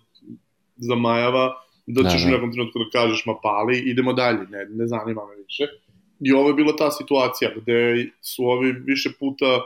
zamajava, 0.76 1.54
da, 1.88 2.10
ćeš 2.10 2.22
da, 2.22 2.30
da. 2.30 2.34
u 2.34 2.36
nekom 2.36 2.52
trenutku 2.52 2.80
da 2.80 2.90
kažeš 3.00 3.26
ma 3.26 3.36
pali, 3.44 3.80
idemo 3.80 4.14
dalje, 4.14 4.44
ne, 4.50 4.66
ne 4.70 4.88
zanima 4.88 5.22
me 5.26 5.36
više. 5.36 5.64
I 6.20 6.32
ovo 6.34 6.48
je 6.48 6.54
bila 6.54 6.76
ta 6.76 6.92
situacija 6.92 7.52
gde 7.56 8.10
su 8.22 8.44
ovi 8.44 8.72
više 8.86 9.10
puta 9.20 9.46
e, 9.46 9.60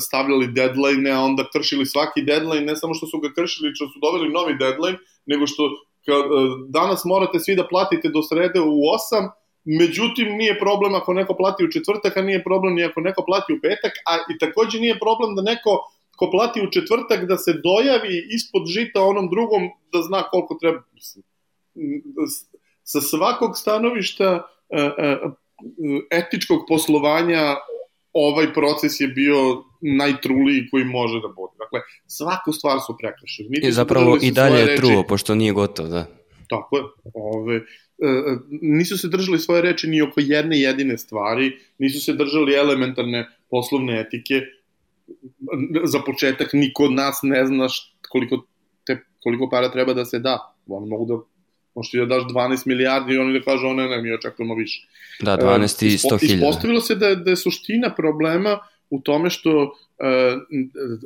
stavljali 0.00 0.46
deadline, 0.46 1.10
a 1.10 1.20
onda 1.20 1.44
kršili 1.52 1.86
svaki 1.86 2.22
deadline, 2.22 2.66
ne 2.66 2.76
samo 2.76 2.94
što 2.94 3.06
su 3.06 3.18
ga 3.18 3.28
kršili, 3.36 3.74
što 3.74 3.88
su 3.88 3.98
doveli 4.02 4.32
novi 4.32 4.56
deadline, 4.58 4.98
nego 5.26 5.46
što 5.46 5.62
ka, 6.06 6.12
e, 6.12 6.26
danas 6.68 7.04
morate 7.04 7.40
svi 7.40 7.56
da 7.56 7.68
platite 7.68 8.08
do 8.08 8.22
srede 8.22 8.60
u 8.60 8.74
8, 9.14 9.30
međutim 9.64 10.28
nije 10.36 10.58
problem 10.58 10.94
ako 10.94 11.12
neko 11.12 11.34
plati 11.36 11.64
u 11.64 11.70
četvrtak, 11.70 12.16
a 12.16 12.22
nije 12.22 12.44
problem 12.44 12.74
ni 12.74 12.84
ako 12.84 13.00
neko 13.00 13.22
plati 13.26 13.52
u 13.52 13.60
petak, 13.62 13.92
a 14.10 14.12
i 14.32 14.38
takođe 14.38 14.80
nije 14.80 14.98
problem 14.98 15.34
da 15.36 15.42
neko 15.42 15.72
ko 16.16 16.30
plati 16.30 16.62
u 16.62 16.70
četvrtak 16.70 17.24
da 17.30 17.36
se 17.38 17.52
dojavi 17.52 18.14
ispod 18.36 18.62
žita 18.66 19.02
onom 19.02 19.28
drugom 19.30 19.62
da 19.92 20.02
zna 20.02 20.22
koliko 20.22 20.58
treba. 20.60 20.82
Sa 22.82 23.00
svakog 23.00 23.56
stanovišta 23.56 24.46
e, 24.70 24.80
e, 24.98 25.18
etičkog 26.10 26.64
poslovanja 26.68 27.56
ovaj 28.12 28.52
proces 28.54 29.00
je 29.00 29.08
bio 29.08 29.64
najtruliji 29.80 30.68
koji 30.70 30.84
može 30.84 31.20
da 31.20 31.28
bude. 31.28 31.54
Dakle, 31.58 31.80
svaku 32.06 32.52
stvar 32.52 32.78
su 32.86 32.96
prekršili. 32.98 33.60
I 33.62 33.72
zapravo 33.72 34.18
i 34.22 34.30
dalje 34.30 34.60
je 34.60 34.76
truo, 34.76 35.02
pošto 35.02 35.34
nije 35.34 35.52
gotov, 35.52 35.88
da. 35.88 36.06
Tako 36.48 36.76
je. 36.76 36.82
Ove, 37.14 37.56
e, 37.56 37.62
nisu 38.62 38.98
se 38.98 39.08
držali 39.08 39.38
svoje 39.38 39.62
reči 39.62 39.86
ni 39.88 40.02
oko 40.02 40.20
jedne 40.20 40.60
jedine 40.60 40.98
stvari, 40.98 41.52
nisu 41.78 42.00
se 42.00 42.12
držali 42.12 42.54
elementarne 42.54 43.28
poslovne 43.50 44.00
etike, 44.00 44.40
za 45.84 46.00
početak 46.06 46.52
niko 46.52 46.84
od 46.84 46.92
nas 46.92 47.20
ne 47.22 47.46
zna 47.46 47.66
koliko, 48.08 48.46
te, 48.86 48.98
koliko 49.22 49.48
para 49.50 49.70
treba 49.70 49.94
da 49.94 50.04
se 50.04 50.18
da. 50.18 50.54
Oni 50.66 50.88
mogu 50.88 51.04
da 51.04 51.14
možeš 51.74 51.90
ti 51.90 51.98
da 51.98 52.06
daš 52.06 52.22
12 52.22 52.66
milijardi 52.66 53.14
i 53.14 53.18
oni 53.18 53.38
da 53.38 53.44
kažu, 53.44 53.74
ne, 53.74 53.88
ne, 53.88 54.02
mi 54.02 54.12
očekujemo 54.12 54.54
više. 54.54 54.86
Da, 55.20 55.36
12 55.36 55.86
i 55.86 55.90
100 55.90 56.20
hiljada. 56.20 56.34
Ispostavilo 56.34 56.80
se 56.80 56.94
da, 56.94 57.14
da 57.14 57.30
je 57.30 57.36
suština 57.36 57.94
problema 57.94 58.58
u 58.90 59.00
tome 59.00 59.30
što 59.30 59.62
uh, 59.62 59.70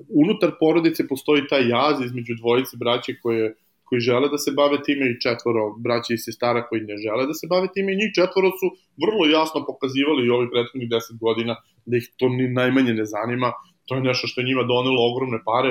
unutar 0.08 0.50
porodice 0.60 1.08
postoji 1.08 1.42
taj 1.50 1.68
jaz 1.68 2.00
između 2.04 2.34
dvojice 2.34 2.76
braće 2.76 3.14
koje 3.22 3.54
koji 3.92 4.00
žele 4.00 4.28
da 4.32 4.38
se 4.38 4.50
bave 4.56 4.78
time 4.86 5.04
i 5.10 5.20
četvoro 5.20 5.62
braća 5.86 6.14
i 6.14 6.22
sestara 6.24 6.60
koji 6.68 6.80
ne 6.90 6.96
žele 7.04 7.26
da 7.30 7.34
se 7.34 7.46
bave 7.50 7.68
time 7.74 7.92
i 7.92 8.00
njih 8.00 8.10
četvoro 8.18 8.48
su 8.60 8.66
vrlo 9.04 9.24
jasno 9.38 9.58
pokazivali 9.70 10.22
i 10.26 10.32
ovih 10.36 10.48
prethodnih 10.52 10.88
10 10.88 11.18
godina 11.24 11.54
da 11.86 11.96
ih 11.96 12.06
to 12.16 12.28
ni 12.28 12.46
najmanje 12.48 12.92
ne 13.00 13.04
zanima 13.04 13.52
to 13.86 13.94
je 13.94 14.00
nešto 14.00 14.26
što 14.26 14.40
je 14.40 14.44
njima 14.44 14.62
donelo 14.62 15.10
ogromne 15.10 15.38
pare, 15.44 15.70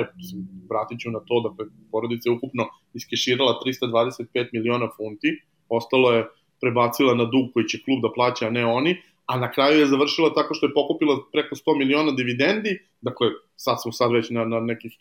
vratit 0.70 1.00
ću 1.00 1.10
na 1.10 1.20
to 1.20 1.40
da 1.44 1.50
porodica 1.90 2.28
je 2.28 2.36
ukupno 2.36 2.68
iskeširala 2.94 3.60
325 3.66 4.48
miliona 4.52 4.88
funti, 4.96 5.30
ostalo 5.68 6.12
je 6.12 6.26
prebacila 6.60 7.14
na 7.14 7.24
dug 7.24 7.52
koji 7.54 7.68
će 7.68 7.82
klub 7.84 8.02
da 8.02 8.12
plaća, 8.14 8.46
a 8.46 8.50
ne 8.50 8.64
oni, 8.66 8.96
a 9.26 9.38
na 9.38 9.52
kraju 9.52 9.80
je 9.80 9.86
završila 9.86 10.34
tako 10.34 10.54
što 10.54 10.66
je 10.66 10.74
pokupila 10.74 11.18
preko 11.32 11.54
100 11.54 11.78
miliona 11.78 12.12
dividendi, 12.12 12.78
dakle 13.00 13.26
sad 13.56 13.76
smo 13.82 13.92
sad 13.92 14.12
već 14.12 14.30
na, 14.30 14.44
na 14.44 14.60
nekih 14.60 14.92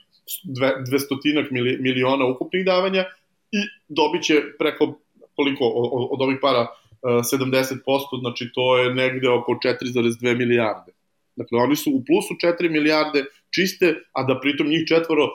200 0.46 1.80
miliona 1.82 2.26
ukupnih 2.26 2.66
davanja 2.66 3.04
i 3.52 3.60
dobit 3.90 4.24
će 4.24 4.42
preko 4.60 5.00
koliko 5.36 5.66
od 6.12 6.22
ovih 6.22 6.38
para 6.42 6.68
70%, 7.04 7.76
e, 7.76 8.20
znači 8.20 8.50
to 8.54 8.78
je 8.78 8.94
negde 8.94 9.30
oko 9.30 9.52
4,2 9.52 10.38
milijarde. 10.38 10.92
Dakle, 11.36 11.60
oni 11.60 11.76
su 11.76 11.92
u 11.92 12.04
plusu 12.06 12.34
4 12.44 12.70
milijarde 12.72 13.26
čiste, 13.56 13.96
a 14.14 14.24
da 14.24 14.40
pritom 14.40 14.68
njih 14.68 14.84
četvoro 14.88 15.28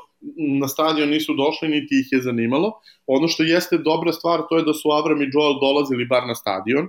na 0.60 0.68
stadion 0.68 1.08
nisu 1.08 1.34
došli, 1.34 1.68
niti 1.68 2.00
ih 2.00 2.08
je 2.12 2.22
zanimalo. 2.22 2.72
Ono 3.06 3.28
što 3.28 3.42
jeste 3.42 3.78
dobra 3.78 4.12
stvar, 4.12 4.42
to 4.48 4.56
je 4.56 4.64
da 4.64 4.72
su 4.72 4.90
Avram 4.90 5.22
i 5.22 5.30
Joel 5.32 5.60
dolazili 5.60 6.04
bar 6.04 6.26
na 6.26 6.34
stadion, 6.34 6.88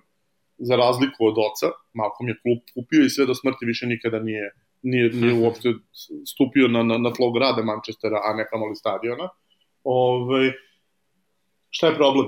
za 0.58 0.76
razliku 0.76 1.26
od 1.26 1.36
oca. 1.48 1.68
Malcolm 1.94 2.30
je 2.30 2.40
klub 2.42 2.60
kupio 2.74 3.06
i 3.06 3.10
sve 3.10 3.26
do 3.26 3.36
smrti 3.36 3.66
više 3.66 3.86
nikada 3.86 4.20
nije, 4.20 4.52
nije, 4.82 5.10
nije 5.10 5.34
uopšte 5.42 5.74
stupio 6.26 6.68
na, 6.68 6.84
na, 6.84 6.98
na 6.98 7.14
tlo 7.14 7.32
grada 7.32 7.62
Manchestera, 7.64 8.22
a 8.24 8.34
ne 8.34 8.48
kamoli 8.50 8.76
stadiona. 8.76 9.30
Ove, 9.84 10.54
šta 11.70 11.88
je 11.88 11.96
problem? 11.96 12.28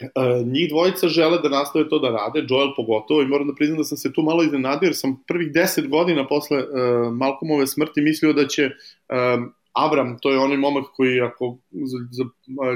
Uh, 0.00 0.46
njih 0.46 0.68
dvojica 0.68 1.08
žele 1.08 1.38
da 1.42 1.48
nastave 1.48 1.88
to 1.88 1.98
da 1.98 2.08
rade, 2.08 2.46
Joel 2.48 2.74
pogotovo, 2.76 3.22
i 3.22 3.26
moram 3.26 3.46
da 3.48 3.54
priznam 3.54 3.78
da 3.78 3.84
sam 3.84 3.98
se 3.98 4.12
tu 4.12 4.22
malo 4.22 4.42
iznenadio, 4.42 4.86
jer 4.86 4.96
sam 4.96 5.22
prvih 5.26 5.52
deset 5.52 5.88
godina 5.88 6.26
posle 6.26 6.58
uh, 6.58 7.12
Malcolmove 7.12 7.66
smrti 7.66 8.00
mislio 8.00 8.32
da 8.32 8.46
će 8.46 8.66
uh, 8.66 9.44
Abram, 9.72 10.18
to 10.22 10.30
je 10.30 10.38
onaj 10.38 10.56
momak 10.56 10.84
koji 10.96 11.20
ako 11.20 11.58
za, 11.70 11.98
za 12.10 12.24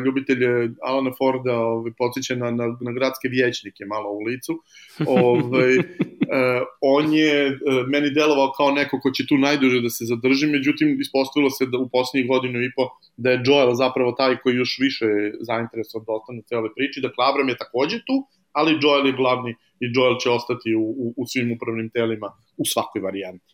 ljubitelje 0.06 0.70
Alana 0.82 1.10
Forda 1.18 1.58
ovaj, 1.58 1.92
podsjeća 1.98 2.34
na, 2.34 2.50
na, 2.50 2.66
na 2.80 2.92
gradske 2.92 3.28
vječnike 3.28 3.84
malo 3.84 4.10
u 4.10 4.18
licu, 4.18 4.52
ovaj, 5.22 5.78
uh, 5.78 6.62
on 6.80 7.14
je 7.14 7.46
uh, 7.46 7.56
meni 7.88 8.10
delovao 8.10 8.52
kao 8.56 8.70
neko 8.70 9.00
ko 9.00 9.10
će 9.10 9.26
tu 9.26 9.38
najduže 9.38 9.80
da 9.80 9.90
se 9.90 10.04
zadrži, 10.04 10.46
međutim 10.46 11.00
ispostavilo 11.00 11.50
se 11.50 11.66
da 11.66 11.78
u 11.78 11.88
poslednjih 11.88 12.28
godinu 12.28 12.62
i 12.62 12.72
po 12.76 12.88
da 13.16 13.30
je 13.30 13.42
Joel 13.46 13.74
zapravo 13.74 14.12
taj 14.12 14.36
koji 14.36 14.54
još 14.56 14.78
više 14.80 15.06
zainteresovan 15.40 16.04
da 16.06 16.12
ostane 16.12 16.38
u 16.38 16.42
cele 16.42 16.68
priči, 16.76 17.00
dakle 17.00 17.24
Abram 17.30 17.48
je 17.48 17.56
takođe 17.56 17.98
tu, 18.06 18.16
ali 18.52 18.78
Joel 18.82 19.06
je 19.06 19.12
glavni 19.12 19.50
i 19.80 19.86
Joel 19.94 20.16
će 20.22 20.30
ostati 20.30 20.74
u, 20.74 20.82
u, 20.82 21.14
u 21.16 21.26
svim 21.26 21.52
upravnim 21.52 21.90
telima 21.90 22.28
u 22.56 22.64
svakoj 22.64 23.02
varijanti. 23.02 23.50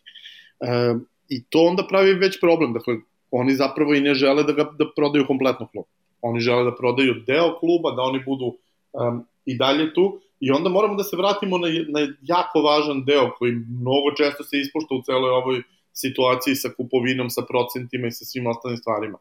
Uh, 0.59 1.01
I 1.29 1.43
to 1.49 1.59
onda 1.65 1.87
pravi 1.87 2.13
već 2.13 2.39
problem, 2.39 2.73
dakle 2.73 2.95
oni 3.31 3.53
zapravo 3.55 3.93
i 3.93 4.01
ne 4.01 4.13
žele 4.13 4.43
da, 4.43 4.53
ga, 4.53 4.63
da 4.79 4.85
prodaju 4.95 5.27
kompletno 5.27 5.67
klub. 5.67 5.85
Oni 6.21 6.39
žele 6.39 6.63
da 6.63 6.75
prodaju 6.75 7.15
deo 7.27 7.55
kluba, 7.59 7.91
da 7.91 8.01
oni 8.01 8.23
budu 8.25 8.57
um, 8.93 9.23
i 9.45 9.57
dalje 9.57 9.93
tu 9.93 10.19
i 10.39 10.51
onda 10.51 10.69
moramo 10.69 10.95
da 10.95 11.03
se 11.03 11.17
vratimo 11.17 11.57
na, 11.57 11.67
na 11.67 12.07
jako 12.21 12.61
važan 12.61 13.03
deo 13.05 13.31
koji 13.37 13.51
mnogo 13.51 14.11
često 14.17 14.43
se 14.43 14.59
ispošta 14.59 14.95
u 14.95 15.01
celoj 15.01 15.29
ovoj 15.29 15.61
situaciji 15.93 16.55
sa 16.55 16.69
kupovinom, 16.77 17.29
sa 17.29 17.41
procentima 17.49 18.07
i 18.07 18.11
sa 18.11 18.25
svim 18.25 18.47
ostalim 18.47 18.77
stvarima. 18.77 19.17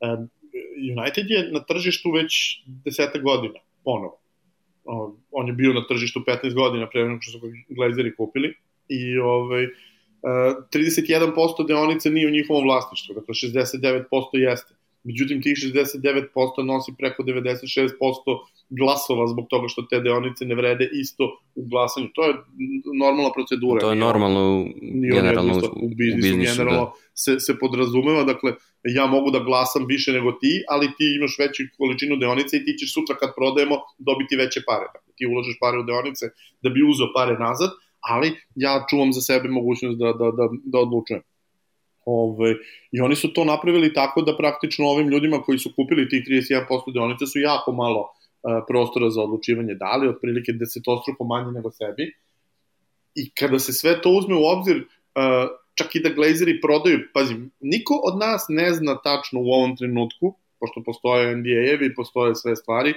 Um, 0.00 0.28
United 0.98 1.30
je 1.30 1.48
na 1.52 1.60
tržištu 1.60 2.10
već 2.10 2.62
deseta 2.66 3.18
godina, 3.18 3.60
ponovo. 3.84 4.18
Um, 4.84 5.16
on 5.30 5.46
je 5.46 5.52
bio 5.52 5.72
na 5.72 5.86
tržištu 5.88 6.20
15 6.26 6.54
godina 6.54 6.88
pre 6.90 7.04
nego 7.04 7.22
što 7.22 7.32
su 7.32 7.38
ga 7.40 7.48
Glazeri 7.68 8.16
kupili 8.16 8.54
i 8.88 9.18
ovaj, 9.18 9.66
31% 10.24 11.66
deonica 11.68 12.10
nije 12.10 12.26
u 12.26 12.30
njihovom 12.30 12.64
vlasništvu, 12.64 13.14
dakle 13.14 13.34
69% 13.34 14.04
jeste. 14.32 14.74
Međutim, 15.04 15.42
tih 15.42 15.56
69% 15.56 16.62
nosi 16.64 16.92
preko 16.98 17.22
96% 17.22 17.90
glasova 18.70 19.26
zbog 19.26 19.46
toga 19.50 19.68
što 19.68 19.82
te 19.82 20.00
deonice 20.00 20.44
ne 20.44 20.54
vrede 20.54 20.88
isto 20.92 21.24
u 21.54 21.66
glasanju. 21.68 22.08
To 22.14 22.24
je 22.24 22.34
normalna 22.98 23.30
procedura. 23.32 23.80
To 23.80 23.90
je 23.90 23.96
normalno 23.96 24.42
u, 24.60 24.64
generalno 25.14 25.54
u, 25.54 25.58
u 25.86 25.88
biznisu. 25.88 26.34
U 26.34 26.36
biznisu 26.36 26.56
generalno 26.56 26.84
da. 26.84 26.92
se, 27.14 27.40
se 27.40 27.58
podrazumeva, 27.58 28.24
dakle, 28.24 28.52
ja 28.84 29.06
mogu 29.06 29.30
da 29.30 29.38
glasam 29.38 29.86
više 29.86 30.12
nego 30.12 30.32
ti, 30.32 30.52
ali 30.68 30.86
ti 30.86 31.04
imaš 31.18 31.34
veću 31.38 31.62
količinu 31.78 32.16
deonice 32.16 32.56
i 32.56 32.64
ti 32.64 32.72
ćeš 32.78 32.94
sutra 32.94 33.14
kad 33.16 33.34
prodajemo 33.36 33.76
dobiti 33.98 34.36
veće 34.36 34.60
pare. 34.66 34.86
Dakle, 34.94 35.12
ti 35.16 35.26
uložiš 35.26 35.56
pare 35.60 35.78
u 35.78 35.86
deonice 35.90 36.24
da 36.62 36.68
bi 36.70 36.88
uzeo 36.90 37.08
pare 37.16 37.34
nazad, 37.46 37.70
ali 38.08 38.32
ja 38.54 38.86
čuvam 38.90 39.12
za 39.12 39.20
sebe 39.20 39.48
mogućnost 39.48 39.98
da, 39.98 40.12
da, 40.12 40.30
da, 40.30 40.48
da 40.64 40.78
odlučujem. 40.78 41.22
Ove, 42.06 42.54
I 42.92 43.00
oni 43.00 43.16
su 43.16 43.32
to 43.32 43.44
napravili 43.44 43.94
tako 43.94 44.22
da 44.22 44.36
praktično 44.36 44.86
ovim 44.86 45.08
ljudima 45.08 45.42
koji 45.42 45.58
su 45.58 45.72
kupili 45.76 46.08
tih 46.08 46.24
31% 46.28 46.92
deonica 46.94 47.26
su 47.26 47.40
jako 47.40 47.72
malo 47.72 48.00
uh, 48.00 48.64
prostora 48.68 49.10
za 49.10 49.22
odlučivanje 49.22 49.74
dali, 49.74 50.08
otprilike 50.08 50.52
desetostruko 50.52 51.24
manje 51.24 51.52
nego 51.52 51.70
sebi. 51.70 52.12
I 53.14 53.30
kada 53.34 53.58
se 53.58 53.72
sve 53.72 54.00
to 54.02 54.10
uzme 54.10 54.36
u 54.36 54.44
obzir, 54.44 54.76
uh, 54.76 55.48
čak 55.74 55.94
i 55.94 56.00
da 56.00 56.08
glazeri 56.08 56.60
prodaju, 56.60 56.98
pazi, 57.14 57.34
niko 57.60 58.00
od 58.04 58.18
nas 58.18 58.46
ne 58.48 58.72
zna 58.74 58.98
tačno 59.02 59.40
u 59.40 59.48
ovom 59.52 59.76
trenutku, 59.76 60.34
pošto 60.60 60.82
postoje 60.82 61.36
NDA-evi, 61.36 61.94
postoje 61.96 62.34
sve 62.34 62.56
stvari, 62.56 62.94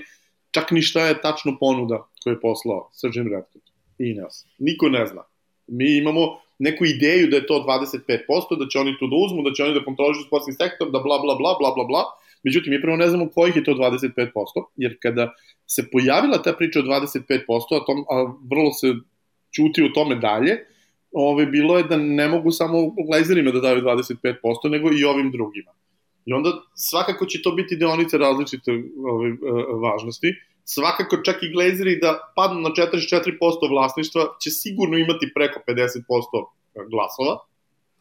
čak 0.51 0.71
ni 0.71 0.81
šta 0.81 1.07
je 1.07 1.21
tačno 1.21 1.57
ponuda 1.59 2.07
koju 2.23 2.33
je 2.33 2.41
poslao 2.41 2.89
Sržim 2.93 3.27
Redkot. 3.33 3.76
Ineos. 3.99 4.45
Niko 4.59 4.89
ne 4.89 5.05
zna. 5.07 5.23
Mi 5.67 5.97
imamo 5.97 6.39
neku 6.59 6.85
ideju 6.85 7.27
da 7.27 7.35
je 7.35 7.47
to 7.47 7.65
25%, 7.67 8.59
da 8.59 8.67
će 8.69 8.79
oni 8.79 8.95
to 8.99 9.07
da 9.07 9.15
uzmu, 9.25 9.43
da 9.43 9.53
će 9.53 9.63
oni 9.63 9.73
da 9.73 9.85
kontrolišu 9.85 10.23
sportski 10.27 10.53
sektor, 10.53 10.91
da 10.91 10.99
bla 10.99 11.19
bla 11.19 11.35
bla 11.35 11.55
bla 11.59 11.71
bla 11.75 11.83
bla. 11.83 12.03
Međutim, 12.43 12.73
mi 12.73 12.81
prvo 12.81 12.95
ne 12.97 13.07
znamo 13.07 13.29
kojih 13.29 13.55
je 13.55 13.63
to 13.63 13.73
25%, 13.73 14.31
jer 14.75 14.97
kada 15.01 15.33
se 15.65 15.89
pojavila 15.91 16.41
ta 16.41 16.53
priča 16.53 16.79
o 16.79 16.83
25%, 16.83 17.81
a, 17.81 17.85
tom, 17.85 18.05
a 18.09 18.33
vrlo 18.51 18.71
se 18.71 18.93
čuti 19.51 19.83
o 19.83 19.89
tome 19.93 20.15
dalje, 20.15 20.57
ove, 21.11 21.45
bilo 21.45 21.77
je 21.77 21.83
da 21.83 21.97
ne 21.97 22.27
mogu 22.27 22.51
samo 22.51 22.93
glazerima 23.07 23.51
da 23.51 23.59
daju 23.59 23.81
25%, 23.81 24.69
nego 24.69 24.89
i 24.93 25.03
ovim 25.03 25.31
drugima. 25.31 25.71
I 26.25 26.33
onda 26.33 26.49
svakako 26.75 27.25
će 27.25 27.41
to 27.41 27.51
biti 27.51 27.75
deonice 27.75 28.17
različite 28.17 28.71
ove, 29.11 29.35
važnosti, 29.81 30.35
svakako 30.69 31.17
čak 31.25 31.43
i 31.43 31.51
Glazeri 31.53 31.99
da 31.99 32.19
padnu 32.35 32.59
na 32.61 32.69
44% 32.69 33.69
vlasništva 33.69 34.23
će 34.41 34.49
sigurno 34.51 34.97
imati 34.97 35.31
preko 35.35 35.59
50% 35.67 36.89
glasova 36.91 37.33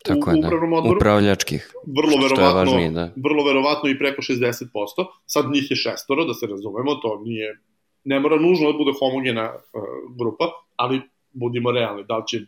Tako 0.04 0.30
je, 0.30 0.36
u 0.36 0.38
upravnom 0.38 0.70
da. 0.70 0.76
odboru. 0.76 0.96
Upravljačkih. 0.96 1.72
Vrlo 1.86 2.16
verovatno, 2.22 2.54
važnije, 2.54 2.90
da. 2.90 3.12
vrlo 3.16 3.44
verovatno 3.44 3.90
i 3.90 3.98
preko 3.98 4.22
60%. 4.22 5.06
Sad 5.26 5.50
njih 5.50 5.70
je 5.70 5.76
šestoro, 5.76 6.24
da 6.24 6.34
se 6.34 6.46
razumemo, 6.46 6.94
to 6.94 7.20
nije, 7.24 7.58
ne 8.04 8.20
mora 8.20 8.36
nužno 8.36 8.72
da 8.72 8.78
bude 8.78 8.92
homogena 8.98 9.46
uh, 9.54 9.82
grupa, 10.18 10.50
ali 10.76 11.00
budimo 11.32 11.72
realni, 11.72 12.04
da 12.04 12.16
li 12.16 12.26
će 12.26 12.40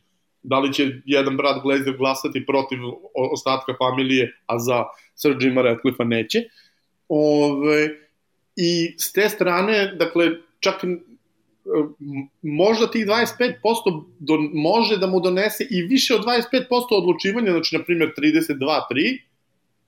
da 0.42 0.58
li 0.58 0.72
će 0.72 0.90
jedan 1.04 1.36
brat 1.36 1.62
Glazer 1.62 1.96
glasati 1.96 2.46
protiv 2.46 2.78
ostatka 3.32 3.74
familije, 3.78 4.32
a 4.46 4.58
za 4.58 4.84
Sir 5.14 5.36
Jima 5.40 5.62
Ratcliffe 5.62 6.04
neće. 6.04 6.38
Ove, 7.08 8.07
I 8.60 8.94
s 8.98 9.12
te 9.12 9.28
strane, 9.28 9.94
dakle, 9.98 10.30
čak 10.60 10.74
možda 12.42 12.90
tih 12.90 13.06
25% 13.06 14.04
do, 14.18 14.38
može 14.54 14.96
da 14.96 15.06
mu 15.06 15.20
donese 15.20 15.66
i 15.70 15.82
više 15.82 16.14
od 16.14 16.24
25% 16.24 16.42
odlučivanja, 16.90 17.50
znači, 17.52 17.76
na 17.76 17.84
primjer, 17.84 18.12
32-3, 18.18 19.18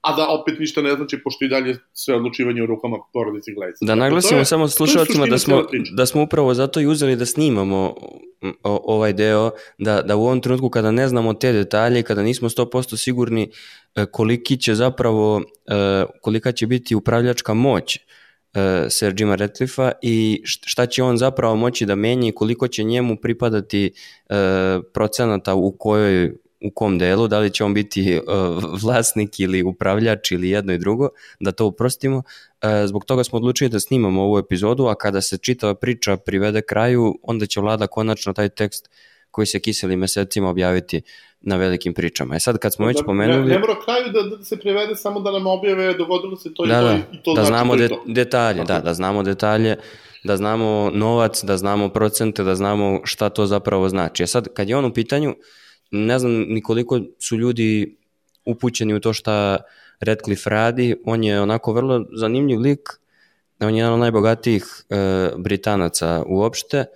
a 0.00 0.16
da 0.16 0.28
opet 0.28 0.58
ništa 0.58 0.82
ne 0.82 0.94
znači, 0.94 1.18
pošto 1.24 1.44
i 1.44 1.48
dalje 1.48 1.78
sve 1.92 2.14
odlučivanje 2.14 2.62
u 2.62 2.66
rukama 2.66 2.96
porodice 3.12 3.52
Glazer. 3.52 3.78
Da 3.80 3.94
naglasimo 3.94 4.40
je, 4.40 4.44
samo 4.44 4.68
slušalcima 4.68 5.26
da 5.26 5.38
smo, 5.38 5.62
da 5.92 6.06
smo 6.06 6.22
upravo 6.22 6.54
zato 6.54 6.80
i 6.80 6.86
uzeli 6.86 7.16
da 7.16 7.26
snimamo 7.26 7.94
ovaj 8.62 9.12
deo, 9.12 9.50
da, 9.78 10.02
da 10.02 10.16
u 10.16 10.22
ovom 10.22 10.40
trenutku 10.40 10.70
kada 10.70 10.90
ne 10.90 11.08
znamo 11.08 11.34
te 11.34 11.52
detalje, 11.52 12.02
kada 12.02 12.22
nismo 12.22 12.48
100% 12.48 12.96
sigurni 12.96 13.50
e, 13.94 14.06
koliki 14.06 14.56
će 14.56 14.74
zapravo, 14.74 15.42
e, 15.66 16.04
kolika 16.22 16.52
će 16.52 16.66
biti 16.66 16.94
upravljačka 16.94 17.54
moć 17.54 17.98
Sir 18.88 19.14
Jima 19.18 19.34
Ratcliffe-a 19.34 19.92
i 20.03 20.42
šta 20.44 20.86
će 20.86 21.03
on 21.03 21.18
zapravo 21.18 21.57
moći 21.57 21.86
da 21.86 21.94
menja 21.94 22.28
i 22.28 22.32
koliko 22.32 22.68
će 22.68 22.82
njemu 22.84 23.16
pripadati 23.16 23.92
uh, 24.30 24.36
procenata 24.92 25.55
u 25.55 25.72
kojoj 25.78 26.32
u 26.64 26.70
kom 26.74 26.98
delu, 26.98 27.28
da 27.28 27.38
li 27.38 27.51
će 27.51 27.64
on 27.64 27.74
biti 27.74 28.18
uh, 28.18 28.24
vlasnik 28.82 29.40
ili 29.40 29.62
upravljač 29.62 30.30
ili 30.30 30.51
jedno 30.51 30.72
i 30.72 30.78
drugo, 30.78 31.09
da 31.40 31.53
to 31.53 31.66
uprostimo. 31.66 32.22
Zbog 32.86 33.05
toga 33.05 33.24
smo 33.24 33.36
odlučili 33.36 33.70
da 33.70 33.80
snimamo 33.80 34.22
ovu 34.22 34.38
epizodu, 34.38 34.86
a 34.86 34.94
kada 34.94 35.20
se 35.20 35.38
čitava 35.38 35.74
priča 35.74 36.16
privede 36.16 36.62
kraju, 36.62 37.18
onda 37.22 37.46
će 37.46 37.61
vlada 37.61 37.86
konačno 37.86 38.32
taj 38.32 38.48
tekst 38.48 38.90
koji 39.30 39.46
se 39.46 39.61
kiseli 39.61 39.96
mesecima 39.96 40.48
objaviti 40.48 41.03
na 41.41 41.57
velikim 41.57 41.95
pričama. 41.95 42.36
E 42.36 42.41
sad 42.41 42.59
kad 42.59 42.74
smo 42.74 42.86
da, 42.86 42.88
već 42.88 42.99
pomenuli... 43.07 43.49
Ne, 43.49 43.55
ne 43.55 43.59
mora 43.59 43.74
kraju 43.84 44.05
da, 44.12 44.36
da 44.36 44.45
se 44.45 44.59
prevede 44.59 44.97
samo 44.97 45.20
da 45.20 45.32
nam 45.32 45.47
objave 45.47 45.95
dogodilo 45.95 46.36
se 46.36 46.55
to 46.55 46.66
da, 46.66 46.74
i 46.74 46.80
to 46.80 46.86
da, 46.86 46.99
i 47.12 47.22
to 47.22 47.34
da 47.34 47.45
znači 47.45 47.49
znamo 47.49 47.72
to 47.72 47.78
de, 47.78 47.88
to. 47.88 48.03
detalje, 48.07 48.64
da, 48.64 48.80
da 48.80 48.95
znamo 48.95 49.22
detalje, 49.22 49.76
da 50.24 50.36
znamo 50.36 50.91
novac, 50.95 51.45
da 51.45 51.57
znamo 51.57 51.88
procente, 51.88 52.45
da 52.45 52.55
znamo 52.55 53.01
šta 53.05 53.28
to 53.28 53.47
zapravo 53.47 53.88
znači. 53.88 54.22
E 54.22 54.26
sad 54.26 54.49
kad 54.55 54.68
je 54.68 54.76
on 54.76 54.84
u 54.84 54.93
pitanju, 54.93 55.34
ne 55.91 56.18
znam 56.18 56.32
nikoliko 56.32 57.01
su 57.18 57.36
ljudi 57.36 57.97
upućeni 58.45 58.95
u 58.95 59.01
to 59.01 59.12
šta 59.12 59.57
Redcliffe 60.01 60.51
radi, 60.51 60.97
on 61.05 61.24
je 61.24 61.41
onako 61.41 61.72
vrlo 61.72 62.05
zanimljiv 62.12 62.61
lik, 62.61 62.88
on 63.61 63.74
je 63.74 63.78
jedan 63.78 63.93
od 63.93 64.01
najbogatijih 64.01 64.64
e, 64.91 65.30
Britanaca 65.36 66.22
uopšte, 66.26 66.78
e, 66.78 66.86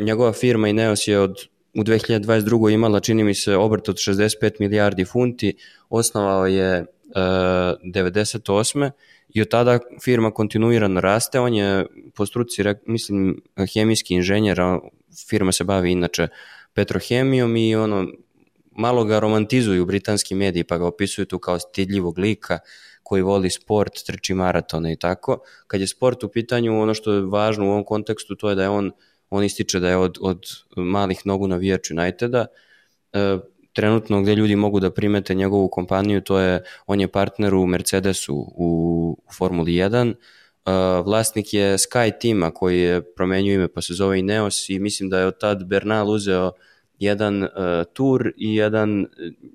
njegova 0.00 0.32
firma 0.32 0.68
Ineos 0.68 1.08
je 1.08 1.20
od 1.20 1.36
u 1.74 1.82
2022. 1.82 2.72
imala, 2.72 3.00
čini 3.00 3.24
mi 3.24 3.34
se, 3.34 3.56
obrt 3.56 3.88
od 3.88 3.96
65 3.96 4.52
milijardi 4.60 5.04
funti, 5.04 5.54
osnovao 5.88 6.46
je 6.46 6.80
uh, 6.80 6.86
98. 7.94 8.90
i 9.28 9.42
od 9.42 9.48
tada 9.48 9.78
firma 10.02 10.30
kontinuirano 10.30 11.00
raste, 11.00 11.40
on 11.40 11.54
je 11.54 11.86
po 12.14 12.26
struci, 12.26 12.62
mislim, 12.86 13.42
hemijski 13.74 14.14
inženjer, 14.14 14.60
firma 15.28 15.52
se 15.52 15.64
bavi 15.64 15.92
inače 15.92 16.28
petrohemijom 16.74 17.56
i 17.56 17.76
ono, 17.76 18.06
malo 18.70 19.04
ga 19.04 19.18
romantizuju 19.18 19.86
britanski 19.86 20.34
mediji, 20.34 20.64
pa 20.64 20.78
ga 20.78 20.86
opisuju 20.86 21.26
tu 21.26 21.38
kao 21.38 21.58
stidljivog 21.58 22.18
lika, 22.18 22.58
koji 23.02 23.22
voli 23.22 23.50
sport, 23.50 23.92
trči 24.06 24.34
maratone 24.34 24.92
i 24.92 24.96
tako. 24.96 25.38
Kad 25.66 25.80
je 25.80 25.86
sport 25.86 26.24
u 26.24 26.28
pitanju, 26.28 26.80
ono 26.80 26.94
što 26.94 27.12
je 27.12 27.20
važno 27.20 27.66
u 27.66 27.70
ovom 27.70 27.84
kontekstu, 27.84 28.34
to 28.34 28.50
je 28.50 28.54
da 28.54 28.62
je 28.62 28.68
on 28.68 28.86
uh, 28.86 28.92
on 29.34 29.44
ističe 29.44 29.80
da 29.80 29.88
je 29.88 29.96
od, 29.96 30.18
od 30.20 30.46
malih 30.76 31.26
nogu 31.26 31.48
navijač 31.48 31.90
Uniteda, 31.90 32.46
e, 33.12 33.38
trenutno 33.72 34.22
gde 34.22 34.34
ljudi 34.34 34.56
mogu 34.56 34.80
da 34.80 34.90
primete 34.90 35.34
njegovu 35.34 35.68
kompaniju, 35.68 36.20
to 36.20 36.38
je, 36.38 36.62
on 36.86 37.00
je 37.00 37.08
partner 37.08 37.54
u 37.54 37.66
Mercedesu 37.66 38.34
u, 38.34 38.68
u 39.26 39.32
Formuli 39.32 39.72
1, 39.72 40.14
e, 40.14 40.14
vlasnik 41.02 41.54
je 41.54 41.78
Sky 41.78 42.12
tima 42.20 42.50
koji 42.50 42.80
je 42.80 43.14
promenio 43.14 43.54
ime 43.54 43.68
pa 43.68 43.82
se 43.82 43.94
zove 43.94 44.18
Ineos 44.18 44.68
i 44.68 44.78
mislim 44.78 45.10
da 45.10 45.18
je 45.18 45.26
od 45.26 45.38
tad 45.40 45.64
Bernal 45.64 46.10
uzeo 46.10 46.52
jedan 46.98 47.42
uh, 47.42 47.48
tur 47.92 48.32
i 48.36 48.54
jedan 48.54 49.06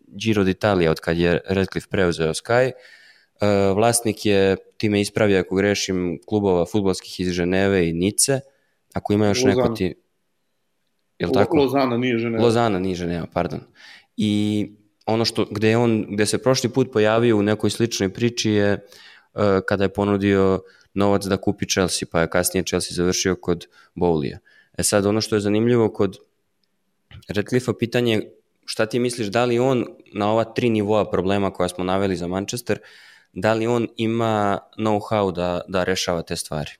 Giro 0.07 0.43
d'Italia 0.43 0.89
od 0.89 0.99
kad 0.99 1.17
je 1.17 1.41
Redcliffe 1.47 1.89
preuzeo 1.89 2.33
Sky. 2.33 2.71
Uh, 2.71 3.75
vlasnik 3.75 4.25
je, 4.25 4.57
time 4.77 5.01
ispravio 5.01 5.39
ako 5.39 5.55
grešim, 5.55 6.19
klubova 6.25 6.65
futbolskih 6.65 7.19
iz 7.19 7.31
Ženeve 7.31 7.89
i 7.89 7.93
Nice. 7.93 8.33
Uh, 8.33 8.58
Ako 8.93 9.13
ima 9.13 9.27
još 9.27 9.43
Lozana. 9.43 9.63
neko 9.63 9.75
ti... 9.75 9.95
Jel 11.19 11.31
tako? 11.33 11.57
Lozana 11.57 11.97
nije 11.97 12.17
Ženeva. 12.17 12.43
Lozana 12.43 12.79
nije 12.79 12.95
Ženeva, 12.95 13.27
pardon. 13.33 13.59
I 14.17 14.71
ono 15.05 15.25
što, 15.25 15.45
gde, 15.51 15.69
je 15.69 15.77
on, 15.77 16.05
gde 16.09 16.25
se 16.25 16.41
prošli 16.43 16.69
put 16.69 16.91
pojavio 16.93 17.37
u 17.37 17.43
nekoj 17.43 17.69
sličnoj 17.69 18.13
priči 18.13 18.51
je 18.51 18.73
uh, 18.73 19.41
kada 19.67 19.83
je 19.83 19.93
ponudio 19.93 20.61
novac 20.93 21.25
da 21.25 21.37
kupi 21.37 21.65
Chelsea, 21.65 22.07
pa 22.11 22.21
je 22.21 22.29
kasnije 22.29 22.63
Chelsea 22.63 22.95
završio 22.95 23.35
kod 23.35 23.67
Bowlija. 23.95 24.37
E 24.77 24.83
sad, 24.83 25.05
ono 25.05 25.21
što 25.21 25.35
je 25.35 25.41
zanimljivo 25.41 25.89
kod 25.93 26.17
Redcliffe 27.27 27.71
pitanje 27.79 28.21
šta 28.65 28.85
ti 28.85 28.99
misliš, 28.99 29.27
da 29.27 29.45
li 29.45 29.59
on 29.59 29.85
na 30.13 30.31
ova 30.31 30.43
tri 30.43 30.69
nivoa 30.69 31.09
problema 31.09 31.51
koja 31.53 31.69
smo 31.69 31.83
naveli 31.83 32.15
za 32.15 32.27
Manchester, 32.27 32.79
da 33.33 33.53
li 33.53 33.67
on 33.67 33.87
ima 33.97 34.59
know-how 34.77 35.31
da, 35.35 35.61
da 35.67 35.83
rešava 35.83 36.21
te 36.21 36.35
stvari? 36.35 36.71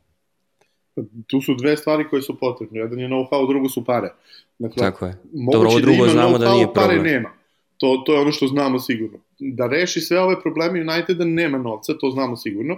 Tu 1.27 1.41
su 1.41 1.55
dve 1.55 1.77
stvari 1.77 2.09
koje 2.09 2.21
su 2.21 2.39
potrebne. 2.39 2.79
Jedan 2.79 2.99
je 2.99 3.07
know-how, 3.07 3.47
drugo 3.47 3.69
su 3.69 3.85
pare. 3.85 4.13
Dakle, 4.59 4.79
Tako 4.79 5.05
je. 5.05 5.15
Dobro, 5.53 5.69
ovo 5.69 5.79
da 5.79 5.85
drugo 5.85 6.05
da 6.05 6.11
znamo 6.11 6.37
da 6.37 6.53
nije 6.53 6.73
problem. 6.73 6.97
Pare 6.97 7.11
nema. 7.11 7.29
To, 7.77 8.03
to 8.05 8.13
je 8.13 8.19
ono 8.19 8.31
što 8.31 8.47
znamo 8.47 8.79
sigurno. 8.79 9.19
Da 9.39 9.67
reši 9.67 10.01
sve 10.01 10.19
ove 10.19 10.41
probleme 10.41 10.81
Uniteda 10.81 11.25
nema 11.25 11.57
novca, 11.57 11.93
to 11.97 12.11
znamo 12.11 12.35
sigurno. 12.35 12.77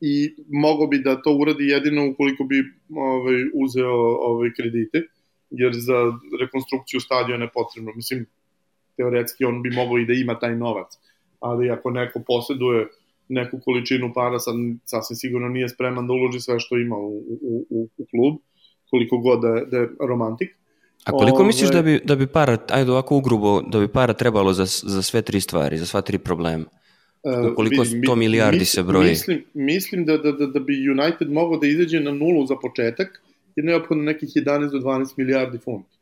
I 0.00 0.34
mogo 0.48 0.86
bi 0.86 0.98
da 0.98 1.22
to 1.22 1.36
uradi 1.36 1.64
jedino 1.64 2.10
ukoliko 2.10 2.44
bi 2.44 2.56
ovaj, 2.96 3.34
uzeo 3.54 3.94
ovaj, 4.20 4.50
kredite, 4.56 5.02
jer 5.50 5.72
za 5.74 6.12
rekonstrukciju 6.40 7.00
stadiona 7.00 7.44
je 7.44 7.50
potrebno. 7.54 7.92
Mislim, 7.96 8.26
teoretski 8.96 9.44
on 9.44 9.62
bi 9.62 9.70
mogao 9.70 9.98
i 9.98 10.06
da 10.06 10.12
ima 10.12 10.38
taj 10.38 10.56
novac. 10.56 10.86
Ali 11.40 11.70
ako 11.70 11.90
neko 11.90 12.20
poseduje 12.26 12.88
neku 13.30 13.60
količinu 13.64 14.12
para, 14.14 14.38
sad 14.38 14.54
sasvim 14.84 15.16
sigurno 15.16 15.48
nije 15.48 15.68
spreman 15.68 16.06
da 16.06 16.12
uloži 16.12 16.40
sve 16.40 16.60
što 16.60 16.78
ima 16.78 16.96
u, 16.96 17.18
u, 17.18 17.66
u, 17.70 17.88
u 17.98 18.04
klub, 18.10 18.36
koliko 18.90 19.18
god 19.18 19.40
da 19.40 19.48
je, 19.48 19.64
da 19.66 19.78
je 19.78 19.88
romantik. 20.08 20.50
A 21.04 21.10
koliko 21.12 21.36
Ove, 21.36 21.46
misliš 21.46 21.70
da 21.70 21.82
bi, 21.82 22.00
da 22.04 22.16
bi 22.16 22.26
para, 22.26 22.58
ajde 22.68 22.90
ovako 22.90 23.16
ugrubo, 23.16 23.62
da 23.62 23.78
bi 23.80 23.88
para 23.88 24.12
trebalo 24.12 24.52
za, 24.52 24.64
za 24.66 25.02
sve 25.02 25.22
tri 25.22 25.40
stvari, 25.40 25.78
za 25.78 25.86
sva 25.86 26.00
tri 26.00 26.18
problema? 26.18 26.64
E, 27.24 27.54
koliko 27.54 27.82
vidim, 27.82 28.02
100 28.02 28.14
milijardi 28.14 28.58
mis, 28.58 28.72
se 28.72 28.82
broji? 28.82 29.08
Mislim, 29.08 29.44
mislim 29.54 30.04
da, 30.04 30.16
da, 30.16 30.32
da, 30.32 30.46
da 30.46 30.60
bi 30.60 30.90
United 30.90 31.30
mogao 31.30 31.58
da 31.58 31.66
izađe 31.66 32.00
na 32.00 32.12
nulu 32.12 32.46
za 32.46 32.56
početak, 32.56 33.22
je 33.56 33.64
neophodno 33.64 34.04
nekih 34.04 34.28
11 34.28 34.70
do 34.70 34.78
12 34.78 35.12
milijardi 35.16 35.58
funta. 35.58 35.96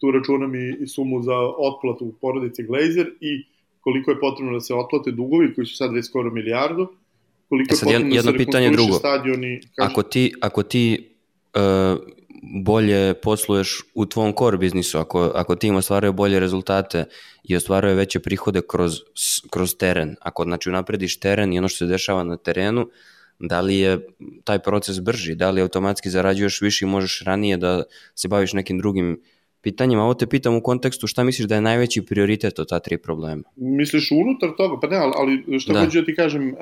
Tu 0.00 0.10
računam 0.10 0.54
i, 0.54 0.76
i 0.80 0.86
sumu 0.86 1.22
za 1.22 1.36
otplatu 1.58 2.14
porodice 2.20 2.62
Glazer 2.62 3.10
i 3.20 3.44
koliko 3.88 4.10
je 4.10 4.20
potrebno 4.20 4.52
da 4.52 4.60
se 4.60 4.74
otplate 4.74 5.10
dugovi 5.10 5.54
koji 5.54 5.66
su 5.66 5.76
sad 5.76 5.92
već 5.92 6.06
skoro 6.06 6.30
milijardu, 6.30 6.88
koliko 7.48 7.74
e 7.74 7.76
sad, 7.76 7.88
je 7.88 7.94
potrebno 7.94 8.14
jedno 8.14 8.32
da 8.32 8.38
se 8.38 8.44
pitanje 8.44 8.70
drugo. 8.70 8.92
stadioni. 8.92 9.60
Kaže... 9.76 9.90
Ako 9.90 10.02
ti, 10.02 10.34
ako 10.40 10.62
ti 10.62 11.08
uh, 11.54 11.62
bolje 12.64 13.14
posluješ 13.14 13.82
u 13.94 14.06
tvom 14.06 14.34
core 14.38 14.58
biznisu, 14.58 14.98
ako, 14.98 15.32
ako 15.34 15.56
tim 15.56 15.76
ostvaruje 15.76 16.12
bolje 16.12 16.40
rezultate 16.40 17.04
i 17.44 17.56
ostvaruje 17.56 17.94
veće 17.94 18.20
prihode 18.20 18.60
kroz, 18.68 18.92
kroz 19.50 19.76
teren, 19.76 20.16
ako 20.20 20.44
znači 20.44 20.68
unaprediš 20.68 21.20
teren 21.20 21.52
i 21.52 21.58
ono 21.58 21.68
što 21.68 21.76
se 21.78 21.86
dešava 21.86 22.24
na 22.24 22.36
terenu, 22.36 22.88
da 23.38 23.60
li 23.60 23.78
je 23.78 24.06
taj 24.44 24.58
proces 24.58 25.00
brži, 25.00 25.34
da 25.34 25.50
li 25.50 25.62
automatski 25.62 26.10
zarađuješ 26.10 26.60
više 26.60 26.84
i 26.84 26.88
možeš 26.88 27.22
ranije 27.24 27.56
da 27.56 27.82
se 28.14 28.28
baviš 28.28 28.52
nekim 28.52 28.78
drugim 28.78 29.20
pitanjima. 29.60 30.04
Ovo 30.04 30.14
te 30.14 30.26
pitam 30.26 30.56
u 30.56 30.62
kontekstu 30.62 31.06
šta 31.06 31.24
misliš 31.24 31.48
da 31.48 31.54
je 31.54 31.60
najveći 31.60 32.02
prioritet 32.02 32.58
od 32.58 32.68
ta 32.68 32.78
tri 32.78 32.98
problema? 32.98 33.42
Misliš 33.56 34.10
unutar 34.10 34.50
toga? 34.56 34.80
Pa 34.80 34.86
ne, 34.86 34.96
ali 34.96 35.60
šta 35.60 35.72
da. 35.72 35.84
hoću 35.84 36.00
da 36.00 36.04
ti 36.04 36.14
kažem, 36.14 36.48
uh, 36.52 36.58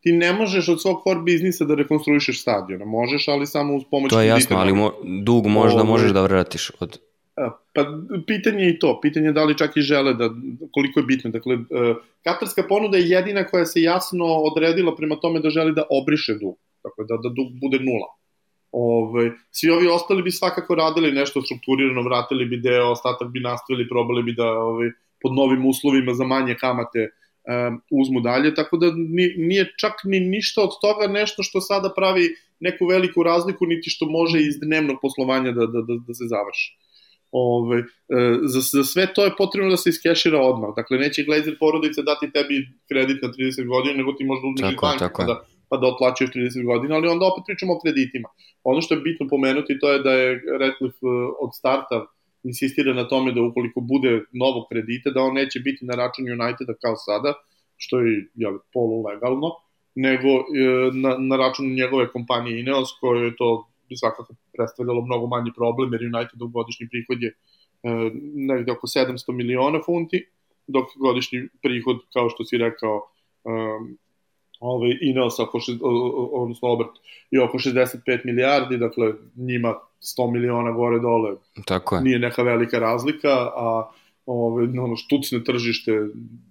ti 0.00 0.12
ne 0.12 0.32
možeš 0.32 0.68
od 0.68 0.82
svog 0.82 1.02
core 1.04 1.20
biznisa 1.20 1.64
da 1.64 1.74
rekonstruišeš 1.74 2.40
stadiona. 2.40 2.84
Možeš, 2.84 3.28
ali 3.28 3.46
samo 3.46 3.76
uz 3.76 3.82
pomoć 3.90 4.10
To 4.10 4.20
je 4.20 4.28
jasno, 4.28 4.56
ali 4.56 4.72
mo, 4.72 4.92
dug 5.22 5.46
možda 5.46 5.80
Ovo, 5.80 5.90
možeš 5.90 6.12
da 6.12 6.22
vratiš 6.22 6.70
od... 6.80 6.98
E, 7.36 7.48
pa 7.74 7.84
pitanje 8.26 8.64
je 8.64 8.70
i 8.70 8.78
to, 8.78 8.98
pitanje 9.02 9.26
je 9.26 9.32
da 9.32 9.44
li 9.44 9.58
čak 9.58 9.76
i 9.76 9.80
žele 9.80 10.14
da, 10.14 10.30
koliko 10.72 11.00
je 11.00 11.06
bitno. 11.06 11.30
Dakle, 11.30 11.54
uh, 11.54 11.96
katarska 12.24 12.62
ponuda 12.68 12.96
je 12.96 13.08
jedina 13.08 13.44
koja 13.44 13.66
se 13.66 13.82
jasno 13.82 14.24
odredila 14.26 14.96
prema 14.96 15.16
tome 15.16 15.40
da 15.40 15.50
želi 15.50 15.74
da 15.74 15.82
obriše 15.90 16.32
dug, 16.32 16.56
dakle 16.84 17.04
da, 17.08 17.16
da 17.16 17.28
dug 17.28 17.48
bude 17.60 17.78
nula. 17.78 18.19
Ove, 18.72 19.32
svi 19.50 19.70
ovi 19.70 19.86
ostali 19.88 20.22
bi 20.22 20.30
svakako 20.30 20.74
radili 20.74 21.12
nešto 21.12 21.42
strukturirano, 21.42 22.02
vratili 22.02 22.44
bi 22.44 22.56
deo, 22.56 22.90
ostatak 22.90 23.28
bi 23.28 23.40
nastavili, 23.40 23.88
probali 23.88 24.22
bi 24.22 24.32
da 24.32 24.46
ove, 24.46 24.92
pod 25.22 25.32
novim 25.32 25.66
uslovima 25.66 26.14
za 26.14 26.24
manje 26.24 26.54
kamate 26.54 27.08
um, 27.08 27.80
uzmu 27.90 28.20
dalje, 28.20 28.54
tako 28.54 28.76
da 28.76 28.86
nije 29.36 29.72
čak 29.80 29.92
ni 30.04 30.20
ništa 30.20 30.62
od 30.62 30.70
toga 30.80 31.12
nešto 31.12 31.42
što 31.42 31.60
sada 31.60 31.92
pravi 31.96 32.28
neku 32.60 32.86
veliku 32.86 33.22
razliku, 33.22 33.66
niti 33.66 33.90
što 33.90 34.06
može 34.06 34.38
iz 34.40 34.60
dnevnog 34.60 34.96
poslovanja 35.02 35.52
da, 35.52 35.66
da, 35.66 35.82
da, 35.82 35.94
da 36.06 36.14
se 36.14 36.24
završi. 36.28 36.76
Ove, 37.32 37.78
e, 37.78 37.84
za, 38.42 38.60
za 38.60 38.84
sve 38.84 39.14
to 39.14 39.24
je 39.24 39.36
potrebno 39.38 39.70
da 39.70 39.76
se 39.76 39.90
iskešira 39.90 40.40
odmah. 40.40 40.70
Dakle, 40.76 40.98
neće 40.98 41.24
Glazer 41.24 41.56
porodice 41.58 42.02
dati 42.02 42.30
tebi 42.32 42.68
kredit 42.88 43.22
na 43.22 43.28
30 43.28 43.66
godina, 43.66 43.96
nego 43.96 44.12
ti 44.12 44.24
možda 44.24 44.48
uzmeš 44.48 44.72
iz 44.72 44.80
banka 44.80 45.24
da, 45.24 45.44
pa 45.70 45.76
da 45.76 45.86
otplaćuješ 45.86 46.30
30 46.30 46.64
godina, 46.66 46.94
ali 46.94 47.08
onda 47.08 47.26
opet 47.26 47.42
pričamo 47.46 47.72
o 47.74 47.80
kreditima. 47.82 48.28
Ono 48.64 48.80
što 48.80 48.94
je 48.94 49.00
bitno 49.00 49.26
pomenuti 49.30 49.78
to 49.78 49.92
je 49.92 49.98
da 49.98 50.12
je 50.12 50.42
Redcliffe 50.60 51.06
e, 51.06 51.28
od 51.44 51.50
starta 51.52 52.06
insistira 52.42 52.94
na 52.94 53.08
tome 53.08 53.32
da 53.32 53.42
ukoliko 53.42 53.80
bude 53.80 54.12
novo 54.32 54.66
kredite, 54.70 55.10
da 55.10 55.22
on 55.22 55.34
neće 55.34 55.60
biti 55.60 55.84
na 55.84 55.94
račun 55.94 56.24
Uniteda 56.24 56.74
kao 56.82 56.96
sada, 56.96 57.34
što 57.76 58.00
je 58.00 58.28
jel, 58.34 58.58
polulegalno, 58.72 59.50
nego 59.94 60.28
e, 60.28 60.42
na, 60.92 61.16
na 61.18 61.36
račun 61.36 61.74
njegove 61.74 62.12
kompanije 62.12 62.60
Ineos, 62.60 62.88
koje 63.00 63.24
je 63.24 63.36
to 63.36 63.66
bi 63.88 63.96
svakako 63.96 64.34
predstavljalo 64.56 65.00
mnogo 65.02 65.26
manji 65.26 65.50
problem, 65.56 65.92
jer 65.92 66.02
Unitedov 66.14 66.48
godišnji 66.48 66.88
prihod 66.90 67.22
je 67.22 67.30
e, 67.30 68.10
negde 68.34 68.72
oko 68.72 68.86
700 68.86 69.32
miliona 69.32 69.80
funti, 69.86 70.26
dok 70.66 70.86
godišnji 70.96 71.48
prihod, 71.62 71.96
kao 72.12 72.28
što 72.30 72.44
si 72.44 72.58
rekao, 72.58 72.96
ovaj, 74.60 74.98
Ineos, 75.00 75.38
oko, 75.38 75.58
odnosno 76.32 76.68
obrt, 76.68 76.90
je 77.30 77.42
oko 77.42 77.58
65 77.58 78.24
milijardi, 78.24 78.78
dakle 78.78 79.12
njima 79.36 79.74
100 80.18 80.32
miliona 80.32 80.72
gore 80.72 80.98
dole. 80.98 81.36
Tako 81.66 81.96
je. 81.96 82.02
Nije 82.02 82.18
neka 82.18 82.42
velika 82.42 82.78
razlika, 82.78 83.28
a 83.56 83.90
ove, 84.26 84.64
ono, 84.80 84.96
štucne 84.96 85.44
tržište 85.44 85.92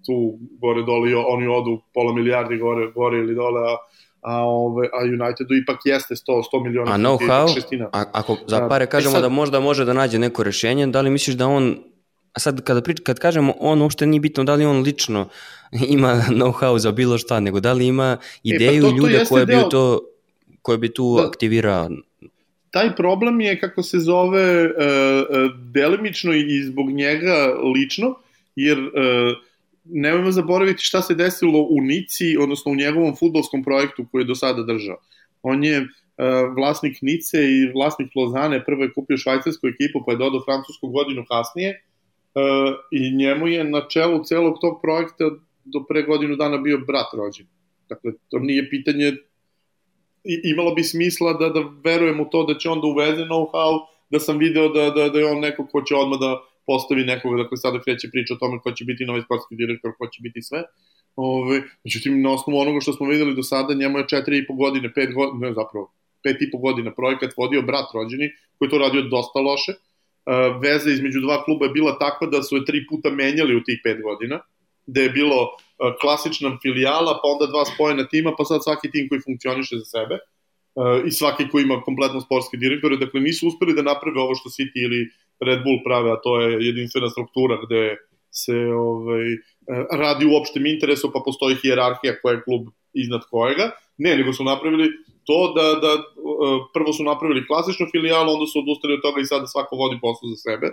tu 0.05 0.38
gore 0.62 0.84
dole, 0.84 1.16
oni 1.16 1.47
odu 1.47 1.82
pola 1.93 2.14
milijardi 2.14 2.57
gore, 2.57 2.91
gore 2.95 3.18
ili 3.18 3.36
dole, 3.36 3.62
a 3.62 3.78
a, 4.22 4.43
ove, 4.45 4.88
a 4.93 5.03
Unitedu 5.03 5.55
ipak 5.55 5.80
jeste 5.86 6.16
100, 6.16 6.43
100 6.53 6.64
miliona. 6.64 6.91
A 6.91 6.97
know-how, 6.97 7.47
ako 7.91 8.38
za 8.47 8.68
pare 8.68 8.86
kažemo 8.86 9.12
sad, 9.12 9.22
da 9.22 9.30
možda 9.30 9.60
može 9.60 9.86
da 9.86 9.93
nađe 9.93 10.20
neko 10.20 10.43
rešenje, 10.43 10.88
da 10.88 11.01
li 11.01 11.10
misliš 11.10 11.36
da 11.36 11.47
on 11.47 11.78
A 12.34 12.39
sad 12.39 12.63
kada, 12.63 12.82
prič, 12.82 12.99
kad 13.03 13.19
kažemo 13.19 13.53
on, 13.59 13.82
uopšte 13.82 14.05
nije 14.05 14.19
bitno 14.19 14.43
da 14.43 14.55
li 14.55 14.65
on 14.65 14.82
lično 14.82 15.30
ima 15.95 16.23
know-how 16.30 16.77
za 16.77 16.91
bilo 16.91 17.17
šta, 17.17 17.39
nego 17.39 17.59
da 17.59 17.73
li 17.73 17.88
ima 17.88 18.17
ideju 18.43 18.80
e, 18.80 18.82
pa 18.82 18.88
to, 18.88 18.89
to 18.89 18.97
ljude 18.97 19.25
koje 19.30 19.45
bi, 19.45 19.55
to, 19.71 19.99
koje 20.61 20.77
bi 20.77 20.93
tu 20.93 21.15
da, 21.17 21.27
aktivirao. 21.27 21.89
Taj 22.71 22.95
problem 22.95 23.41
je, 23.41 23.59
kako 23.59 23.84
se 23.84 23.99
zove, 23.99 24.65
uh, 24.65 24.69
uh, 24.69 25.51
delimično 25.73 26.34
i 26.34 26.63
zbog 26.63 26.91
njega 26.91 27.53
lično, 27.75 28.15
jer 28.55 28.80
uh, 28.80 28.91
nemojmo 29.84 30.32
zaboraviti 30.32 30.84
šta 30.84 31.01
se 31.01 31.15
desilo 31.15 31.59
u 31.69 31.82
Nici, 31.82 32.38
odnosno 32.38 32.71
u 32.71 32.75
njegovom 32.75 33.15
futbolskom 33.15 33.63
projektu 33.63 34.05
koji 34.11 34.21
je 34.21 34.25
do 34.25 34.36
sada 34.36 34.63
držao. 34.63 34.97
On 35.41 35.63
je 35.63 35.88
vlasnik 36.55 36.97
Nice 37.01 37.38
i 37.38 37.71
vlasnik 37.73 38.11
Lozane, 38.15 38.65
prvo 38.65 38.84
je 38.84 38.93
kupio 38.93 39.17
švajcarsku 39.17 39.67
ekipu, 39.67 40.03
pa 40.05 40.11
je 40.11 40.17
dodao 40.17 40.43
francusku 40.45 40.88
godinu 40.88 41.25
kasnije, 41.30 41.82
i 42.91 43.17
njemu 43.17 43.47
je 43.47 43.63
na 43.63 43.88
čelu 43.88 44.23
celog 44.23 44.57
tog 44.61 44.80
projekta 44.82 45.25
do 45.63 45.86
pre 45.89 46.03
godinu 46.03 46.36
dana 46.36 46.57
bio 46.57 46.77
brat 46.88 47.13
rođen. 47.13 47.47
Dakle, 47.89 48.11
to 48.30 48.39
nije 48.39 48.69
pitanje 48.69 49.13
I, 50.23 50.36
imalo 50.51 50.75
bi 50.75 50.84
smisla 50.84 51.34
da, 51.34 51.49
da 51.49 51.61
verujem 51.84 52.19
u 52.19 52.25
to 52.30 52.43
da 52.45 52.57
će 52.59 52.69
on 52.69 52.82
da 52.82 52.88
uveze 52.88 53.23
know-how, 53.23 53.80
da 54.09 54.19
sam 54.19 54.38
video 54.38 54.69
da, 54.69 54.89
da, 54.89 55.09
da 55.09 55.19
je 55.19 55.32
on 55.32 55.39
neko 55.39 55.67
ko 55.71 55.82
će 55.82 55.95
odmah 55.95 56.19
da 56.19 56.41
postavi 56.67 57.03
nekoga, 57.03 57.43
dakle 57.43 57.57
sada 57.57 57.82
kreće 57.82 58.09
priča 58.11 58.34
o 58.34 58.38
tome 58.38 58.59
ko 58.63 58.71
će 58.71 58.86
biti 58.86 59.05
novi 59.05 59.21
sportski 59.21 59.55
direktor, 59.55 59.91
ko 59.97 60.07
će 60.07 60.19
biti 60.21 60.41
sve. 60.41 60.63
Ove, 61.15 61.61
međutim, 61.84 62.21
na 62.21 62.34
osnovu 62.34 62.59
onoga 62.59 62.80
što 62.82 62.93
smo 62.93 63.07
videli 63.07 63.36
do 63.36 63.43
sada, 63.43 63.73
njemu 63.73 63.97
je 63.97 64.03
4,5 64.03 64.57
godine, 64.57 64.91
5 64.97 65.13
godine, 65.13 65.47
ne 65.47 65.53
zapravo, 65.53 65.86
5,5 66.25 66.61
godina 66.61 66.93
projekat 66.99 67.32
vodio 67.38 67.61
brat 67.61 67.88
rođeni, 67.93 68.27
koji 68.57 68.71
to 68.71 68.77
radio 68.77 69.01
dosta 69.01 69.39
loše. 69.39 69.73
Veza 70.61 70.89
između 70.91 71.19
dva 71.21 71.43
kluba 71.43 71.65
je 71.65 71.71
bila 71.71 71.97
takva 71.99 72.27
da 72.27 72.43
su 72.43 72.55
je 72.55 72.65
tri 72.65 72.86
puta 72.89 73.09
menjali 73.09 73.55
u 73.55 73.63
tih 73.63 73.80
5 73.86 74.01
godina, 74.03 74.39
da 74.86 75.01
je 75.01 75.09
bilo 75.09 75.47
klasična 76.01 76.57
filijala, 76.61 77.19
pa 77.21 77.27
onda 77.34 77.45
dva 77.51 77.65
spojena 77.65 78.07
tima, 78.07 78.34
pa 78.38 78.43
sad 78.45 78.63
svaki 78.63 78.91
tim 78.91 79.09
koji 79.09 79.21
funkcioniše 79.21 79.75
za 79.77 79.86
sebe 79.86 80.19
i 81.05 81.11
svaki 81.11 81.49
koji 81.51 81.63
ima 81.63 81.82
kompletno 81.82 82.21
sportske 82.21 82.57
direktore, 82.57 82.97
dakle 82.97 83.19
nisu 83.21 83.47
uspeli 83.47 83.73
da 83.73 83.82
naprave 83.82 84.21
ovo 84.21 84.36
što 84.36 84.49
City 84.49 84.84
ili 84.86 85.09
Red 85.39 85.63
Bull 85.63 85.80
prave, 85.86 86.11
a 86.11 86.21
to 86.23 86.41
je 86.41 86.65
jedinstvena 86.65 87.09
struktura 87.09 87.57
gde 87.65 87.97
se 88.32 88.55
ovaj, 88.57 89.25
radi 89.91 90.25
u 90.25 90.36
opštem 90.36 90.65
interesu, 90.65 91.11
pa 91.13 91.19
postoji 91.25 91.55
hijerarhija 91.55 92.19
koja 92.21 92.34
je 92.34 92.43
klub 92.43 92.67
iznad 92.93 93.21
kojega. 93.32 93.71
Ne, 93.97 94.17
nego 94.17 94.34
su 94.34 94.43
napravili 94.43 94.89
to 95.30 95.53
da, 95.57 95.67
da 95.86 95.91
prvo 96.73 96.93
su 96.93 97.03
napravili 97.03 97.47
klasičnu 97.47 97.86
filijalu, 97.91 98.34
onda 98.34 98.47
su 98.47 98.59
odustali 98.59 98.93
od 98.93 99.01
toga 99.01 99.21
i 99.21 99.25
sada 99.25 99.47
svako 99.47 99.75
vodi 99.75 99.97
posao 100.01 100.30
za 100.30 100.38
sebe. 100.45 100.67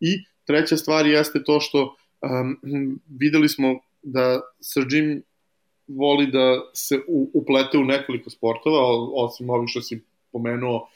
I 0.00 0.10
treća 0.46 0.76
stvar 0.76 1.06
jeste 1.06 1.44
to 1.44 1.60
što 1.60 1.80
um, 1.82 3.00
videli 3.20 3.48
smo 3.48 3.68
da 4.02 4.40
Sir 4.60 4.84
Jim 4.90 5.22
voli 5.86 6.26
da 6.26 6.70
se 6.74 7.00
u, 7.08 7.30
uplete 7.34 7.78
u 7.78 7.84
nekoliko 7.84 8.30
sportova, 8.30 8.80
osim 9.24 9.50
ovih 9.50 9.68
što 9.68 9.80
si 9.80 10.02
pomenuo, 10.32 10.88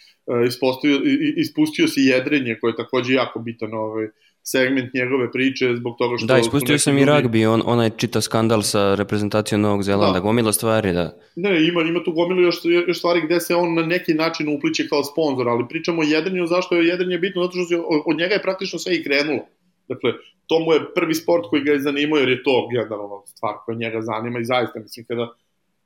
ispustio, 0.48 1.00
ispustio 1.36 1.88
si 1.88 2.00
jedrenje, 2.00 2.58
koje 2.60 2.70
je 2.70 2.76
takođe 2.76 3.14
jako 3.14 3.38
bitan 3.38 3.74
ovaj, 3.74 4.08
segment 4.44 4.94
njegove 4.94 5.32
priče 5.32 5.76
zbog 5.76 5.96
toga 5.98 6.16
što... 6.18 6.26
Da, 6.26 6.38
ispustio 6.38 6.78
sam 6.78 6.98
i 6.98 7.04
ragbi, 7.04 7.46
on, 7.46 7.62
onaj 7.66 7.90
čita 7.90 8.20
skandal 8.20 8.62
sa 8.62 8.94
reprezentacijom 8.94 9.60
Novog 9.60 9.82
Zelanda, 9.82 10.18
da. 10.18 10.20
gomila 10.20 10.52
stvari, 10.52 10.92
da. 10.92 11.18
Ne, 11.36 11.66
ima, 11.66 11.82
ima 11.82 12.04
tu 12.04 12.12
gomilu 12.12 12.42
još, 12.42 12.56
još 12.86 12.98
stvari 12.98 13.20
gde 13.24 13.40
se 13.40 13.54
on 13.54 13.74
na 13.74 13.86
neki 13.86 14.14
način 14.14 14.56
upliče 14.56 14.88
kao 14.88 15.04
sponsor, 15.04 15.48
ali 15.48 15.68
pričamo 15.68 16.00
o 16.00 16.04
jedrenju, 16.04 16.46
zašto 16.46 16.76
je 16.76 16.86
jedrenje 16.86 17.18
bitno, 17.18 17.42
zato 17.42 17.58
što 17.66 18.02
od 18.06 18.16
njega 18.18 18.34
je 18.34 18.42
praktično 18.42 18.78
sve 18.78 18.96
i 18.96 19.04
krenulo. 19.04 19.46
Dakle, 19.88 20.12
to 20.46 20.58
mu 20.60 20.72
je 20.72 20.94
prvi 20.94 21.14
sport 21.14 21.44
koji 21.50 21.62
ga 21.62 21.72
je 21.72 21.80
zanimao, 21.80 22.18
jer 22.18 22.28
je 22.28 22.42
to 22.42 22.68
generalno 22.72 23.22
stvar 23.26 23.54
koja 23.64 23.78
njega 23.78 24.00
zanima 24.02 24.38
i 24.40 24.44
zaista, 24.44 24.80
mislim, 24.80 25.06
kada 25.06 25.34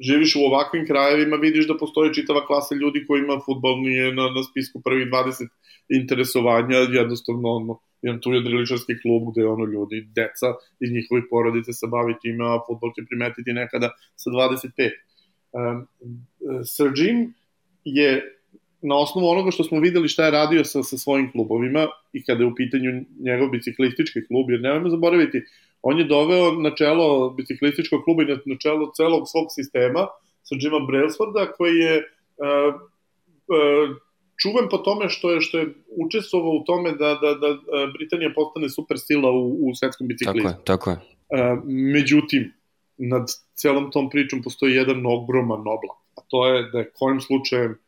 živiš 0.01 0.37
u 0.37 0.41
ovakvim 0.41 0.87
krajevima, 0.87 1.37
vidiš 1.37 1.69
da 1.69 1.77
postoji 1.77 2.15
čitava 2.15 2.47
klasa 2.47 2.75
ljudi 2.75 3.05
koji 3.07 3.21
ima 3.21 3.41
futbol 3.47 3.81
nije 3.81 4.15
na, 4.15 4.23
na 4.23 4.43
spisku 4.43 4.81
prvih 4.85 5.07
20 5.07 5.49
interesovanja, 5.89 6.77
jednostavno 6.77 7.49
ono, 7.49 7.79
jedan 8.03 8.21
tu 8.21 8.33
je 8.33 8.41
driličarski 8.41 9.01
klub 9.03 9.23
gde 9.33 9.47
ono 9.47 9.65
ljudi, 9.65 10.07
deca 10.15 10.47
iz 10.81 10.93
njihovih 10.93 11.25
porodice 11.31 11.73
se 11.73 11.87
bavi 11.87 12.15
time, 12.23 12.45
a 12.45 12.61
futbol 12.67 12.93
će 12.97 13.07
primetiti 13.09 13.53
nekada 13.53 13.91
sa 14.17 14.31
25. 14.31 14.91
Um, 15.53 15.87
Sir 16.65 16.93
Jim 16.97 17.35
je 17.85 18.37
na 18.83 18.97
osnovu 18.99 19.29
onoga 19.29 19.51
što 19.51 19.65
smo 19.65 19.81
videli 19.81 20.09
šta 20.09 20.25
je 20.25 20.31
radio 20.31 20.65
sa, 20.65 20.83
sa 20.83 20.99
svojim 20.99 21.31
klubovima 21.33 21.87
i 22.13 22.25
kada 22.25 22.43
je 22.43 22.47
u 22.47 22.55
pitanju 22.55 23.05
njegov 23.21 23.49
biciklistički 23.49 24.27
klub, 24.27 24.51
jer 24.51 24.61
nemojmo 24.61 24.91
zaboraviti, 24.91 25.43
on 25.89 25.99
je 25.99 26.05
doveo 26.05 26.53
na 26.53 26.71
čelo 26.75 27.31
biciklističkog 27.31 28.05
kluba 28.05 28.23
i 28.23 28.27
na, 28.27 28.57
čelo 28.63 28.91
celog 28.97 29.23
svog 29.33 29.47
sistema 29.51 30.07
sa 30.43 30.55
Jima 30.61 30.81
Brailsforda 30.89 31.53
koji 31.53 31.77
je 31.77 31.97
uh, 31.99 32.75
uh, 33.55 33.97
čuven 34.43 34.67
po 34.71 34.79
tome 34.79 35.09
što 35.09 35.31
je 35.31 35.41
što 35.41 35.59
je 35.59 35.67
učestvovao 36.07 36.51
u 36.51 36.65
tome 36.65 36.93
da, 36.93 37.11
da, 37.23 37.31
da 37.43 37.49
Britanija 37.99 38.31
postane 38.35 38.69
super 38.69 38.99
sila 38.99 39.31
u, 39.31 39.69
u 39.69 39.75
svetskom 39.75 40.09
biciklizmu. 40.09 40.51
Tako 40.51 40.61
je, 40.61 40.65
tako 40.65 40.91
je. 40.91 40.97
Uh, 40.97 41.63
međutim, 41.95 42.53
nad 42.97 43.27
celom 43.55 43.91
tom 43.91 44.11
pričom 44.11 44.43
postoji 44.43 44.75
jedan 44.75 45.07
ogroman 45.07 45.61
oblak, 45.61 45.99
a 46.19 46.21
to 46.29 46.47
je 46.47 46.71
da 46.73 46.79
je 46.79 46.91
kojim 46.95 47.21
slučajem 47.21 47.79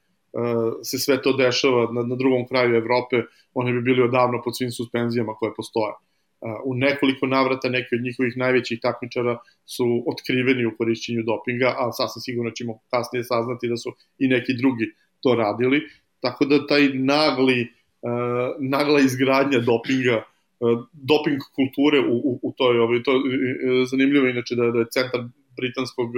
se 0.82 0.98
sve 0.98 1.22
to 1.22 1.32
dešava 1.32 1.88
na, 1.92 2.02
na 2.02 2.16
drugom 2.16 2.46
kraju 2.48 2.76
Evrope, 2.76 3.16
oni 3.54 3.72
bi 3.72 3.80
bili 3.80 4.02
odavno 4.02 4.42
pod 4.44 4.56
svim 4.56 4.70
suspenzijama 4.70 5.34
koje 5.34 5.54
postoje. 5.56 5.92
Uh, 6.40 6.50
u 6.64 6.74
nekoliko 6.74 7.26
navrata 7.26 7.68
neki 7.68 7.94
od 7.94 8.02
njihovih 8.02 8.36
najvećih 8.36 8.78
takmičara 8.82 9.38
su 9.66 10.04
otkriveni 10.06 10.66
u 10.66 10.76
korišćenju 10.78 11.22
dopinga, 11.22 11.74
a 11.78 11.92
sasvim 11.92 12.20
sigurno 12.20 12.50
ćemo 12.50 12.78
kasnije 12.90 13.24
saznati 13.24 13.68
da 13.68 13.76
su 13.76 13.90
i 14.18 14.28
neki 14.28 14.52
drugi 14.60 14.86
to 15.22 15.34
radili. 15.34 15.80
Tako 16.20 16.44
da 16.44 16.66
taj 16.66 16.88
nagli, 16.94 17.60
uh, 18.02 18.54
nagla 18.58 19.00
izgradnja 19.00 19.58
dopinga, 19.58 20.22
uh, 20.60 20.78
doping 20.92 21.40
kulture 21.56 21.98
u, 22.00 22.16
u, 22.30 22.40
u 22.42 22.54
toj, 22.56 22.78
ovaj, 22.78 23.02
to 23.02 23.12
je 23.12 23.86
zanimljivo 23.86 24.26
inače 24.26 24.54
da, 24.54 24.70
da 24.70 24.78
je 24.78 24.92
centar 24.92 25.20
britanskog 25.56 26.10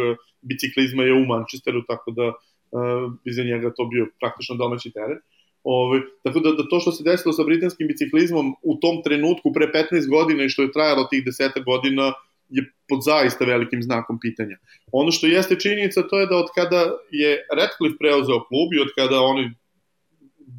biciklizma 0.42 1.02
je 1.02 1.12
u 1.12 1.26
Manchesteru, 1.26 1.82
tako 1.86 2.10
da 2.10 2.26
uh, 2.28 3.12
bi 3.24 3.32
za 3.32 3.44
njega 3.44 3.72
to 3.76 3.84
bio 3.92 4.04
praktično 4.20 4.56
domaći 4.56 4.90
teren. 4.90 5.18
Ove, 5.62 6.00
tako 6.22 6.40
da, 6.40 6.52
da 6.52 6.68
to 6.68 6.80
što 6.80 6.92
se 6.92 7.04
desilo 7.04 7.32
sa 7.32 7.44
britanskim 7.44 7.86
biciklizmom 7.88 8.54
u 8.62 8.76
tom 8.80 9.02
trenutku 9.04 9.52
pre 9.52 9.66
15 9.92 10.08
godina 10.08 10.44
i 10.44 10.48
što 10.48 10.62
je 10.62 10.72
trajalo 10.72 11.04
tih 11.04 11.24
10 11.24 11.64
godina 11.64 12.12
je 12.48 12.72
pod 12.88 12.98
zaista 13.04 13.44
velikim 13.44 13.82
znakom 13.82 14.18
pitanja. 14.20 14.56
Ono 14.92 15.10
što 15.10 15.26
jeste 15.26 15.60
činjenica 15.60 16.02
to 16.02 16.20
je 16.20 16.26
da 16.26 16.36
od 16.36 16.48
kada 16.54 16.90
je 17.10 17.46
Redcliffe 17.56 17.98
preuzeo 17.98 18.44
klub 18.48 18.68
i 18.74 18.80
od 18.80 18.88
kada 18.98 19.20
oni 19.20 19.50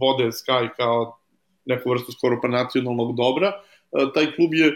vode 0.01 0.31
Sky 0.31 0.69
kao 0.77 1.17
neku 1.65 1.89
vrstu 1.89 2.11
skoro 2.11 2.39
pa 2.41 2.47
nacionalnog 2.47 3.15
dobra, 3.17 3.51
taj 4.13 4.31
klub 4.35 4.53
je 4.53 4.75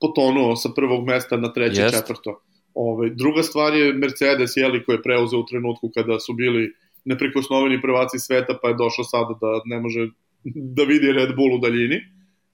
potonuo 0.00 0.56
sa 0.56 0.68
prvog 0.76 1.04
mesta 1.06 1.36
na 1.36 1.52
treće, 1.52 1.80
Jest. 1.80 1.96
četvrto. 1.96 2.42
Ove, 2.74 3.10
druga 3.10 3.42
stvar 3.42 3.74
je 3.74 3.92
Mercedes, 3.92 4.56
jeli, 4.56 4.84
koji 4.84 4.96
je 4.96 5.02
preuzeo 5.02 5.40
u 5.40 5.46
trenutku 5.46 5.90
kada 5.94 6.20
su 6.20 6.32
bili 6.32 6.72
neprikosnoveni 7.04 7.82
prvaci 7.82 8.18
sveta, 8.18 8.58
pa 8.62 8.68
je 8.68 8.74
došao 8.74 9.04
sada 9.04 9.34
da 9.40 9.60
ne 9.64 9.80
može 9.80 10.00
da 10.76 10.82
vidi 10.82 11.12
Red 11.12 11.36
Bull 11.36 11.54
u 11.54 11.58
daljini. 11.58 12.00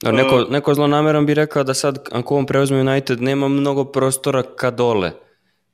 A 0.05 0.13
neko, 0.13 0.47
neko 0.51 0.75
zlonameran 0.75 1.27
bi 1.27 1.35
rekao 1.35 1.65
da 1.65 1.75
sad, 1.75 2.09
ako 2.13 2.37
on 2.37 2.47
preuzme 2.47 2.81
United, 2.81 3.23
nema 3.23 3.49
mnogo 3.49 3.85
prostora 3.85 4.43
ka 4.43 4.71
dole. 4.71 5.11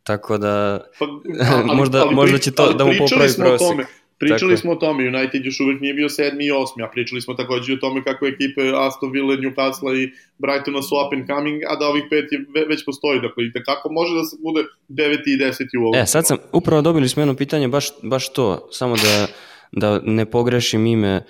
Tako 0.03 0.39
da, 0.39 0.81
pa, 0.99 1.07
ali, 1.57 1.77
možda, 1.77 2.03
ali, 2.03 2.15
možda 2.15 2.39
će 2.39 2.51
to 2.51 2.73
da 2.73 2.85
mu 2.85 2.93
popravi 2.99 3.33
prosek. 3.39 3.87
Pričali 4.25 4.57
smo 4.57 4.73
o 4.73 4.75
tome, 4.75 5.09
United 5.09 5.45
još 5.45 5.61
uvek 5.61 5.81
nije 5.81 5.95
bio 5.95 6.09
sedmi 6.09 6.45
i 6.47 6.51
osmi, 6.51 6.83
a 6.83 6.89
pričali 6.93 7.21
smo 7.21 7.35
takođe 7.35 7.73
o 7.73 7.77
tome 7.77 8.05
kako 8.05 8.27
ekipe 8.27 8.63
Aston 8.75 9.11
Villa, 9.11 9.37
Newcastle 9.37 10.03
i 10.03 10.13
Brightona 10.39 10.83
su 10.83 10.95
up 11.07 11.13
and 11.13 11.27
coming, 11.27 11.63
a 11.69 11.77
da 11.77 11.87
ovih 11.87 12.05
pet 12.11 12.33
je, 12.33 12.45
već 12.69 12.85
postoji, 12.85 13.21
dakle 13.21 13.45
i 13.45 13.53
tekako 13.53 13.93
može 13.93 14.15
da 14.15 14.25
se 14.25 14.37
bude 14.43 14.65
deveti 14.89 15.33
i 15.33 15.37
deseti 15.37 15.79
u 15.79 15.83
ovom. 15.83 15.95
E, 15.95 16.07
sad 16.07 16.27
sam, 16.27 16.39
upravo 16.53 16.83
dobili 16.83 17.09
smo 17.09 17.23
jedno 17.23 17.37
pitanje, 17.37 17.69
baš, 17.69 17.87
baš 18.03 18.33
to, 18.33 18.69
samo 18.71 18.97
da, 18.97 19.27
da 19.73 20.01
ne 20.05 20.27
pogrešim 20.27 20.87
ime 20.87 21.09
e, 21.09 21.25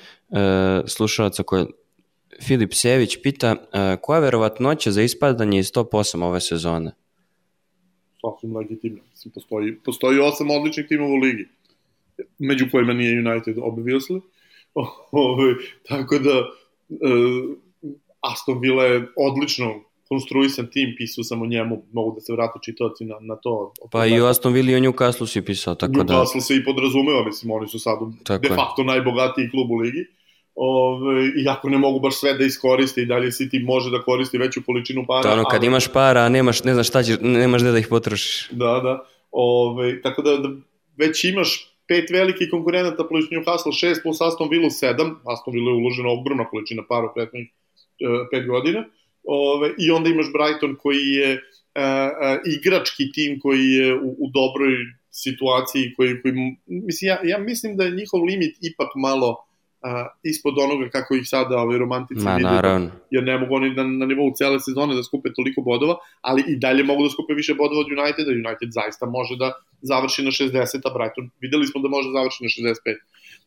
slušalaca 0.86 1.42
koje 1.42 1.66
Filip 2.42 2.72
Sević 2.72 3.16
pita 3.22 3.50
e, 3.50 3.96
koja 4.02 4.16
je 4.16 4.22
verovatnoća 4.22 4.90
za 4.90 5.02
ispadanje 5.02 5.58
iz 5.58 5.72
top 5.72 5.92
8 5.92 6.24
ove 6.24 6.40
sezone? 6.40 6.92
Sasvim 8.20 8.56
legitimno. 8.56 9.00
Postoji, 9.34 9.76
postoji 9.84 10.18
osam 10.18 10.50
odličnih 10.50 10.86
timova 10.88 11.10
u 11.10 11.16
ligi 11.16 11.48
među 12.38 12.66
kojima 12.70 12.92
nije 12.92 13.18
United 13.18 13.56
obviously. 13.56 14.20
Ove, 14.74 14.88
ovaj, 15.12 15.54
tako 15.88 16.18
da 16.18 16.38
uh, 16.88 17.56
Aston 18.20 18.60
Villa 18.60 18.84
je 18.84 19.08
odlično 19.16 19.80
konstruisan 20.08 20.66
tim, 20.72 20.94
pisao 20.98 21.24
sam 21.24 21.42
o 21.42 21.46
njemu, 21.46 21.82
mogu 21.92 22.14
da 22.14 22.20
se 22.20 22.32
vrate 22.32 22.58
čitoci 22.62 23.04
na, 23.04 23.14
na 23.20 23.36
to. 23.36 23.72
Pa 23.92 24.06
i 24.06 24.20
o 24.20 24.26
Aston 24.26 24.52
Villa 24.52 24.70
i 24.70 24.76
o 24.76 24.80
Newcastle 24.80 25.26
si 25.26 25.42
pisao, 25.42 25.74
tako 25.74 25.92
Newcastle 25.92 26.04
da... 26.04 26.14
Newcastle 26.14 26.40
se 26.40 26.56
i 26.56 26.64
podrazumeva, 26.64 27.24
mislim, 27.24 27.50
oni 27.50 27.68
su 27.68 27.78
sad 27.78 27.98
tako 28.24 28.42
de 28.42 28.48
facto 28.48 28.82
je. 28.82 28.86
najbogatiji 28.86 29.50
klub 29.50 29.70
u 29.70 29.74
ligi. 29.74 30.04
Ove, 30.54 31.30
iako 31.44 31.68
ne 31.68 31.78
mogu 31.78 32.00
baš 32.00 32.20
sve 32.20 32.34
da 32.34 32.44
iskoriste 32.44 33.02
i 33.02 33.06
dalje 33.06 33.26
City 33.26 33.64
može 33.64 33.90
da 33.90 34.02
koristi 34.02 34.38
veću 34.38 34.60
količinu 34.66 35.04
para. 35.08 35.22
To 35.22 35.32
ono, 35.32 35.44
kad 35.44 35.60
ali... 35.60 35.66
imaš 35.66 35.92
para, 35.92 36.20
a 36.20 36.28
nemaš, 36.28 36.64
ne 36.64 36.74
znaš 36.74 36.88
šta 36.88 37.02
ćeš, 37.02 37.16
nemaš 37.20 37.62
gde 37.62 37.72
da 37.72 37.78
ih 37.78 37.88
potrošiš. 37.88 38.48
Da, 38.50 38.80
da. 38.82 39.04
Ove, 39.30 40.02
tako 40.02 40.22
da, 40.22 40.36
da 40.36 40.48
već 40.96 41.24
imaš 41.24 41.73
pet 41.88 42.10
velikih 42.10 42.50
konkurenata 42.50 43.04
plus 43.08 43.30
Newcastle 43.30 43.72
6 43.72 44.02
plus 44.02 44.20
Aston 44.20 44.48
Villa 44.50 44.70
7, 44.70 45.16
Aston 45.24 45.54
Villa 45.54 45.70
je 45.70 45.80
uložena 45.80 46.10
ogromna 46.10 46.48
količina 46.48 46.82
para 46.88 47.10
u 47.10 47.14
prethodnih 47.14 47.50
uh, 47.50 48.26
pet 48.30 48.46
godina, 48.46 48.84
Ove, 49.24 49.70
i 49.78 49.90
onda 49.90 50.10
imaš 50.10 50.26
Brighton 50.32 50.76
koji 50.82 51.06
je 51.20 51.30
uh, 51.34 51.40
uh, 51.80 52.40
igrački 52.56 53.12
tim 53.12 53.40
koji 53.40 53.64
je 53.70 53.94
u, 53.94 54.10
u 54.18 54.30
dobroj 54.34 54.74
situaciji, 55.10 55.94
koji, 55.96 56.22
koji 56.22 56.34
mislim, 56.66 57.08
ja, 57.08 57.18
ja 57.24 57.38
mislim 57.38 57.76
da 57.76 57.84
je 57.84 57.96
njihov 58.00 58.24
limit 58.24 58.56
ipak 58.60 58.88
malo 58.96 59.36
a, 59.84 60.06
ispod 60.22 60.54
onoga 60.58 60.88
kako 60.88 61.14
ih 61.14 61.22
sada 61.28 61.58
ovaj, 61.58 61.78
romantici 61.78 62.24
Ma, 62.24 62.38
naravno. 62.38 62.90
jer 63.10 63.24
ne 63.24 63.38
mogu 63.38 63.54
oni 63.54 63.74
na, 63.74 63.84
na 63.84 64.06
nivou 64.06 64.32
cele 64.38 64.60
sezone 64.60 64.94
da 64.94 65.02
skupe 65.02 65.32
toliko 65.36 65.60
bodova, 65.60 65.96
ali 66.20 66.44
i 66.48 66.56
dalje 66.56 66.84
mogu 66.84 67.02
da 67.02 67.10
skupe 67.10 67.34
više 67.34 67.54
bodova 67.54 67.80
od 67.80 67.92
Uniteda, 67.98 68.30
United 68.30 68.70
zaista 68.72 69.06
može 69.06 69.36
da 69.36 69.52
završi 69.82 70.24
na 70.24 70.30
60, 70.30 70.88
a 70.88 70.94
Brighton 70.98 71.30
videli 71.40 71.66
smo 71.66 71.82
da 71.82 71.88
može 71.88 72.08
da 72.08 72.18
završi 72.18 72.44
na 72.44 72.48
65. 72.48 72.96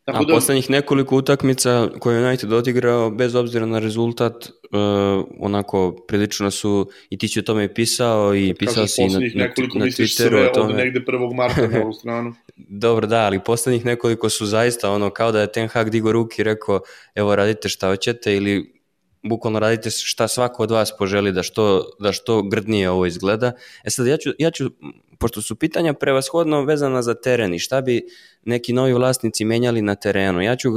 Tako 0.07 0.23
a 0.23 0.25
da... 0.25 0.33
poslednjih 0.33 0.69
nekoliko 0.69 1.15
utakmica 1.15 1.89
koje 1.99 2.25
United 2.25 2.53
odigrao, 2.53 3.09
bez 3.09 3.35
obzira 3.35 3.65
na 3.65 3.79
rezultat, 3.79 4.33
uh, 4.33 5.25
onako 5.39 6.05
prilično 6.07 6.51
su, 6.51 6.89
i 7.09 7.17
ti 7.17 7.27
si 7.27 7.39
o 7.39 7.41
tome 7.41 7.73
pisao 7.73 8.35
i 8.35 8.53
pisao 8.53 8.87
si 8.87 9.07
na, 9.07 9.19
na, 9.19 9.29
nekoliko 9.35 9.79
na 9.79 9.85
Twitteru 9.85 10.49
o 10.49 10.53
tome. 10.53 10.73
od 10.73 10.75
negde 10.75 10.99
1. 10.99 11.35
marta 11.35 11.67
na 11.67 11.81
ovu 11.83 11.93
stranu. 11.93 12.35
Dobro, 12.85 13.07
da, 13.07 13.19
ali 13.19 13.39
poslednjih 13.45 13.85
nekoliko 13.85 14.29
su 14.29 14.45
zaista 14.45 14.91
ono, 14.91 15.09
kao 15.09 15.31
da 15.31 15.41
je 15.41 15.51
Ten 15.51 15.67
Hag 15.67 15.89
digo 15.89 16.11
ruki 16.11 16.41
i 16.41 16.43
rekao, 16.43 16.79
evo 17.15 17.35
radite 17.35 17.69
šta 17.69 17.87
hoćete 17.87 18.35
ili 18.35 18.76
bukvalno 19.23 19.59
radite 19.59 19.89
šta 19.89 20.27
svako 20.27 20.63
od 20.63 20.71
vas 20.71 20.97
poželi 20.97 21.31
da 21.31 21.43
što, 21.43 21.89
da 21.99 22.11
što 22.11 22.41
grdnije 22.41 22.89
ovo 22.89 23.05
izgleda. 23.05 23.51
E 23.83 23.89
sad, 23.89 24.07
ja 24.07 24.17
ću, 24.17 24.29
ja 24.39 24.51
ću, 24.51 24.71
pošto 25.19 25.41
su 25.41 25.55
pitanja 25.55 25.93
prevashodno 25.93 26.63
vezana 26.63 27.01
za 27.01 27.13
teren 27.13 27.53
i 27.53 27.59
šta 27.59 27.81
bi 27.81 28.01
neki 28.45 28.73
novi 28.73 28.93
vlasnici 28.93 29.45
menjali 29.45 29.81
na 29.81 29.95
terenu, 29.95 30.41
ja 30.41 30.55
ću 30.55 30.69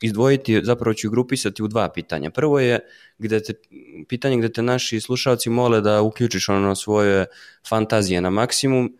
izdvojiti, 0.00 0.60
zapravo 0.64 0.94
ću 0.94 1.10
grupisati 1.10 1.62
u 1.62 1.68
dva 1.68 1.88
pitanja. 1.88 2.30
Prvo 2.30 2.60
je 2.60 2.80
gde 3.18 3.42
te, 3.42 3.54
pitanje 4.08 4.36
gde 4.36 4.52
te 4.52 4.62
naši 4.62 5.00
slušalci 5.00 5.50
mole 5.50 5.80
da 5.80 6.02
uključiš 6.02 6.48
ono 6.48 6.74
svoje 6.74 7.26
fantazije 7.68 8.20
na 8.20 8.30
maksimum 8.30 8.96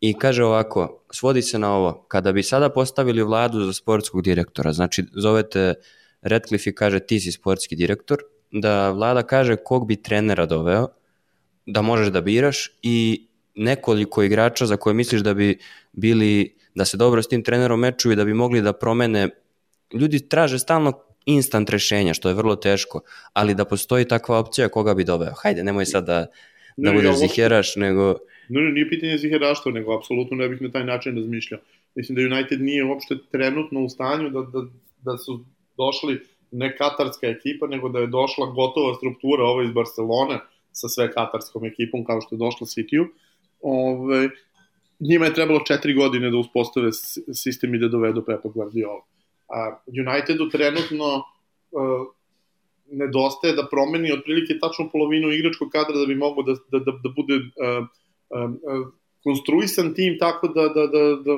i 0.00 0.14
kaže 0.14 0.44
ovako, 0.44 1.04
svodi 1.10 1.42
se 1.42 1.58
na 1.58 1.74
ovo, 1.74 2.04
kada 2.08 2.32
bi 2.32 2.42
sada 2.42 2.68
postavili 2.68 3.22
vladu 3.22 3.64
za 3.64 3.72
sportskog 3.72 4.22
direktora, 4.22 4.72
znači 4.72 5.04
zovete 5.12 5.74
Redcliffe 6.22 6.70
i 6.70 6.74
kaže 6.74 7.00
ti 7.00 7.20
si 7.20 7.32
sportski 7.32 7.76
direktor, 7.76 8.18
da 8.50 8.90
vlada 8.90 9.22
kaže 9.22 9.56
kog 9.56 9.86
bi 9.86 9.96
trenera 10.02 10.46
doveo, 10.46 10.88
da 11.66 11.82
možeš 11.82 12.08
da 12.08 12.20
biraš 12.20 12.70
i 12.82 13.26
nekoliko 13.54 14.22
igrača 14.22 14.66
za 14.66 14.76
koje 14.76 14.94
misliš 14.94 15.20
da 15.20 15.34
bi 15.34 15.58
bili, 15.92 16.54
da 16.74 16.84
se 16.84 16.96
dobro 16.96 17.22
s 17.22 17.28
tim 17.28 17.42
trenerom 17.42 17.80
mečuju 17.80 18.12
i 18.12 18.16
da 18.16 18.24
bi 18.24 18.34
mogli 18.34 18.62
da 18.62 18.72
promene, 18.72 19.28
ljudi 19.94 20.28
traže 20.28 20.58
stalno 20.58 20.92
instant 21.26 21.70
rešenja, 21.70 22.14
što 22.14 22.28
je 22.28 22.34
vrlo 22.34 22.56
teško, 22.56 23.00
ali 23.32 23.54
da 23.54 23.64
postoji 23.64 24.04
takva 24.04 24.38
opcija 24.38 24.68
koga 24.68 24.94
bi 24.94 25.04
doveo. 25.04 25.32
Hajde, 25.42 25.64
nemoj 25.64 25.86
sad 25.86 26.06
da, 26.06 26.26
da 26.76 26.90
ne, 26.90 26.96
budeš 26.96 27.10
ja, 27.10 27.16
ziheraš, 27.16 27.76
nego... 27.76 28.18
Ne, 28.48 28.60
ne, 28.60 28.72
nije 28.72 28.88
pitanje 28.88 29.18
ziheraštva, 29.18 29.72
nego 29.72 29.96
apsolutno 29.96 30.36
ne 30.36 30.48
bih 30.48 30.62
na 30.62 30.70
taj 30.70 30.84
način 30.84 31.16
razmišljao. 31.16 31.60
Mislim 31.94 32.16
da 32.16 32.36
United 32.36 32.60
nije 32.60 32.84
uopšte 32.84 33.16
trenutno 33.30 33.84
u 33.84 33.88
stanju 33.88 34.30
da, 34.30 34.40
da, 34.40 34.66
da 35.02 35.18
su 35.18 35.44
došli 35.78 36.20
ne 36.50 36.76
katarska 36.76 37.26
ekipa, 37.26 37.66
nego 37.66 37.88
da 37.88 37.98
je 37.98 38.06
došla 38.06 38.46
gotova 38.46 38.94
struktura 38.94 39.44
ovo 39.44 39.62
iz 39.62 39.72
Barcelone 39.72 40.40
sa 40.72 40.88
sve 40.88 41.12
katarskom 41.12 41.64
ekipom 41.64 42.04
kao 42.04 42.20
što 42.20 42.34
je 42.34 42.38
došla 42.38 42.66
City-u. 42.66 43.06
Ove, 43.60 44.28
njima 45.00 45.26
je 45.26 45.34
trebalo 45.34 45.60
četiri 45.66 45.94
godine 45.94 46.30
da 46.30 46.36
uspostave 46.36 46.92
sistem 47.34 47.74
i 47.74 47.78
da 47.78 47.88
dovedu 47.88 48.24
Pepa 48.24 48.48
Guardiola. 48.48 49.02
A 49.48 49.80
Unitedu 49.86 50.50
trenutno 50.50 51.14
uh, 51.16 52.06
nedostaje 52.90 53.54
da 53.54 53.66
promeni 53.70 54.12
otprilike 54.12 54.58
tačno 54.60 54.88
polovinu 54.92 55.32
igračkog 55.32 55.68
kadra 55.68 55.96
da 55.96 56.06
bi 56.06 56.14
mogao 56.14 56.42
da, 56.42 56.52
da, 56.52 56.78
da, 56.78 56.92
da 57.04 57.10
bude 57.16 57.34
uh, 57.34 57.86
uh, 58.30 58.92
konstruisan 59.22 59.94
tim 59.94 60.16
tako 60.18 60.48
da, 60.48 60.62
da, 60.62 60.86
da, 60.86 61.02
da 61.26 61.34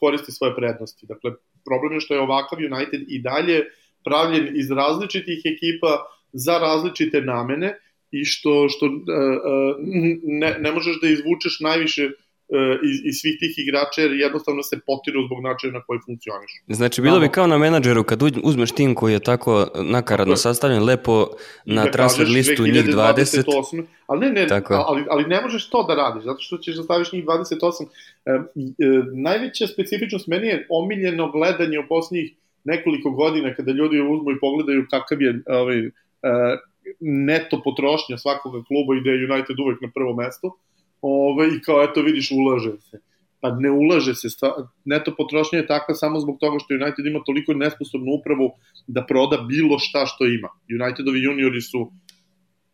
koristi 0.00 0.32
svoje 0.32 0.54
prednosti. 0.56 1.06
Dakle, 1.06 1.30
problem 1.64 1.92
je 1.92 2.00
što 2.00 2.14
je 2.14 2.20
ovakav 2.20 2.58
United 2.58 3.00
i 3.08 3.22
dalje 3.22 3.64
pravljen 4.04 4.48
iz 4.56 4.70
različitih 4.70 5.42
ekipa 5.44 6.04
za 6.32 6.58
različite 6.58 7.20
namene 7.20 7.78
i 8.10 8.24
što, 8.24 8.68
što 8.68 8.86
uh, 8.86 8.92
uh, 8.92 9.76
ne, 10.22 10.56
ne 10.60 10.72
možeš 10.72 11.00
da 11.00 11.08
izvučeš 11.08 11.60
najviše 11.60 12.02
E, 12.02 12.23
iz, 12.82 13.00
iz 13.04 13.14
svih 13.20 13.36
tih 13.40 13.54
igrača 13.64 14.00
jer 14.00 14.12
jednostavno 14.12 14.62
se 14.62 14.78
potiru 14.86 15.26
zbog 15.26 15.40
načina 15.42 15.72
na 15.72 15.82
koji 15.86 16.00
funkcioniš. 16.06 16.50
Znači, 16.68 17.02
bilo 17.02 17.20
bi 17.20 17.28
kao 17.28 17.46
na 17.46 17.58
menadžeru 17.58 18.04
kad 18.04 18.22
uzmeš 18.42 18.72
tim 18.72 18.94
koji 18.94 19.12
je 19.12 19.20
tako 19.20 19.66
nakaradno 19.74 20.36
sastavljen, 20.36 20.84
lepo 20.84 21.26
na 21.64 21.90
transfer 21.90 22.28
listu 22.28 22.62
njih 22.62 22.84
20. 22.84 23.44
28, 23.44 23.84
ali 24.06 24.20
ne, 24.20 24.32
ne, 24.32 24.46
tako. 24.46 24.74
ali, 24.74 25.04
ali 25.10 25.24
ne 25.24 25.40
možeš 25.40 25.70
to 25.70 25.82
da 25.82 25.94
radiš, 25.94 26.24
zato 26.24 26.40
što 26.40 26.58
ćeš 26.58 26.76
da 26.76 26.82
staviš 26.82 27.12
njih 27.12 27.24
28. 27.24 27.86
E, 28.26 28.30
e, 28.30 28.40
najveća 29.12 29.66
specifičnost 29.66 30.26
meni 30.26 30.46
je 30.46 30.66
omiljeno 30.70 31.30
gledanje 31.30 31.78
u 31.78 31.88
posljednjih 31.88 32.34
nekoliko 32.64 33.10
godina 33.10 33.54
kada 33.54 33.72
ljudi 33.72 34.00
uzmu 34.00 34.30
i 34.30 34.40
pogledaju 34.40 34.86
kakav 34.90 35.22
je 35.22 35.42
ovaj, 35.46 35.78
e, 35.78 35.90
neto 37.00 37.60
potrošnja 37.64 38.18
svakoga 38.18 38.62
kluba 38.68 38.94
i 38.94 39.00
da 39.04 39.10
je 39.10 39.24
United 39.32 39.60
uvek 39.60 39.80
na 39.80 39.90
prvo 39.94 40.14
mesto 40.14 40.56
ovaj, 41.06 41.48
i 41.56 41.60
kao 41.60 41.82
eto 41.82 42.02
vidiš 42.02 42.30
ulaže 42.30 42.72
se. 42.80 43.00
Pa 43.40 43.50
ne 43.50 43.70
ulaže 43.70 44.14
se, 44.14 44.28
neto 44.84 45.12
potrošnja 45.16 45.58
je 45.58 45.66
takva 45.66 45.94
samo 45.94 46.20
zbog 46.20 46.36
toga 46.40 46.58
što 46.58 46.74
United 46.74 47.06
ima 47.06 47.20
toliko 47.26 47.54
nesposobnu 47.54 48.12
upravu 48.18 48.50
da 48.86 49.04
proda 49.06 49.36
bilo 49.48 49.78
šta 49.78 50.06
što 50.06 50.26
ima. 50.26 50.48
Unitedovi 50.80 51.22
juniori 51.22 51.60
su 51.60 51.90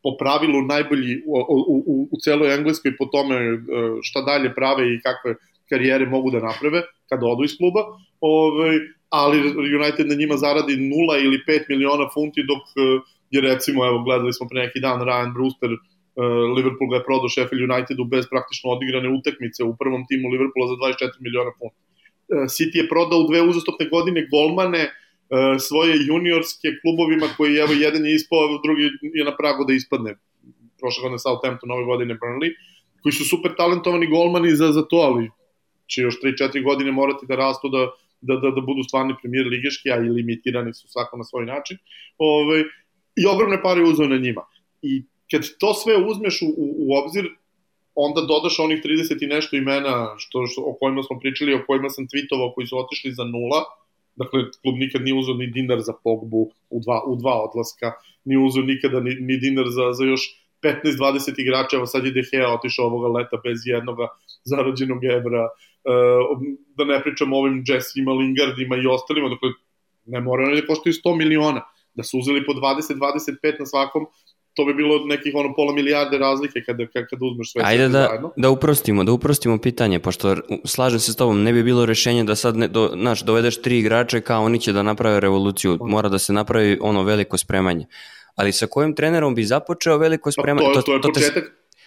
po 0.03 0.17
pravilu 0.19 0.63
najbolji 0.63 1.23
u, 1.27 1.33
u, 1.57 1.77
u, 1.87 2.09
u 2.13 2.17
celoj 2.25 2.55
Engleskoj 2.55 2.97
po 2.97 3.07
tome 3.07 3.35
e, 3.37 3.59
šta 4.03 4.23
dalje 4.23 4.55
prave 4.55 4.95
i 4.95 5.01
kakve 5.01 5.35
karijere 5.69 6.07
mogu 6.07 6.31
da 6.31 6.41
naprave 6.41 6.83
kada 7.09 7.27
odu 7.27 7.45
iz 7.45 7.57
kluba, 7.59 7.81
ovaj, 8.21 8.79
ali 9.09 9.39
United 9.81 10.07
na 10.07 10.15
njima 10.15 10.37
zaradi 10.37 10.77
0 10.77 11.25
ili 11.25 11.39
5 11.49 11.69
miliona 11.69 12.07
funti 12.15 12.43
dok 12.51 12.63
e, 12.77 12.81
je 13.31 13.41
recimo, 13.41 13.87
evo 13.87 14.03
gledali 14.03 14.33
smo 14.33 14.49
pre 14.49 14.63
neki 14.63 14.81
dan 14.81 15.01
Ryan 15.01 15.35
Brewster 15.35 15.77
Liverpool 16.57 16.91
ga 16.91 16.97
je 16.97 17.07
prodao 17.09 17.29
Sheffield 17.29 17.71
Unitedu 17.71 18.05
bez 18.05 18.25
praktično 18.33 18.71
odigrane 18.71 19.09
utakmice 19.19 19.65
u 19.65 19.77
prvom 19.77 20.03
timu 20.09 20.29
Liverpoola 20.29 20.67
za 20.73 20.77
24 20.77 21.21
miliona 21.27 21.53
funta. 21.59 21.81
E, 21.81 22.35
City 22.55 22.77
je 22.83 22.89
prodao 22.89 23.19
u 23.21 23.29
dve 23.29 23.43
uzastopne 23.43 23.87
godine 23.95 24.27
golmane 24.33 24.83
svoje 25.59 25.95
juniorske 26.07 26.69
klubovima 26.83 27.27
koji 27.37 27.57
evo 27.57 27.73
jedan 27.73 28.07
je 28.07 28.15
ispao, 28.15 28.59
drugi 28.65 28.83
je 29.15 29.25
na 29.25 29.37
pragu 29.37 29.65
da 29.65 29.73
ispadne. 29.73 30.17
Prošle 30.81 31.03
godine 31.03 31.19
Southampton, 31.19 31.69
nove 31.69 31.85
godine 31.85 32.15
Burnley, 32.15 32.51
koji 33.03 33.13
su 33.13 33.25
super 33.25 33.55
talentovani 33.57 34.07
golmani 34.07 34.51
za, 34.57 34.73
za 34.73 34.83
to, 34.83 34.97
ali 34.97 35.31
će 35.87 36.03
još 36.03 36.21
3-4 36.23 36.65
godine 36.65 36.93
morati 36.93 37.27
da 37.27 37.37
rastu 37.37 37.69
da, 37.69 37.91
da, 38.21 38.37
da, 38.37 38.51
da 38.51 38.61
budu 38.61 38.83
stvarni 38.83 39.15
premijer 39.23 39.47
ligeški, 39.47 39.93
a 39.93 39.97
i 39.97 40.09
limitirani 40.09 40.75
su 40.75 40.89
svako 40.89 41.17
na 41.17 41.25
svoj 41.25 41.47
način. 41.47 41.79
Ove, 42.19 42.65
I 43.17 43.27
ogromne 43.27 43.63
pare 43.63 43.83
uzeo 43.83 44.09
na 44.09 44.17
njima. 44.17 44.43
I 44.83 45.03
kad 45.31 45.43
to 45.59 45.75
sve 45.75 45.95
uzmeš 45.97 46.43
u, 46.43 46.47
u, 46.47 46.67
u 46.79 46.97
obzir, 47.05 47.25
onda 47.95 48.21
dodaš 48.21 48.59
onih 48.59 48.83
30 48.85 49.25
i 49.25 49.27
nešto 49.27 49.57
imena 49.57 50.15
što, 50.19 50.47
što, 50.47 50.63
o 50.63 50.77
kojima 50.81 51.03
smo 51.03 51.19
pričali, 51.19 51.55
o 51.55 51.65
kojima 51.67 51.91
sam 51.91 52.09
tweetovao, 52.09 52.55
koji 52.55 52.67
su 52.67 52.79
otišli 52.79 53.13
za 53.13 53.25
nula, 53.25 53.65
dakle, 54.17 54.41
klub 54.63 54.77
nikad 54.77 55.03
nije 55.03 55.15
uzeo 55.15 55.35
ni 55.35 55.47
dinar 55.47 55.81
za 55.81 55.93
Pogbu 56.05 56.51
u 56.71 56.81
dva, 56.81 57.03
u 57.07 57.17
dva 57.17 57.35
odlaska, 57.47 57.93
nije 58.25 58.39
uzeo 58.39 58.63
nikada 58.63 59.01
ni, 59.01 59.15
ni 59.15 59.37
dinar 59.37 59.67
za, 59.69 59.93
za 59.93 60.05
još 60.05 60.23
15-20 60.63 61.41
igrača, 61.41 61.77
evo 61.77 61.87
sad 61.87 62.05
je 62.05 62.11
De 62.11 62.23
Gea 62.31 62.55
otišao 62.55 62.87
ovoga 62.87 63.09
leta 63.19 63.37
bez 63.45 63.59
jednoga 63.65 64.09
zarađenog 64.45 65.05
evra, 65.05 65.45
uh, 65.45 66.39
da 66.77 66.85
ne 66.85 67.03
pričam 67.03 67.33
o 67.33 67.37
ovim 67.37 67.65
Jessima, 67.67 68.13
Lingardima 68.13 68.77
i 68.77 68.87
ostalima, 68.87 69.29
dakle, 69.29 69.49
ne 70.07 70.21
moraju 70.21 70.57
da 70.57 70.67
koštaju 70.67 70.93
100 70.93 71.17
miliona, 71.17 71.63
da 71.95 72.03
su 72.03 72.19
uzeli 72.19 72.47
po 72.47 72.53
20-25 72.53 73.59
na 73.59 73.67
svakom, 73.67 74.07
to 74.61 74.65
bi 74.65 74.75
bilo 74.75 74.99
nekih 75.07 75.33
ono 75.35 75.55
pola 75.55 75.73
milijarde 75.73 76.19
razlike 76.19 76.63
kada, 76.67 76.87
kada 76.87 77.25
uzmeš 77.25 77.53
sve 77.53 77.63
Ajde 77.65 77.89
da, 77.89 78.07
zajedno. 78.09 78.33
da 78.37 78.51
uprostimo, 78.51 79.05
da 79.05 79.13
uprostimo 79.13 79.59
pitanje, 79.59 79.99
pošto 79.99 80.37
slažem 80.65 81.01
se 81.01 81.13
s 81.13 81.17
tobom, 81.17 81.43
ne 81.43 81.53
bi 81.53 81.63
bilo 81.63 81.87
rešenje 81.87 82.25
da 82.25 82.37
sad, 82.37 82.57
ne, 82.57 82.69
do, 82.69 82.91
znaš, 82.95 83.23
dovedeš 83.23 83.63
tri 83.63 83.79
igrače 83.79 84.21
kao 84.21 84.45
oni 84.45 84.61
će 84.61 84.73
da 84.73 84.83
naprave 84.83 85.21
revoluciju, 85.21 85.79
mora 85.81 86.09
da 86.09 86.19
se 86.19 86.33
napravi 86.33 86.79
ono 86.81 87.03
veliko 87.03 87.39
spremanje. 87.39 87.87
Ali 88.37 88.53
sa 88.53 88.67
kojim 88.67 88.95
trenerom 88.95 89.35
bi 89.35 89.45
započeo 89.45 89.99
veliko 89.99 90.29
pa 90.29 90.43
spremanje? 90.43 90.69
To, 90.75 90.83
to, 90.83 90.83
to 90.83 90.93
je 90.93 91.01
početak, 91.01 91.45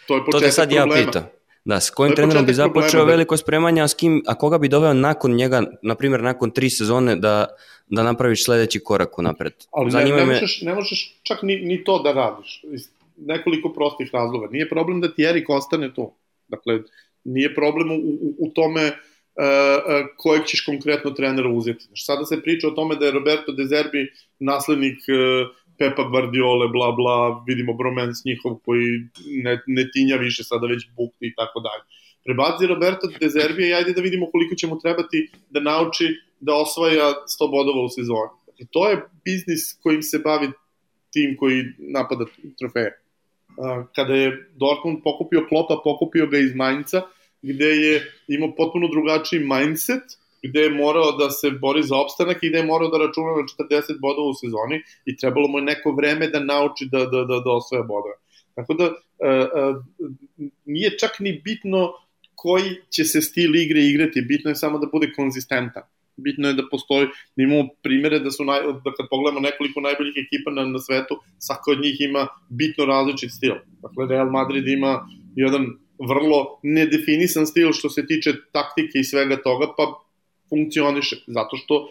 to 0.07 0.15
je 0.15 0.25
početak 0.25 0.31
to 0.31 0.39
te 0.39 0.51
sad 0.51 0.69
problema. 0.69 0.95
ja 0.97 1.05
pitam. 1.05 1.23
Da, 1.65 1.79
s 1.79 1.89
kojim 1.89 2.15
trenerom 2.15 2.45
bi 2.45 2.53
započeo 2.53 2.89
problema, 2.89 3.05
da- 3.05 3.11
veliko 3.11 3.37
spremanje, 3.37 3.81
a 3.81 3.87
s 3.87 3.93
kim, 3.93 4.23
a 4.27 4.35
koga 4.35 4.57
bi 4.57 4.67
doveo 4.67 4.93
nakon 4.93 5.35
njega, 5.35 5.63
na 5.81 5.95
primjer 5.95 6.21
nakon 6.21 6.51
tri 6.51 6.69
sezone 6.69 7.15
da, 7.15 7.47
da 7.89 8.03
napraviš 8.03 8.45
sledeći 8.45 8.79
korak 8.79 9.19
u 9.19 9.21
napred? 9.21 9.53
Ali 9.71 9.91
ne, 9.91 10.03
ne, 10.03 10.25
možeš, 10.25 10.61
ne 10.61 10.75
možeš 10.75 11.19
čak 11.23 11.43
ni, 11.43 11.55
ni 11.55 11.83
to 11.83 11.99
da 11.99 12.11
radiš. 12.11 12.63
Iz 12.63 12.89
nekoliko 13.17 13.73
prostih 13.73 14.09
razloga. 14.13 14.47
Nije 14.51 14.69
problem 14.69 15.01
da 15.01 15.13
ti 15.13 15.23
Erik 15.23 15.49
ostane 15.49 15.93
tu. 15.93 16.11
Dakle, 16.47 16.79
nije 17.23 17.55
problem 17.55 17.91
u, 17.91 17.95
u, 17.95 18.35
u 18.39 18.49
tome 18.49 18.85
uh, 18.85 18.93
uh, 19.35 20.07
kojeg 20.17 20.45
ćeš 20.45 20.65
konkretno 20.65 21.11
trenera 21.11 21.49
uzeti. 21.49 21.87
Sada 21.95 22.25
se 22.25 22.41
priča 22.41 22.67
o 22.67 22.71
tome 22.71 22.95
da 22.95 23.05
je 23.05 23.11
Roberto 23.11 23.51
De 23.51 23.65
Zerbi 23.65 24.11
naslednik 24.39 24.97
uh, 24.97 25.55
Pepa 25.77 26.03
Guardiola, 26.03 26.67
bla 26.67 26.91
bla, 26.91 27.43
vidimo 27.47 27.73
bromance 27.73 28.21
njihov 28.25 28.57
koji 28.65 28.85
ne, 29.43 29.61
ne 29.67 29.91
tinja 29.93 30.15
više 30.15 30.43
sada 30.43 30.67
već 30.67 30.87
bukti 30.97 31.27
i 31.27 31.35
tako 31.35 31.59
dalje. 31.59 31.83
Prebaci 32.25 32.67
Roberto 32.67 33.07
De 33.19 33.29
Zerbi 33.29 33.67
i 33.67 33.73
ajde 33.73 33.93
da 33.93 34.01
vidimo 34.01 34.31
koliko 34.31 34.55
će 34.55 34.67
mu 34.67 34.79
trebati 34.79 35.29
da 35.49 35.59
nauči 35.59 36.07
da 36.39 36.55
osvaja 36.55 37.13
100 37.41 37.51
bodova 37.51 37.81
u 37.85 37.89
sezoni. 37.89 38.31
I 38.57 38.65
to 38.71 38.89
je 38.89 39.01
biznis 39.25 39.79
kojim 39.83 40.01
se 40.01 40.19
bavi 40.19 40.51
tim 41.13 41.35
koji 41.39 41.63
napada 41.77 42.25
trofeje. 42.59 42.99
Kada 43.95 44.13
je 44.13 44.49
Dortmund 44.55 45.03
pokupio 45.03 45.45
Klopa, 45.49 45.81
pokupio 45.83 46.27
ga 46.27 46.37
iz 46.37 46.55
Mainca, 46.55 47.01
gde 47.41 47.65
je 47.65 48.01
imao 48.27 48.55
potpuno 48.55 48.87
drugačiji 48.87 49.39
mindset, 49.39 50.03
gde 50.43 50.59
je 50.59 50.69
morao 50.69 51.11
da 51.11 51.29
se 51.29 51.51
bori 51.51 51.83
za 51.83 51.95
opstanak 51.95 52.43
i 52.43 52.49
gde 52.49 52.57
je 52.57 52.65
morao 52.65 52.89
da 52.89 52.97
računa 52.97 53.31
na 53.37 53.43
40 53.43 53.99
bodova 53.99 54.29
u 54.29 54.33
sezoni 54.33 54.81
i 55.05 55.17
trebalo 55.17 55.47
mu 55.47 55.57
je 55.57 55.63
neko 55.63 55.91
vreme 55.91 56.27
da 56.27 56.39
nauči 56.39 56.87
da, 56.91 56.99
da, 56.99 57.23
da, 57.29 57.39
da 57.45 57.51
osvoja 57.51 57.83
bodove. 57.83 58.15
Tako 58.55 58.73
da, 58.73 58.85
uh, 58.85 59.75
uh, 59.99 60.11
nije 60.65 60.97
čak 60.97 61.19
ni 61.19 61.41
bitno 61.45 61.93
koji 62.35 62.69
će 62.89 63.03
se 63.03 63.21
stil 63.21 63.55
igre 63.55 63.81
igrati, 63.81 64.21
bitno 64.21 64.51
je 64.51 64.55
samo 64.55 64.79
da 64.79 64.87
bude 64.91 65.11
konzistentan. 65.15 65.83
Bitno 66.17 66.47
je 66.47 66.53
da 66.53 66.63
postoji, 66.71 67.07
da 67.35 67.43
imamo 67.43 67.69
primere 67.83 68.19
da 68.19 68.31
su, 68.31 68.43
naj, 68.43 68.61
da 68.85 68.91
kad 68.97 69.07
pogledamo 69.09 69.39
nekoliko 69.39 69.81
najboljih 69.81 70.13
ekipa 70.25 70.51
na, 70.51 70.65
na 70.65 70.79
svetu, 70.79 71.17
svaka 71.39 71.71
od 71.71 71.81
njih 71.81 72.01
ima 72.01 72.27
bitno 72.49 72.85
različit 72.85 73.31
stil. 73.31 73.55
Dakle, 73.81 74.07
Real 74.07 74.29
Madrid 74.31 74.67
ima 74.67 75.07
jedan 75.35 75.65
vrlo 75.99 76.59
nedefinisan 76.63 77.47
stil 77.47 77.71
što 77.71 77.89
se 77.89 78.05
tiče 78.05 78.33
taktike 78.51 78.99
i 78.99 79.03
svega 79.03 79.41
toga, 79.41 79.67
pa 79.77 80.03
funkcioniše, 80.49 81.15
zato 81.27 81.57
što 81.57 81.89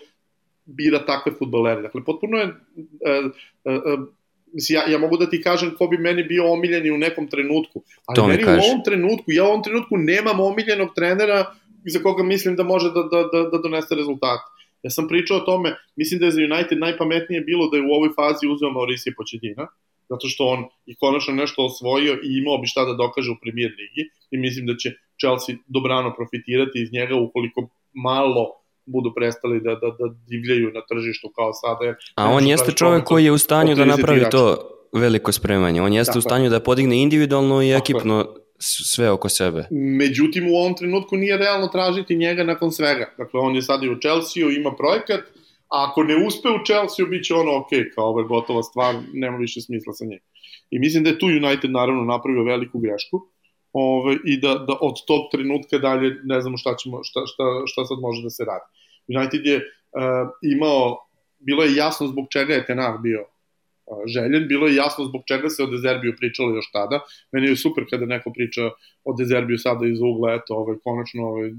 bira 0.65 1.07
takve 1.07 1.33
futbolere. 1.39 1.83
Dakle, 1.83 2.05
potpuno 2.05 2.39
je... 2.39 2.47
Uh, 2.47 3.31
uh, 3.65 3.99
uh, 3.99 4.07
mislim, 4.53 4.77
ja, 4.77 4.93
ja 4.93 4.99
mogu 4.99 5.17
da 5.17 5.31
ti 5.31 5.43
kažem 5.43 5.75
ko 5.79 5.87
bi 5.87 5.99
meni 5.99 6.23
bio 6.23 6.53
omiljeni 6.53 6.91
u 6.91 6.99
nekom 6.99 7.29
trenutku, 7.29 7.83
ali 8.07 8.17
to 8.17 8.27
meni 8.27 8.45
u 8.45 8.49
ovom 8.49 8.83
trenutku, 8.85 9.33
ja 9.33 9.45
u 9.45 9.49
ovom 9.49 9.63
trenutku 9.63 9.97
nemam 9.97 10.41
omiljenog 10.41 10.95
trenera 10.95 11.55
za 11.85 11.99
koga 11.99 12.23
mislim 12.23 12.57
da 12.57 12.63
može 12.63 12.89
da, 12.89 13.03
da, 13.03 13.29
da, 13.33 13.49
da 13.51 13.59
donese 13.59 13.95
rezultate. 13.95 14.43
Ja 14.83 14.91
sam 14.91 15.09
pričao 15.09 15.37
o 15.37 15.41
tome, 15.41 15.77
mislim 15.97 16.21
da 16.21 16.27
je 16.27 16.33
za 16.33 16.41
United 16.41 16.79
najpametnije 16.79 17.41
bilo 17.41 17.69
da 17.71 17.77
je 17.77 17.83
u 17.83 17.93
ovoj 17.93 18.09
fazi 18.17 18.47
uzeo 18.47 18.71
Mauricio 18.71 19.13
Pochettino, 19.17 19.67
zato 20.09 20.29
što 20.29 20.47
on 20.47 20.65
i 20.87 20.95
konačno 20.95 21.35
nešto 21.35 21.65
osvojio 21.65 22.13
i 22.13 22.29
imao 22.41 22.59
bi 22.59 22.67
šta 22.67 22.85
da 22.85 22.95
dokaže 22.95 23.31
u 23.31 23.41
premier 23.43 23.71
ligi 23.71 24.03
i 24.31 24.37
mislim 24.39 24.67
da 24.67 24.77
će 24.77 24.89
Chelsea 25.21 25.57
dobrano 25.67 26.15
profitirati 26.15 26.83
iz 26.83 26.93
njega 26.93 27.15
ukoliko 27.17 27.69
malo 27.95 28.47
budu 28.87 29.13
prestali 29.17 29.61
da, 29.61 29.71
da, 29.71 29.89
da 29.99 30.15
divljaju 30.27 30.71
na 30.75 30.81
tržištu 30.91 31.29
kao 31.37 31.53
sada. 31.53 31.85
Jer, 31.85 31.95
A 32.15 32.31
on 32.31 32.47
jeste 32.47 32.73
čovek 32.73 33.05
koji 33.05 33.25
je 33.25 33.33
u 33.33 33.39
stanju 33.39 33.75
da 33.75 33.85
napravi 33.85 34.25
to 34.31 34.69
veliko 34.93 35.33
spremanje. 35.33 35.83
On 35.83 35.93
jeste 35.93 36.11
dakle. 36.11 36.19
u 36.19 36.23
stanju 36.23 36.51
da 36.51 36.61
podigne 36.61 37.03
individualno 37.03 37.63
i 37.63 37.71
dakle. 37.71 37.81
ekipno 37.83 38.27
sve 38.93 39.11
oko 39.11 39.29
sebe. 39.29 39.67
Međutim, 39.71 40.53
u 40.53 40.57
ovom 40.57 40.75
trenutku 40.77 41.17
nije 41.17 41.37
realno 41.37 41.69
tražiti 41.69 42.17
njega 42.17 42.45
nakon 42.45 42.73
svega. 42.73 43.15
Dakle, 43.19 43.41
on 43.41 43.55
je 43.55 43.63
sad 43.63 43.83
i 43.83 43.89
u 43.89 44.01
Chelsea, 44.01 44.51
ima 44.57 44.73
projekat, 44.77 45.21
a 45.69 45.87
ako 45.89 46.03
ne 46.03 46.27
uspe 46.27 46.49
u 46.49 46.65
Chelsea, 46.65 47.07
bit 47.07 47.25
će 47.25 47.35
ono, 47.35 47.57
ok, 47.57 47.71
kao 47.95 48.05
ovo 48.05 48.21
je 48.21 48.27
gotova 48.27 48.63
stvar, 48.63 48.95
nema 49.13 49.37
više 49.37 49.61
smisla 49.61 49.93
sa 49.93 50.05
njim. 50.05 50.21
I 50.71 50.79
mislim 50.79 51.05
da 51.05 51.11
je 51.11 51.19
tu 51.19 51.27
United 51.27 51.71
naravno 51.71 52.05
napravio 52.05 52.45
veliku 52.45 52.79
grešku 52.79 53.33
ove, 53.73 54.17
i 54.25 54.41
da, 54.41 54.55
da 54.55 54.77
od 54.81 54.95
tog 55.07 55.21
trenutka 55.33 55.79
dalje 55.79 56.21
ne 56.25 56.41
znamo 56.41 56.57
šta, 56.57 56.77
ćemo, 56.77 57.01
šta, 57.05 57.21
šta, 57.27 57.45
šta 57.67 57.85
sad 57.85 57.99
može 58.01 58.23
da 58.23 58.31
se 58.31 58.45
radi. 58.45 58.67
United 59.17 59.47
je 59.47 59.57
uh, 59.57 60.29
imao, 60.43 60.99
bilo 61.39 61.63
je 61.63 61.75
jasno 61.75 62.07
zbog 62.07 62.27
čega 62.31 62.55
je 62.55 62.67
Tenag 62.67 63.03
bio 63.03 63.21
uh, 63.21 64.03
željen, 64.07 64.49
bilo 64.49 64.67
je 64.67 64.75
jasno 64.75 65.05
zbog 65.05 65.23
čega 65.29 65.49
se 65.49 65.63
o 65.63 65.67
Dezerbiju 65.67 66.17
pričalo 66.19 66.55
još 66.55 66.71
tada. 66.73 67.01
Meni 67.33 67.49
je 67.49 67.57
super 67.57 67.85
kada 67.91 68.07
neko 68.07 68.33
priča 68.33 68.71
o 69.05 69.17
Dezerbiju 69.19 69.59
sada 69.59 69.87
iz 69.87 70.01
ugla, 70.01 70.35
eto, 70.35 70.55
ovaj, 70.55 70.77
konačno 70.85 71.23
ovaj, 71.23 71.51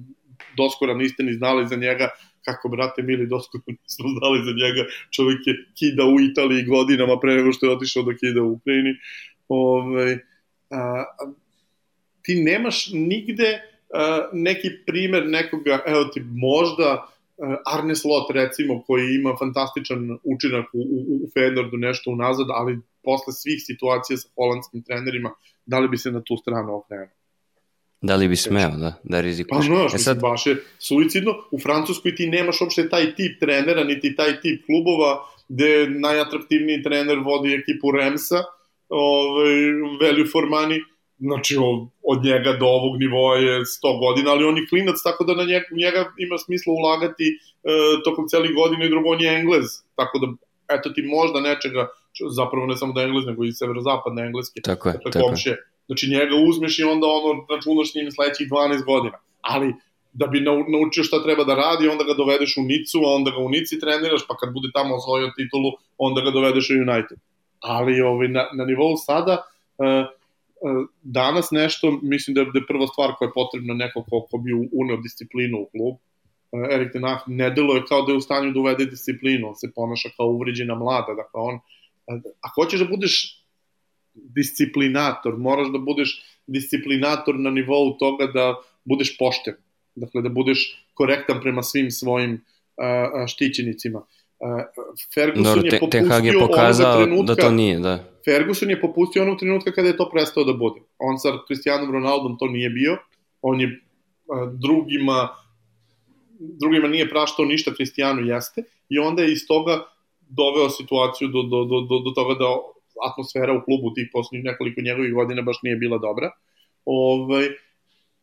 doskora 0.57 0.93
niste 0.93 1.23
ni 1.23 1.33
znali 1.33 1.67
za 1.67 1.75
njega, 1.75 2.09
kako 2.45 2.69
brate 2.69 3.01
mili 3.01 3.27
doskoro 3.27 3.63
nismo 3.83 4.09
znali 4.19 4.45
za 4.45 4.51
njega, 4.51 4.89
čovjek 5.11 5.47
je 5.47 5.53
kida 5.79 6.05
u 6.05 6.19
Italiji 6.19 6.63
godinama 6.63 7.19
pre 7.19 7.35
nego 7.35 7.51
što 7.51 7.65
je 7.65 7.75
otišao 7.75 8.03
da 8.03 8.15
kida 8.15 8.41
u 8.41 8.51
Ukrajini. 8.51 8.93
Ove, 9.47 9.93
ovaj, 9.93 10.17
a, 10.69 11.03
ti 12.23 12.43
nemaš 12.43 12.89
nigde 12.93 13.49
uh, 13.53 14.29
neki 14.33 14.69
primer 14.85 15.25
nekoga, 15.27 15.79
evo 15.85 16.03
ti 16.03 16.21
možda 16.35 17.07
uh, 17.37 17.55
Arne 17.65 17.95
Slot 17.95 18.31
recimo 18.31 18.83
koji 18.87 19.15
ima 19.15 19.35
fantastičan 19.39 20.17
učinak 20.23 20.65
u, 20.73 20.77
u, 20.77 20.99
u 21.23 21.29
Feyenoordu 21.35 21.77
nešto 21.77 22.11
unazad, 22.11 22.47
ali 22.49 22.79
posle 23.03 23.33
svih 23.33 23.59
situacija 23.65 24.17
sa 24.17 24.29
holandskim 24.35 24.83
trenerima, 24.83 25.31
da 25.65 25.79
li 25.79 25.87
bi 25.87 25.97
se 25.97 26.11
na 26.11 26.21
tu 26.21 26.37
stranu 26.37 26.75
okrenuo? 26.75 27.23
Da 28.03 28.15
li 28.15 28.27
bi 28.27 28.35
smeo, 28.35 28.69
da, 28.69 28.93
da 29.03 29.21
rizikuješ? 29.21 29.67
Pa 29.67 29.75
znaš, 29.75 29.93
e 29.93 29.97
sad... 29.97 30.21
baš 30.21 30.47
je 30.47 30.55
suicidno. 30.79 31.31
U 31.51 31.59
Francuskoj 31.59 32.15
ti 32.15 32.27
nemaš 32.29 32.61
uopšte 32.61 32.89
taj 32.89 33.15
tip 33.15 33.39
trenera, 33.39 33.83
niti 33.83 34.15
taj 34.15 34.41
tip 34.41 34.65
klubova, 34.65 35.23
gde 35.47 35.87
najatraktivniji 35.89 36.83
trener 36.83 37.19
vodi 37.19 37.53
ekipu 37.53 37.91
Remsa, 37.91 38.43
ovaj, 38.89 39.55
value 40.01 40.27
for 40.31 40.43
money, 40.43 40.81
znači 41.23 41.53
od 42.11 42.19
njega 42.23 42.51
do 42.61 42.65
ovog 42.65 42.93
nivoa 42.99 43.35
je 43.37 43.55
100 43.59 43.99
godina, 44.05 44.31
ali 44.31 44.45
on 44.45 44.57
je 44.57 44.67
klinac, 44.69 44.97
tako 45.03 45.23
da 45.23 45.33
na 45.35 45.43
njega, 45.43 45.67
njega 45.83 46.01
ima 46.17 46.37
smisla 46.37 46.73
ulagati 46.73 47.27
e, 47.31 47.37
tokom 48.03 48.27
celih 48.27 48.51
godina 48.55 48.85
i 48.85 48.89
drugo 48.89 49.09
on 49.09 49.21
je 49.21 49.35
englez, 49.39 49.65
tako 49.95 50.15
da 50.21 50.27
eto 50.75 50.89
ti 50.89 51.01
možda 51.01 51.41
nečega, 51.49 51.87
zapravo 52.39 52.65
ne 52.65 52.77
samo 52.77 52.93
da 52.93 53.01
je 53.01 53.07
englez, 53.07 53.25
nego 53.25 53.43
i 53.43 53.51
severozapadne 53.51 54.21
engleske, 54.27 54.61
tako 54.61 54.89
je, 54.89 54.93
dakle, 54.93 55.11
tako 55.11 55.25
komšije. 55.25 55.55
Znači 55.87 56.09
njega 56.15 56.35
uzmeš 56.49 56.79
i 56.79 56.83
onda 56.83 57.07
ono 57.07 57.31
računaš 57.53 57.91
s 57.91 57.95
njim 57.95 58.11
sledećih 58.11 58.47
12 58.49 58.85
godina. 58.85 59.17
Ali 59.41 59.73
da 60.13 60.27
bi 60.27 60.39
naučio 60.75 61.03
šta 61.03 61.23
treba 61.23 61.43
da 61.43 61.55
radi, 61.55 61.87
onda 61.87 62.03
ga 62.03 62.13
dovedeš 62.13 62.57
u 62.57 62.63
Nicu, 62.63 62.97
a 63.05 63.09
onda 63.17 63.31
ga 63.31 63.37
u 63.37 63.49
Nici 63.49 63.79
treniraš, 63.79 64.21
pa 64.27 64.35
kad 64.37 64.53
bude 64.53 64.69
tamo 64.73 64.95
osvojio 64.95 65.31
titulu, 65.37 65.71
onda 65.97 66.21
ga 66.21 66.31
dovedeš 66.31 66.69
u 66.69 66.73
United. 66.73 67.17
Ali 67.59 68.01
ovaj, 68.01 68.27
na, 68.27 68.43
na 68.53 68.65
nivou 68.65 68.97
sada, 68.97 69.35
uh, 69.77 70.05
danas 71.01 71.51
nešto, 71.51 71.99
mislim 72.01 72.33
da 72.33 72.41
je, 72.41 72.45
da 72.53 72.59
je 72.59 72.67
prva 72.67 72.87
stvar 72.87 73.13
koja 73.17 73.27
je 73.27 73.33
potrebna 73.33 73.73
neko 73.73 74.03
ko, 74.09 74.27
ko 74.31 74.37
bi 74.37 74.51
uneo 74.53 74.97
disciplinu 74.97 75.57
u 75.59 75.65
klub, 75.65 75.95
Erik 76.71 76.91
Ten 76.93 77.03
Hag 77.03 77.17
ne 77.27 77.49
deluje 77.49 77.85
kao 77.85 78.01
da 78.01 78.11
je 78.11 78.17
u 78.17 78.21
stanju 78.21 78.51
da 78.51 78.59
uvede 78.59 78.85
disciplinu, 78.85 79.47
on 79.47 79.55
se 79.55 79.71
ponaša 79.75 80.09
kao 80.17 80.27
uvređena 80.27 80.75
mlada, 80.75 81.13
dakle 81.13 81.41
on, 81.41 81.59
ako 82.41 82.63
hoćeš 82.63 82.79
da 82.79 82.85
budeš 82.85 83.43
disciplinator, 84.13 85.37
moraš 85.37 85.67
da 85.67 85.77
budeš 85.77 86.23
disciplinator 86.47 87.39
na 87.39 87.49
nivou 87.49 87.97
toga 87.97 88.27
da 88.27 88.55
budeš 88.85 89.17
pošten, 89.17 89.53
dakle 89.95 90.21
da 90.21 90.29
budeš 90.29 90.85
korektan 90.93 91.41
prema 91.41 91.63
svim 91.63 91.91
svojim 91.91 92.33
uh, 92.33 93.27
štićenicima. 93.27 93.99
Uh, 93.99 94.61
Ferguson 95.13 95.43
Dobro, 95.43 95.69
je 95.73 95.79
popustio 95.79 96.31
je 96.31 96.39
pokazao 96.39 96.95
trenutka, 96.95 97.35
da 97.35 97.41
to 97.41 97.51
nije, 97.51 97.79
da. 97.79 98.12
Ferguson 98.25 98.69
je 98.69 98.81
popustio 98.81 99.23
onog 99.23 99.39
trenutka 99.39 99.71
kada 99.71 99.87
je 99.87 99.97
to 99.97 100.09
prestao 100.09 100.43
da 100.43 100.53
bude. 100.53 100.81
On 100.97 101.19
sa 101.19 101.29
Cristiano 101.47 101.91
Ronaldom 101.91 102.37
to 102.39 102.47
nije 102.47 102.69
bio, 102.69 102.97
on 103.41 103.61
je 103.61 103.81
drugima 104.59 105.29
drugima 106.39 106.87
nije 106.87 107.09
praštao 107.09 107.45
ništa, 107.45 107.73
Cristiano 107.75 108.21
jeste, 108.21 108.63
i 108.89 108.99
onda 108.99 109.23
je 109.23 109.33
iz 109.33 109.47
toga 109.47 109.85
doveo 110.29 110.69
situaciju 110.69 111.27
do, 111.27 111.43
do, 111.43 111.63
do, 111.63 111.81
do, 111.81 111.99
do 111.99 112.11
toga 112.15 112.33
da 112.39 112.45
atmosfera 113.11 113.53
u 113.53 113.63
klubu 113.65 113.93
tih 113.93 114.09
poslednjih 114.13 114.43
nekoliko 114.43 114.81
njegovih 114.81 115.13
godina 115.13 115.41
baš 115.41 115.57
nije 115.63 115.75
bila 115.75 115.97
dobra. 115.97 116.31
Ovaj, 116.85 117.47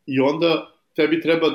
I 0.06 0.20
onda 0.20 0.72
tebi 0.96 1.20
treba, 1.20 1.46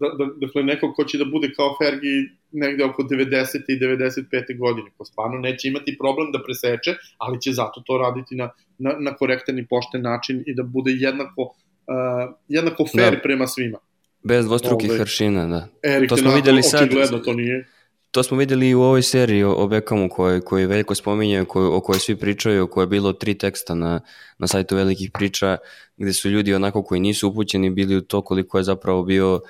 da, 0.00 0.08
da, 0.18 0.24
dakle, 0.46 0.62
neko 0.62 0.92
ko 0.92 1.04
će 1.04 1.18
da 1.18 1.24
bude 1.24 1.52
kao 1.56 1.76
Fergi 1.82 2.14
negde 2.52 2.84
oko 2.84 3.02
90. 3.02 3.64
i 3.68 3.78
95. 3.80 4.58
godine, 4.58 4.90
ko 4.96 5.04
stvarno 5.04 5.38
neće 5.38 5.68
imati 5.68 5.96
problem 5.98 6.32
da 6.32 6.42
preseče, 6.42 6.94
ali 7.18 7.40
će 7.40 7.52
zato 7.52 7.82
to 7.86 7.98
raditi 7.98 8.36
na, 8.36 8.50
na, 8.78 8.96
na 8.98 9.14
korektan 9.14 9.58
i 9.58 9.66
pošten 9.66 10.02
način 10.02 10.42
i 10.46 10.54
da 10.54 10.62
bude 10.62 10.90
jednako, 10.94 11.42
uh, 11.42 12.34
jednako 12.48 12.86
fair 12.96 13.14
da. 13.14 13.20
prema 13.22 13.46
svima. 13.46 13.78
Bez 14.24 14.46
dvostrukih 14.46 14.90
Ove, 14.90 14.98
hršina, 14.98 15.46
da. 15.46 15.68
Erik 15.82 16.08
to 16.08 16.16
smo 16.16 16.34
videli 16.34 16.62
sad. 16.62 16.82
Očigledno 16.82 17.18
to 17.18 17.34
nije. 17.34 17.66
To 18.10 18.22
smo 18.22 18.36
videli 18.36 18.68
i 18.68 18.74
u 18.74 18.82
ovoj 18.82 19.02
seriji 19.02 19.42
o, 19.44 19.52
o 19.52 19.66
Beckhamu 19.68 20.08
koji, 20.08 20.40
koji 20.40 20.66
veliko 20.66 20.94
spominje, 20.94 21.44
koji, 21.44 21.66
o 21.66 21.80
kojoj 21.80 22.00
svi 22.00 22.16
pričaju, 22.16 22.64
o 22.64 22.66
kojoj 22.66 22.84
je 22.84 22.88
bilo 22.88 23.12
tri 23.12 23.34
teksta 23.38 23.74
na, 23.74 24.00
na 24.38 24.46
sajtu 24.46 24.76
velikih 24.76 25.10
priča, 25.14 25.56
gde 25.96 26.12
su 26.12 26.30
ljudi 26.30 26.54
onako 26.54 26.82
koji 26.82 27.00
nisu 27.00 27.28
upućeni 27.28 27.70
bili 27.70 27.96
u 27.96 28.00
to 28.00 28.22
koliko 28.22 28.58
je 28.58 28.64
zapravo 28.64 29.02
bio, 29.02 29.34
uh, 29.34 29.40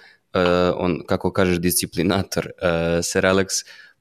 on, 0.77 1.01
kako 1.07 1.33
kažeš, 1.33 1.59
disciplinator 1.59 2.47
uh, 2.47 3.05
Sir 3.05 3.27
Alex, 3.27 3.47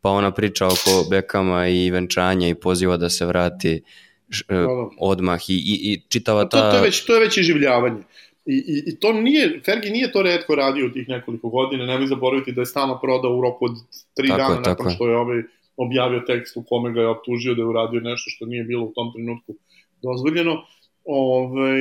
pa 0.01 0.09
ona 0.09 0.31
priča 0.31 0.67
oko 0.67 1.05
Beckhama 1.09 1.67
i 1.67 1.91
venčanja 1.91 2.47
i 2.47 2.55
poziva 2.55 2.97
da 2.97 3.09
se 3.09 3.25
vrati 3.25 3.81
uh, 4.49 4.91
odmah 4.99 5.49
i, 5.49 5.53
i, 5.53 5.93
i 5.93 6.01
čitava 6.09 6.49
ta... 6.49 6.61
To, 6.61 6.71
to, 6.71 6.77
je 6.77 6.83
već, 6.83 7.05
to 7.05 7.13
je 7.13 7.19
već 7.19 7.37
iživljavanje. 7.37 8.03
I, 8.47 8.55
i, 8.55 8.83
I 8.85 8.99
to 8.99 9.13
nije, 9.13 9.61
Fergie 9.65 9.91
nije 9.91 10.11
to 10.11 10.21
redko 10.21 10.55
radio 10.55 10.85
u 10.85 10.89
tih 10.89 11.09
nekoliko 11.09 11.49
godina, 11.49 11.85
nemoj 11.85 12.07
zaboraviti 12.07 12.51
da 12.51 12.61
je 12.61 12.65
stano 12.65 12.99
prodao 13.01 13.37
u 13.37 13.41
roku 13.41 13.65
od 13.65 13.71
tri 14.13 14.27
tako 14.27 14.41
dana 14.41 14.61
nakon 14.65 14.91
što 14.91 15.07
je 15.07 15.17
ovaj 15.17 15.41
objavio 15.77 16.19
tekst 16.27 16.57
u 16.57 16.63
kome 16.69 16.93
ga 16.93 17.01
je 17.01 17.07
optužio 17.07 17.53
da 17.53 17.61
je 17.61 17.65
uradio 17.65 18.01
nešto 18.01 18.29
što 18.29 18.45
nije 18.45 18.63
bilo 18.63 18.85
u 18.85 18.93
tom 18.95 19.13
trenutku 19.13 19.55
dozvoljeno. 20.01 20.63
Ove, 21.05 21.61
ovaj, 21.61 21.79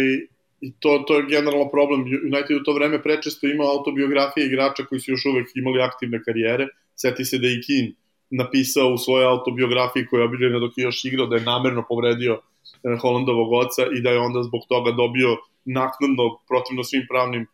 I 0.60 0.72
to, 0.80 1.04
to 1.06 1.16
je 1.16 1.26
generalno 1.28 1.68
problem. 1.70 2.00
United 2.32 2.56
u 2.56 2.64
to 2.64 2.72
vreme 2.72 3.02
prečesto 3.02 3.46
imao 3.46 3.70
autobiografije 3.70 4.46
igrača 4.46 4.84
koji 4.88 5.00
su 5.00 5.10
još 5.10 5.26
uvek 5.26 5.46
imali 5.54 5.80
aktivne 5.80 6.22
karijere. 6.24 6.68
Seti 6.94 7.24
se 7.24 7.38
da 7.38 7.46
je 7.46 7.54
i 7.54 7.62
Keane 7.66 7.92
napisao 8.30 8.92
u 8.92 8.98
svojoj 8.98 9.26
autobiografiji 9.26 10.06
koja 10.06 10.20
je 10.20 10.26
obiljena 10.26 10.58
dok 10.58 10.78
je 10.78 10.82
još 10.82 11.04
igrao 11.04 11.26
da 11.26 11.36
je 11.36 11.42
namerno 11.42 11.84
povredio 11.88 12.40
eh, 12.40 12.98
Holandovog 13.00 13.52
oca 13.52 13.82
i 13.96 14.00
da 14.00 14.10
je 14.10 14.18
onda 14.18 14.42
zbog 14.42 14.62
toga 14.68 14.90
dobio 14.92 15.36
naknadno, 15.66 16.24
protivno 16.48 16.84
svim 16.84 17.06
pravnim 17.08 17.42
e, 17.42 17.46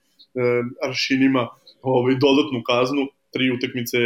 aršinima, 0.89 1.49
ovaj, 1.83 2.15
dodatnu 2.15 2.63
kaznu, 2.67 3.07
tri 3.33 3.51
utakmice 3.51 3.99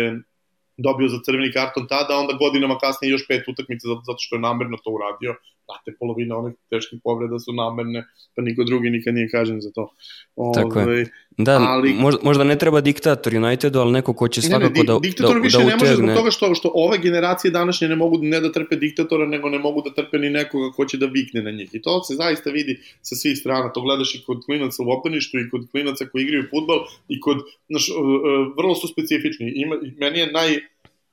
dobio 0.76 1.08
za 1.08 1.18
crveni 1.24 1.52
karton 1.52 1.86
tada, 1.88 2.16
onda 2.16 2.32
godinama 2.32 2.78
kasnije 2.78 3.10
još 3.10 3.26
pet 3.28 3.48
utakmica 3.48 3.88
zato 3.88 4.18
što 4.18 4.36
je 4.36 4.40
namerno 4.40 4.76
to 4.84 4.90
uradio. 4.90 5.34
Znate, 5.66 5.96
polovina 6.00 6.36
onih 6.36 6.54
teških 6.70 7.00
povreda 7.04 7.38
su 7.38 7.52
namerne, 7.52 8.04
pa 8.34 8.42
niko 8.42 8.64
drugi 8.64 8.90
nikad 8.90 9.14
nije 9.14 9.28
kažen 9.28 9.60
za 9.60 9.70
to. 9.74 9.88
Ove, 10.36 10.62
Tako 10.62 10.80
je. 10.80 10.84
Ovaj, 10.86 11.04
da, 11.38 11.58
ali, 11.68 11.92
možda, 11.92 12.20
možda 12.22 12.44
ne 12.44 12.58
treba 12.58 12.80
diktator 12.80 13.34
Unitedu, 13.34 13.78
ali 13.78 13.92
neko 13.92 14.12
ko 14.12 14.28
će 14.28 14.42
svakako 14.42 14.72
ne, 14.74 14.80
ne, 14.80 14.84
da, 14.84 14.98
diktator 15.02 15.34
da, 15.34 15.40
više 15.40 15.58
da 15.58 15.64
ne 15.64 15.76
može 15.76 15.94
zbog 15.94 16.14
toga 16.14 16.30
što, 16.30 16.54
što 16.54 16.70
ove 16.74 16.98
generacije 16.98 17.50
današnje 17.50 17.88
ne 17.88 17.96
mogu 17.96 18.18
ne 18.22 18.40
da 18.40 18.52
trpe 18.52 18.76
diktatora, 18.76 19.26
nego 19.26 19.48
ne 19.48 19.58
mogu 19.58 19.82
da 19.82 19.94
trpe 19.94 20.18
ni 20.18 20.30
nekoga 20.30 20.70
ko 20.76 20.84
će 20.84 20.96
da 20.96 21.06
vikne 21.06 21.42
na 21.42 21.50
njih. 21.50 21.70
I 21.72 21.82
to 21.82 22.02
se 22.02 22.14
zaista 22.14 22.50
vidi 22.50 22.78
sa 23.02 23.14
svih 23.16 23.38
strana. 23.38 23.72
To 23.72 23.82
gledaš 23.82 24.14
i 24.14 24.22
kod 24.26 24.44
klinaca 24.46 24.82
u 24.82 24.90
obdaništu 24.90 25.38
i 25.38 25.50
kod 25.50 25.66
klinaca 25.70 26.06
koji 26.12 26.22
igraju 26.22 26.48
futbol 26.50 26.78
i 27.08 27.20
kod, 27.20 27.36
znaš, 27.68 27.88
vrlo 28.56 28.74
su 28.74 28.88
specifični. 28.88 29.52
Ima, 29.56 29.76
meni 29.98 30.18
je 30.18 30.32
naj, 30.32 30.56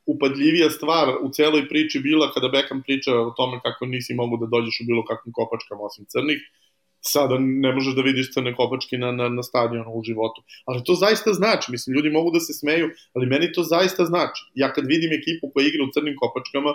upadljivija 0.06 0.70
stvar 0.70 1.10
u 1.22 1.30
celoj 1.30 1.68
priči 1.70 2.00
bila 2.00 2.32
kada 2.34 2.50
Beckham 2.50 2.82
priča 2.82 3.16
o 3.16 3.34
tome 3.38 3.60
kako 3.64 3.86
nisi 3.86 4.14
mogu 4.14 4.38
da 4.38 4.46
dođeš 4.46 4.82
u 4.82 4.88
bilo 4.88 5.06
kakvim 5.06 5.34
kopačkama 5.34 5.82
osim 5.84 6.06
crnih, 6.10 6.40
sada 7.04 7.38
ne 7.40 7.74
možeš 7.76 7.96
da 7.96 8.02
vidiš 8.02 8.34
crne 8.34 8.56
kopačke 8.56 8.98
na, 8.98 9.12
na, 9.12 9.30
na 9.30 9.44
stadionu 9.44 9.92
u 9.94 10.04
životu. 10.04 10.44
Ali 10.66 10.84
to 10.84 10.94
zaista 10.96 11.34
znači, 11.34 11.72
mislim, 11.72 11.96
ljudi 11.96 12.10
mogu 12.10 12.32
da 12.32 12.40
se 12.40 12.54
smeju, 12.54 12.90
ali 13.14 13.26
meni 13.26 13.52
to 13.52 13.64
zaista 13.64 14.06
znači. 14.06 14.42
Ja 14.56 14.74
kad 14.74 14.86
vidim 14.88 15.12
ekipu 15.14 15.52
koja 15.54 15.68
igra 15.68 15.84
u 15.84 15.92
crnim 15.94 16.16
kopačkama, 16.20 16.74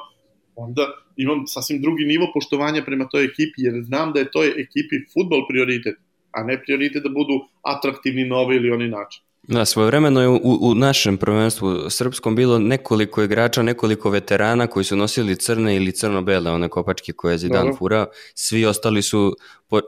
onda 0.56 0.84
imam 1.16 1.46
sasvim 1.46 1.80
drugi 1.82 2.04
nivo 2.04 2.30
poštovanja 2.34 2.82
prema 2.84 3.08
toj 3.08 3.24
ekipi, 3.24 3.58
jer 3.66 3.74
znam 3.82 4.12
da 4.12 4.20
je 4.20 4.30
toj 4.30 4.48
ekipi 4.48 4.96
futbol 5.14 5.46
prioritet, 5.48 5.96
a 6.30 6.42
ne 6.42 6.62
prioritet 6.62 7.02
da 7.02 7.08
budu 7.08 7.40
atraktivni 7.62 8.24
na 8.24 8.36
ovaj 8.36 8.56
ili 8.56 8.70
oni 8.70 8.88
način. 8.88 9.22
Da, 9.48 9.64
svojevremeno 9.64 10.20
je 10.20 10.28
u, 10.28 10.58
u 10.60 10.74
našem 10.74 11.16
prvenstvu 11.16 11.90
srpskom 11.90 12.36
bilo 12.36 12.58
nekoliko 12.58 13.22
igrača, 13.22 13.62
nekoliko 13.62 14.10
veterana 14.10 14.66
koji 14.66 14.84
su 14.84 14.96
nosili 14.96 15.36
crne 15.36 15.76
ili 15.76 15.92
crno-bele, 15.92 16.50
one 16.50 16.68
kopačke 16.68 17.12
koje 17.12 17.34
je 17.34 17.38
Zidane 17.38 17.72
furao, 17.78 18.06
svi 18.34 18.66
ostali 18.66 19.02
su 19.02 19.36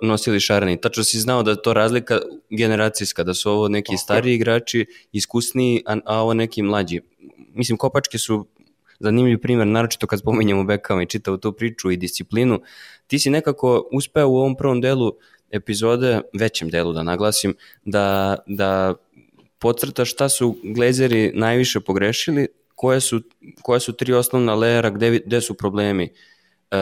nosili 0.02 0.40
šareni. 0.40 0.80
Tačno 0.80 1.04
si 1.04 1.20
znao 1.20 1.42
da 1.42 1.50
je 1.50 1.62
to 1.62 1.72
razlika 1.72 2.18
generacijska, 2.50 3.22
da 3.22 3.34
su 3.34 3.50
ovo 3.50 3.68
neki 3.68 3.96
stariji 3.96 4.34
igrači, 4.34 4.86
iskusniji, 5.12 5.82
a, 5.86 5.96
a 6.04 6.22
ovo 6.22 6.34
neki 6.34 6.62
mlađi. 6.62 7.00
Mislim, 7.54 7.78
kopačke 7.78 8.18
su 8.18 8.46
zanimljiv 9.00 9.40
primer, 9.40 9.66
naročito 9.66 10.06
kad 10.06 10.18
spominjemo 10.18 10.64
Bekama 10.64 11.02
i 11.02 11.06
čitavu 11.06 11.36
tu 11.36 11.52
priču 11.52 11.90
i 11.90 11.96
disciplinu. 11.96 12.60
Ti 13.06 13.18
si 13.18 13.30
nekako 13.30 13.88
uspeo 13.92 14.28
u 14.28 14.36
ovom 14.36 14.56
prvom 14.56 14.80
delu 14.80 15.12
epizode, 15.50 16.20
većem 16.32 16.68
delu 16.68 16.92
da 16.92 17.02
naglasim, 17.02 17.54
da, 17.84 18.36
da 18.46 18.94
podcrta 19.60 20.04
šta 20.04 20.28
su 20.28 20.56
Glazeri 20.62 21.32
najviše 21.34 21.80
pogrešili, 21.80 22.46
koje 22.74 23.00
su, 23.00 23.20
koje 23.62 23.80
su 23.80 23.92
tri 23.92 24.12
osnovna 24.12 24.54
lejera 24.54 24.90
gde, 24.90 25.20
gde 25.26 25.40
su 25.40 25.54
problemi 25.54 26.08
uh, 26.70 26.78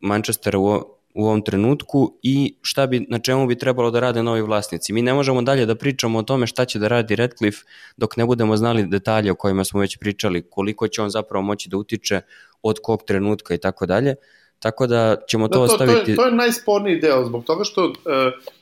Manchestera 0.00 0.58
u, 0.58 0.66
u 1.14 1.24
ovom 1.24 1.42
trenutku 1.42 2.18
i 2.22 2.54
šta 2.62 2.86
bi, 2.86 3.06
na 3.08 3.18
čemu 3.18 3.46
bi 3.46 3.58
trebalo 3.58 3.90
da 3.90 4.00
rade 4.00 4.22
novi 4.22 4.42
vlasnici. 4.42 4.92
Mi 4.92 5.02
ne 5.02 5.14
možemo 5.14 5.42
dalje 5.42 5.66
da 5.66 5.74
pričamo 5.74 6.18
o 6.18 6.22
tome 6.22 6.46
šta 6.46 6.64
će 6.64 6.78
da 6.78 6.88
radi 6.88 7.16
Redcliffe 7.16 7.64
dok 7.96 8.16
ne 8.16 8.26
budemo 8.26 8.56
znali 8.56 8.86
detalje 8.86 9.32
o 9.32 9.34
kojima 9.34 9.64
smo 9.64 9.80
već 9.80 9.98
pričali, 9.98 10.42
koliko 10.50 10.88
će 10.88 11.02
on 11.02 11.10
zapravo 11.10 11.42
moći 11.42 11.68
da 11.68 11.76
utiče 11.76 12.20
od 12.62 12.78
kog 12.82 13.02
trenutka 13.06 13.54
i 13.54 13.58
tako 13.58 13.86
dalje. 13.86 14.14
Tako 14.58 14.86
da 14.86 15.16
ćemo 15.28 15.48
to, 15.48 15.60
da, 15.60 15.66
to 15.66 15.72
ostaviti... 15.72 16.04
To 16.04 16.10
je, 16.10 16.16
to 16.16 16.26
je 16.26 16.32
najsporniji 16.32 17.00
deo, 17.00 17.24
zbog 17.24 17.44
toga 17.44 17.64
što 17.64 17.84
uh, 17.84 17.92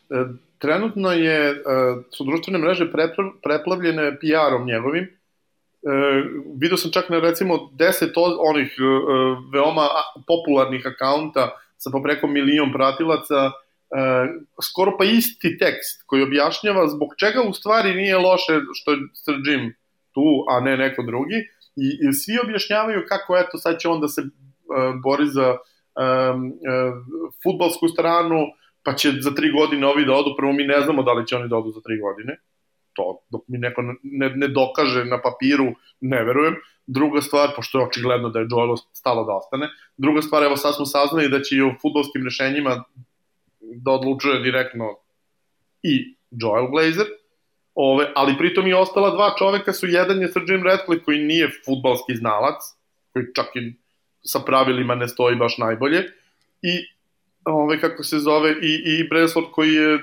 uh, 0.08 0.36
trenutno 0.58 1.12
je, 1.12 1.50
e, 1.50 1.54
su 2.16 2.24
društvene 2.24 2.58
mreže 2.58 2.90
preplavljene 3.42 4.16
PR-om 4.20 4.66
njegovim. 4.66 5.04
E, 5.04 5.10
video 6.60 6.76
sam 6.76 6.90
čak 6.92 7.08
na 7.08 7.20
recimo 7.20 7.54
10 7.54 8.12
onih 8.50 8.76
e, 8.78 8.82
veoma 9.52 9.86
popularnih 10.26 10.86
akaunta 10.86 11.50
sa 11.76 11.90
po 11.92 12.02
preko 12.02 12.26
milion 12.26 12.72
pratilaca, 12.72 13.50
skoro 14.62 14.96
pa 14.98 15.04
isti 15.04 15.58
tekst 15.58 16.02
koji 16.06 16.22
objašnjava 16.22 16.88
zbog 16.88 17.08
čega 17.18 17.42
u 17.48 17.52
stvari 17.52 17.94
nije 17.94 18.18
loše 18.18 18.60
što 18.74 18.92
je 18.92 18.98
Sir 19.14 19.34
Jim 19.46 19.74
tu, 20.12 20.44
a 20.48 20.60
ne 20.60 20.76
neko 20.76 21.02
drugi. 21.02 21.38
I, 21.76 21.86
i 22.08 22.12
svi 22.12 22.38
objašnjavaju 22.44 23.04
kako 23.08 23.36
eto 23.36 23.58
sad 23.58 23.78
će 23.78 23.88
on 23.88 24.00
da 24.00 24.08
se 24.08 24.22
bori 25.02 25.26
za 25.26 25.48
um, 25.50 26.46
uh, 26.46 26.94
futbalsku 27.42 27.88
stranu, 27.88 28.38
pa 28.88 28.94
će 28.94 29.10
za 29.20 29.34
tri 29.36 29.50
godine 29.52 29.86
ovi 29.86 30.04
da 30.04 30.14
odu, 30.16 30.32
prvo 30.36 30.52
mi 30.52 30.64
ne 30.64 30.80
znamo 30.80 31.02
da 31.02 31.12
li 31.12 31.26
će 31.26 31.36
oni 31.36 31.48
da 31.48 31.56
odu 31.56 31.70
za 31.70 31.80
tri 31.80 31.98
godine, 32.00 32.38
to 32.96 33.20
dok 33.30 33.42
mi 33.48 33.58
neko 33.58 33.82
ne, 34.02 34.30
ne 34.34 34.48
dokaže 34.48 35.04
na 35.04 35.18
papiru, 35.22 35.74
ne 36.00 36.22
verujem. 36.24 36.56
Druga 36.86 37.20
stvar, 37.20 37.52
pošto 37.56 37.78
je 37.78 37.84
očigledno 37.84 38.30
da 38.32 38.40
je 38.40 38.46
Joel 38.50 38.76
stalo 38.92 39.24
da 39.24 39.36
ostane, 39.36 39.68
druga 39.96 40.22
stvar, 40.22 40.42
evo 40.42 40.56
sad 40.56 40.76
smo 40.76 40.86
saznali 40.86 41.28
da 41.28 41.42
će 41.42 41.56
i 41.56 41.62
u 41.62 41.74
futbolskim 41.82 42.24
rešenjima 42.24 42.84
da 43.60 43.90
odlučuje 43.92 44.40
direktno 44.40 44.96
i 45.82 46.16
Joel 46.30 46.70
Glazer, 46.72 47.06
ove, 47.74 48.08
ali 48.14 48.38
pritom 48.38 48.66
i 48.66 48.72
ostala 48.72 49.10
dva 49.10 49.34
čoveka 49.38 49.72
su, 49.72 49.86
jedan 49.86 50.22
je 50.22 50.32
Sir 50.32 50.42
Jim 50.48 50.64
Ratcliffe 50.64 51.04
koji 51.04 51.18
nije 51.18 51.50
futbalski 51.64 52.16
znalac, 52.16 52.72
koji 53.12 53.34
čak 53.36 53.56
i 53.56 53.74
sa 54.24 54.40
pravilima 54.40 54.94
ne 54.94 55.08
stoji 55.08 55.36
baš 55.36 55.58
najbolje, 55.58 56.06
i 56.62 56.97
ove, 57.44 57.80
kako 57.80 58.02
se 58.02 58.18
zove, 58.18 58.50
i, 58.50 58.72
i 58.84 59.08
Bresford 59.08 59.46
koji 59.52 59.74
je 59.74 59.98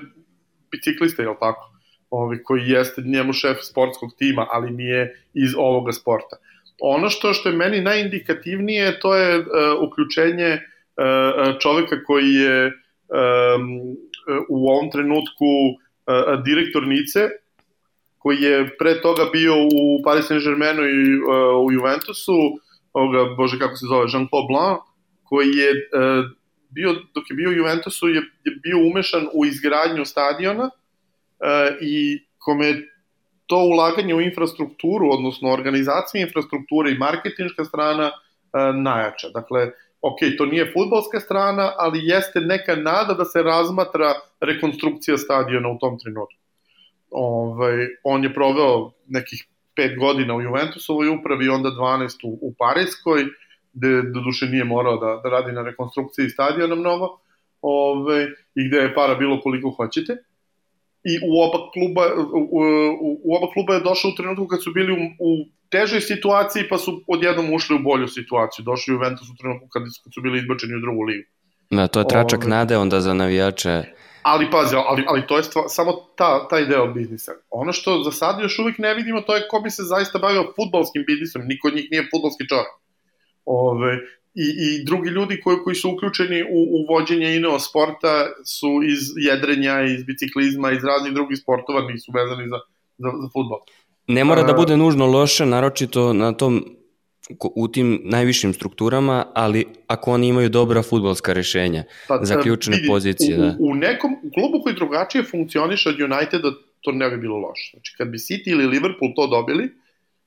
biciklista, 0.72 1.22
je 1.22 1.30
li 1.30 1.36
tako? 1.40 1.76
ovaj, 2.10 2.44
koji 2.44 2.70
jeste 2.70 3.02
njemu 3.02 3.34
šef 3.34 3.58
sportskog 3.62 4.10
tima, 4.18 4.48
ali 4.52 4.72
nije 4.72 5.26
iz 5.34 5.52
ovoga 5.58 5.92
sporta. 5.92 6.38
Ono 6.82 7.10
što 7.10 7.34
što 7.34 7.50
je 7.50 7.56
meni 7.56 7.82
najindikativnije, 7.82 9.00
to 9.00 9.16
je 9.16 9.40
uh, 9.40 9.46
uključenje 9.88 10.52
uh, 10.54 11.60
čoveka 11.60 12.04
koji 12.04 12.34
je 12.34 12.66
um, 12.68 13.96
u 14.50 14.70
ovom 14.70 14.92
trenutku 14.92 15.52
uh, 15.72 16.44
direktor 16.46 16.88
Nice, 16.88 17.30
koji 18.18 18.42
je 18.42 18.78
pre 18.80 19.02
toga 19.02 19.24
bio 19.34 19.54
u 19.64 20.02
Paris 20.04 20.26
Saint-Germainu 20.26 20.84
i 20.84 21.20
uh, 21.20 21.66
u 21.66 21.72
Juventusu, 21.72 22.38
ovoga, 22.94 23.36
bože 23.38 23.60
kako 23.60 23.76
se 23.76 23.86
zove, 23.86 24.06
Jean-Claude 24.06 24.48
Blanc, 24.48 24.80
koji 25.24 25.48
je 25.48 25.72
uh, 25.72 26.26
bio, 26.76 26.94
dok 27.16 27.30
je 27.30 27.36
bio 27.36 27.52
Juventusu, 27.52 28.08
je, 28.08 28.22
je 28.44 28.52
bio 28.64 28.78
umešan 28.90 29.28
u 29.34 29.46
izgradnju 29.46 30.06
stadiona 30.06 30.64
uh, 30.64 31.76
i 31.82 32.26
kome 32.38 32.74
to 33.48 33.58
ulaganje 33.58 34.16
u 34.16 34.22
infrastrukturu, 34.22 35.10
odnosno 35.12 35.50
organizaciju 35.50 36.22
infrastrukture 36.22 36.92
i 36.92 36.98
marketinška 36.98 37.66
strana 37.66 38.12
uh, 38.12 38.76
najjača. 38.76 39.30
Dakle, 39.34 39.72
ok, 40.02 40.20
to 40.38 40.46
nije 40.46 40.72
futbalska 40.74 41.20
strana, 41.20 41.72
ali 41.78 42.00
jeste 42.04 42.42
neka 42.42 42.76
nada 42.76 43.14
da 43.14 43.26
se 43.26 43.44
razmatra 43.44 44.14
rekonstrukcija 44.40 45.18
stadiona 45.18 45.70
u 45.70 45.80
tom 45.80 46.00
trenutku. 46.00 46.40
Ovaj, 47.12 47.78
on 48.04 48.24
je 48.24 48.34
proveo 48.34 48.92
nekih 49.08 49.48
pet 49.76 49.98
godina 50.00 50.36
u 50.36 50.42
Juventusovoj 50.42 51.10
upravi, 51.10 51.50
onda 51.50 51.70
12 51.70 52.24
u, 52.24 52.40
u 52.42 52.54
Parijskoj, 52.58 53.26
gde 53.76 54.02
do 54.14 54.20
duše 54.22 54.46
nije 54.46 54.64
morao 54.64 54.98
da, 54.98 55.22
da 55.24 55.30
radi 55.30 55.52
na 55.52 55.64
rekonstrukciji 55.64 56.30
stadiona 56.30 56.76
mnogo, 56.76 57.08
ove, 57.62 58.28
i 58.56 58.68
gde 58.68 58.78
je 58.78 58.96
para 58.96 59.16
bilo 59.16 59.42
koliko 59.42 59.70
hoćete. 59.70 60.14
I 61.12 61.14
u 61.30 61.32
oba 61.46 61.60
kluba, 61.74 62.04
u, 62.34 62.40
u, 62.60 63.20
u 63.24 63.36
oba 63.38 63.48
kluba 63.54 63.74
je 63.74 63.86
došao 63.90 64.12
u 64.12 64.16
trenutku 64.16 64.48
kad 64.48 64.64
su 64.64 64.72
bili 64.74 64.92
u, 64.94 65.06
u 65.20 65.30
težoj 65.70 66.02
situaciji, 66.02 66.64
pa 66.70 66.78
su 66.78 67.04
odjednom 67.08 67.54
ušli 67.54 67.76
u 67.76 67.84
bolju 67.84 68.08
situaciju. 68.08 68.64
Došli 68.66 68.94
u 68.94 68.96
Juventus 68.96 69.30
u 69.30 69.38
trenutku 69.40 69.68
kad 69.74 69.84
su 70.14 70.22
bili 70.22 70.40
izbačeni 70.40 70.76
u 70.76 70.82
drugu 70.86 71.02
ligu. 71.04 71.30
Da, 71.70 71.88
to 71.88 72.00
je 72.00 72.08
tračak 72.08 72.40
ove, 72.40 72.50
nade 72.50 72.78
onda 72.78 73.02
za 73.02 73.14
navijače. 73.14 73.84
Ali 74.22 74.52
pazi, 74.52 74.76
ali, 74.76 75.04
ali 75.08 75.28
to 75.28 75.38
je 75.38 75.44
stva, 75.44 75.68
samo 75.68 75.92
ta, 76.18 76.48
taj 76.48 76.66
deo 76.66 76.88
biznisa. 76.88 77.32
Ono 77.50 77.74
što 77.74 78.04
za 78.04 78.12
sad 78.12 78.40
još 78.42 78.60
uvijek 78.60 78.78
ne 78.78 78.94
vidimo, 78.94 79.22
to 79.22 79.36
je 79.36 79.48
ko 79.50 79.60
bi 79.60 79.70
se 79.70 79.84
zaista 79.84 80.20
bavio 80.20 80.54
futbalskim 80.56 81.04
biznisom. 81.08 81.42
Niko 81.46 81.68
od 81.68 81.76
njih 81.76 81.88
nije 81.92 82.08
futbalski 82.12 82.48
čovjek. 82.48 82.85
Ove, 83.46 84.00
i, 84.36 84.48
I 84.66 84.86
drugi 84.86 85.10
ljudi 85.10 85.41
koji, 85.43 85.58
koji 85.64 85.76
su 85.76 85.91
uključeni 85.91 86.43
u, 86.43 86.60
u 86.76 86.93
vođenje 86.93 87.36
ineo 87.36 87.60
sporta 87.60 88.26
su 88.46 88.68
iz 88.84 89.00
jedrenja, 89.16 89.82
iz 89.82 90.04
biciklizma, 90.04 90.72
iz 90.72 90.84
raznih 90.84 91.14
drugih 91.14 91.38
sportova, 91.38 91.82
nisu 91.91 92.12
vezani 92.12 92.50
za, 92.50 92.60
za, 92.98 93.10
za 93.22 93.30
futbol. 93.34 93.60
Ne 94.08 94.24
mora 94.24 94.43
da 94.43 94.54
bude 94.54 94.78
nužno 94.78 95.06
loše, 95.06 95.46
naročito 95.46 96.14
na 96.14 96.32
tom 96.32 96.66
u 97.56 97.68
tim 97.68 98.02
najvišim 98.04 98.54
strukturama, 98.54 99.26
ali 99.34 99.66
ako 99.88 100.12
oni 100.12 100.28
imaju 100.28 100.50
dobra 100.50 100.82
futbolska 100.84 101.34
rešenja, 101.34 101.84
pa, 102.08 102.20
za 102.22 102.41
ključne 102.41 102.76
vidi, 102.76 102.88
pozicije. 102.88 103.38
U, 103.38 103.41
da. 103.41 103.56
u 103.60 103.76
nekom 103.76 104.12
u 104.24 104.32
klubu 104.34 104.64
koji 104.64 104.76
drugačije 104.76 105.24
funkcioniše 105.24 105.89
od 105.89 106.02
Uniteda, 106.02 106.52
to 106.82 106.91
ne 106.91 107.10
bi 107.10 107.18
bilo 107.18 107.38
loše. 107.38 107.70
Znači, 107.74 107.96
kad 107.98 108.08
bi 108.08 108.18
City 108.18 108.52
ili 108.52 108.68
Liverpool 108.68 109.12
to 109.16 109.28
dobili, 109.28 109.70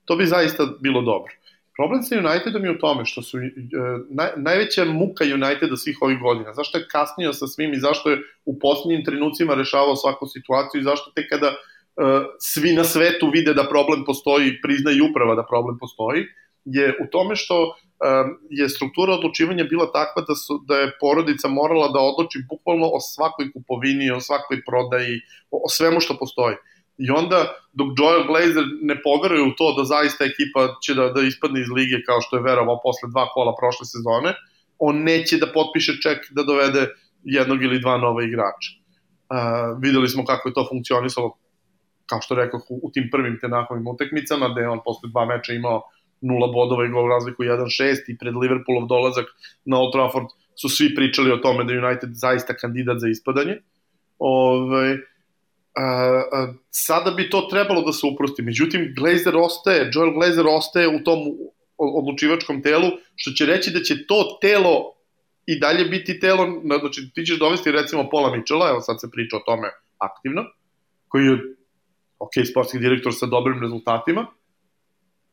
to 0.05 0.15
bi 0.15 0.25
zaista 0.25 0.67
bilo 0.79 1.01
dobro. 1.01 1.33
Problem 1.79 2.03
sa 2.03 2.15
Unitedom 2.19 2.65
je 2.65 2.71
u 2.71 2.77
tome 2.77 3.05
što 3.05 3.21
su 3.21 3.37
uh, 3.37 3.43
naj, 4.09 4.29
najveća 4.35 4.85
muka 4.85 5.23
Uniteda 5.23 5.75
svih 5.75 5.97
ovih 6.01 6.19
godina. 6.19 6.53
Zašto 6.53 6.77
je 6.77 6.87
kasnio 6.91 7.33
sa 7.33 7.47
svim 7.47 7.73
i 7.73 7.79
zašto 7.79 8.09
je 8.09 8.17
u 8.45 8.59
poslednjim 8.59 9.05
trenucima 9.05 9.53
rešavao 9.53 9.95
svaku 9.95 10.27
situaciju 10.27 10.81
i 10.81 10.83
zašto 10.83 11.11
te 11.15 11.27
kada 11.27 11.49
uh, 11.49 11.55
svi 12.39 12.73
na 12.73 12.83
svetu 12.83 13.29
vide 13.33 13.53
da 13.53 13.69
problem 13.69 14.03
postoji, 14.05 14.59
prizna 14.61 14.91
i 14.91 15.01
uprava 15.09 15.35
da 15.35 15.45
problem 15.51 15.77
postoji, 15.79 16.25
je 16.65 16.97
u 17.03 17.05
tome 17.11 17.35
što 17.35 17.55
um, 17.63 17.73
je 18.49 18.69
struktura 18.69 19.13
odlučivanja 19.13 19.63
bila 19.63 19.91
takva 19.91 20.21
da, 20.27 20.35
su, 20.35 20.63
da 20.67 20.75
je 20.77 20.91
porodica 20.99 21.47
morala 21.47 21.87
da 21.87 21.99
odluči 21.99 22.39
bukvalno 22.49 22.87
o 22.87 22.99
svakoj 22.99 23.51
kupovini, 23.53 24.11
o 24.11 24.19
svakoj 24.19 24.61
prodaji, 24.67 25.21
o, 25.51 25.61
o 25.65 25.69
svemu 25.69 25.99
što 25.99 26.17
postoji. 26.17 26.55
I 26.99 27.09
onda, 27.09 27.39
dok 27.73 27.87
Joel 27.99 28.23
Glazer 28.27 28.65
ne 28.81 28.95
poveruje 29.01 29.43
u 29.43 29.55
to 29.57 29.73
da 29.77 29.83
zaista 29.83 30.25
ekipa 30.25 30.61
će 30.83 30.93
da, 30.93 31.09
da 31.15 31.21
ispadne 31.21 31.61
iz 31.61 31.69
lige 31.75 32.03
kao 32.05 32.21
što 32.21 32.37
je 32.37 32.43
verovao 32.43 32.79
posle 32.83 33.09
dva 33.11 33.25
kola 33.33 33.53
prošle 33.59 33.85
sezone, 33.85 34.33
on 34.79 35.03
neće 35.03 35.37
da 35.37 35.51
potpiše 35.53 35.93
ček 36.03 36.27
da 36.31 36.43
dovede 36.43 36.87
jednog 37.23 37.63
ili 37.63 37.79
dva 37.79 37.97
nova 37.97 38.23
igrača. 38.23 38.71
Uh, 39.29 39.79
videli 39.81 40.09
smo 40.09 40.25
kako 40.25 40.49
je 40.49 40.53
to 40.53 40.65
funkcionisalo, 40.69 41.37
kao 42.05 42.21
što 42.21 42.35
rekao, 42.35 42.59
u, 42.69 42.79
u 42.83 42.91
tim 42.91 43.09
prvim 43.11 43.39
tenahovim 43.41 43.87
utekmicama, 43.87 44.49
gde 44.51 44.61
je 44.61 44.69
on 44.69 44.81
posle 44.85 45.09
dva 45.09 45.25
meča 45.25 45.53
imao 45.53 45.81
nula 46.21 46.47
bodova 46.47 46.85
i 46.85 46.89
gol 46.89 47.09
razliku 47.09 47.43
1-6 47.43 48.07
i 48.07 48.17
pred 48.17 48.35
Liverpoolov 48.35 48.87
dolazak 48.87 49.25
na 49.65 49.79
Old 49.79 49.93
Trafford 49.93 50.27
su 50.61 50.69
svi 50.69 50.95
pričali 50.95 51.31
o 51.31 51.37
tome 51.37 51.63
da 51.63 51.73
United 51.73 52.09
zaista 52.13 52.53
kandidat 52.53 52.97
za 52.99 53.07
ispadanje. 53.07 53.57
Ove, 54.19 54.77
ovaj, 54.77 54.97
sada 56.69 57.11
bi 57.11 57.29
to 57.29 57.41
trebalo 57.41 57.81
da 57.81 57.93
se 57.93 58.07
uprosti. 58.13 58.41
Međutim, 58.41 58.93
Glazer 58.97 59.37
ostaje, 59.37 59.91
Joel 59.93 60.11
Glazer 60.11 60.47
ostaje 60.47 60.87
u 60.87 61.03
tom 61.03 61.19
odlučivačkom 61.77 62.61
telu, 62.61 62.89
što 63.15 63.31
će 63.31 63.45
reći 63.45 63.71
da 63.71 63.79
će 63.79 64.07
to 64.07 64.37
telo 64.41 64.93
i 65.45 65.59
dalje 65.59 65.85
biti 65.85 66.19
telo, 66.19 66.61
znači 66.63 67.09
ti 67.15 67.25
ćeš 67.25 67.39
dovesti 67.39 67.71
recimo 67.71 68.09
Pola 68.09 68.35
Mičela, 68.35 68.69
evo 68.69 68.81
sad 68.81 69.01
se 69.01 69.11
priča 69.11 69.37
o 69.37 69.43
tome 69.45 69.69
aktivno, 69.97 70.45
koji 71.07 71.25
je 71.25 71.37
ok, 72.19 72.31
sportski 72.51 72.79
direktor 72.79 73.13
sa 73.15 73.25
dobrim 73.25 73.61
rezultatima, 73.61 74.25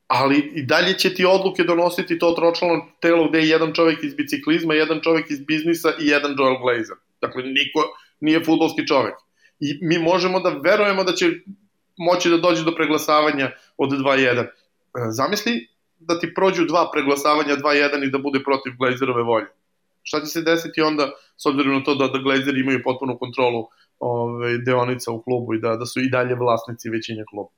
ali 0.07 0.53
i 0.55 0.63
dalje 0.63 0.99
će 0.99 1.15
ti 1.15 1.25
odluke 1.25 1.65
donositi 1.65 2.19
to 2.19 2.33
tročlano 2.33 2.87
telo 3.01 3.29
gde 3.29 3.39
je 3.39 3.49
jedan 3.49 3.73
čovek 3.73 4.03
iz 4.03 4.15
biciklizma, 4.15 4.75
jedan 4.75 5.01
čovek 5.01 5.31
iz 5.31 5.41
biznisa 5.41 5.93
i 6.01 6.07
jedan 6.07 6.35
Joel 6.39 6.59
Glazer. 6.59 6.97
Dakle, 7.21 7.43
niko 7.43 7.81
nije 8.21 8.45
futbolski 8.45 8.87
čovek 8.87 9.15
i 9.61 9.79
mi 9.83 9.99
možemo 9.99 10.41
da 10.41 10.51
verujemo 10.65 11.05
da 11.05 11.13
će 11.13 11.27
moći 11.97 12.31
da 12.31 12.37
dođe 12.37 12.65
do 12.65 12.75
preglasavanja 12.75 13.51
od 13.77 13.91
2-1. 13.91 14.41
E, 14.41 14.49
zamisli 15.11 15.69
da 15.99 16.19
ti 16.19 16.35
prođu 16.35 16.65
dva 16.65 16.91
preglasavanja 16.93 17.57
2-1 17.57 18.07
i 18.07 18.11
da 18.11 18.19
bude 18.19 18.43
protiv 18.45 18.73
Glazerove 18.79 19.23
volje. 19.23 19.47
Šta 20.03 20.21
će 20.21 20.27
se 20.27 20.43
desiti 20.43 20.81
onda, 20.81 21.11
s 21.37 21.47
obzirom 21.47 21.75
na 21.75 21.85
to 21.85 21.95
da, 21.95 22.09
da 22.09 22.19
Glazeri 22.19 22.61
imaju 22.61 22.83
potpunu 22.85 23.19
kontrolu 23.19 23.69
ove, 23.99 24.59
deonica 24.59 25.13
u 25.13 25.23
klubu 25.23 25.55
i 25.55 25.61
da, 25.61 25.77
da 25.77 25.87
su 25.87 26.01
i 26.01 26.11
dalje 26.11 26.35
vlasnici 26.35 26.91
većine 26.91 27.25
kluba? 27.31 27.51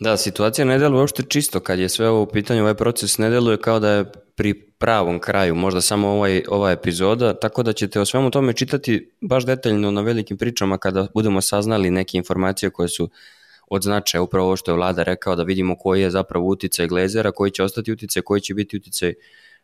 Da, 0.00 0.16
situacija 0.16 0.64
ne 0.64 0.78
deluje 0.78 1.00
uopšte 1.00 1.22
čisto 1.28 1.60
kad 1.60 1.78
je 1.78 1.88
sve 1.88 2.08
ovo 2.08 2.22
u 2.22 2.26
pitanju, 2.26 2.62
ovaj 2.62 2.74
proces 2.74 3.18
ne 3.18 3.30
deluje 3.30 3.56
kao 3.56 3.80
da 3.80 3.90
je 3.90 4.04
pri 4.36 4.73
pravom 4.84 5.18
kraju, 5.18 5.54
možda 5.54 5.80
samo 5.80 6.08
ovaj, 6.08 6.42
ova 6.48 6.70
epizoda, 6.70 7.34
tako 7.34 7.62
da 7.62 7.72
ćete 7.72 8.00
o 8.00 8.04
svemu 8.04 8.30
tome 8.30 8.52
čitati 8.52 9.10
baš 9.20 9.46
detaljno 9.46 9.90
na 9.90 10.00
velikim 10.00 10.36
pričama 10.36 10.78
kada 10.78 11.06
budemo 11.14 11.40
saznali 11.40 11.90
neke 11.90 12.18
informacije 12.18 12.70
koje 12.70 12.88
su 12.88 13.08
od 13.68 13.82
značaja, 13.82 14.22
upravo 14.22 14.46
ovo 14.46 14.56
što 14.56 14.70
je 14.70 14.74
vlada 14.76 15.02
rekao, 15.02 15.36
da 15.36 15.42
vidimo 15.42 15.76
koji 15.78 16.02
je 16.02 16.10
zapravo 16.10 16.46
uticaj 16.46 16.86
Glezera, 16.86 17.32
koji 17.32 17.50
će 17.50 17.62
ostati 17.62 17.92
uticaj, 17.92 18.22
koji 18.22 18.40
će 18.40 18.54
biti 18.54 18.76
uticaj 18.76 19.14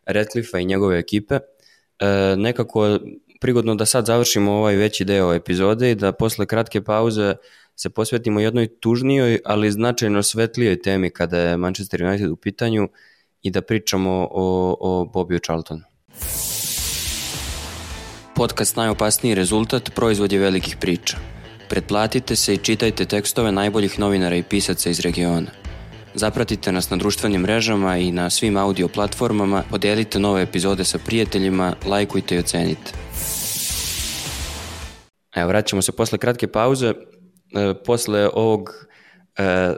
Redcliffa 0.07 0.59
i 0.59 0.65
njegove 0.65 0.99
ekipe. 0.99 1.35
E, 1.35 2.07
nekako 2.37 2.99
prigodno 3.41 3.75
da 3.75 3.87
sad 3.87 4.07
završimo 4.07 4.53
ovaj 4.53 4.77
veći 4.77 5.05
deo 5.05 5.35
epizode 5.35 5.91
i 5.91 5.95
da 5.95 6.13
posle 6.13 6.47
kratke 6.47 6.81
pauze 6.81 7.35
se 7.77 7.91
posvetimo 7.91 8.41
jednoj 8.41 8.69
tužnijoj, 8.81 9.39
ali 9.45 9.71
značajno 9.71 10.23
svetlijoj 10.23 10.83
temi 10.83 11.11
kada 11.11 11.39
je 11.39 11.57
Manchester 11.57 12.05
United 12.05 12.31
u 12.31 12.37
pitanju 12.37 12.89
i 13.43 13.51
da 13.51 13.63
pričamo 13.63 14.29
o, 14.31 14.77
o 14.81 15.05
Bobiju 15.05 15.39
Charltonu. 15.39 15.83
Podcast 18.35 18.77
Najopasniji 18.77 19.35
rezultat 19.35 19.91
proizvod 19.95 20.33
je 20.33 20.39
velikih 20.39 20.77
priča. 20.81 21.17
Pretplatite 21.69 22.37
se 22.37 22.55
i 22.55 22.59
čitajte 22.59 23.05
tekstove 23.05 23.53
najboljih 23.53 23.99
novinara 23.99 24.37
i 24.37 24.43
pisaca 24.43 24.91
iz 24.91 25.01
regiona. 25.01 25.51
Zapratite 26.15 26.73
nas 26.73 26.91
na 26.91 26.97
društvenim 26.97 27.41
mrežama 27.41 27.97
i 27.97 28.13
na 28.13 28.31
svim 28.31 28.57
audio 28.57 28.89
platformama, 28.89 29.63
podelite 29.71 30.19
nove 30.19 30.43
epizode 30.43 30.85
sa 30.85 30.99
prijateljima, 30.99 31.75
lajkujte 31.87 32.35
i 32.37 32.39
ocenite. 32.39 32.93
Evo, 35.37 35.49
vraćamo 35.49 35.83
se 35.83 35.93
posle 35.93 36.19
kratke 36.19 36.49
pauze. 36.49 36.89
E, 36.89 36.95
posle 37.85 38.29
ovog 38.33 38.71
e, 39.39 39.75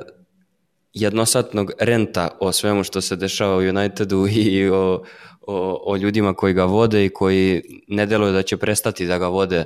jednosatnog 0.95 1.73
renta 1.79 2.29
o 2.41 2.53
svemu 2.53 2.85
što 2.85 3.01
se 3.01 3.17
dešava 3.17 3.57
u 3.57 3.59
Unitedu 3.59 4.27
i 4.45 4.69
o, 4.69 5.03
o, 5.41 5.83
o 5.87 5.97
ljudima 5.97 6.35
koji 6.35 6.55
ga 6.55 6.65
vode 6.65 7.05
i 7.05 7.09
koji 7.09 7.63
ne 7.89 8.07
deluju 8.07 8.33
da 8.33 8.43
će 8.43 8.57
prestati 8.57 9.07
da 9.07 9.19
ga 9.19 9.29
vode 9.29 9.65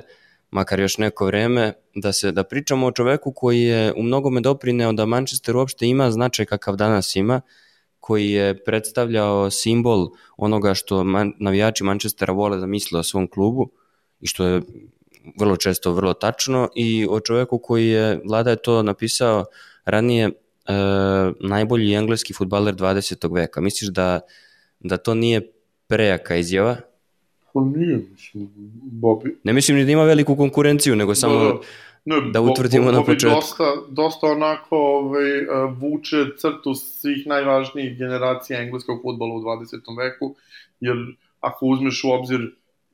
makar 0.51 0.79
još 0.79 0.97
neko 0.97 1.25
vreme, 1.25 1.73
da 1.95 2.13
se 2.13 2.31
da 2.31 2.43
pričamo 2.43 2.87
o 2.87 2.91
čoveku 2.91 3.31
koji 3.31 3.61
je 3.61 3.93
u 3.93 4.03
mnogome 4.03 4.41
doprineo 4.41 4.93
da 4.93 5.05
Manchester 5.05 5.55
uopšte 5.55 5.87
ima 5.87 6.11
značaj 6.11 6.45
kakav 6.45 6.75
danas 6.75 7.15
ima, 7.15 7.41
koji 7.99 8.31
je 8.31 8.63
predstavljao 8.63 9.51
simbol 9.51 10.09
onoga 10.37 10.73
što 10.73 11.03
man, 11.03 11.33
navijači 11.39 11.83
Manchestera 11.83 12.33
vole 12.33 12.57
da 12.57 12.65
misle 12.65 12.99
o 12.99 13.03
svom 13.03 13.27
klubu 13.27 13.69
i 14.21 14.27
što 14.27 14.45
je 14.45 14.61
vrlo 15.39 15.57
često 15.57 15.91
vrlo 15.91 16.13
tačno 16.13 16.69
i 16.75 17.07
o 17.09 17.19
čoveku 17.19 17.59
koji 17.59 17.87
je, 17.87 18.21
Vlada 18.25 18.49
je 18.49 18.55
to 18.55 18.83
napisao 18.83 19.45
ranije, 19.85 20.31
najbolji 21.39 21.93
engleski 21.93 22.33
futbaler 22.33 22.75
20. 22.75 23.33
veka. 23.35 23.61
Misliš 23.61 23.89
da, 23.89 24.19
da 24.79 24.97
to 24.97 25.13
nije 25.13 25.41
prejaka 25.87 26.35
izjava? 26.35 26.75
Pa 27.53 27.61
nije, 27.61 27.99
mislim, 28.11 28.49
Bobby... 29.01 29.35
Ne 29.43 29.53
mislim 29.53 29.77
ni 29.77 29.85
da 29.85 29.91
ima 29.91 30.03
veliku 30.03 30.35
konkurenciju, 30.35 30.95
nego 30.95 31.15
samo... 31.15 31.39
Da, 31.39 31.45
da 31.45 31.59
ne, 32.05 32.31
da 32.31 32.41
utvrdimo 32.41 32.91
na 32.91 33.03
početku. 33.03 33.35
Dosta, 33.35 33.63
dosta 33.89 34.27
onako 34.27 34.77
ovaj, 34.77 35.37
e, 35.37 35.45
vuče 35.79 36.25
crtu 36.37 36.73
svih 36.75 37.27
najvažnijih 37.27 37.97
generacija 37.97 38.61
engleskog 38.61 39.01
futbola 39.01 39.35
u 39.35 39.41
20. 39.41 39.97
veku, 39.97 40.35
jer 40.79 40.95
ako 41.39 41.65
uzmeš 41.65 42.03
u 42.03 42.11
obzir 42.11 42.39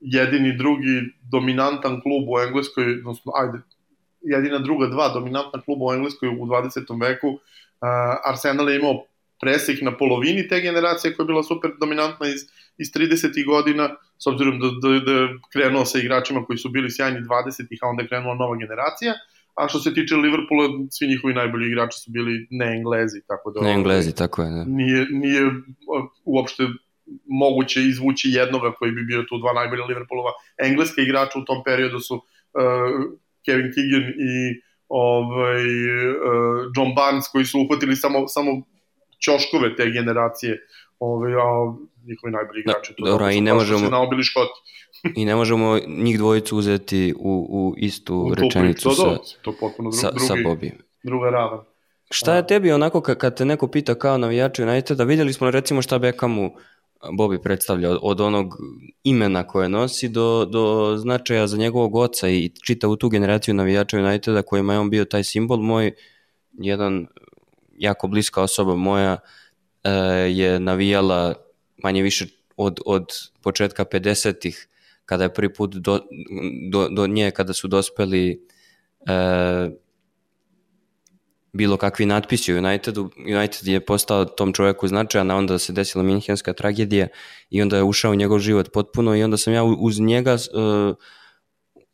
jedini 0.00 0.56
drugi 0.56 1.00
dominantan 1.30 2.00
klub 2.00 2.28
u 2.28 2.40
Engleskoj, 2.46 2.92
odnosno, 2.92 3.32
ajde, 3.34 3.58
jedina 4.20 4.58
druga 4.58 4.86
dva 4.86 5.08
dominantna 5.08 5.60
kluba 5.60 5.84
u 5.84 5.92
Engleskoj 5.92 6.28
u 6.28 6.46
20. 6.46 7.00
veku, 7.00 7.28
uh, 7.28 7.38
Arsenal 8.24 8.70
je 8.70 8.76
imao 8.76 9.06
presek 9.40 9.82
na 9.82 9.96
polovini 9.96 10.48
te 10.48 10.60
generacije 10.60 11.14
koja 11.14 11.24
je 11.24 11.26
bila 11.26 11.42
super 11.42 11.70
dominantna 11.80 12.26
iz, 12.28 12.40
iz 12.78 12.88
30. 12.92 13.46
godina, 13.46 13.88
s 14.18 14.26
obzirom 14.26 14.58
da, 14.60 14.68
da, 14.82 15.00
da 15.06 15.12
je 15.12 15.28
krenuo 15.52 15.84
sa 15.84 15.98
igračima 15.98 16.44
koji 16.44 16.58
su 16.58 16.68
bili 16.68 16.90
sjajni 16.90 17.20
20. 17.20 17.78
a 17.82 17.88
onda 17.88 18.02
je 18.02 18.08
krenula 18.08 18.34
nova 18.34 18.56
generacija, 18.56 19.12
a 19.54 19.68
što 19.68 19.78
se 19.78 19.94
tiče 19.94 20.14
Liverpoola, 20.16 20.68
svi 20.90 21.06
njihovi 21.06 21.34
najbolji 21.34 21.66
igrači 21.68 21.98
su 22.00 22.10
bili 22.10 22.46
ne 22.50 22.76
Englezi, 22.76 23.20
tako 23.26 23.50
da... 23.50 23.60
Ne 23.60 23.72
Englezi, 23.72 24.14
tako 24.14 24.42
je, 24.42 24.50
da. 24.50 24.64
Nije, 24.64 25.06
nije 25.10 25.42
uopšte 26.24 26.62
moguće 27.26 27.80
izvući 27.82 28.28
jednoga 28.30 28.72
koji 28.72 28.92
bi 28.92 29.04
bio 29.04 29.22
tu 29.28 29.38
dva 29.38 29.52
najbolja 29.52 29.84
Liverpoolova 29.84 30.30
engleske 30.58 31.02
igrača 31.02 31.38
u 31.38 31.44
tom 31.44 31.64
periodu 31.64 32.00
su 32.00 32.14
uh, 32.14 32.22
Kevin 33.44 33.72
Keegan 33.74 34.08
i 34.08 34.32
ovaj, 34.88 35.64
uh, 35.64 36.72
John 36.76 36.94
Barnes 36.96 37.28
koji 37.28 37.44
su 37.44 37.60
uhvatili 37.60 37.96
samo, 37.96 38.28
samo 38.28 38.50
ćoškove 39.24 39.76
te 39.76 39.90
generacije 39.90 40.66
ovaj, 40.98 41.32
a 41.32 41.74
njihovi 42.06 42.32
najbolji 42.32 42.62
da, 42.66 42.70
igrači. 42.70 42.94
Da, 42.98 43.10
dobro, 43.10 43.30
i 43.30 43.40
ne 43.40 43.54
možemo... 43.54 43.88
Naobili 43.88 44.22
škoti. 44.22 44.60
I 45.20 45.24
ne 45.24 45.34
možemo 45.34 45.78
njih 45.86 46.18
dvojicu 46.18 46.56
uzeti 46.56 47.14
u, 47.18 47.46
u 47.50 47.74
istu 47.76 48.16
u 48.16 48.34
rečenicu 48.34 48.88
to, 48.88 48.94
sa, 48.94 49.02
to, 49.02 49.22
to 49.42 49.56
potpuno 49.60 49.90
dru, 49.90 49.98
sa, 49.98 50.10
drugi, 50.10 50.26
sa 50.26 50.34
Bobijem. 50.44 50.78
Druga 51.02 51.30
ravan. 51.30 51.60
Šta 52.10 52.34
je 52.34 52.46
tebi 52.46 52.72
onako 52.72 53.00
kad 53.00 53.36
te 53.36 53.44
neko 53.44 53.68
pita 53.68 53.94
kao 53.94 54.18
navijaču 54.18 54.62
Uniteda, 54.62 55.04
videli 55.04 55.32
smo 55.32 55.50
recimo 55.50 55.82
šta 55.82 55.98
Beckhamu 55.98 56.50
Bobi 57.12 57.42
predstavlja 57.42 57.90
od 58.02 58.20
onog 58.20 58.54
imena 59.04 59.46
koje 59.46 59.68
nosi 59.68 60.08
do, 60.08 60.44
do 60.44 60.94
značaja 60.98 61.46
za 61.46 61.56
njegovog 61.56 61.94
oca 61.94 62.28
i 62.28 62.50
čita 62.64 62.88
u 62.88 62.96
tu 62.96 63.08
generaciju 63.08 63.54
navijača 63.54 63.98
Uniteda 63.98 64.42
kojima 64.42 64.72
je 64.72 64.78
on 64.78 64.90
bio 64.90 65.04
taj 65.04 65.24
simbol. 65.24 65.62
Moj 65.62 65.92
jedan 66.52 67.06
jako 67.78 68.08
bliska 68.08 68.42
osoba 68.42 68.74
moja 68.74 69.16
e, 69.84 69.90
je 70.30 70.60
navijala 70.60 71.34
manje 71.82 72.02
više 72.02 72.26
od, 72.56 72.80
od 72.86 73.06
početka 73.42 73.84
50-ih 73.84 74.68
kada 75.04 75.24
je 75.24 75.34
prvi 75.34 75.54
put 75.54 75.74
do, 75.74 76.00
do, 76.70 76.88
do 76.88 77.06
nje, 77.06 77.30
kada 77.30 77.52
su 77.52 77.68
dospeli 77.68 78.46
e, 79.06 79.70
bilo 81.54 81.76
kakvi 81.76 82.06
natpisi 82.06 82.54
u 82.54 82.58
Unitedu. 82.58 83.10
United 83.16 83.68
je 83.68 83.80
postao 83.80 84.24
tom 84.24 84.52
čoveku 84.52 84.88
značajan, 84.88 85.30
a 85.30 85.36
onda 85.36 85.58
se 85.58 85.72
desila 85.72 86.04
minhenska 86.04 86.52
tragedija 86.52 87.08
i 87.50 87.62
onda 87.62 87.76
je 87.76 87.82
ušao 87.82 88.12
u 88.12 88.14
njegov 88.14 88.38
život 88.38 88.72
potpuno 88.72 89.16
i 89.16 89.22
onda 89.22 89.36
sam 89.36 89.52
ja 89.52 89.64
uz 89.64 90.00
njega 90.00 90.34
uh, 90.34 90.96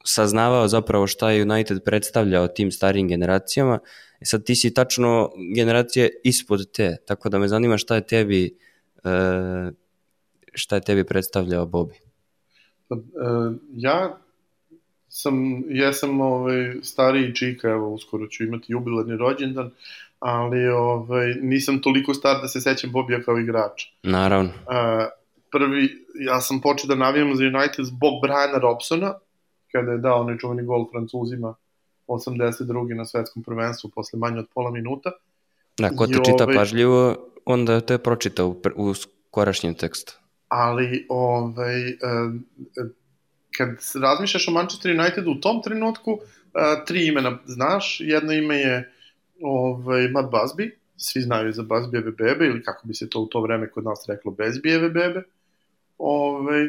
saznavao 0.04 0.68
zapravo 0.68 1.06
šta 1.06 1.30
je 1.30 1.42
United 1.42 1.84
predstavljao 1.84 2.48
tim 2.48 2.70
starijim 2.70 3.08
generacijama. 3.08 3.78
E 4.20 4.24
sad 4.24 4.44
ti 4.44 4.54
si 4.54 4.74
tačno 4.74 5.30
generacije 5.56 6.10
ispod 6.24 6.72
te, 6.72 6.96
tako 7.06 7.28
da 7.28 7.38
me 7.38 7.48
zanima 7.48 7.78
šta 7.78 7.94
je 7.94 8.06
tebi 8.06 8.56
uh, 9.04 9.74
šta 10.52 10.74
je 10.74 10.80
tebi 10.80 11.04
predstavljao 11.04 11.66
Bobby? 11.66 12.00
Uh, 12.88 12.98
ja 13.76 14.20
sam, 15.10 15.64
jesam 15.68 16.20
ovaj, 16.20 16.74
stariji 16.82 17.34
čika, 17.34 17.68
evo, 17.68 17.94
uskoro 17.94 18.26
ću 18.26 18.44
imati 18.44 18.72
jubilarni 18.72 19.16
rođendan, 19.16 19.70
ali 20.20 20.68
ovaj, 20.68 21.34
nisam 21.42 21.82
toliko 21.82 22.14
star 22.14 22.40
da 22.42 22.48
se 22.48 22.60
sećam 22.60 22.92
Bobija 22.92 23.22
kao 23.22 23.38
igrača. 23.38 23.88
Naravno. 24.02 24.50
A, 24.66 25.08
prvi, 25.52 26.06
ja 26.14 26.40
sam 26.40 26.60
počeo 26.60 26.88
da 26.88 26.94
navijam 26.94 27.36
za 27.36 27.44
United 27.44 27.84
zbog 27.84 28.12
Briana 28.22 28.58
Robsona, 28.58 29.14
kada 29.72 29.92
je 29.92 29.98
dao 29.98 30.20
onaj 30.20 30.38
čuveni 30.38 30.62
gol 30.62 30.86
Francuzima 30.92 31.54
82. 32.06 32.94
na 32.94 33.04
svetskom 33.04 33.42
prvenstvu 33.42 33.90
posle 33.94 34.18
manje 34.18 34.38
od 34.38 34.46
pola 34.54 34.70
minuta. 34.70 35.10
Da, 35.78 35.90
ko 35.90 36.06
te 36.06 36.12
I, 36.12 36.24
čita 36.24 36.44
ovaj, 36.44 36.56
pažljivo, 36.56 37.16
onda 37.44 37.80
te 37.80 37.94
je 37.94 37.98
pročitao 37.98 38.48
u, 38.48 38.56
u 38.76 38.94
skorašnjem 38.94 39.74
tekstu. 39.74 40.18
Ali, 40.48 41.06
ovaj, 41.08 41.74
kad 43.60 44.02
razmišljaš 44.02 44.48
o 44.48 44.50
Manchester 44.50 45.00
Unitedu 45.00 45.30
u 45.30 45.40
tom 45.40 45.62
trenutku, 45.62 46.12
uh, 46.12 46.84
tri 46.86 47.06
imena 47.06 47.38
znaš, 47.44 48.00
jedno 48.00 48.32
ime 48.32 48.56
je 48.56 48.92
ovaj, 49.42 50.08
Matt 50.08 50.32
Busby, 50.32 50.70
svi 50.96 51.20
znaju 51.20 51.52
za 51.52 51.62
Busbyjeve 51.62 52.16
bebe, 52.16 52.46
ili 52.46 52.62
kako 52.62 52.86
bi 52.86 52.94
se 52.94 53.10
to 53.10 53.20
u 53.20 53.26
to 53.26 53.40
vreme 53.40 53.70
kod 53.70 53.84
nas 53.84 54.04
reklo, 54.08 54.32
Bezbijeve 54.32 54.90
bebe. 54.90 55.22
Ovaj, 55.98 56.68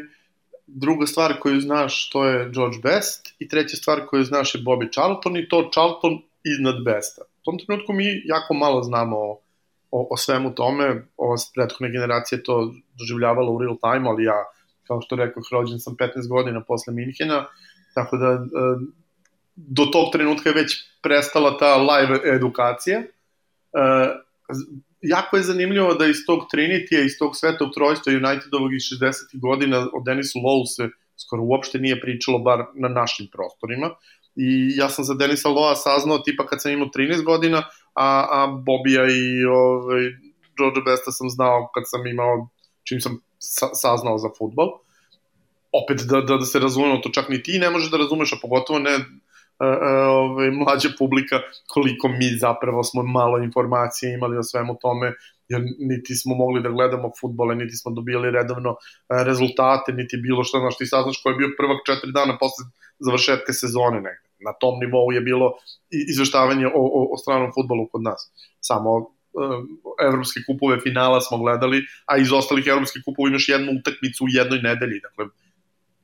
druga 0.68 1.06
stvar 1.06 1.40
koju 1.40 1.62
znaš 1.62 2.10
to 2.10 2.26
je 2.26 2.50
George 2.50 2.78
Best 2.84 3.36
i 3.40 3.48
treća 3.48 3.78
stvar 3.78 4.06
koju 4.08 4.24
znaš 4.24 4.56
je 4.56 4.62
Bobby 4.62 4.92
Charlton 4.94 5.38
i 5.38 5.50
to 5.50 5.70
Charlton 5.74 6.22
iznad 6.44 6.84
Besta. 6.86 7.22
U 7.22 7.44
tom 7.44 7.60
trenutku 7.66 7.94
mi 7.94 8.22
jako 8.26 8.54
malo 8.54 8.84
znamo 8.84 9.18
o, 9.18 9.40
o, 9.92 10.08
o 10.12 10.18
svemu 10.18 10.56
tome, 10.56 11.08
ova 11.18 11.36
prethodna 11.56 11.88
generacija 11.88 12.44
to 12.44 12.74
doživljavala 13.00 13.52
u 13.52 13.60
real 13.60 13.78
time, 13.78 14.10
ali 14.10 14.24
ja 14.24 14.46
kao 14.92 15.02
što 15.02 15.16
rekao, 15.16 15.44
rođen 15.52 15.80
sam 15.80 15.96
15 15.96 16.28
godina 16.30 16.64
posle 16.68 16.94
Minhena, 16.94 17.46
tako 17.94 18.18
da 18.18 18.30
e, 18.32 18.40
do 19.56 19.86
tog 19.86 20.12
trenutka 20.12 20.50
je 20.50 20.56
već 20.56 20.76
prestala 21.04 21.58
ta 21.58 21.76
live 21.78 22.20
edukacija. 22.36 23.00
E, 23.00 23.06
jako 25.02 25.38
je 25.38 25.44
zanimljivo 25.44 25.94
da 25.94 26.06
iz 26.06 26.26
tog 26.28 26.40
Trinity, 26.54 27.06
iz 27.06 27.16
tog 27.20 27.36
sveta 27.36 27.66
utrojstva 27.66 28.14
Unitedovog 28.14 28.74
iz 28.74 28.82
60. 28.82 29.40
godina 29.40 29.88
o 29.94 30.02
Denisu 30.06 30.40
Lowe 30.40 30.68
se 30.76 30.90
skoro 31.24 31.44
uopšte 31.44 31.80
nije 31.80 32.02
pričalo, 32.02 32.40
bar 32.40 32.66
na 32.76 32.88
našim 32.88 33.28
prostorima. 33.32 33.90
I 34.36 34.76
ja 34.76 34.90
sam 34.90 35.06
za 35.06 35.14
Denisa 35.14 35.50
Loa 35.50 35.76
saznao 35.76 36.20
tipa 36.20 36.46
kad 36.46 36.62
sam 36.62 36.72
imao 36.72 36.88
13 36.88 37.24
godina, 37.24 37.58
a, 37.94 38.28
a 38.32 38.48
Bobija 38.48 39.04
i 39.06 39.46
ovaj, 39.46 40.04
George 40.58 40.82
Besta 40.86 41.12
sam 41.12 41.30
znao 41.30 41.70
kad 41.74 41.84
sam 41.86 42.08
imao, 42.08 42.50
čim 42.84 43.02
sam 43.02 43.20
sa, 43.42 43.74
saznao 43.74 44.18
za 44.18 44.30
futbol. 44.38 44.70
Opet 45.72 46.06
da, 46.08 46.22
da, 46.22 46.38
da 46.38 46.46
se 46.46 46.60
razumemo, 46.60 47.02
to 47.04 47.10
čak 47.10 47.30
ni 47.30 47.44
ti 47.44 47.60
ne 47.60 47.70
možeš 47.70 47.92
da 47.92 47.98
razumeš, 47.98 48.34
a 48.34 48.42
pogotovo 48.42 48.80
ne 48.80 49.00
ove, 49.62 50.08
ovaj, 50.08 50.52
mlađa 50.52 50.90
publika, 50.98 51.40
koliko 51.68 52.08
mi 52.08 52.38
zapravo 52.40 52.84
smo 52.84 53.04
malo 53.04 53.44
informacije 53.44 54.14
imali 54.14 54.38
o 54.38 54.44
svemu 54.44 54.76
tome, 54.82 55.14
jer 55.50 55.62
niti 55.80 56.16
smo 56.16 56.36
mogli 56.36 56.64
da 56.64 56.70
gledamo 56.70 57.12
futbole, 57.22 57.56
niti 57.56 57.76
smo 57.76 57.92
dobijali 57.92 58.32
redovno 58.32 58.76
rezultate, 59.10 59.94
niti 59.94 60.18
bilo 60.18 60.44
što, 60.44 60.60
znaš, 60.60 60.78
ti 60.78 60.86
saznaš 60.86 61.22
ko 61.24 61.30
je 61.30 61.36
bio 61.36 61.50
prvak 61.58 61.78
četiri 61.86 62.12
dana 62.12 62.38
posle 62.38 62.66
završetka 63.00 63.54
sezone 63.54 63.96
negde. 63.96 64.28
Na 64.46 64.54
tom 64.54 64.80
nivou 64.80 65.12
je 65.12 65.22
bilo 65.22 65.54
izveštavanje 66.12 66.68
o, 66.68 66.72
o, 66.76 67.14
o 67.14 67.18
stranom 67.18 67.52
futbolu 67.56 67.88
kod 67.92 68.02
nas. 68.02 68.32
Samo 68.60 68.90
evropske 70.02 70.40
kupove 70.48 70.80
finala 70.80 71.22
smo 71.22 71.38
gledali, 71.38 71.86
a 72.06 72.18
iz 72.18 72.32
ostalih 72.32 72.68
evropskih 72.68 73.02
kupova 73.06 73.30
imaš 73.30 73.50
jednu 73.50 73.72
utakmicu 73.80 74.24
u 74.26 74.28
jednoj 74.30 74.60
nedelji. 74.62 75.00
Dakle, 75.00 75.26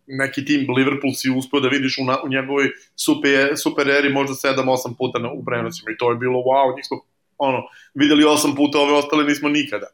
neki 0.07 0.45
tim 0.45 0.73
Liverpool 0.75 1.13
si 1.13 1.29
uspeo 1.29 1.59
da 1.59 1.67
vidiš 1.67 1.97
u, 1.97 2.05
na, 2.05 2.17
u 2.23 2.29
njegovoj 2.29 2.71
super, 2.95 3.57
super 3.57 3.89
eri 3.89 4.09
možda 4.13 4.33
7-8 4.33 4.97
puta 4.97 5.19
na, 5.19 5.31
u 5.31 5.45
prenosima 5.45 5.91
i 5.91 5.97
to 5.97 6.11
je 6.11 6.17
bilo 6.17 6.39
wow, 6.39 6.75
njih 6.75 6.85
smo 6.85 6.97
ono, 7.37 7.63
videli 7.93 8.23
8 8.23 8.55
puta, 8.55 8.79
ove 8.79 8.93
ostale 8.93 9.23
nismo 9.23 9.49
nikada. 9.49 9.87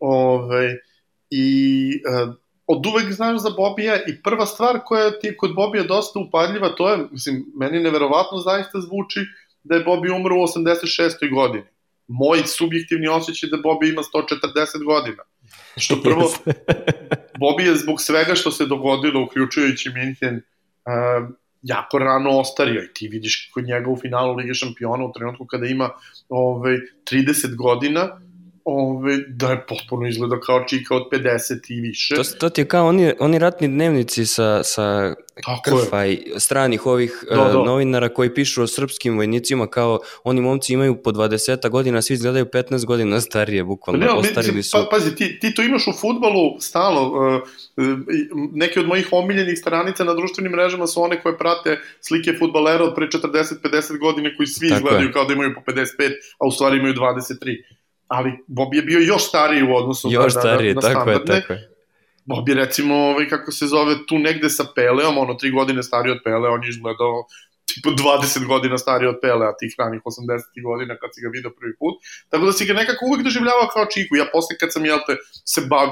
Ove, 0.00 0.76
I 1.30 1.90
uh, 2.08 2.34
od 2.66 2.86
uvek 2.86 3.12
znaš 3.12 3.40
za 3.40 3.50
Bobija 3.56 3.96
i 4.06 4.22
prva 4.22 4.46
stvar 4.46 4.80
koja 4.84 5.10
ti 5.10 5.26
je 5.26 5.36
kod 5.36 5.54
Bobija 5.54 5.84
dosta 5.84 6.18
upadljiva, 6.18 6.68
to 6.68 6.90
je, 6.90 6.98
mislim, 7.10 7.44
meni 7.56 7.80
neverovatno 7.80 8.38
zaista 8.38 8.80
zvuči 8.80 9.20
da 9.64 9.74
je 9.74 9.84
Bobby 9.84 10.16
umro 10.16 10.36
u 10.36 10.42
86. 10.42 11.34
godini 11.34 11.64
moj 12.08 12.42
subjektivni 12.46 13.08
osjećaj 13.08 13.50
da 13.50 13.56
Bobby 13.56 13.90
ima 13.90 14.02
140 14.02 14.84
godina. 14.84 15.22
Što 15.76 16.02
prvo, 16.02 16.32
Bobby 17.40 17.66
je 17.66 17.76
zbog 17.76 18.00
svega 18.00 18.34
što 18.34 18.50
se 18.50 18.66
dogodilo, 18.66 19.22
uključujući 19.22 19.90
Minhen, 19.90 20.36
uh, 20.36 21.34
jako 21.62 21.98
rano 21.98 22.30
ostario 22.30 22.82
i 22.82 22.94
ti 22.94 23.08
vidiš 23.08 23.50
kod 23.54 23.64
njega 23.64 23.90
u 23.90 23.96
finalu 23.96 24.34
Lige 24.34 24.54
šampiona 24.54 25.04
u 25.04 25.12
trenutku 25.12 25.46
kada 25.46 25.66
ima 25.66 25.90
ovaj, 26.28 26.76
30 27.10 27.56
godina, 27.56 28.20
ove, 28.68 29.16
da 29.28 29.50
je 29.50 29.66
potpuno 29.68 30.08
izgleda 30.08 30.40
kao 30.40 30.64
čika 30.68 30.94
od 30.94 31.02
50 31.12 31.72
i 31.72 31.80
više. 31.80 32.14
To, 32.14 32.22
to 32.22 32.48
ti 32.48 32.60
je 32.60 32.68
kao 32.68 32.86
oni, 32.86 33.12
oni 33.18 33.38
ratni 33.38 33.68
dnevnici 33.68 34.26
sa, 34.26 34.62
sa 34.62 35.14
Tako 35.44 35.62
krfa 35.64 36.06
i 36.06 36.32
stranih 36.36 36.86
ovih 36.86 37.24
Da, 37.30 37.42
uh, 37.42 37.52
da. 37.52 37.58
novinara 37.58 38.08
koji 38.08 38.34
pišu 38.34 38.62
o 38.62 38.66
srpskim 38.66 39.16
vojnicima 39.16 39.66
kao 39.66 40.00
oni 40.24 40.40
momci 40.40 40.72
imaju 40.72 41.02
po 41.02 41.10
20 41.10 41.68
godina, 41.70 42.02
svi 42.02 42.14
izgledaju 42.14 42.44
15 42.44 42.84
godina 42.84 43.20
starije, 43.20 43.64
bukvalno, 43.64 44.04
Ne, 44.04 44.10
ostarili 44.10 44.56
mislim, 44.56 44.62
su. 44.62 44.86
Pa, 44.90 44.96
pazi, 44.96 45.16
ti, 45.16 45.38
ti 45.40 45.54
to 45.54 45.62
imaš 45.62 45.86
u 45.86 45.92
futbalu 45.92 46.60
stalo. 46.60 47.02
Uh, 47.08 47.42
uh, 47.76 47.98
neke 48.52 48.80
od 48.80 48.86
mojih 48.86 49.08
omiljenih 49.12 49.58
stranica 49.58 50.04
na 50.04 50.14
društvenim 50.14 50.52
mrežama 50.52 50.86
su 50.86 51.02
one 51.02 51.22
koje 51.22 51.38
prate 51.38 51.78
slike 52.00 52.32
futbalera 52.38 52.84
od 52.84 52.94
pre 52.94 53.06
40-50 53.06 53.98
godina 53.98 54.30
koji 54.36 54.46
svi 54.46 54.68
Tako 54.68 54.78
izgledaju 54.78 55.06
je. 55.08 55.12
kao 55.12 55.24
da 55.24 55.32
imaju 55.32 55.54
po 55.54 55.72
55, 55.72 55.86
a 56.38 56.46
u 56.46 56.50
stvari 56.50 56.76
imaju 56.78 56.94
23. 56.94 57.77
Ali 58.08 58.32
Bob 58.46 58.74
je 58.74 58.82
bio 58.82 58.98
još 58.98 59.28
stariji 59.28 59.62
u 59.62 59.76
odnosu 59.76 60.08
Još 60.12 60.34
na, 60.34 60.40
starije, 60.40 60.74
na, 60.74 60.80
na 60.80 60.80
tako 60.80 61.10
je, 61.10 61.16
standardne. 61.16 61.40
tako 61.40 61.52
je. 61.52 61.70
Bob 62.24 62.48
je 62.48 62.54
recimo, 62.54 62.94
ovaj, 62.94 63.28
kako 63.28 63.52
se 63.52 63.66
zove, 63.66 63.94
tu 64.06 64.18
negde 64.18 64.50
sa 64.50 64.64
Peleom, 64.74 65.18
ono, 65.18 65.34
tri 65.34 65.50
godine 65.50 65.82
stariji 65.82 66.12
od 66.12 66.20
Pele, 66.24 66.48
on 66.48 66.64
je 66.64 66.68
izgledao 66.68 67.26
tipa 67.68 67.90
20 67.90 68.46
godina 68.46 68.78
stariji 68.78 69.08
od 69.08 69.18
Pele, 69.22 69.46
a 69.46 69.56
tih 69.60 69.74
ranih 69.78 70.00
80 70.04 70.62
godina 70.68 70.96
kad 71.00 71.10
si 71.14 71.20
ga 71.20 71.28
video 71.32 71.50
prvi 71.58 71.76
put. 71.78 71.94
Tako 72.28 72.44
da 72.46 72.52
si 72.52 72.66
ga 72.66 72.72
nekako 72.72 73.06
uvek 73.08 73.22
doživljavao 73.22 73.68
kao 73.74 73.84
čiku. 73.94 74.16
Ja 74.16 74.26
posle 74.32 74.58
kad 74.60 74.72
sam, 74.72 74.84
jel 74.84 74.98
te, 75.06 75.16
se 75.44 75.60
bav, 75.70 75.88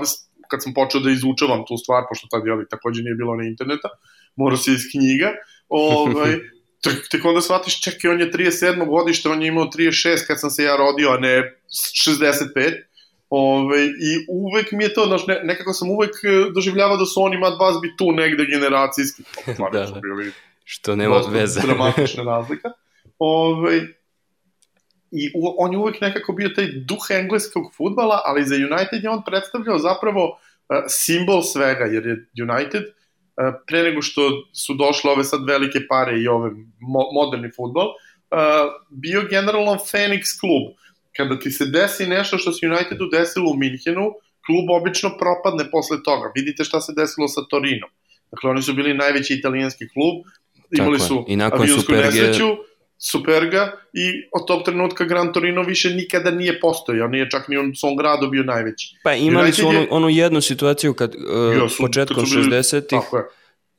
kad 0.50 0.62
sam 0.62 0.74
počeo 0.74 1.00
da 1.00 1.10
izučavam 1.10 1.64
tu 1.68 1.76
stvar, 1.76 2.04
pošto 2.08 2.28
tad, 2.30 2.46
jel, 2.46 2.64
takođe 2.70 3.02
nije 3.02 3.14
bilo 3.14 3.36
na 3.36 3.44
interneta, 3.44 3.88
morao 4.36 4.56
se 4.56 4.72
iz 4.72 4.84
knjiga, 4.92 5.32
ovaj, 5.68 6.32
tek, 6.80 7.08
tek 7.10 7.24
onda 7.24 7.40
shvatiš, 7.40 7.80
čekaj, 7.80 8.10
on 8.10 8.20
je 8.20 8.30
37. 8.32 8.86
godište, 8.88 9.28
on 9.28 9.42
je 9.42 9.48
imao 9.48 9.64
36 9.64 10.26
kad 10.26 10.40
sam 10.40 10.50
se 10.50 10.62
ja 10.62 10.76
rodio, 10.76 11.10
a 11.10 11.18
ne 11.18 11.58
65. 11.68 12.82
Ove, 13.30 13.84
I 13.86 14.26
uvek 14.28 14.72
mi 14.72 14.84
je 14.84 14.94
to, 14.94 15.06
znaš, 15.06 15.26
ne, 15.26 15.40
nekako 15.44 15.72
sam 15.72 15.90
uvek 15.90 16.10
e, 16.10 16.50
doživljavao 16.54 16.96
da 16.96 17.04
su 17.04 17.22
oni 17.22 17.36
Mad 17.38 17.52
Busby 17.52 17.96
tu 17.98 18.12
negde 18.12 18.46
generacijski. 18.46 19.22
Stvarno 19.54 19.78
Da, 19.78 19.86
da. 19.86 20.00
bili 20.00 20.32
Što 20.64 20.96
nema 20.96 21.20
veze. 21.30 21.60
dramatična 21.60 22.24
razlika. 22.24 22.70
Ove, 23.18 23.76
I 25.10 25.30
u, 25.34 25.54
on 25.58 25.72
je 25.72 25.78
uvek 25.78 26.00
nekako 26.00 26.32
bio 26.32 26.48
taj 26.48 26.66
duh 26.72 27.06
engleskog 27.10 27.74
futbala, 27.76 28.20
ali 28.24 28.44
za 28.44 28.54
United 28.54 29.02
je 29.02 29.10
on 29.10 29.22
predstavljao 29.26 29.78
zapravo 29.78 30.24
uh, 30.24 30.76
simbol 30.88 31.42
svega, 31.42 31.84
jer 31.84 32.06
je 32.06 32.26
United 32.50 32.82
pre 33.66 33.82
nego 33.82 34.02
što 34.02 34.22
su 34.52 34.74
došle 34.74 35.10
ove 35.10 35.24
sad 35.24 35.40
velike 35.46 35.78
pare 35.88 36.20
i 36.20 36.28
ove 36.28 36.50
mo 36.80 37.02
moderni 37.12 37.50
futbol, 37.56 37.86
uh, 37.86 38.38
bio 38.90 39.22
generalno 39.30 39.72
Phoenix 39.72 40.22
klub. 40.40 40.64
Kada 41.16 41.38
ti 41.38 41.50
se 41.50 41.66
desi 41.66 42.06
nešto 42.06 42.38
što 42.38 42.52
se 42.52 42.66
Unitedu 42.66 43.08
desilo 43.12 43.50
u 43.50 43.56
Minhenu, 43.56 44.12
klub 44.46 44.66
obično 44.80 45.10
propadne 45.18 45.70
posle 45.70 46.02
toga. 46.02 46.32
Vidite 46.34 46.64
šta 46.64 46.80
se 46.80 46.92
desilo 46.96 47.28
sa 47.28 47.40
Torinom. 47.50 47.90
Dakle, 48.30 48.50
oni 48.50 48.62
su 48.62 48.74
bili 48.74 48.94
najveći 48.94 49.34
italijanski 49.34 49.84
klub, 49.88 50.14
imali 50.70 50.98
Tako 50.98 51.08
su 51.08 51.24
I 51.28 51.36
nakon 51.36 51.60
avionsku 51.60 51.92
Superge- 51.92 52.04
nesreću, 52.04 52.48
Superga 53.00 53.62
i 53.92 54.06
od 54.32 54.46
tog 54.46 54.62
trenutka 54.64 55.04
Gran 55.04 55.32
Torino 55.32 55.62
više 55.62 55.90
nikada 55.90 56.30
nije 56.30 56.60
postojao, 56.60 57.08
nije 57.08 57.30
čak 57.30 57.48
ni 57.48 57.56
on 57.56 57.70
u 57.70 57.74
svom 57.74 57.96
gradu 57.96 58.28
bio 58.28 58.42
najveći. 58.42 58.96
Pa 59.04 59.12
imali 59.12 59.52
su 59.52 59.68
onu, 59.68 59.80
je- 59.80 59.86
onu 59.90 60.08
jednu 60.08 60.40
situaciju 60.40 60.94
kad, 60.94 61.14
uh, 61.14 61.56
Ja, 61.56 61.68
su- 61.68 61.76
početkom 61.78 62.16
kad 62.16 62.28
su 62.28 62.34
bili- 62.34 62.44
60-ih, 62.46 63.00
Tako 63.00 63.16
je. 63.16 63.24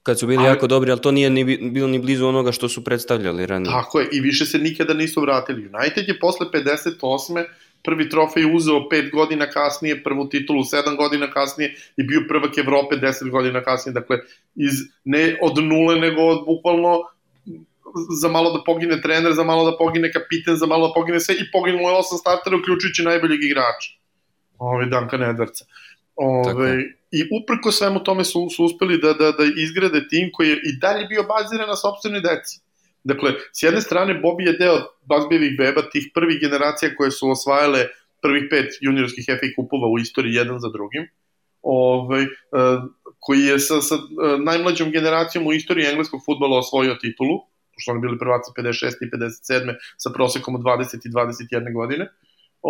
kad 0.04 0.20
su 0.20 0.28
bili 0.28 0.38
Ali- 0.40 0.48
jako 0.48 0.68
dobri, 0.68 0.92
ali 0.92 1.02
to 1.02 1.12
nije 1.12 1.30
ni, 1.30 1.44
bi- 1.44 1.60
bilo 1.62 1.88
ni 1.88 2.00
blizu 2.00 2.28
onoga 2.28 2.52
što 2.52 2.70
su 2.70 2.84
predstavljali 2.84 3.46
ranije. 3.46 3.72
Tako 3.72 4.00
je, 4.00 4.08
i 4.12 4.20
više 4.20 4.46
se 4.46 4.58
nikada 4.60 4.94
nisu 4.94 5.22
vratili. 5.22 5.70
United 5.74 6.08
je 6.08 6.20
posle 6.20 6.46
58. 6.48 7.46
prvi 7.84 8.10
trofej 8.10 8.46
uzeo 8.48 8.90
pet 8.90 9.12
godina 9.12 9.46
kasnije, 9.48 10.04
prvu 10.04 10.30
titulu 10.30 10.64
sedam 10.64 10.96
godina 10.96 11.32
kasnije 11.32 11.76
i 11.98 12.04
bio 12.04 12.22
prvak 12.28 12.58
Evrope 12.58 12.96
10 12.98 13.30
godina 13.30 13.64
kasnije. 13.64 13.94
Dakle, 13.94 14.18
iz, 14.56 14.74
ne 15.04 15.38
od 15.42 15.58
nule, 15.58 15.96
nego 15.96 16.22
od 16.24 16.46
bukvalno 16.46 17.00
za 18.22 18.28
malo 18.28 18.58
da 18.58 18.64
pogine 18.66 19.02
trener, 19.02 19.34
za 19.34 19.44
malo 19.44 19.72
da 19.72 19.78
pogine 19.78 20.12
kapiten, 20.12 20.56
za 20.56 20.66
malo 20.66 20.88
da 20.88 20.94
pogine 20.94 21.20
sve 21.20 21.36
i 21.36 21.52
poginulo 21.52 21.90
je 21.90 21.98
osam 21.98 22.18
startera, 22.18 22.58
uključujući 22.58 23.04
najboljeg 23.04 23.44
igrača. 23.44 23.90
Ove, 24.58 24.86
Danka 24.86 25.18
Nedvarca. 25.18 25.66
Tako 26.46 26.60
Ove. 26.60 26.84
I 27.12 27.20
uprko 27.42 27.72
svemu 27.72 28.04
tome 28.04 28.24
su, 28.24 28.48
su 28.56 28.66
uspeli 28.66 28.98
da, 28.98 29.14
da, 29.14 29.32
da 29.32 29.44
izgrade 29.58 30.08
tim 30.08 30.30
koji 30.34 30.50
je 30.50 30.56
i 30.56 30.80
dalje 30.82 31.06
bio 31.06 31.24
baziran 31.24 31.68
na 31.68 31.76
sobstvenoj 31.76 32.22
deci. 32.22 32.60
Dakle, 33.04 33.32
s 33.54 33.64
jedne 33.64 33.82
strane, 33.82 34.22
Bobby 34.24 34.48
je 34.48 34.54
deo 34.54 34.78
Bazbijevih 35.06 35.58
beba, 35.58 35.82
tih 35.92 36.12
prvih 36.14 36.40
generacija 36.42 36.96
koje 36.96 37.12
su 37.12 37.30
osvajale 37.30 37.86
prvih 38.22 38.44
pet 38.50 38.78
juniorskih 38.82 39.26
FA 39.28 39.48
kupova 39.56 39.88
u 39.88 40.00
istoriji 40.00 40.34
jedan 40.34 40.60
za 40.60 40.70
drugim, 40.70 41.08
ovaj, 41.62 42.26
koji 43.20 43.42
je 43.42 43.60
sa, 43.60 43.82
sa 43.82 43.96
e, 43.96 44.00
najmlađom 44.38 44.92
generacijom 44.92 45.48
u 45.48 45.54
istoriji 45.54 45.88
engleskog 45.88 46.22
futbola 46.26 46.58
osvojio 46.58 46.96
titulu, 46.96 47.40
pošto 47.78 47.92
oni 47.92 48.02
bili 48.02 48.20
prvaci 48.20 48.52
56. 48.58 48.94
i 49.02 49.10
57. 49.10 49.76
sa 49.98 50.10
prosekom 50.10 50.56
od 50.56 50.62
20 50.62 51.06
i 51.06 51.10
21 51.10 51.74
godine. 51.74 52.10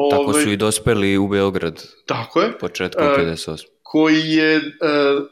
Tako 0.09 0.23
Ovaj, 0.23 0.43
su 0.43 0.51
i 0.51 0.57
dospeli 0.57 1.17
u 1.17 1.27
Beograd 1.27 1.83
Tako 2.05 2.41
je 2.41 2.57
početkom 2.57 3.05
E, 3.05 3.09
58. 3.09 3.65
koji 3.83 4.21
je 4.29 4.57
uh, 4.57 5.27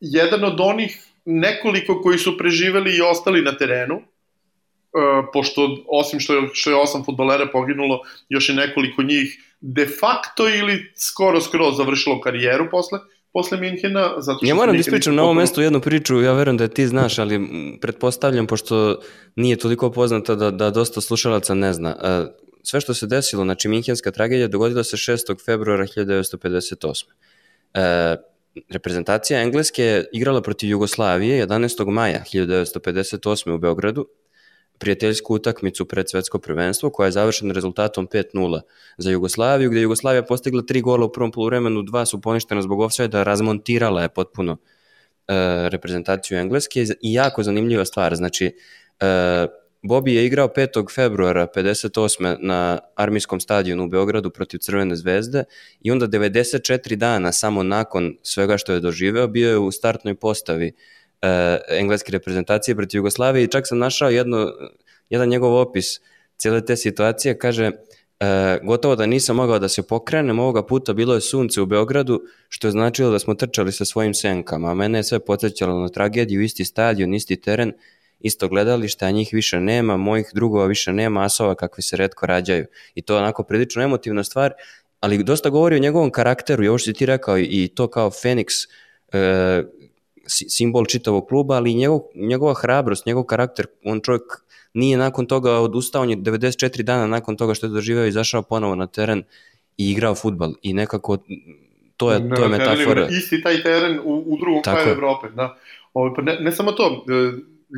jedan 0.00 0.44
od 0.44 0.60
onih 0.60 1.06
nekoliko 1.24 2.00
koji 2.02 2.18
su 2.18 2.38
preživeli 2.38 2.96
i 2.96 3.00
ostali 3.00 3.42
na 3.42 3.56
terenu, 3.56 3.94
uh, 3.94 5.26
pošto 5.32 5.84
osim 5.88 6.20
što 6.20 6.34
je, 6.34 6.48
što 6.52 6.70
je 6.70 6.76
osam 6.76 7.04
futbolera 7.04 7.46
poginulo, 7.52 8.00
još 8.28 8.48
je 8.48 8.54
nekoliko 8.54 9.02
njih 9.02 9.54
de 9.60 9.86
facto 10.00 10.48
ili 10.48 10.92
skoro 10.96 11.40
skoro 11.40 11.72
završilo 11.72 12.20
karijeru 12.20 12.68
posle, 12.70 12.98
posle 13.34 13.58
Minhena. 13.58 14.14
Zato 14.18 14.38
što 14.38 14.46
Ja 14.46 14.54
moram 14.54 14.74
da 14.74 14.80
ispričam 14.80 15.14
na 15.14 15.22
ovom 15.22 15.36
mestu 15.36 15.62
jednu 15.62 15.80
priču, 15.80 16.20
ja 16.20 16.32
verujem 16.32 16.56
da 16.56 16.64
je 16.64 16.74
ti 16.74 16.86
znaš, 16.86 17.18
ali 17.18 17.40
pretpostavljam, 17.80 18.46
pošto 18.46 19.00
nije 19.36 19.56
toliko 19.56 19.90
poznata 19.90 20.34
da, 20.34 20.50
da 20.50 20.70
dosta 20.70 21.00
slušalaca 21.00 21.54
ne 21.54 21.72
zna. 21.72 21.96
E, 22.02 22.44
Sve 22.66 22.80
što 22.80 22.94
se 22.94 23.06
desilo, 23.06 23.44
znači 23.44 23.68
Minhenska 23.68 24.10
tragedija, 24.10 24.48
dogodila 24.48 24.84
se 24.84 24.96
6. 24.96 25.44
februara 25.44 25.86
1958. 25.86 27.04
E, 27.74 28.16
reprezentacija 28.70 29.42
Engleske 29.42 29.84
je 29.84 30.04
igrala 30.12 30.42
protiv 30.42 30.70
Jugoslavije 30.70 31.46
11. 31.46 31.90
maja 31.90 32.22
1958. 32.32 33.50
u 33.54 33.58
Beogradu, 33.58 34.06
prijateljsku 34.78 35.34
utakmicu 35.34 35.84
pred 35.84 36.10
svetsko 36.10 36.38
prvenstvo 36.38 36.90
koja 36.90 37.06
je 37.06 37.12
završena 37.12 37.54
rezultatom 37.54 38.08
5-0 38.08 38.60
za 38.98 39.10
Jugoslaviju, 39.10 39.70
gde 39.70 39.80
je 39.80 39.82
Jugoslavija 39.82 40.22
postigla 40.22 40.62
tri 40.62 40.80
gola 40.80 41.06
u 41.06 41.12
prvom 41.12 41.32
poluvremenu, 41.32 41.82
dva 41.82 42.06
su 42.06 42.20
poništena 42.20 42.62
zbog 42.62 42.80
offside 42.80 43.24
razmontirala 43.24 44.02
je 44.02 44.08
potpuno 44.08 44.52
e, 44.52 44.58
reprezentaciju 45.68 46.38
Engleske 46.38 46.84
i 47.02 47.12
jako 47.12 47.42
zanimljiva 47.42 47.84
stvar, 47.84 48.16
znači 48.16 48.56
e, 49.00 49.46
Bobby 49.84 50.08
je 50.08 50.26
igrao 50.26 50.48
5. 50.48 50.94
februara 50.94 51.46
58. 51.54 52.36
na 52.40 52.78
armijskom 52.96 53.40
stadionu 53.40 53.84
u 53.84 53.88
Beogradu 53.88 54.30
protiv 54.30 54.58
Crvene 54.58 54.96
zvezde 54.96 55.44
i 55.80 55.90
onda 55.90 56.08
94 56.08 56.94
dana 56.94 57.32
samo 57.32 57.62
nakon 57.62 58.16
svega 58.22 58.58
što 58.58 58.72
je 58.72 58.80
doživeo 58.80 59.26
bio 59.26 59.50
je 59.50 59.58
u 59.58 59.70
startnoj 59.70 60.14
postavi 60.14 60.66
e, 60.66 60.72
engleske 61.68 62.12
reprezentacije 62.12 62.74
protiv 62.74 62.98
Jugoslavije 62.98 63.44
i 63.44 63.48
čak 63.48 63.68
sam 63.68 63.78
našao 63.78 64.10
jedno, 64.10 64.52
jedan 65.10 65.28
njegov 65.28 65.56
opis 65.56 66.00
cijele 66.36 66.64
te 66.64 66.76
situacije, 66.76 67.38
kaže 67.38 67.70
e, 68.20 68.58
gotovo 68.62 68.96
da 68.96 69.06
nisam 69.06 69.36
mogao 69.36 69.58
da 69.58 69.68
se 69.68 69.82
pokrenem, 69.82 70.38
ovoga 70.38 70.66
puta 70.66 70.92
bilo 70.92 71.14
je 71.14 71.20
sunce 71.20 71.60
u 71.60 71.66
Beogradu, 71.66 72.22
što 72.48 72.66
je 72.66 72.72
značilo 72.72 73.10
da 73.10 73.18
smo 73.18 73.34
trčali 73.34 73.72
sa 73.72 73.84
svojim 73.84 74.14
senkama, 74.14 74.70
a 74.70 74.74
mene 74.74 74.98
je 74.98 75.04
sve 75.04 75.18
podsjećalo 75.18 75.80
na 75.80 75.88
tragediju, 75.88 76.42
isti 76.42 76.64
stadion, 76.64 77.14
isti 77.14 77.40
teren, 77.40 77.72
isto 78.20 78.48
gledalište, 78.48 79.06
a 79.06 79.10
njih 79.10 79.28
više 79.32 79.60
nema, 79.60 79.96
mojih 79.96 80.30
drugova 80.34 80.66
više 80.66 80.92
nema, 80.92 81.24
asova 81.24 81.54
kakvi 81.54 81.82
se 81.82 81.96
redko 81.96 82.26
rađaju. 82.26 82.66
I 82.94 83.02
to 83.02 83.14
je 83.14 83.18
onako 83.18 83.42
prilično 83.42 83.82
emotivna 83.82 84.24
stvar, 84.24 84.52
ali 85.00 85.24
dosta 85.24 85.50
govori 85.50 85.76
o 85.76 85.78
njegovom 85.78 86.10
karakteru 86.10 86.64
i 86.64 86.68
ovo 86.68 86.78
što 86.78 86.84
si 86.84 86.92
ti 86.92 87.06
rekao 87.06 87.38
i 87.38 87.70
to 87.74 87.88
kao 87.88 88.10
Feniks 88.10 88.54
e, 89.12 89.62
simbol 90.26 90.86
čitavog 90.86 91.28
kluba, 91.28 91.54
ali 91.54 91.74
njegov, 91.74 92.00
njegova 92.14 92.54
hrabrost, 92.54 93.06
njegov 93.06 93.24
karakter, 93.24 93.66
on 93.84 94.00
čovjek 94.00 94.22
nije 94.74 94.98
nakon 94.98 95.26
toga 95.26 95.52
odustao, 95.52 96.02
on 96.02 96.10
je 96.10 96.16
94 96.16 96.82
dana 96.82 97.06
nakon 97.06 97.36
toga 97.36 97.54
što 97.54 97.66
je 97.66 97.70
doživeo 97.70 98.06
izašao 98.06 98.42
ponovo 98.42 98.74
na 98.74 98.86
teren 98.86 99.22
i 99.76 99.90
igrao 99.90 100.14
futbal 100.14 100.52
i 100.62 100.72
nekako 100.72 101.18
to 101.96 102.12
je, 102.12 102.30
to 102.36 102.42
je 102.42 102.48
ne, 102.48 102.58
metafora. 102.58 103.06
Isti 103.10 103.42
taj 103.42 103.62
teren 103.62 103.98
u, 104.04 104.24
u 104.26 104.36
drugom 104.36 104.62
Tako 104.62 104.76
kraju. 104.76 104.92
Evrope. 104.92 105.28
Da. 105.28 105.56
Ovo, 105.94 106.14
pa 106.14 106.22
ne, 106.22 106.36
ne 106.40 106.52
samo 106.52 106.72
to, 106.72 107.04
e, 107.08 107.12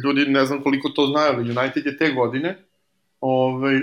ljudi 0.05 0.31
ne 0.31 0.47
znam 0.47 0.63
koliko 0.63 0.89
to 0.89 1.07
znaju, 1.07 1.33
ali 1.33 1.51
United 1.51 1.87
je 1.87 1.99
te 1.99 2.11
godine, 2.11 2.59
ovaj, 3.21 3.81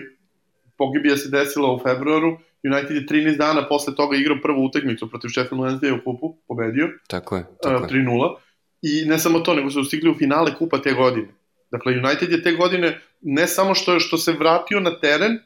pogibija 0.78 1.18
se 1.18 1.30
desila 1.30 1.74
u 1.74 1.80
februaru, 1.80 2.38
United 2.64 2.96
je 2.96 3.06
13 3.06 3.38
dana 3.38 3.68
posle 3.68 3.96
toga 3.96 4.18
igrao 4.18 4.38
prvu 4.44 4.66
utakmicu 4.66 5.10
protiv 5.10 5.30
Sheffield 5.30 5.64
Wednesday 5.64 6.00
u 6.00 6.04
kupu, 6.04 6.36
pobedio, 6.48 6.90
Tako 7.08 7.36
je, 7.36 7.42
e, 7.42 7.46
tako 7.62 7.84
je. 7.84 7.90
3-0, 7.90 8.36
i 8.84 9.06
ne 9.06 9.20
samo 9.20 9.40
to, 9.40 9.54
nego 9.54 9.70
su 9.70 9.84
stigli 9.84 10.10
u 10.10 10.18
finale 10.18 10.56
kupa 10.56 10.82
te 10.82 10.94
godine. 10.94 11.28
Dakle, 11.72 11.94
United 11.94 12.32
je 12.32 12.44
te 12.44 12.52
godine 12.52 13.00
ne 13.22 13.48
samo 13.48 13.76
što, 13.76 13.94
je, 13.94 14.00
što 14.00 14.18
se 14.18 14.32
vratio 14.32 14.80
na 14.80 15.00
teren, 15.00 15.40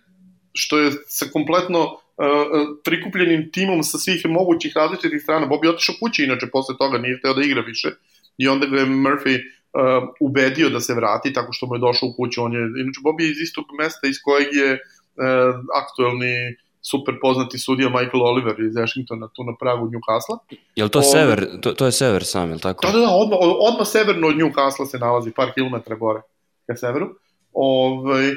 što 0.54 0.80
je 0.80 0.92
sa 1.08 1.26
kompletno 1.34 2.00
prikupljenim 2.84 3.52
timom 3.52 3.84
sa 3.84 3.98
svih 3.98 4.26
mogućih 4.26 4.74
različitih 4.76 5.22
strana. 5.22 5.48
Bobby 5.48 5.70
otišao 5.70 5.96
kući, 6.00 6.24
inače 6.24 6.48
posle 6.52 6.78
toga 6.78 6.98
nije 6.98 7.18
hteo 7.18 7.34
da 7.34 7.44
igra 7.44 7.62
više. 7.62 7.90
I 8.38 8.48
onda 8.48 8.66
ga 8.66 8.80
je 8.80 8.86
Murphy 8.86 9.36
uh, 9.38 10.10
ubedio 10.20 10.70
da 10.70 10.80
se 10.80 10.94
vrati 10.94 11.34
tako 11.34 11.54
što 11.54 11.66
mu 11.66 11.76
je 11.76 11.80
došao 11.80 12.10
u 12.10 12.16
kuću. 12.18 12.44
On 12.44 12.54
je, 12.54 12.60
inače, 12.60 13.00
Bobby 13.06 13.22
je 13.22 13.32
iz 13.32 13.42
istog 13.42 13.66
mesta 13.80 14.08
iz 14.08 14.18
kojeg 14.24 14.48
je 14.54 14.72
uh, 14.74 14.80
aktuelni 15.82 16.56
super 16.92 17.16
poznati 17.22 17.58
sudija 17.58 17.90
Michael 17.90 18.24
Oliver 18.24 18.56
iz 18.60 18.76
Washingtona 18.76 19.28
tu 19.34 19.44
na 19.44 19.54
pragu 19.60 19.86
Newcastle. 19.86 20.38
Je 20.76 20.84
li 20.84 20.90
to 20.90 21.00
Ove, 21.00 21.08
sever, 21.08 21.48
to, 21.62 21.72
to 21.72 21.86
je 21.86 21.92
sever 21.92 22.24
sam, 22.24 22.50
je 22.50 22.56
li 22.56 22.62
tako? 22.62 22.88
Da, 22.88 22.92
da, 22.92 23.00
da, 23.00 23.12
odmah, 23.12 23.40
odmah 23.42 23.88
severno 23.88 24.28
od 24.28 24.36
Newcastle 24.36 24.86
se 24.86 25.00
nalazi, 25.00 25.32
par 25.32 25.52
kilometra 25.56 25.96
gore 25.96 26.22
ka 26.68 26.76
severu. 26.76 27.08
Ove, 27.54 28.12
ovaj, 28.12 28.30
uh, 28.30 28.36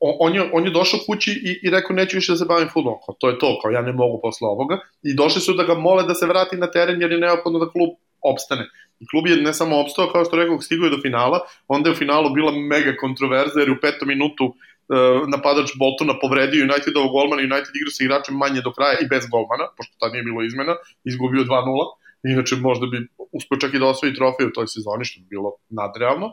on 0.00 0.34
je, 0.34 0.50
on 0.52 0.64
je 0.64 0.70
došao 0.70 1.00
kući 1.06 1.30
i, 1.30 1.66
i 1.66 1.70
rekao 1.70 1.96
neću 1.96 2.16
više 2.16 2.32
da 2.32 2.38
se 2.38 2.44
bavim 2.44 2.68
futbolom, 2.72 2.98
kao 3.06 3.14
to 3.18 3.28
je 3.28 3.38
to, 3.38 3.58
kao 3.62 3.70
ja 3.70 3.82
ne 3.82 3.92
mogu 3.92 4.20
posle 4.22 4.48
ovoga. 4.48 4.78
I 5.02 5.14
došli 5.14 5.40
su 5.40 5.52
da 5.52 5.62
ga 5.64 5.74
mole 5.74 6.02
da 6.02 6.14
se 6.14 6.26
vrati 6.26 6.56
na 6.56 6.70
teren 6.70 7.02
jer 7.02 7.12
je 7.12 7.18
neophodno 7.18 7.58
da 7.58 7.70
klub 7.70 7.90
opstane. 8.22 8.64
I 9.00 9.06
klub 9.06 9.26
je 9.26 9.36
ne 9.36 9.54
samo 9.54 9.80
opstao, 9.80 10.10
kao 10.12 10.24
što 10.24 10.36
rekao, 10.36 10.60
stigao 10.60 10.84
je 10.84 10.90
do 10.90 11.02
finala, 11.02 11.40
onda 11.68 11.88
je 11.88 11.92
u 11.92 11.96
finalu 11.96 12.30
bila 12.30 12.52
mega 12.52 12.96
kontroverza 13.00 13.60
jer 13.60 13.70
u 13.70 13.80
petom 13.82 14.08
minutu 14.08 14.44
uh, 14.44 14.54
napadač 15.28 15.72
Boltona 15.78 16.18
povredio 16.20 16.64
Unitedovog 16.64 17.10
golmana, 17.12 17.42
United 17.42 17.72
igra 17.74 17.90
sa 17.90 18.04
igračem 18.04 18.36
manje 18.36 18.60
do 18.60 18.72
kraja 18.72 19.00
i 19.00 19.08
bez 19.10 19.26
golmana, 19.32 19.70
pošto 19.76 19.96
tad 20.00 20.12
nije 20.12 20.24
bilo 20.28 20.42
izmena, 20.42 20.74
izgubio 21.04 21.44
2-0, 21.44 22.32
inače 22.32 22.56
možda 22.56 22.86
bi 22.86 23.06
uspio 23.32 23.60
čak 23.60 23.74
i 23.74 23.78
da 23.78 23.86
osvoji 23.86 24.14
trofej 24.14 24.46
u 24.46 24.52
toj 24.52 24.66
sezoni, 24.66 25.04
što 25.04 25.20
bi 25.20 25.26
bilo 25.36 25.56
nadrealno. 25.68 26.32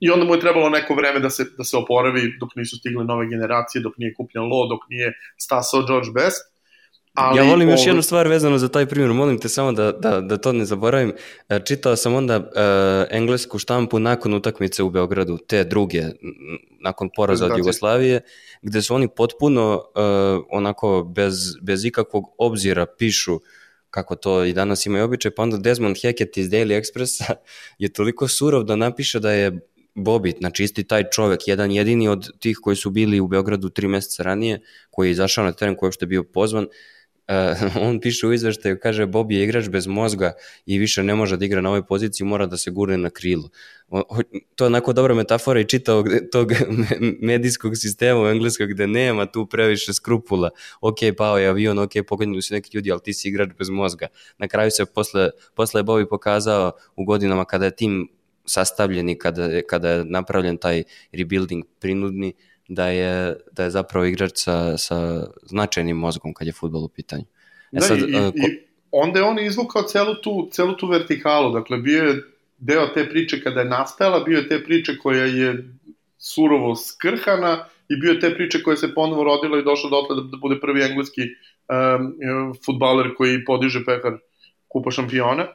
I 0.00 0.10
onda 0.10 0.24
mu 0.24 0.34
je 0.34 0.40
trebalo 0.40 0.68
neko 0.70 0.94
vreme 0.94 1.20
da 1.20 1.30
se, 1.30 1.44
da 1.58 1.64
se 1.64 1.76
oporavi 1.76 2.38
dok 2.40 2.54
nisu 2.56 2.76
stigle 2.76 3.04
nove 3.04 3.26
generacije, 3.28 3.82
dok 3.82 3.98
nije 3.98 4.14
kupljen 4.14 4.44
Lo, 4.44 4.66
dok 4.66 4.86
nije 4.88 5.12
stasao 5.36 5.82
George 5.88 6.10
Best. 6.14 6.46
Ali, 7.14 7.38
ja 7.38 7.44
volim 7.44 7.68
još 7.68 7.86
jednu 7.86 8.02
stvar 8.02 8.28
vezano 8.28 8.58
za 8.58 8.68
taj 8.68 8.86
primjer, 8.86 9.12
molim 9.12 9.38
te 9.38 9.48
samo 9.48 9.72
da, 9.72 9.92
da, 9.92 10.20
da 10.20 10.36
to 10.36 10.52
ne 10.52 10.64
zaboravim. 10.64 11.12
E, 11.48 11.60
čitao 11.64 11.96
sam 11.96 12.14
onda 12.14 12.36
uh, 12.36 12.44
englesku 13.10 13.58
štampu 13.58 13.98
nakon 13.98 14.34
utakmice 14.34 14.82
u 14.82 14.90
Beogradu, 14.90 15.38
te 15.38 15.64
druge, 15.64 16.02
nakon 16.80 17.10
poraza 17.16 17.46
od 17.46 17.58
Jugoslavije, 17.58 18.20
gde 18.62 18.82
su 18.82 18.94
oni 18.94 19.08
potpuno 19.08 19.74
uh, 19.74 20.44
onako 20.50 21.12
bez, 21.14 21.34
bez 21.62 21.84
ikakvog 21.84 22.34
obzira 22.38 22.86
pišu 22.98 23.40
kako 23.90 24.16
to 24.16 24.44
i 24.44 24.52
danas 24.52 24.86
imaju 24.86 25.04
običaj, 25.04 25.30
pa 25.30 25.42
onda 25.42 25.56
Desmond 25.56 25.96
Hackett 26.02 26.36
iz 26.36 26.48
Daily 26.50 26.80
Expressa 26.80 27.34
je 27.78 27.92
toliko 27.92 28.28
surov 28.28 28.64
da 28.64 28.76
napiše 28.76 29.20
da 29.20 29.32
je 29.32 29.60
Bobit, 29.94 30.36
znači 30.38 30.64
isti 30.64 30.84
taj 30.84 31.04
čovek, 31.10 31.48
jedan 31.48 31.70
jedini 31.70 32.08
od 32.08 32.38
tih 32.38 32.58
koji 32.62 32.76
su 32.76 32.90
bili 32.90 33.20
u 33.20 33.28
Beogradu 33.28 33.68
tri 33.68 33.88
meseca 33.88 34.22
ranije, 34.22 34.60
koji 34.90 35.08
je 35.08 35.10
izašao 35.10 35.44
na 35.44 35.52
teren, 35.52 35.74
koji 35.74 35.86
je 35.86 35.88
uopšte 35.88 36.06
bio 36.06 36.22
pozvan, 36.22 36.64
uh, 36.64 36.70
on 37.88 38.00
piše 38.00 38.26
u 38.26 38.32
izveštaju, 38.32 38.78
kaže 38.82 39.06
Bobi 39.06 39.36
je 39.36 39.44
igrač 39.44 39.68
bez 39.68 39.86
mozga 39.86 40.32
i 40.66 40.78
više 40.78 41.02
ne 41.02 41.14
može 41.14 41.36
da 41.36 41.44
igra 41.44 41.60
na 41.60 41.68
ovoj 41.68 41.86
poziciji, 41.86 42.26
mora 42.26 42.46
da 42.46 42.56
se 42.56 42.70
gurne 42.70 42.96
na 42.96 43.10
krilo. 43.10 43.48
To 44.54 44.64
je 44.64 44.66
onako 44.66 44.92
dobra 44.92 45.14
metafora 45.14 45.60
i 45.60 45.64
čitao 45.64 46.04
tog 46.32 46.52
medijskog 47.30 47.76
sistema 47.76 48.22
u 48.22 48.26
engleskog 48.26 48.68
gde 48.68 48.86
nema 48.86 49.26
tu 49.26 49.46
previše 49.46 49.94
skrupula. 49.94 50.50
Ok, 50.80 50.96
pao 51.16 51.38
je 51.38 51.48
avion, 51.48 51.78
ok, 51.78 51.92
pogodili 52.08 52.42
su 52.42 52.54
neki 52.54 52.76
ljudi, 52.76 52.92
ali 52.92 53.00
ti 53.04 53.14
si 53.14 53.28
igrač 53.28 53.48
bez 53.58 53.68
mozga. 53.70 54.06
Na 54.38 54.48
kraju 54.48 54.70
se 54.70 54.86
posle, 54.86 55.30
posle 55.54 55.78
je 55.78 55.84
Bobi 55.84 56.08
pokazao 56.08 56.72
u 56.96 57.04
godinama 57.04 57.44
kada 57.44 57.64
je 57.64 57.76
tim 57.76 58.08
sastavljeni 58.44 59.18
kada 59.18 59.44
je, 59.44 59.66
kada 59.66 59.90
je 59.90 60.04
napravljen 60.04 60.56
taj 60.56 60.82
rebuilding 61.12 61.64
prinudni, 61.80 62.32
da 62.68 62.88
je, 62.88 63.36
da 63.52 63.64
je 63.64 63.70
zapravo 63.70 64.06
igrač 64.06 64.32
sa, 64.34 64.76
sa 64.76 65.26
značajnim 65.42 65.96
mozgom 65.96 66.34
kad 66.34 66.46
je 66.46 66.52
futbol 66.52 66.84
u 66.84 66.88
pitanju. 66.88 67.24
E 67.72 67.80
da, 67.80 67.80
sad, 67.80 67.98
i, 67.98 68.02
uh, 68.02 68.30
ko... 68.32 68.38
i 68.38 68.58
onda 68.90 69.18
je 69.18 69.24
on 69.24 69.38
izvukao 69.38 69.82
celu 69.82 70.14
tu, 70.22 70.48
celu 70.52 70.76
tu 70.76 70.86
vertikalu, 70.86 71.52
dakle 71.52 71.78
bio 71.78 72.02
je 72.04 72.22
deo 72.58 72.86
te 72.94 73.08
priče 73.08 73.42
kada 73.42 73.60
je 73.60 73.68
nastala, 73.68 74.20
bio 74.24 74.38
je 74.38 74.48
te 74.48 74.64
priče 74.64 74.98
koja 74.98 75.24
je 75.24 75.68
surovo 76.18 76.76
skrhana 76.76 77.64
i 77.88 77.96
bio 77.96 78.12
je 78.12 78.20
te 78.20 78.34
priče 78.34 78.62
koja 78.62 78.76
se 78.76 78.94
ponovo 78.94 79.24
rodila 79.24 79.58
i 79.58 79.64
došla 79.64 79.90
dotle 79.90 80.16
da, 80.16 80.22
da 80.22 80.36
bude 80.36 80.60
prvi 80.60 80.82
engleski 80.82 81.22
um, 81.22 82.54
futbaler 82.66 83.14
koji 83.16 83.44
podiže 83.44 83.84
pehar 83.84 84.18
kupa 84.68 84.90
šampiona 84.90 85.46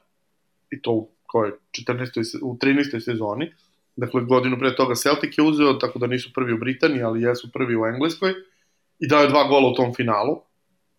i 0.71 0.81
to 0.81 1.09
koje 1.25 1.51
14. 1.87 2.39
u 2.41 2.57
13. 2.57 2.99
sezoni. 2.99 3.53
Dakle, 3.95 4.21
godinu 4.21 4.59
pre 4.59 4.75
toga 4.75 4.95
Celtic 4.95 5.37
je 5.37 5.43
uzeo, 5.43 5.73
tako 5.73 5.99
da 5.99 6.07
nisu 6.07 6.33
prvi 6.33 6.53
u 6.53 6.57
Britaniji, 6.57 7.01
ali 7.01 7.21
jesu 7.21 7.51
prvi 7.51 7.75
u 7.75 7.85
Engleskoj. 7.85 8.33
I 8.99 9.07
dao 9.07 9.21
je 9.21 9.29
dva 9.29 9.47
gola 9.47 9.69
u 9.69 9.75
tom 9.75 9.93
finalu. 9.93 10.41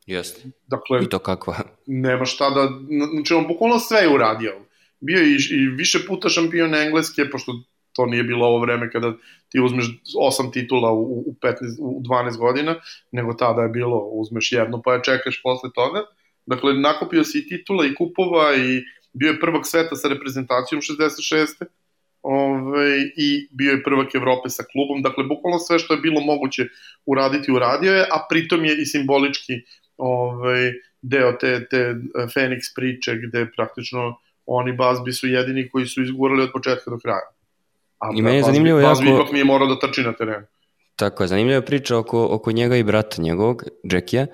Jeste. 0.07 0.51
Dakle, 0.66 1.05
I 1.05 1.09
to 1.09 1.19
kakva? 1.19 1.57
Nema 1.87 2.25
šta 2.25 2.51
da... 2.51 2.69
Znači, 3.15 3.35
on 3.35 3.47
bukvalno 3.47 3.79
sve 3.79 3.99
je 3.99 4.15
uradio. 4.15 4.55
Bio 5.01 5.19
je 5.19 5.29
i, 5.29 5.39
i 5.51 5.69
više 5.69 6.07
puta 6.07 6.29
šampion 6.29 6.75
Engleske, 6.75 7.31
pošto 7.31 7.53
to 7.93 8.07
nije 8.07 8.23
bilo 8.23 8.47
ovo 8.47 8.59
vreme 8.59 8.91
kada 8.91 9.12
ti 9.49 9.61
uzmeš 9.61 9.87
osam 10.19 10.53
titula 10.53 10.93
u, 10.93 11.03
u, 11.03 11.35
15, 11.43 11.55
u 11.81 12.03
12 12.03 12.37
godina, 12.39 12.75
nego 13.12 13.35
tada 13.35 13.62
je 13.62 13.69
bilo 13.69 13.99
uzmeš 13.99 14.53
jednu 14.53 14.83
pa 14.85 14.95
je 14.95 15.03
čekaš 15.03 15.43
posle 15.43 15.71
toga. 15.75 16.03
Dakle, 16.47 16.75
nakupio 16.75 17.25
si 17.25 17.39
i 17.39 17.49
titula 17.49 17.87
i 17.87 17.95
kupova 17.95 18.55
i 18.55 18.83
bio 19.12 19.31
je 19.31 19.41
prvak 19.41 19.66
sveta 19.66 19.97
sa 19.97 20.09
reprezentacijom 20.09 20.81
66. 20.81 21.65
Ove, 22.25 22.61
ovaj, 22.61 22.99
i 23.17 23.49
bio 23.51 23.73
je 23.73 23.83
prvak 23.83 24.15
Evrope 24.15 24.49
sa 24.49 24.65
klubom, 24.73 25.03
dakle, 25.03 25.25
bukvalno 25.25 25.59
sve 25.59 25.79
što 25.79 25.95
je 25.95 26.01
bilo 26.01 26.21
moguće 26.21 26.67
uraditi, 27.07 27.53
uradio 27.53 27.93
je, 27.93 28.03
a 28.03 28.27
pritom 28.29 28.65
je 28.65 28.83
i 28.83 28.87
simbolički 28.87 29.53
ovaj, 29.97 30.73
deo 31.03 31.33
te, 31.33 31.69
te 31.69 31.95
Fenix 32.35 32.73
priče, 32.75 33.17
gde 33.27 33.47
praktično 33.57 34.17
oni 34.47 34.73
Bazbi 34.73 35.13
su 35.13 35.29
jedini 35.29 35.69
koji 35.69 35.87
su 35.87 36.03
izgurali 36.03 36.43
od 36.43 36.53
početka 36.53 36.91
do 36.91 36.99
kraja. 36.99 37.29
A 37.99 38.11
I 38.15 38.23
meni 38.23 38.37
je 38.37 38.43
zanimljivo 38.43 38.79
jako... 38.79 38.89
Bazbi 38.89 39.11
ipak 39.11 39.33
nije 39.33 39.45
morao 39.45 39.69
da 39.69 39.79
trči 39.79 40.03
na 40.03 40.13
terenu. 40.13 40.47
Tako 40.97 41.23
je, 41.23 41.29
zanimljiva 41.29 41.63
priča 41.63 41.99
oko, 41.99 42.29
oko 42.31 42.53
njega 42.53 42.77
i 42.77 42.83
brata 42.83 43.23
njegovog, 43.23 43.65
Jackija, 43.83 44.27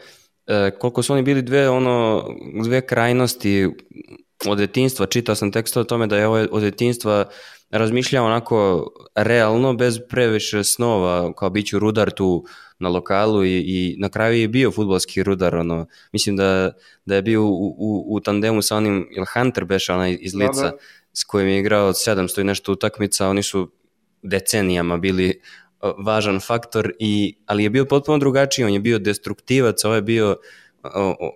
e, 0.47 0.71
koliko 0.79 1.03
su 1.03 1.12
oni 1.12 1.23
bili 1.23 1.43
dve, 1.43 1.69
ono, 1.69 2.25
dve 2.65 2.87
krajnosti 2.87 3.69
od 4.47 4.59
detinstva, 4.59 5.07
čitao 5.07 5.35
sam 5.35 5.53
tekst 5.53 5.77
o 5.77 5.85
tome 5.85 6.07
da 6.07 6.17
je 6.17 6.27
ovo 6.27 6.47
od 6.51 6.62
detinstva 6.62 7.25
razmišljao 7.71 8.27
onako 8.27 8.91
realno, 9.15 9.75
bez 9.75 9.99
previše 10.09 10.65
snova, 10.65 11.33
kao 11.33 11.51
bit 11.51 11.67
ću 11.67 11.79
rudar 11.79 12.11
tu 12.11 12.45
na 12.79 12.89
lokalu 12.89 13.45
i, 13.45 13.59
i 13.67 13.97
na 13.99 14.09
kraju 14.09 14.41
je 14.41 14.49
bio 14.49 14.71
futbolski 14.71 15.23
rudar, 15.23 15.57
ono, 15.57 15.87
mislim 16.12 16.37
da, 16.37 16.73
da 17.05 17.15
je 17.15 17.23
bio 17.23 17.45
u, 17.45 17.77
u, 17.79 18.05
u 18.09 18.21
tandemu 18.21 18.62
sa 18.62 18.77
onim, 18.77 19.09
ili 19.17 19.27
Hunter 19.35 19.65
beša 19.65 19.95
onaj 19.95 20.19
iz 20.21 20.35
lica, 20.35 20.62
da, 20.62 20.71
da. 20.71 20.77
s 21.12 21.25
kojim 21.25 21.49
je 21.49 21.59
igrao 21.59 21.93
700 21.93 22.41
i 22.41 22.45
nešto 22.45 22.73
utakmica, 22.73 23.29
oni 23.29 23.43
su 23.43 23.71
decenijama 24.23 24.97
bili 24.97 25.41
važan 25.99 26.41
faktor, 26.41 26.93
i, 26.99 27.37
ali 27.47 27.62
je 27.62 27.71
bio 27.71 27.85
potpuno 27.85 28.19
drugačiji, 28.19 28.65
on 28.65 28.73
je 28.73 28.81
bio 28.81 28.99
destruktivac, 28.99 29.85
ovo 29.85 29.95
je 29.95 30.03
bio 30.03 30.37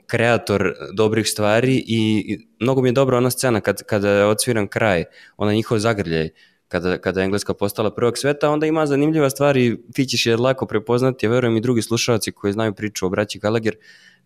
kreator 0.07 0.75
dobrih 0.93 1.29
stvari 1.29 1.85
i 1.87 2.39
mnogo 2.61 2.83
mi 2.83 2.89
je 2.89 2.93
dobra 2.93 3.17
ona 3.17 3.31
scena 3.31 3.61
kad, 3.61 3.83
kada 3.83 4.11
je 4.11 4.25
odsviran 4.25 4.69
kraj, 4.69 5.05
ona 5.37 5.53
njihov 5.53 5.79
zagrljaj, 5.79 6.29
kada, 6.69 6.99
kada 6.99 7.21
je 7.21 7.25
Engleska 7.25 7.55
postala 7.55 7.95
prvog 7.95 8.19
sveta, 8.19 8.51
onda 8.51 8.67
ima 8.67 8.87
zanimljiva 8.87 9.31
stvar 9.31 9.57
i 9.57 9.77
ti 9.93 10.07
ćeš 10.07 10.27
je 10.27 10.37
lako 10.37 10.67
prepoznati, 10.67 11.27
ja 11.27 11.31
verujem 11.31 11.57
i 11.57 11.61
drugi 11.61 11.83
slušalci 11.83 12.33
koji 12.33 12.53
znaju 12.53 12.75
priču 12.75 13.07
o 13.07 13.09
braći 13.09 13.39
Gallagher, 13.39 13.77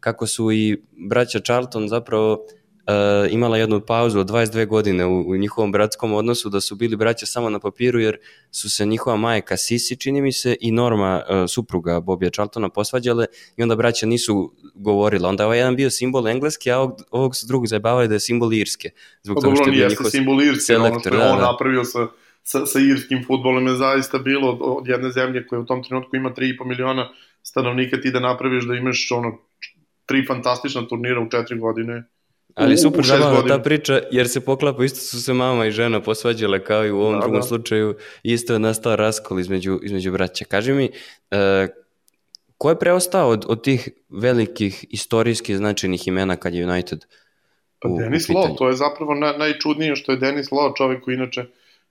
kako 0.01 0.27
su 0.27 0.53
i 0.53 0.83
braća 1.09 1.41
Charlton 1.41 1.89
zapravo 1.89 2.47
uh, 2.89 3.33
imala 3.33 3.57
jednu 3.57 3.81
pauzu 3.81 4.21
od 4.21 4.31
22 4.31 4.67
godine 4.67 5.07
u, 5.07 5.31
u 5.31 5.37
njihovom 5.37 5.73
bratskom 5.73 6.13
odnosu, 6.13 6.49
da 6.49 6.61
su 6.61 6.77
bili 6.77 6.97
braća 6.97 7.27
samo 7.27 7.51
na 7.51 7.59
papiru, 7.59 8.01
jer 8.01 8.17
su 8.51 8.71
se 8.71 8.87
njihova 8.87 9.17
majka 9.17 9.57
Sisi, 9.57 9.97
čini 9.97 10.23
mi 10.23 10.33
se, 10.33 10.57
i 10.61 10.73
Norma, 10.73 11.23
uh, 11.29 11.37
supruga 11.49 12.01
Bobija 12.01 12.31
Charltona, 12.31 12.69
posvađale 12.69 13.27
i 13.57 13.63
onda 13.63 13.77
braća 13.77 14.07
nisu 14.07 14.55
govorila. 14.75 15.29
Onda 15.29 15.43
je 15.43 15.47
ovaj 15.47 15.59
jedan 15.59 15.77
bio 15.77 15.91
simbol 15.91 16.29
engleski, 16.29 16.71
a 16.71 16.79
ovog, 16.79 17.01
ovog 17.11 17.37
su 17.37 17.47
drugog 17.47 17.67
zajebavali 17.67 18.09
da 18.09 18.15
je 18.15 18.21
simbol 18.21 18.53
irske. 18.53 18.91
Zbog 19.23 19.37
pa, 19.37 19.41
toga 19.41 19.57
što 19.57 19.65
je 19.65 19.73
bio 19.73 19.89
njihov 19.89 20.11
simbol 20.11 20.43
irske, 20.43 20.77
ono 20.77 21.01
što 21.01 21.09
je 21.09 21.17
da, 21.17 21.33
on 21.33 21.39
da. 21.39 21.45
napravio 21.45 21.85
sa 21.85 22.09
sa, 22.49 22.67
sa 22.67 22.81
irskim 22.81 23.25
futbolom 23.27 23.67
je 23.67 23.75
zaista 23.77 24.19
bilo 24.19 24.51
od, 24.51 24.59
od 24.61 24.89
jedne 24.89 25.11
zemlje 25.11 25.47
koja 25.47 25.61
u 25.61 25.67
tom 25.67 25.83
trenutku 25.85 26.17
ima 26.17 26.31
3,5 26.31 26.65
miliona 26.65 27.09
stanovnika 27.43 28.01
ti 28.01 28.11
da 28.11 28.21
napraviš 28.21 28.65
da 28.65 28.75
imaš 28.75 29.09
ono 29.13 29.39
tri 30.07 30.25
fantastična 30.27 30.87
turnira 30.89 31.21
u 31.21 31.29
četiri 31.29 31.59
godine 31.59 32.05
Ali 32.59 32.77
super 32.77 33.05
zabavna 33.05 33.43
ta 33.49 33.59
priča, 33.59 34.01
jer 34.11 34.29
se 34.29 34.41
poklapa, 34.41 34.85
isto 34.85 35.01
su 35.01 35.23
se 35.23 35.33
mama 35.33 35.67
i 35.67 35.71
žena 35.71 36.01
posvađale 36.03 36.65
kao 36.65 36.87
i 36.87 36.91
u 36.91 37.01
ovom 37.01 37.15
da, 37.15 37.21
drugom 37.21 37.41
da. 37.41 37.47
slučaju, 37.47 37.95
isto 38.23 38.53
je 38.53 38.59
nastao 38.59 38.97
raskol 38.97 39.41
između, 39.41 39.81
između 39.83 40.13
braća. 40.13 40.45
Kaži 40.45 40.73
mi, 40.73 40.85
uh, 40.85 41.39
ko 42.59 42.71
je 42.71 42.79
preostao 42.79 43.29
od, 43.29 43.45
od 43.49 43.63
tih 43.63 43.89
velikih 44.09 44.85
istorijskih 44.91 45.57
značajnih 45.57 46.09
imena 46.09 46.37
kad 46.37 46.55
je 46.55 46.67
United 46.67 47.05
Pa 47.83 47.89
u, 47.89 47.99
Denis 47.99 48.29
Law, 48.29 48.59
to 48.59 48.69
je 48.69 48.77
zapravo 48.77 49.15
na, 49.15 49.33
najčudnije 49.33 49.97
što 49.97 50.13
je 50.13 50.19
Denis 50.19 50.51
Law, 50.51 50.77
čovek 50.77 51.05
koji 51.05 51.15
inače 51.15 51.45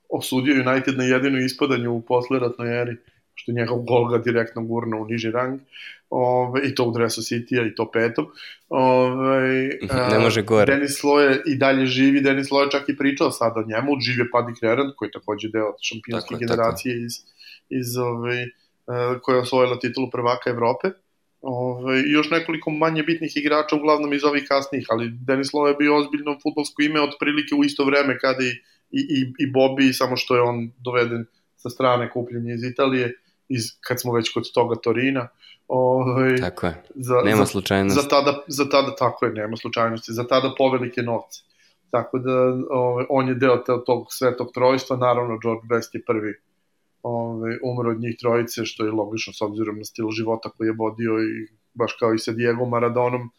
osudio 0.10 0.64
United 0.69 0.98
na 0.98 1.03
jedinu 1.03 1.38
ispadanju 1.38 1.94
u 1.94 2.02
posleratnoj 2.02 2.81
eri 2.81 2.98
što 3.34 3.52
je 3.52 3.56
njegov 3.56 3.80
gol 3.80 4.06
ga 4.10 4.18
direktno 4.18 4.64
gurno 4.64 5.02
u 5.02 5.06
niži 5.06 5.31
rang, 5.31 5.60
ove, 6.09 6.61
i 6.67 6.75
to 6.75 6.84
u 6.84 6.91
dresu 6.91 7.21
City-a 7.21 7.65
i 7.67 7.75
to 7.75 7.91
petom. 7.91 8.25
Ove, 8.69 9.69
ne 10.11 10.19
može 10.19 10.41
gore. 10.41 10.75
Denis 10.75 11.03
Loje 11.03 11.41
i 11.45 11.55
dalje 11.55 11.85
živi, 11.85 12.21
Denis 12.21 12.51
Loje 12.51 12.71
čak 12.71 12.89
i 12.89 12.97
pričao 12.97 13.31
sad 13.31 13.53
o 13.57 13.63
njemu, 13.67 13.99
žive 13.99 14.25
Paddy 14.34 14.59
Crerand, 14.59 14.93
koji 14.95 15.07
je 15.07 15.11
takođe 15.11 15.49
deo 15.49 15.73
šampionske 15.81 16.35
tako 16.35 16.39
generacije 16.39 16.95
tako. 16.95 17.05
iz, 17.05 17.13
iz 17.69 17.97
ove, 17.97 18.45
koja 19.21 19.35
je 19.35 19.41
osvojila 19.41 19.79
titulu 19.79 20.09
prvaka 20.11 20.49
Evrope. 20.49 20.88
Ove, 21.41 21.99
I 21.99 22.11
još 22.11 22.29
nekoliko 22.29 22.71
manje 22.71 23.03
bitnih 23.03 23.38
igrača, 23.38 23.75
uglavnom 23.75 24.13
iz 24.13 24.23
ovih 24.23 24.43
kasnijih, 24.47 24.85
ali 24.89 25.09
Denis 25.09 25.53
Loje 25.53 25.71
je 25.71 25.75
bio 25.75 25.97
ozbiljno 25.97 26.38
futbolsko 26.43 26.81
ime 26.81 27.01
od 27.01 27.09
prilike 27.19 27.55
u 27.55 27.63
isto 27.63 27.85
vreme 27.85 28.19
kada 28.19 28.43
i, 28.43 28.49
i, 28.91 29.01
i, 29.17 29.21
i 29.39 29.51
Bobby, 29.53 29.93
samo 29.93 30.17
što 30.17 30.35
je 30.35 30.41
on 30.41 30.71
doveden 30.77 31.25
sa 31.55 31.69
strane 31.69 32.09
kupljenje 32.11 32.53
iz 32.53 32.63
Italije, 32.63 33.13
iz, 33.49 33.63
kad 33.88 34.01
smo 34.01 34.13
već 34.13 34.34
kod 34.34 34.43
toga 34.53 34.75
Torina. 34.75 35.27
Ove, 35.68 36.38
tako 36.41 36.65
je, 36.65 36.84
za, 36.95 37.22
nema 37.26 37.45
slučajnosti. 37.45 38.02
Za 38.02 38.10
tada, 38.10 38.44
za 38.48 38.69
tada, 38.69 38.95
tako 38.95 39.26
je, 39.26 39.34
nema 39.34 39.57
slučajnosti, 39.57 40.14
za 40.14 40.27
tada 40.27 40.53
povelike 40.57 41.02
novce. 41.02 41.41
Tako 41.89 42.19
da 42.19 42.31
ove, 42.69 43.06
on 43.10 43.27
je 43.27 43.35
deo 43.35 43.57
tog 43.85 44.07
svetog 44.10 44.52
trojstva, 44.53 44.98
naravno 44.98 45.38
George 45.44 45.68
Best 45.69 45.95
je 45.95 46.03
prvi 46.06 46.34
ove, 47.03 47.57
umro 47.64 47.91
od 47.91 47.99
njih 47.99 48.15
trojice, 48.19 48.65
što 48.65 48.85
je 48.85 48.91
logično 48.91 49.34
s 49.34 49.41
obzirom 49.41 49.77
na 49.77 49.84
stil 49.84 50.10
života 50.11 50.49
koji 50.49 50.68
je 50.68 50.76
vodio 50.77 51.19
i 51.19 51.48
baš 51.73 51.94
kao 51.99 52.14
i 52.14 52.19
sa 52.19 52.31
Diego 52.31 52.65
Maradonom, 52.65 53.30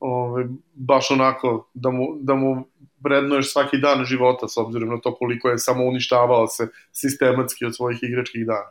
ove, 0.00 0.46
baš 0.74 1.10
onako 1.10 1.68
da 1.74 1.90
mu, 1.90 2.06
da 2.20 2.34
mu 2.34 2.64
vrednuješ 3.00 3.52
svaki 3.52 3.78
dan 3.78 4.04
života 4.04 4.48
s 4.48 4.56
obzirom 4.56 4.88
na 4.88 5.00
to 5.00 5.14
koliko 5.14 5.48
je 5.48 5.58
samo 5.58 5.84
uništavao 5.84 6.46
se 6.46 6.68
sistematski 6.92 7.64
od 7.64 7.76
svojih 7.76 7.98
igračkih 8.02 8.46
dana. 8.46 8.70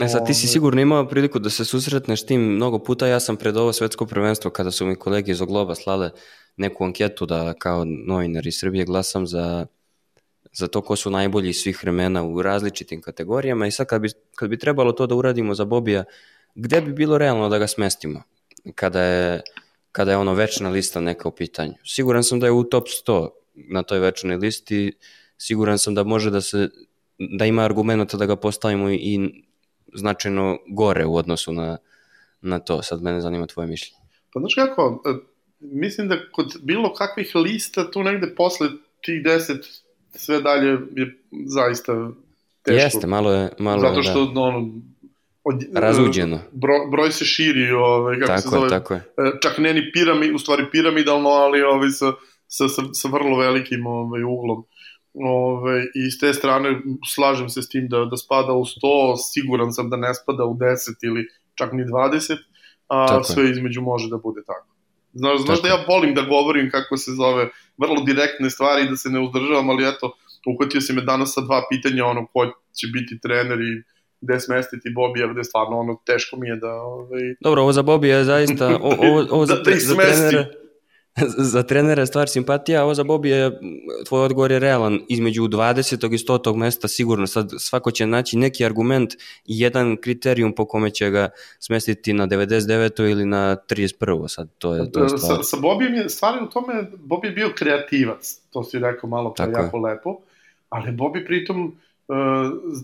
E 0.00 0.08
sad 0.08 0.26
ti 0.26 0.34
si 0.34 0.48
sigurno 0.48 0.80
imao 0.80 1.08
priliku 1.08 1.38
da 1.38 1.50
se 1.50 1.64
susretneš 1.64 2.26
tim 2.26 2.40
mnogo 2.40 2.78
puta, 2.78 3.06
ja 3.06 3.20
sam 3.20 3.36
pred 3.36 3.56
ovo 3.56 3.72
svetsko 3.72 4.06
prvenstvo 4.06 4.50
kada 4.50 4.70
su 4.70 4.86
mi 4.86 4.96
kolege 4.96 5.32
iz 5.32 5.40
Ogloba 5.40 5.74
slale 5.74 6.10
neku 6.56 6.84
anketu 6.84 7.26
da 7.26 7.52
kao 7.52 7.84
novinar 7.84 8.46
iz 8.46 8.58
Srbije 8.58 8.84
glasam 8.84 9.26
za 9.26 9.66
za 10.52 10.68
to 10.68 10.80
ko 10.82 10.96
su 10.96 11.10
najbolji 11.10 11.52
svih 11.52 11.78
vremena 11.82 12.24
u 12.24 12.42
različitim 12.42 13.00
kategorijama. 13.00 13.66
I 13.66 13.70
sad 13.70 13.86
kad 13.86 14.02
bi, 14.02 14.08
kad 14.34 14.50
bi 14.50 14.58
trebalo 14.58 14.92
to 14.92 15.06
da 15.06 15.14
uradimo 15.14 15.54
za 15.54 15.64
Bobija, 15.64 16.04
gde 16.54 16.80
bi 16.80 16.92
bilo 16.92 17.18
realno 17.18 17.48
da 17.48 17.58
ga 17.58 17.66
smestimo 17.66 18.22
kada 18.74 19.02
je, 19.02 19.42
kada 19.92 20.10
je 20.10 20.16
ono 20.16 20.34
večna 20.34 20.70
lista 20.70 21.00
neka 21.00 21.28
u 21.28 21.32
pitanju? 21.32 21.74
Siguran 21.84 22.24
sam 22.24 22.40
da 22.40 22.46
je 22.46 22.52
u 22.52 22.64
top 22.64 22.86
100 23.06 23.28
na 23.54 23.82
toj 23.82 23.98
večnoj 23.98 24.36
listi, 24.36 24.92
siguran 25.38 25.78
sam 25.78 25.94
da 25.94 26.04
može 26.04 26.30
da 26.30 26.40
se 26.40 26.68
da 27.18 27.46
ima 27.46 27.62
argumenta 27.62 28.16
da 28.16 28.26
ga 28.26 28.36
postavimo 28.36 28.90
i 28.90 29.44
značajno 29.94 30.58
gore 30.68 31.06
u 31.06 31.16
odnosu 31.16 31.52
na, 31.52 31.78
na 32.40 32.58
to. 32.58 32.82
Sad 32.82 33.02
mene 33.02 33.20
zanima 33.20 33.46
tvoje 33.46 33.68
mišljenje. 33.68 34.00
Pa 34.32 34.40
znaš 34.40 34.54
kako, 34.54 35.02
e, 35.06 35.14
mislim 35.60 36.08
da 36.08 36.16
kod 36.32 36.56
bilo 36.62 36.94
kakvih 36.94 37.34
lista 37.34 37.90
tu 37.90 38.02
negde 38.02 38.34
posle 38.34 38.68
tih 39.00 39.24
deset 39.24 39.66
sve 40.14 40.40
dalje 40.40 40.68
je 40.96 41.18
zaista 41.46 42.10
teško. 42.62 42.82
Jeste, 42.82 43.06
malo 43.06 43.32
je... 43.32 43.48
Malo 43.58 43.80
Zato 43.80 44.02
što, 44.02 44.26
da. 44.26 44.40
ono, 44.40 44.72
od, 45.44 45.64
Razuđeno. 45.74 46.40
Bro, 46.52 46.74
broj 46.90 47.12
se 47.12 47.24
širi, 47.24 47.70
ovaj, 47.72 48.18
kako 48.20 48.26
tako 48.26 48.40
se 48.40 48.48
zove, 48.48 48.66
je, 48.66 48.70
tako 48.70 48.94
je. 48.94 49.00
E, 49.00 49.32
čak 49.42 49.58
ne 49.58 49.74
ni 49.74 49.90
pirami, 49.92 50.32
u 50.32 50.38
stvari 50.38 50.64
piramidalno, 50.72 51.28
ali 51.28 51.62
ovaj, 51.62 51.90
sa, 51.90 52.12
sa, 52.46 52.68
sa, 52.68 52.82
sa 52.92 53.08
vrlo 53.08 53.38
velikim 53.38 53.86
ovaj, 53.86 54.22
uglom. 54.22 54.64
Ove, 55.14 55.84
I 55.94 56.10
s 56.10 56.18
te 56.18 56.32
strane 56.34 56.80
slažem 57.14 57.48
se 57.48 57.62
s 57.62 57.68
tim 57.68 57.88
da, 57.88 58.04
da 58.04 58.16
spada 58.16 58.52
u 58.52 58.64
100, 58.64 59.16
siguran 59.32 59.72
sam 59.72 59.90
da 59.90 59.96
ne 59.96 60.14
spada 60.14 60.44
u 60.44 60.54
10 60.54 60.76
ili 61.02 61.26
čak 61.54 61.72
ni 61.72 61.84
20, 61.84 62.36
a 62.88 63.06
tako 63.06 63.24
sve 63.24 63.44
je. 63.44 63.50
između 63.50 63.80
može 63.80 64.08
da 64.08 64.16
bude 64.16 64.40
tako. 64.46 64.66
Znaš, 65.12 65.40
znaš 65.40 65.62
da 65.62 65.68
ja 65.68 65.84
volim 65.88 66.14
da 66.14 66.22
govorim 66.22 66.70
kako 66.70 66.96
se 66.96 67.10
zove 67.10 67.48
vrlo 67.76 68.02
direktne 68.06 68.50
stvari 68.50 68.88
da 68.88 68.96
se 68.96 69.08
ne 69.08 69.20
uzdržavam, 69.20 69.70
ali 69.70 69.88
eto, 69.88 70.12
uhvatio 70.46 70.80
se 70.80 70.92
me 70.92 71.02
danas 71.02 71.34
sa 71.34 71.40
dva 71.40 71.62
pitanja, 71.70 72.06
ono, 72.06 72.26
ko 72.26 72.46
će 72.80 72.86
biti 72.92 73.20
trener 73.20 73.60
i 73.60 73.82
gde 74.20 74.40
smestiti 74.40 74.90
Bobija, 74.94 75.32
gde 75.32 75.44
stvarno 75.44 75.78
ono 75.78 76.00
teško 76.06 76.36
mi 76.36 76.48
je 76.48 76.56
da... 76.56 76.72
Ovaj... 76.72 77.20
Dobro, 77.40 77.62
ovo 77.62 77.72
za 77.72 77.82
Bobija 77.82 78.18
je 78.18 78.24
zaista, 78.24 78.66
o, 78.82 78.94
ovo, 78.98 79.26
ovo 79.30 79.46
za, 79.46 79.54
da, 79.54 79.62
da 79.62 79.76
za 79.76 79.94
trenera, 79.94 80.46
za 81.52 81.62
trenera 81.62 82.02
je 82.02 82.06
stvar 82.06 82.28
simpatija, 82.28 82.80
a 82.80 82.84
ovo 82.84 82.94
za 82.94 83.04
Bobi 83.04 83.28
je, 83.28 83.60
tvoj 84.06 84.24
odgovor 84.24 84.52
je 84.52 84.58
realan, 84.58 85.00
između 85.08 85.42
20. 85.42 86.14
i 86.14 86.18
100. 86.18 86.56
mesta 86.56 86.88
sigurno, 86.88 87.26
sad 87.26 87.50
svako 87.58 87.90
će 87.90 88.06
naći 88.06 88.38
neki 88.38 88.64
argument 88.64 89.14
i 89.44 89.60
jedan 89.60 89.96
kriterijum 89.96 90.54
po 90.54 90.64
kome 90.64 90.90
će 90.90 91.10
ga 91.10 91.28
smestiti 91.58 92.12
na 92.12 92.26
99. 92.26 93.10
ili 93.10 93.26
na 93.26 93.56
31. 93.70 94.28
sad 94.28 94.48
to 94.58 94.74
je, 94.74 94.92
to 94.92 95.02
je 95.02 95.08
stvar. 95.08 95.36
Sa, 95.36 95.42
sa 95.42 95.56
Bobijem 95.56 95.94
je, 95.94 96.08
stvar 96.08 96.42
u 96.42 96.46
tome, 96.46 96.90
Bobi 96.96 97.28
je 97.28 97.32
bio 97.32 97.52
kreativac, 97.54 98.36
to 98.50 98.64
si 98.64 98.78
rekao 98.78 99.10
malo 99.10 99.34
pa 99.36 99.44
jako 99.44 99.76
je. 99.76 99.82
lepo, 99.82 100.18
ali 100.68 100.92
Bobi 100.92 101.24
pritom 101.24 101.66
uh, 101.66 102.16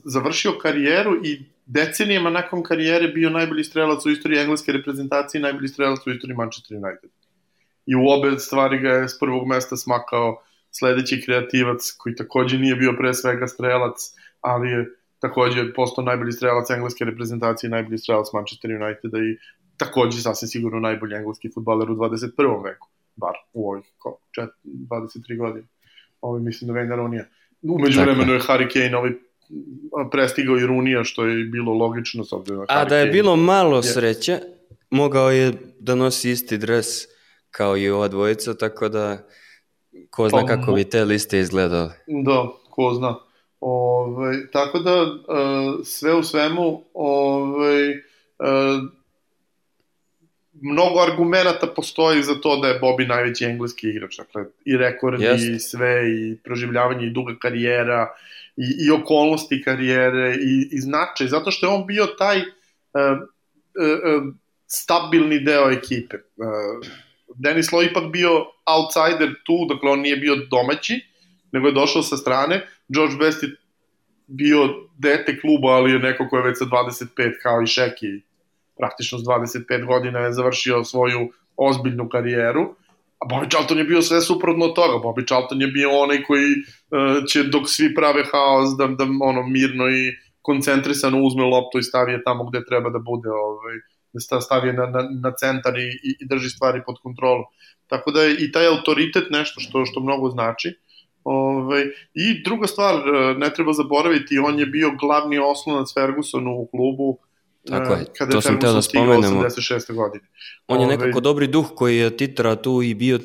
završio 0.05 0.53
karijeru 0.63 1.17
i 1.25 1.43
decenijama 1.67 2.31
nakon 2.31 2.63
karijere 2.63 3.09
bio 3.09 3.31
najbolji 3.31 3.65
strelac 3.65 4.07
u 4.07 4.11
istoriji 4.11 4.41
engleske 4.41 4.73
reprezentacije 4.73 5.39
i 5.39 5.43
najbolji 5.43 5.69
strelac 5.69 6.07
u 6.07 6.11
istoriji 6.11 6.37
Manchester 6.37 6.77
United 6.77 7.11
i 7.87 7.95
u 7.95 8.09
obe 8.09 8.39
stvari 8.39 8.79
ga 8.79 8.89
je 8.89 9.09
s 9.09 9.19
prvog 9.19 9.47
mesta 9.47 9.77
smakao 9.77 10.43
sledeći 10.71 11.23
kreativac 11.25 11.91
koji 11.99 12.15
takođe 12.15 12.59
nije 12.59 12.77
bio 12.77 12.93
pre 12.99 13.15
svega 13.15 13.47
strelac, 13.47 13.97
ali 14.41 14.71
je 14.71 14.87
takođe 15.19 15.73
postao 15.73 16.05
najbolji 16.05 16.33
strelac 16.33 16.71
engleske 16.71 17.05
reprezentacije, 17.05 17.71
najbolji 17.71 17.99
strelac 17.99 18.27
Manchester 18.33 18.71
Uniteda 18.71 19.19
i 19.19 19.37
takođe 19.77 20.21
sasvim 20.21 20.49
sigurno 20.49 20.81
najbolji 20.81 21.15
engleski 21.15 21.51
futbaler 21.55 21.91
u 21.91 21.97
21. 21.97 22.65
veku, 22.65 22.89
bar 23.17 23.35
u 23.53 23.71
ovih 23.71 23.85
23 24.65 25.39
godine. 25.39 25.67
Ovo 26.21 26.39
mislim 26.39 26.69
da 26.69 26.81
Wayne 26.81 26.97
Ronija. 26.97 27.25
Umeđu 27.63 28.01
vremenu 28.01 28.33
je 28.33 28.41
Harry 28.41 28.73
Kane 28.73 28.97
ovaj 28.97 29.13
prestigao 30.11 30.59
i 30.59 30.67
Runija, 30.67 31.05
što 31.05 31.25
je 31.25 31.45
bilo 31.45 31.75
logično 31.75 32.25
s 32.25 32.33
obzirom 32.33 32.61
na 32.61 32.67
A 32.69 32.85
da 32.85 32.97
je 32.97 33.11
bilo 33.11 33.37
malo 33.37 33.83
sreće, 33.83 34.39
mogao 34.91 35.31
je 35.31 35.53
da 35.81 35.95
nosi 35.95 36.31
isti 36.31 36.59
dres 36.59 37.16
kao 37.57 37.77
i 37.77 37.89
ova 37.89 38.09
dvojica, 38.09 38.55
tako 38.55 38.89
da 38.89 39.19
ko 40.11 40.29
zna 40.29 40.41
pa, 40.41 40.47
kako 40.47 40.73
bi 40.73 40.85
te 40.85 41.05
liste 41.05 41.39
izgledale. 41.39 41.91
Da, 42.07 42.49
ko 42.71 42.95
zna. 42.95 43.15
Ove, 43.61 44.51
tako 44.51 44.79
da, 44.79 45.03
uh, 45.03 45.85
sve 45.85 46.15
u 46.15 46.23
svemu, 46.23 46.85
ove, 46.95 47.91
uh, 48.39 48.83
mnogo 50.53 51.01
argumenta 51.01 51.67
postoji 51.77 52.23
za 52.23 52.35
to 52.35 52.57
da 52.57 52.69
je 52.69 52.81
Bobby 52.81 53.09
najveći 53.09 53.45
engleski 53.45 53.89
igrač. 53.89 54.17
Dakle, 54.17 54.45
i 54.65 54.77
rekordi, 54.77 55.25
Jest. 55.25 55.45
i 55.45 55.59
sve, 55.59 56.11
i 56.11 56.37
proživljavanje, 56.45 57.07
i 57.07 57.11
duga 57.11 57.35
karijera, 57.41 58.15
i, 58.57 58.87
i 58.87 58.91
okolnosti 58.91 59.63
karijere, 59.63 60.35
i, 60.35 60.69
i 60.73 60.81
značaj, 60.81 61.27
zato 61.27 61.51
što 61.51 61.67
je 61.67 61.73
on 61.73 61.87
bio 61.87 62.07
taj 62.07 62.39
uh, 62.39 62.45
uh, 62.95 64.23
uh, 64.23 64.35
stabilni 64.67 65.39
deo 65.39 65.71
ekipe. 65.71 66.17
Uh, 66.17 67.06
Denis 67.35 67.73
Lo 67.73 67.83
ipak 67.83 68.13
bio 68.13 68.31
outsider 68.67 69.35
tu, 69.45 69.67
dakle 69.69 69.91
on 69.91 70.01
nije 70.01 70.17
bio 70.17 70.37
domaći, 70.37 71.01
nego 71.53 71.67
je 71.67 71.73
došao 71.73 72.03
sa 72.03 72.17
strane. 72.17 72.67
George 72.89 73.17
Best 73.17 73.43
je 73.43 73.57
bio 74.27 74.69
dete 74.99 75.41
kluba, 75.41 75.69
ali 75.69 75.93
je 75.93 75.99
neko 75.99 76.29
ko 76.29 76.37
je 76.37 76.43
već 76.43 76.59
sa 76.59 76.65
25 76.65 77.33
kao 77.43 77.63
i 77.63 77.67
Šeki, 77.67 78.13
praktično 78.77 79.19
s 79.19 79.23
25 79.23 79.87
godina 79.87 80.19
je 80.19 80.33
završio 80.33 80.85
svoju 80.85 81.31
ozbiljnu 81.57 82.09
karijeru. 82.09 82.75
A 83.19 83.27
Bobby 83.27 83.51
Charlton 83.51 83.79
je 83.79 83.85
bio 83.85 84.03
sve 84.03 84.21
suprotno 84.21 84.65
od 84.65 84.75
toga. 84.75 85.09
Bobby 85.09 85.27
Charlton 85.27 85.61
je 85.61 85.67
bio 85.67 85.91
onaj 85.91 86.23
koji 86.23 86.47
uh, 86.47 87.25
će 87.29 87.43
dok 87.43 87.63
svi 87.67 87.95
prave 87.95 88.25
haos 88.25 88.77
da, 88.79 88.87
da 88.87 89.05
ono 89.21 89.43
mirno 89.43 89.89
i 89.89 90.13
koncentrisano 90.43 91.23
uzme 91.23 91.45
loptu 91.45 91.79
i 91.79 91.83
stavi 91.83 92.13
je 92.13 92.23
tamo 92.25 92.45
gde 92.45 92.65
treba 92.65 92.91
da 92.91 92.99
bude 92.99 93.29
ovaj, 93.31 93.77
da 94.31 94.41
stavi 94.41 94.73
na, 94.73 94.87
na, 94.87 95.09
na 95.23 95.33
centar 95.33 95.79
i, 95.79 95.87
i, 95.87 96.17
i 96.21 96.27
drži 96.27 96.49
stvari 96.49 96.83
pod 96.87 96.97
kontrolom. 97.03 97.45
Tako 97.87 98.11
da 98.11 98.23
je 98.23 98.37
i 98.39 98.53
taj 98.53 98.67
autoritet 98.67 99.25
nešto 99.31 99.61
što, 99.61 99.87
što 99.87 100.01
mnogo 100.01 100.31
znači. 100.31 100.75
Ove, 101.25 101.63
ovaj, 101.65 101.83
I 102.15 102.43
druga 102.45 102.67
stvar, 102.67 102.95
e, 102.95 103.35
ne 103.35 103.51
treba 103.55 103.73
zaboraviti, 103.73 104.39
on 104.39 104.59
je 104.59 104.67
bio 104.67 104.91
glavni 105.01 105.39
oslonac 105.39 105.95
Fergusonu 105.95 106.53
u 106.53 106.67
klubu 106.67 107.19
e, 107.65 107.71
Tako 107.71 107.93
je, 107.93 108.05
kada 108.19 108.31
to 108.31 108.39
je 108.39 108.43
sam 108.43 108.61
teo 108.61 108.73
da 108.73 108.83
spomenemo. 108.83 109.43
86. 109.43 109.95
godine. 109.95 110.25
On 110.67 110.81
je 110.81 110.87
nekako 110.87 111.21
dobri 111.21 111.47
duh 111.47 111.67
koji 111.77 111.97
je 111.97 112.17
titra 112.17 112.57
tu 112.57 112.83
i 112.83 112.95
bio 112.95 113.19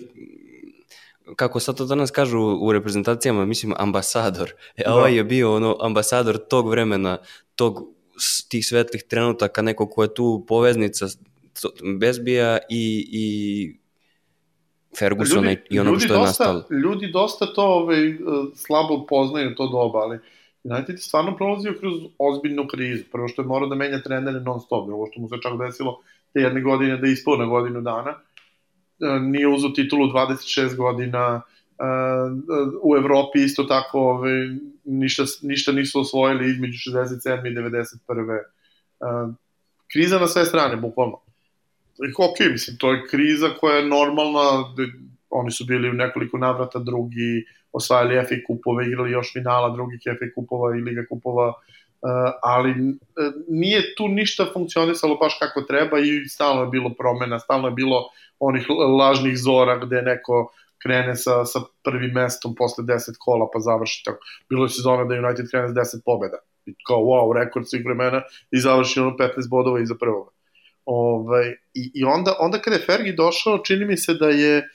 kako 1.36 1.60
sad 1.60 1.78
to 1.78 1.86
danas 1.86 2.12
kažu 2.12 2.40
u 2.40 2.72
reprezentacijama, 2.72 3.46
mislim 3.46 3.74
ambasador. 3.78 4.52
E, 4.78 4.84
da. 4.86 4.94
ovaj 4.94 5.16
je 5.16 5.24
bio 5.24 5.56
ono 5.56 5.78
ambasador 5.82 6.38
tog 6.38 6.70
vremena, 6.70 7.18
tog 7.56 7.88
tih 8.50 8.66
svetlih 8.66 9.04
trenutaka, 9.04 9.62
neko 9.62 9.90
ko 9.90 10.04
je 10.04 10.14
tu 10.14 10.46
poveznica 10.48 11.06
Bezbija 12.00 12.58
i, 12.70 13.08
i 13.12 13.26
Fergusona 15.00 15.50
ljudi, 15.50 15.62
i 15.70 15.80
onoga 15.80 16.00
što 16.00 16.14
je 16.14 16.18
dosta, 16.18 16.44
nastalo. 16.44 16.82
Ljudi 16.84 17.12
dosta 17.12 17.54
to 17.54 17.64
ovaj, 17.64 18.18
slabo 18.56 19.06
poznaju 19.10 19.56
to 19.56 19.68
doba, 19.68 20.00
ali 20.00 20.20
United 20.64 20.96
je 20.96 21.02
stvarno 21.02 21.36
prolazio 21.38 21.76
kroz 21.80 21.94
ozbiljnu 22.18 22.68
krizu. 22.68 23.04
Prvo 23.12 23.28
što 23.28 23.42
je 23.42 23.46
morao 23.46 23.70
da 23.70 23.76
menja 23.76 24.02
trenere 24.02 24.40
non 24.40 24.60
stop, 24.60 24.88
drugo 24.88 25.08
što 25.12 25.22
mu 25.22 25.30
se 25.30 25.36
čak 25.44 25.60
desilo 25.60 26.00
te 26.34 26.40
jedne 26.40 26.62
godine 26.62 26.98
da 26.98 27.08
je 27.08 27.14
ispao 27.14 27.36
na 27.36 27.46
godinu 27.46 27.82
dana. 27.82 28.12
E, 28.12 29.20
nije 29.20 29.48
uzao 29.48 29.70
titulu 29.70 30.08
26 30.08 30.76
godina, 30.76 31.42
e, 31.80 31.84
u 32.84 32.96
Evropi 32.98 33.40
isto 33.40 33.64
tako 33.64 34.00
ove, 34.00 34.32
ništa, 34.92 35.24
ništa 35.42 35.72
nisu 35.72 36.00
osvojili 36.00 36.52
između 36.52 36.78
67. 36.92 37.52
i 37.52 37.56
91. 37.56 38.38
E, 38.38 38.42
kriza 39.94 40.20
na 40.20 40.28
sve 40.28 40.46
strane, 40.46 40.76
bukvalno. 40.76 41.20
I 42.08 42.12
ok, 42.18 42.52
mislim, 42.52 42.78
to 42.78 42.92
je 42.92 43.08
kriza 43.08 43.50
koja 43.60 43.76
je 43.76 43.88
normalna, 43.88 44.74
oni 45.30 45.52
su 45.52 45.66
bili 45.66 45.90
u 45.90 45.94
nekoliko 45.94 46.38
navrata 46.38 46.80
drugi, 46.80 47.46
osvajali 47.72 48.26
FA 48.28 48.36
kupove, 48.48 48.88
igrali 48.88 49.12
još 49.12 49.34
finala 49.34 49.70
drugih 49.70 50.02
FA 50.04 50.26
kupova 50.36 50.76
i 50.76 50.82
Liga 50.82 51.06
kupova, 51.10 51.48
uh, 51.48 51.54
ali 52.44 52.72
uh, 52.72 53.34
nije 53.48 53.96
tu 53.96 54.08
ništa 54.08 54.46
funkcionisalo 54.54 55.16
baš 55.16 55.38
kako 55.40 55.62
treba 55.62 56.00
i 56.00 56.26
stalno 56.28 56.62
je 56.62 56.70
bilo 56.70 56.94
promena, 56.98 57.40
stalno 57.40 57.68
je 57.68 57.74
bilo 57.74 58.10
onih 58.40 58.66
lažnih 59.00 59.38
zora 59.38 59.86
gde 59.86 60.02
neko 60.02 60.54
krene 60.82 61.16
sa, 61.16 61.46
sa 61.46 61.60
prvim 61.84 62.12
mestom 62.14 62.56
posle 62.56 62.84
10 62.84 63.20
kola 63.20 63.48
pa 63.54 63.60
završi 63.60 64.04
tako. 64.06 64.26
Bilo 64.50 64.66
je 64.66 64.70
sezona 64.70 65.06
da 65.06 65.16
United 65.16 65.50
krene 65.52 65.70
s 65.70 65.72
10 65.72 66.02
pobeda. 66.06 66.38
I 66.66 66.74
kao 66.88 66.98
wow, 66.98 67.34
rekord 67.34 67.66
svih 67.70 67.86
vremena 67.86 68.22
i 68.52 68.60
završi 68.60 69.00
ono 69.00 69.16
15 69.18 69.50
bodova 69.50 69.80
iza 69.82 69.96
prvoga. 70.00 70.32
Ovaj, 70.86 71.50
i, 71.74 71.92
I 71.94 72.04
onda, 72.04 72.36
onda 72.40 72.60
kada 72.60 72.76
je 72.76 72.86
Fergie 72.86 73.14
došao, 73.14 73.58
čini 73.58 73.86
mi 73.86 73.98
se 73.98 74.14
da 74.14 74.30
je 74.30 74.58
e, 74.58 74.66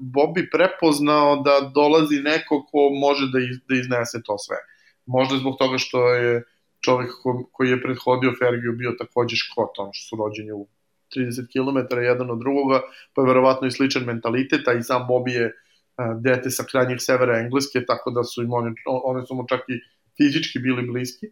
Bobby 0.00 0.46
prepoznao 0.52 1.36
da 1.36 1.70
dolazi 1.74 2.20
neko 2.20 2.66
ko 2.70 2.90
može 3.00 3.30
da, 3.32 3.38
iz, 3.38 3.56
da 3.68 3.74
iznese 3.74 4.22
to 4.22 4.38
sve. 4.38 4.56
Možda 5.06 5.36
zbog 5.36 5.56
toga 5.58 5.78
što 5.78 6.08
je 6.08 6.42
čovek 6.80 7.10
ko, 7.22 7.48
koji 7.52 7.70
je 7.70 7.82
prethodio 7.82 8.32
Fergiju 8.38 8.72
bio 8.72 8.94
takođe 8.98 9.36
škot, 9.36 9.78
ono 9.78 9.90
što 9.92 10.08
su 10.08 10.22
rođeni 10.22 10.52
u 10.52 10.66
30 11.16 11.48
km 11.52 11.96
jedan 12.02 12.30
od 12.30 12.38
drugoga, 12.38 12.80
pa 13.14 13.22
je 13.22 13.28
verovatno 13.28 13.68
i 13.68 13.70
sličan 13.70 14.04
mentalitet, 14.04 14.68
a 14.68 14.72
i 14.72 14.82
sam 14.82 15.06
Bobby 15.08 15.30
je 15.30 15.46
uh, 15.46 16.20
dete 16.20 16.50
sa 16.50 16.64
krajnjih 16.70 17.00
severa 17.00 17.38
Engleske, 17.38 17.84
tako 17.86 18.10
da 18.10 18.24
su 18.24 18.42
im 18.42 18.52
oni, 18.52 18.74
one 18.86 19.26
su 19.26 19.34
mu 19.34 19.46
čak 19.48 19.60
i 19.68 19.80
fizički 20.16 20.58
bili 20.58 20.86
bliski. 20.86 21.26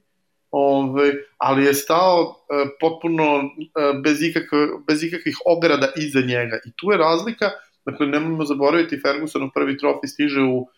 Ove, 0.51 1.13
ali 1.39 1.65
je 1.65 1.75
stao 1.75 2.21
uh, 2.23 2.69
potpuno 2.81 3.37
uh, 3.37 4.03
bez, 4.05 4.23
ikakve, 4.23 4.67
bez 4.87 5.03
ikakvih 5.03 5.37
ograda 5.47 5.93
iza 5.97 6.21
njega. 6.21 6.61
I 6.67 6.71
tu 6.77 6.91
je 6.91 6.99
razlika 6.99 7.51
Dakle, 7.85 8.07
nemojmo 8.07 8.45
zaboraviti, 8.45 9.01
Fergusonov 9.01 9.51
prvi 9.55 9.77
trofej 9.79 10.09
stiže 10.09 10.41
u 10.41 10.57
uh, 10.59 10.69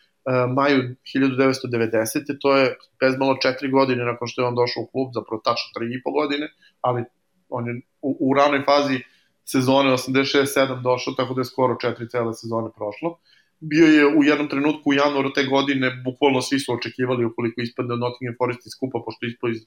maju 0.56 0.96
1990. 1.14 2.38
To 2.40 2.56
je 2.56 2.76
bez 3.00 3.18
malo 3.18 3.36
četiri 3.42 3.70
godine 3.70 4.04
nakon 4.04 4.28
što 4.28 4.42
je 4.42 4.48
on 4.48 4.54
došao 4.54 4.82
u 4.82 4.90
klub, 4.92 5.08
zapravo 5.14 5.40
tačno 5.44 5.68
tri 5.74 5.86
i 5.94 6.02
po 6.02 6.10
godine, 6.10 6.48
ali 6.80 7.04
on 7.48 7.66
je 7.68 7.80
u, 8.02 8.16
u 8.20 8.34
ranoj 8.34 8.62
fazi 8.64 9.00
sezone 9.44 9.90
86-7 9.90 10.82
došao, 10.82 11.14
tako 11.14 11.34
da 11.34 11.40
je 11.40 11.44
skoro 11.44 11.76
četiri 11.80 12.08
cele 12.08 12.34
sezone 12.34 12.70
prošlo. 12.76 13.18
Bio 13.60 13.86
je 13.86 14.06
u 14.06 14.24
jednom 14.24 14.48
trenutku 14.48 14.90
u 14.90 14.94
januaru 14.94 15.32
te 15.32 15.44
godine, 15.44 15.90
bukvalno 16.04 16.42
svi 16.42 16.58
su 16.58 16.72
očekivali 16.72 17.24
ukoliko 17.24 17.60
ispadne 17.60 17.94
od 17.94 18.00
Nottingham 18.00 18.34
Forest 18.38 18.66
iz 18.66 18.72
kupa, 18.80 18.98
pošto 19.04 19.26
ispao 19.26 19.50
iz 19.50 19.62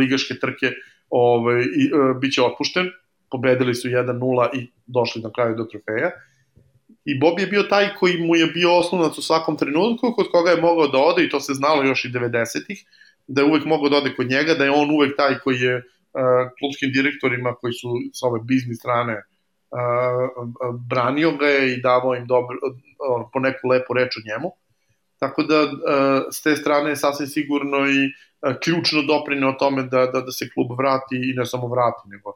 ligaške 0.00 0.34
trke, 0.34 0.72
ovaj, 1.10 1.60
i, 1.60 1.84
e, 1.86 2.14
bit 2.20 2.32
će 2.34 2.42
otpušten. 2.42 2.90
Pobedili 3.30 3.74
su 3.74 3.88
1-0 3.88 4.48
i 4.54 4.66
došli 4.86 5.22
na 5.22 5.30
kraju 5.32 5.56
do 5.56 5.64
trofeja. 5.64 6.10
I 7.04 7.18
Bob 7.18 7.38
je 7.38 7.46
bio 7.46 7.62
taj 7.62 7.94
koji 7.98 8.18
mu 8.18 8.36
je 8.36 8.46
bio 8.46 8.78
osnovnac 8.78 9.18
u 9.18 9.22
svakom 9.22 9.56
trenutku, 9.56 10.12
kod 10.16 10.30
koga 10.30 10.50
je 10.50 10.60
mogao 10.60 10.88
da 10.88 10.98
ode, 10.98 11.24
i 11.24 11.30
to 11.30 11.40
se 11.40 11.54
znalo 11.54 11.84
još 11.84 12.04
i 12.04 12.08
90-ih, 12.08 12.84
da 13.26 13.40
je 13.40 13.48
uvek 13.48 13.64
mogao 13.64 13.88
da 13.88 13.96
ode 13.96 14.14
kod 14.16 14.28
njega, 14.30 14.54
da 14.54 14.64
je 14.64 14.70
on 14.70 14.90
uvek 14.90 15.16
taj 15.16 15.38
koji 15.38 15.60
je 15.60 15.82
klubskim 16.58 16.92
direktorima 16.92 17.54
koji 17.54 17.72
su 17.72 17.88
s 18.12 18.22
ove 18.22 18.40
biznis 18.44 18.78
strane 18.78 19.22
branio 20.88 21.32
ga 21.32 21.46
je 21.46 21.74
i 21.74 21.80
davao 21.82 22.14
im 22.14 22.26
dobro, 22.26 22.56
po 23.32 23.38
neku 23.40 23.68
lepu 23.68 23.94
reč 23.94 24.16
o 24.16 24.26
njemu. 24.28 24.50
Tako 25.18 25.42
da 25.42 25.58
s 26.32 26.42
te 26.42 26.56
strane 26.56 26.90
je 26.90 26.96
sasvim 26.96 27.28
sigurno 27.28 27.78
i 27.90 28.00
ključno 28.64 29.02
doprine 29.02 29.48
o 29.48 29.52
tome 29.52 29.82
da, 29.82 30.06
da, 30.06 30.20
da 30.20 30.30
se 30.30 30.48
klub 30.54 30.78
vrati 30.78 31.16
i 31.16 31.34
ne 31.36 31.46
samo 31.46 31.68
vrati, 31.68 32.08
nego 32.08 32.32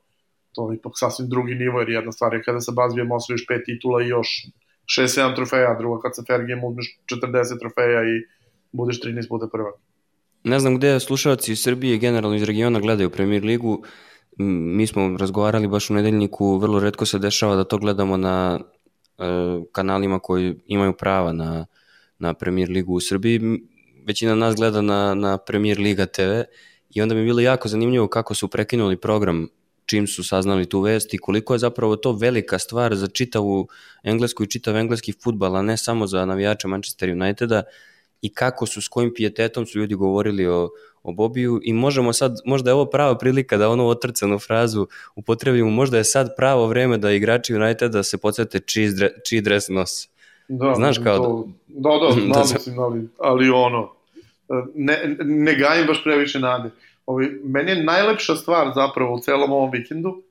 to 0.55 0.73
je 0.73 0.77
ipak 0.77 0.93
sasvim 0.95 1.29
drugi 1.29 1.55
nivo, 1.55 1.81
jer 1.81 1.89
jedna 1.89 2.13
stvar 2.13 2.35
je 2.35 2.43
kada 2.43 2.61
sa 2.61 2.73
Bazbijem 2.73 3.13
osvojiš 3.13 3.47
pet 3.47 3.63
titula 3.65 4.03
i 4.03 4.09
još 4.09 4.29
6-7 4.99 5.35
trofeja, 5.35 5.77
druga 5.79 6.01
kad 6.03 6.17
sa 6.17 6.23
Fergijem 6.27 6.65
uzmeš 6.65 6.99
40 7.13 7.59
trofeja 7.61 8.03
i 8.03 8.15
budeš 8.73 9.01
13 9.01 9.29
puta 9.29 9.49
prvak. 9.53 9.75
Ne 10.45 10.61
znam 10.61 10.77
gde 10.77 11.01
slušalci 11.01 11.53
iz 11.53 11.63
Srbije, 11.63 11.99
generalno 11.99 12.37
iz 12.37 12.43
regiona, 12.43 12.81
gledaju 12.81 13.11
Premier 13.11 13.45
ligu. 13.45 13.85
Mi 14.39 14.87
smo 14.87 15.17
razgovarali 15.19 15.69
baš 15.69 15.91
u 15.91 15.95
nedeljniku, 15.95 16.59
vrlo 16.59 16.81
redko 16.81 17.07
se 17.07 17.19
dešava 17.19 17.57
da 17.57 17.65
to 17.65 17.79
gledamo 17.79 18.17
na 18.17 18.61
e, 19.19 19.25
kanalima 19.73 20.19
koji 20.19 20.55
imaju 20.67 20.93
prava 20.93 21.33
na, 21.33 21.67
na 22.19 22.35
Premier 22.35 22.71
ligu 22.71 22.95
u 22.95 23.01
Srbiji. 23.01 23.41
Većina 24.07 24.35
nas 24.35 24.57
gleda 24.57 24.83
na, 24.83 25.15
na 25.15 25.39
Premier 25.39 25.79
Liga 25.79 26.07
TV 26.07 26.41
i 26.91 27.03
onda 27.03 27.15
mi 27.15 27.21
je 27.21 27.25
bilo 27.25 27.41
jako 27.41 27.69
zanimljivo 27.69 28.09
kako 28.09 28.35
su 28.35 28.49
prekinuli 28.49 28.97
program 28.97 29.49
čim 29.87 30.07
su 30.07 30.25
saznali 30.25 30.69
tu 30.69 30.81
vest 30.81 31.15
i 31.15 31.19
koliko 31.19 31.55
je 31.55 31.59
zapravo 31.59 31.97
to 31.97 32.13
velika 32.13 32.59
stvar 32.59 32.95
za 32.95 33.07
čitavu 33.07 33.69
englesku 34.03 34.45
i 34.45 34.51
čitav 34.51 34.77
engleski 34.77 35.13
futbal, 35.23 35.57
a 35.57 35.63
ne 35.63 35.77
samo 35.77 36.07
za 36.07 36.25
navijače 36.25 36.69
Manchester 36.69 37.11
Uniteda 37.11 37.63
i 38.23 38.35
kako 38.35 38.67
su, 38.67 38.83
s 38.83 38.89
kojim 38.89 39.15
pijetetom 39.15 39.67
su 39.67 39.79
ljudi 39.79 39.95
govorili 39.95 40.47
o, 40.47 40.71
o 41.03 41.13
Bobiju 41.13 41.61
i 41.65 41.73
možemo 41.73 42.13
sad, 42.13 42.37
možda 42.45 42.71
je 42.71 42.75
ovo 42.75 42.85
prava 42.85 43.19
prilika 43.19 43.57
da 43.57 43.69
onu 43.69 43.87
otrcanu 43.89 44.39
frazu 44.39 44.87
upotrebimo, 45.17 45.71
možda 45.71 45.99
je 45.99 46.05
sad 46.05 46.37
pravo 46.37 46.67
vreme 46.67 46.99
da 46.99 47.11
igrači 47.11 47.55
Uniteda 47.55 48.03
se 48.03 48.19
podsjete 48.19 48.61
čiji, 48.61 48.91
dre, 48.91 49.11
čiji 49.29 49.41
dres 49.41 49.69
nose. 49.69 50.09
Da, 50.49 50.75
Znaš 50.75 50.99
kao 50.99 51.19
to, 51.19 51.49
da... 51.67 51.91
Da, 51.91 52.07
da, 52.07 52.13
znam, 52.21 52.29
da, 52.29 52.41
mislim, 52.41 52.79
ali, 52.79 53.09
ali 53.19 53.51
ono, 53.51 53.93
ne, 54.75 55.17
ne 55.25 55.55
gajim 55.55 55.87
baš 55.87 56.05
previše 56.05 56.39
nade. 56.39 56.71
Ovi, 57.07 57.41
meni 57.45 57.71
je 57.71 57.85
najlepša 57.85 58.37
stvar 58.37 58.73
zapravo 58.75 59.15
u 59.15 59.21
celom 59.21 59.53
ovom 59.53 59.71
vikendu 59.71 60.23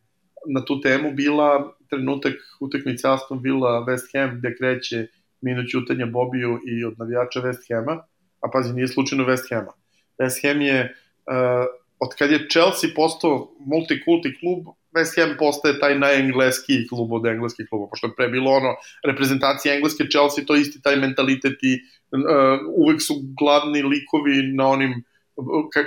na 0.47 0.65
tu 0.65 0.81
temu 0.81 1.11
bila 1.11 1.73
trenutak 1.89 2.33
utakmice 2.59 3.07
Aston 3.07 3.39
Villa 3.43 3.85
West 3.87 4.19
Ham 4.19 4.37
gde 4.37 4.55
kreće 4.57 5.07
minut 5.41 5.69
ćutanja 5.71 6.05
Bobiju 6.05 6.59
i 6.67 6.85
od 6.85 6.93
navijača 6.99 7.41
West 7.41 7.63
Hama, 7.69 8.03
a 8.41 8.49
pazi, 8.53 8.73
nije 8.73 8.87
slučajno 8.87 9.25
West 9.25 9.49
Hama. 9.49 9.73
West 10.19 10.47
Ham 10.47 10.61
je, 10.61 10.95
uh, 11.27 11.65
od 11.99 12.09
kad 12.19 12.31
je 12.31 12.47
Chelsea 12.51 12.89
postao 12.95 13.51
multikulti 13.59 14.37
klub, 14.39 14.75
West 14.95 15.15
Ham 15.19 15.35
postaje 15.39 15.79
taj 15.79 15.99
najengleski 15.99 16.87
klub 16.87 17.11
od 17.11 17.25
engleskih 17.25 17.65
kluba, 17.69 17.87
pošto 17.89 18.07
je 18.07 18.15
pre 18.17 18.27
bilo 18.27 18.51
ono, 18.51 18.75
reprezentacija 19.03 19.75
engleske, 19.75 20.03
Chelsea, 20.11 20.45
to 20.45 20.55
isti 20.55 20.81
taj 20.81 20.95
mentalitet 20.95 21.57
i 21.61 21.73
uh, 22.11 22.59
uvek 22.75 23.01
su 23.01 23.13
glavni 23.39 23.81
likovi 23.81 24.53
na 24.53 24.67
onim 24.67 25.03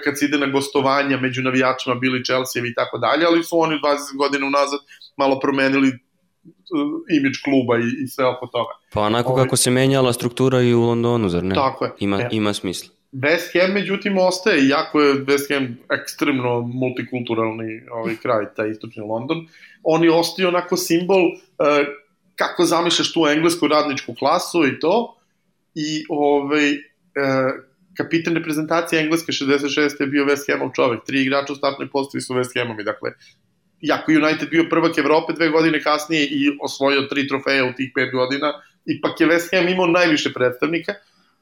kad 0.04 0.18
se 0.18 0.24
ide 0.24 0.38
na 0.38 0.46
gostovanja 0.46 1.16
među 1.20 1.42
navijačima 1.42 1.94
bili 1.94 2.24
Chelsea 2.24 2.62
i 2.66 2.74
tako 2.74 2.98
dalje, 2.98 3.26
ali 3.26 3.44
su 3.44 3.60
oni 3.60 3.76
20 3.76 4.16
godina 4.16 4.46
unazad 4.46 4.80
malo 5.16 5.40
promenili 5.40 5.92
imidž 7.10 7.38
kluba 7.44 7.78
i, 7.78 8.04
i 8.04 8.08
sve 8.08 8.26
oko 8.26 8.46
toga. 8.46 8.72
Pa 8.92 9.00
onako 9.00 9.32
Ovi... 9.32 9.42
kako 9.42 9.56
se 9.56 9.70
menjala 9.70 10.12
struktura 10.12 10.62
i 10.62 10.74
u 10.74 10.82
Londonu, 10.82 11.28
zar 11.28 11.44
ne? 11.44 11.54
Tako 11.54 11.84
je. 11.84 11.90
Ima, 11.98 12.20
e. 12.20 12.28
ima 12.32 12.52
smisla. 12.52 12.90
West 13.12 13.60
Ham, 13.60 13.72
međutim, 13.72 14.18
ostaje, 14.18 14.68
jako 14.68 15.00
je 15.00 15.14
West 15.14 15.54
Ham 15.54 15.78
ekstremno 16.00 16.60
multikulturalni 16.60 17.82
ovaj 17.90 18.16
kraj, 18.16 18.44
taj 18.56 18.70
istočni 18.70 19.02
London. 19.02 19.46
On 19.82 20.04
je 20.04 20.12
ostio 20.12 20.48
onako 20.48 20.76
simbol 20.76 21.24
uh, 21.26 21.36
kako 22.36 22.64
zamišljaš 22.64 23.12
tu 23.12 23.26
englesku 23.26 23.68
radničku 23.68 24.14
klasu 24.14 24.66
i 24.66 24.80
to. 24.80 25.16
I 25.74 26.04
ovaj, 26.08 26.70
uh, 26.70 26.78
kapitan 27.96 28.34
reprezentacije 28.34 29.02
Engleske 29.02 29.32
66. 29.32 30.00
je 30.00 30.06
bio 30.06 30.24
West 30.24 30.52
Hamov 30.52 30.70
čovek, 30.74 31.04
tri 31.06 31.22
igrača 31.22 31.52
u 31.52 31.56
startnoj 31.56 31.90
postavi 31.90 32.22
su 32.22 32.34
West 32.34 32.60
Hamovi, 32.60 32.84
dakle, 32.84 33.10
jako 33.86 34.12
United 34.12 34.50
bio 34.50 34.66
prvak 34.70 34.98
Evrope 34.98 35.32
dve 35.32 35.48
godine 35.48 35.82
kasnije 35.82 36.24
i 36.30 36.58
osvojio 36.62 37.02
tri 37.02 37.28
trofeja 37.28 37.64
u 37.64 37.72
tih 37.76 37.90
pet 37.94 38.12
godina, 38.12 38.52
ipak 38.86 39.20
je 39.20 39.26
West 39.26 39.56
Ham 39.56 39.68
imao 39.68 39.86
najviše 39.86 40.32
predstavnika, 40.32 40.92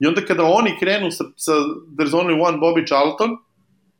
i 0.00 0.06
onda 0.06 0.20
kada 0.20 0.42
oni 0.44 0.76
krenu 0.80 1.10
sa, 1.10 1.24
sa 1.36 1.52
There's 1.96 2.14
Only 2.14 2.36
One 2.48 2.58
Bobby 2.58 2.86
Charlton, 2.86 3.36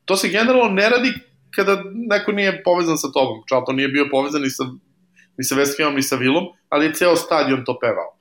to 0.05 0.15
se 0.15 0.29
generalno 0.29 0.73
ne 0.73 0.89
radi 0.89 1.13
kada 1.55 1.83
neko 1.93 2.31
nije 2.31 2.63
povezan 2.63 2.97
sa 2.97 3.07
tobom. 3.11 3.43
Charlton 3.47 3.75
nije 3.75 3.87
bio 3.87 4.07
povezan 4.11 4.41
ni 4.41 4.49
sa, 4.49 4.63
ni 5.37 5.43
sa 5.43 5.55
West 5.55 5.79
Hamom, 5.79 5.95
ni 5.95 6.03
sa 6.03 6.17
Willom, 6.17 6.51
ali 6.69 6.85
je 6.85 6.93
ceo 6.93 7.15
stadion 7.15 7.65
to 7.65 7.77
pevao. 7.79 8.17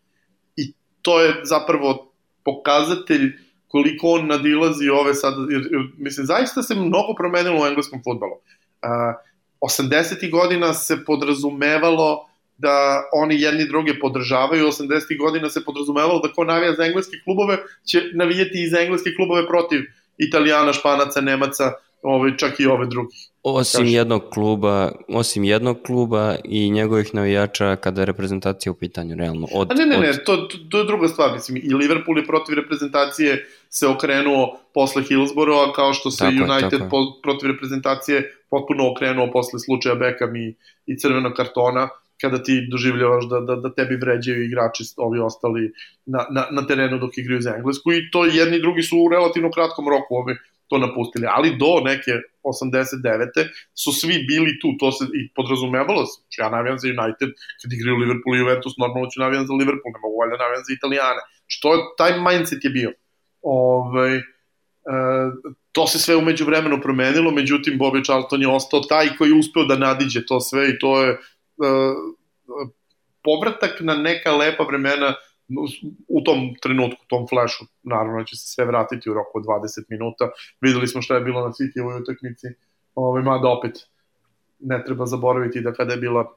I 0.57 0.73
to 1.03 1.21
je 1.21 1.41
zapravo 1.43 2.13
pokazatelj 2.45 3.33
koliko 3.69 4.07
on 4.07 4.27
nadilazi 4.27 4.89
ove 4.89 5.15
sad, 5.15 5.35
jer, 5.51 5.63
jer, 5.71 5.83
mislim, 5.99 6.27
zaista 6.27 6.63
se 6.63 6.75
mnogo 6.75 7.15
promenilo 7.19 7.63
u 7.63 7.67
engleskom 7.67 8.01
futbalu. 8.05 8.33
Uh, 8.33 9.15
80. 9.63 10.31
godina 10.31 10.75
se 10.75 11.05
podrazumevalo 11.05 12.29
da 12.59 13.05
oni 13.13 13.41
jedni 13.41 13.69
druge 13.69 13.99
podržavaju, 13.99 14.67
80. 14.67 15.19
godina 15.19 15.51
se 15.51 15.65
podrazumevalo 15.65 16.21
da 16.21 16.33
ko 16.33 16.45
navija 16.45 16.75
za 16.75 16.85
engleske 16.85 17.17
klubove 17.25 17.59
će 17.87 18.03
navijati 18.15 18.63
i 18.63 18.69
za 18.69 18.81
engleske 18.81 19.11
klubove 19.17 19.47
protiv 19.47 19.81
Italijana, 20.19 20.73
Španaca, 20.73 21.21
Nemaca, 21.21 21.73
ovaj, 22.03 22.37
čak 22.37 22.61
i 22.61 22.67
ove 22.67 22.87
drugih. 22.87 23.33
Osim 23.43 23.81
Kaži. 23.81 23.93
jednog 23.93 24.23
kluba, 24.33 24.93
osim 25.09 25.45
jednog 25.45 25.83
kluba 25.87 26.37
i 26.45 26.71
njegovih 26.71 27.15
navijača 27.15 27.77
kada 27.77 28.03
je 28.03 28.07
reprezentacija 28.07 28.73
u 28.73 28.75
pitanju, 28.75 29.17
realno. 29.17 29.47
Od, 29.55 29.71
A 29.71 29.75
ne, 29.75 29.87
ne, 29.87 29.97
od... 29.97 30.03
ne, 30.03 30.25
to, 30.25 30.37
to, 30.71 30.79
je 30.79 30.85
druga 30.85 31.09
stvar, 31.09 31.33
mislim, 31.33 31.61
i 31.65 31.75
Liverpool 31.75 32.19
je 32.19 32.27
protiv 32.27 32.55
reprezentacije 32.55 33.47
se 33.69 33.87
okrenuo 33.87 34.59
posle 34.75 35.03
Hillsborougha, 35.03 35.73
kao 35.73 35.93
što 35.93 36.11
se 36.11 36.19
Tako 36.19 36.53
United 36.53 36.79
tako 36.79 36.89
po, 36.91 37.21
protiv 37.23 37.51
reprezentacije 37.51 38.35
potpuno 38.51 38.91
okrenuo 38.91 39.31
posle 39.33 39.59
slučaja 39.59 39.95
Beckham 39.95 40.37
i, 40.37 40.55
i 40.87 40.99
crvenog 40.99 41.33
kartona, 41.33 41.89
kada 42.21 42.43
ti 42.43 42.67
doživljavaš 42.71 43.25
da, 43.29 43.41
da, 43.41 43.57
da 43.57 43.75
tebi 43.75 43.97
vređaju 43.97 44.45
igrači 44.45 44.85
ovi 44.97 45.19
ostali 45.19 45.73
na, 46.07 46.27
na, 46.31 46.47
na 46.51 46.67
terenu 46.67 46.99
dok 46.99 47.19
igraju 47.19 47.41
za 47.41 47.55
Englesku 47.57 47.93
i 47.93 48.11
to 48.13 48.25
jedni 48.25 48.57
i 48.57 48.61
drugi 48.61 48.83
su 48.83 48.97
u 48.99 49.09
relativno 49.09 49.51
kratkom 49.51 49.89
roku 49.89 50.15
ovi 50.15 50.37
to 50.73 50.79
napustili, 50.87 51.27
ali 51.37 51.57
do 51.63 51.73
neke 51.91 52.13
89. 52.43 53.49
su 53.83 53.91
svi 54.01 54.17
bili 54.31 54.53
tu, 54.61 54.69
to 54.81 54.89
se 54.97 55.05
i 55.19 55.21
podrazumevalo. 55.37 56.03
Znači, 56.05 56.37
Ja 56.43 56.49
navijam 56.57 56.79
za 56.83 56.87
United, 56.97 57.31
kad 57.61 57.69
igraju 57.73 57.97
Liverpool 58.03 58.35
i 58.37 58.41
Juventus, 58.43 58.75
normalno 58.83 59.07
ću 59.13 59.21
navijam 59.25 59.45
za 59.49 59.55
Liverpool, 59.61 59.93
ne 59.95 60.01
mogu 60.05 60.17
valjda 60.21 60.37
navijam 60.45 60.63
za 60.67 60.73
Italijane. 60.79 61.23
Što 61.55 61.67
je, 61.75 61.79
taj 61.99 62.13
mindset 62.27 62.61
je 62.65 62.71
bio. 62.79 62.91
Ove, 63.43 64.11
e, 64.17 64.23
to 65.73 65.87
se 65.87 65.99
sve 65.99 66.15
umeđu 66.17 66.45
vremenu 66.45 66.77
promenilo, 66.87 67.31
međutim 67.31 67.79
Bobby 67.79 68.05
Charlton 68.05 68.43
je 68.43 68.49
ostao 68.49 68.81
taj 68.81 69.07
koji 69.17 69.29
je 69.31 69.39
uspeo 69.43 69.65
da 69.65 69.77
nadiđe 69.77 70.27
to 70.27 70.41
sve 70.41 70.71
i 70.71 70.79
to 70.79 71.03
je 71.03 71.11
e, 71.11 71.19
povratak 73.25 73.81
na 73.81 73.95
neka 73.95 74.33
lepa 74.33 74.65
vremena 74.65 75.15
u 76.09 76.21
tom 76.21 76.55
trenutku, 76.63 77.03
u 77.05 77.09
tom 77.09 77.29
flashu, 77.29 77.65
naravno 77.83 78.25
će 78.25 78.37
se 78.37 78.47
sve 78.47 78.65
vratiti 78.65 79.11
u 79.11 79.15
roku 79.15 79.39
od 79.39 79.45
20 79.45 79.85
minuta. 79.89 80.31
Videli 80.61 80.89
smo 80.89 81.03
šta 81.03 81.15
je 81.15 81.21
bilo 81.21 81.41
na 81.41 81.53
City 81.53 81.81
ovoj 81.83 82.01
utakmici, 82.01 82.47
ovaj, 82.95 83.23
mada 83.23 83.49
opet 83.49 83.73
ne 84.61 84.85
treba 84.85 85.07
zaboraviti 85.07 85.61
da 85.61 85.73
kada 85.73 85.93
je 85.93 85.99
bila 85.99 86.21
uh, 86.21 86.29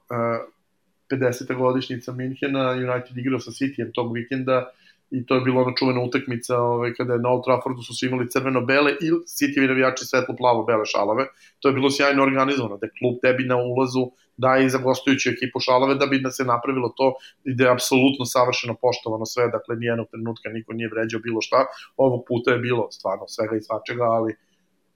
50. 1.10 1.58
godišnjica 1.58 2.12
Minhena, 2.12 2.70
United 2.70 3.16
igrao 3.16 3.40
sa 3.40 3.50
Cityjem 3.50 3.92
tog 3.94 4.14
vikenda 4.14 4.70
i 5.10 5.26
to 5.26 5.34
je 5.34 5.40
bila 5.40 5.62
ona 5.62 5.72
čuvena 5.78 6.00
utakmica 6.02 6.58
ovaj, 6.58 6.94
kada 6.94 7.12
je 7.12 7.18
na 7.18 7.28
Old 7.30 7.44
Traffordu 7.44 7.82
su 7.82 7.94
svi 7.94 8.06
imali 8.06 8.30
crveno-bele 8.30 8.92
i 9.00 9.10
Cityjevi 9.36 9.68
navijači 9.68 10.04
svetlo-plavo-bele 10.04 10.86
šalave. 10.92 11.26
To 11.60 11.68
je 11.68 11.74
bilo 11.74 11.90
sjajno 11.90 12.22
organizovano, 12.22 12.76
da 12.76 12.86
klub 12.98 13.14
tebi 13.22 13.44
na 13.44 13.56
ulazu 13.56 14.10
daje 14.36 14.66
i 14.66 14.70
za 14.70 14.78
gostujuću 14.78 15.30
ekipu 15.30 15.60
šalave 15.60 15.94
da 15.94 16.06
bi 16.06 16.20
da 16.20 16.30
se 16.30 16.44
napravilo 16.44 16.88
to 16.96 17.14
i 17.44 17.54
da 17.54 17.64
je 17.64 17.72
apsolutno 17.72 18.24
savršeno 18.24 18.74
poštovano 18.82 19.26
sve, 19.26 19.48
dakle 19.56 19.76
nijednog 19.76 20.06
trenutka 20.10 20.48
niko 20.48 20.72
nije 20.72 20.88
vređao 20.94 21.20
bilo 21.20 21.40
šta. 21.40 21.66
Ovog 21.96 22.24
puta 22.28 22.50
je 22.50 22.58
bilo 22.58 22.90
stvarno 22.90 23.24
svega 23.28 23.56
i 23.56 23.62
svačega, 23.66 24.04
ali 24.04 24.36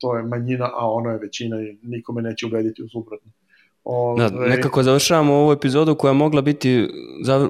to 0.01 0.17
je 0.17 0.23
manjina, 0.23 0.71
a 0.81 0.91
ono 0.91 1.11
je 1.11 1.19
većina 1.19 1.57
i 1.63 1.79
nikome 1.83 2.23
neće 2.23 2.47
ubediti 2.47 2.83
u 2.83 2.89
suprotno. 2.89 3.31
Da, 4.17 4.31
nekako 4.31 4.83
završavamo 4.83 5.35
ovu 5.35 5.53
epizodu 5.53 5.95
koja 5.95 6.11
je 6.11 6.15
mogla 6.15 6.43
biti 6.43 6.89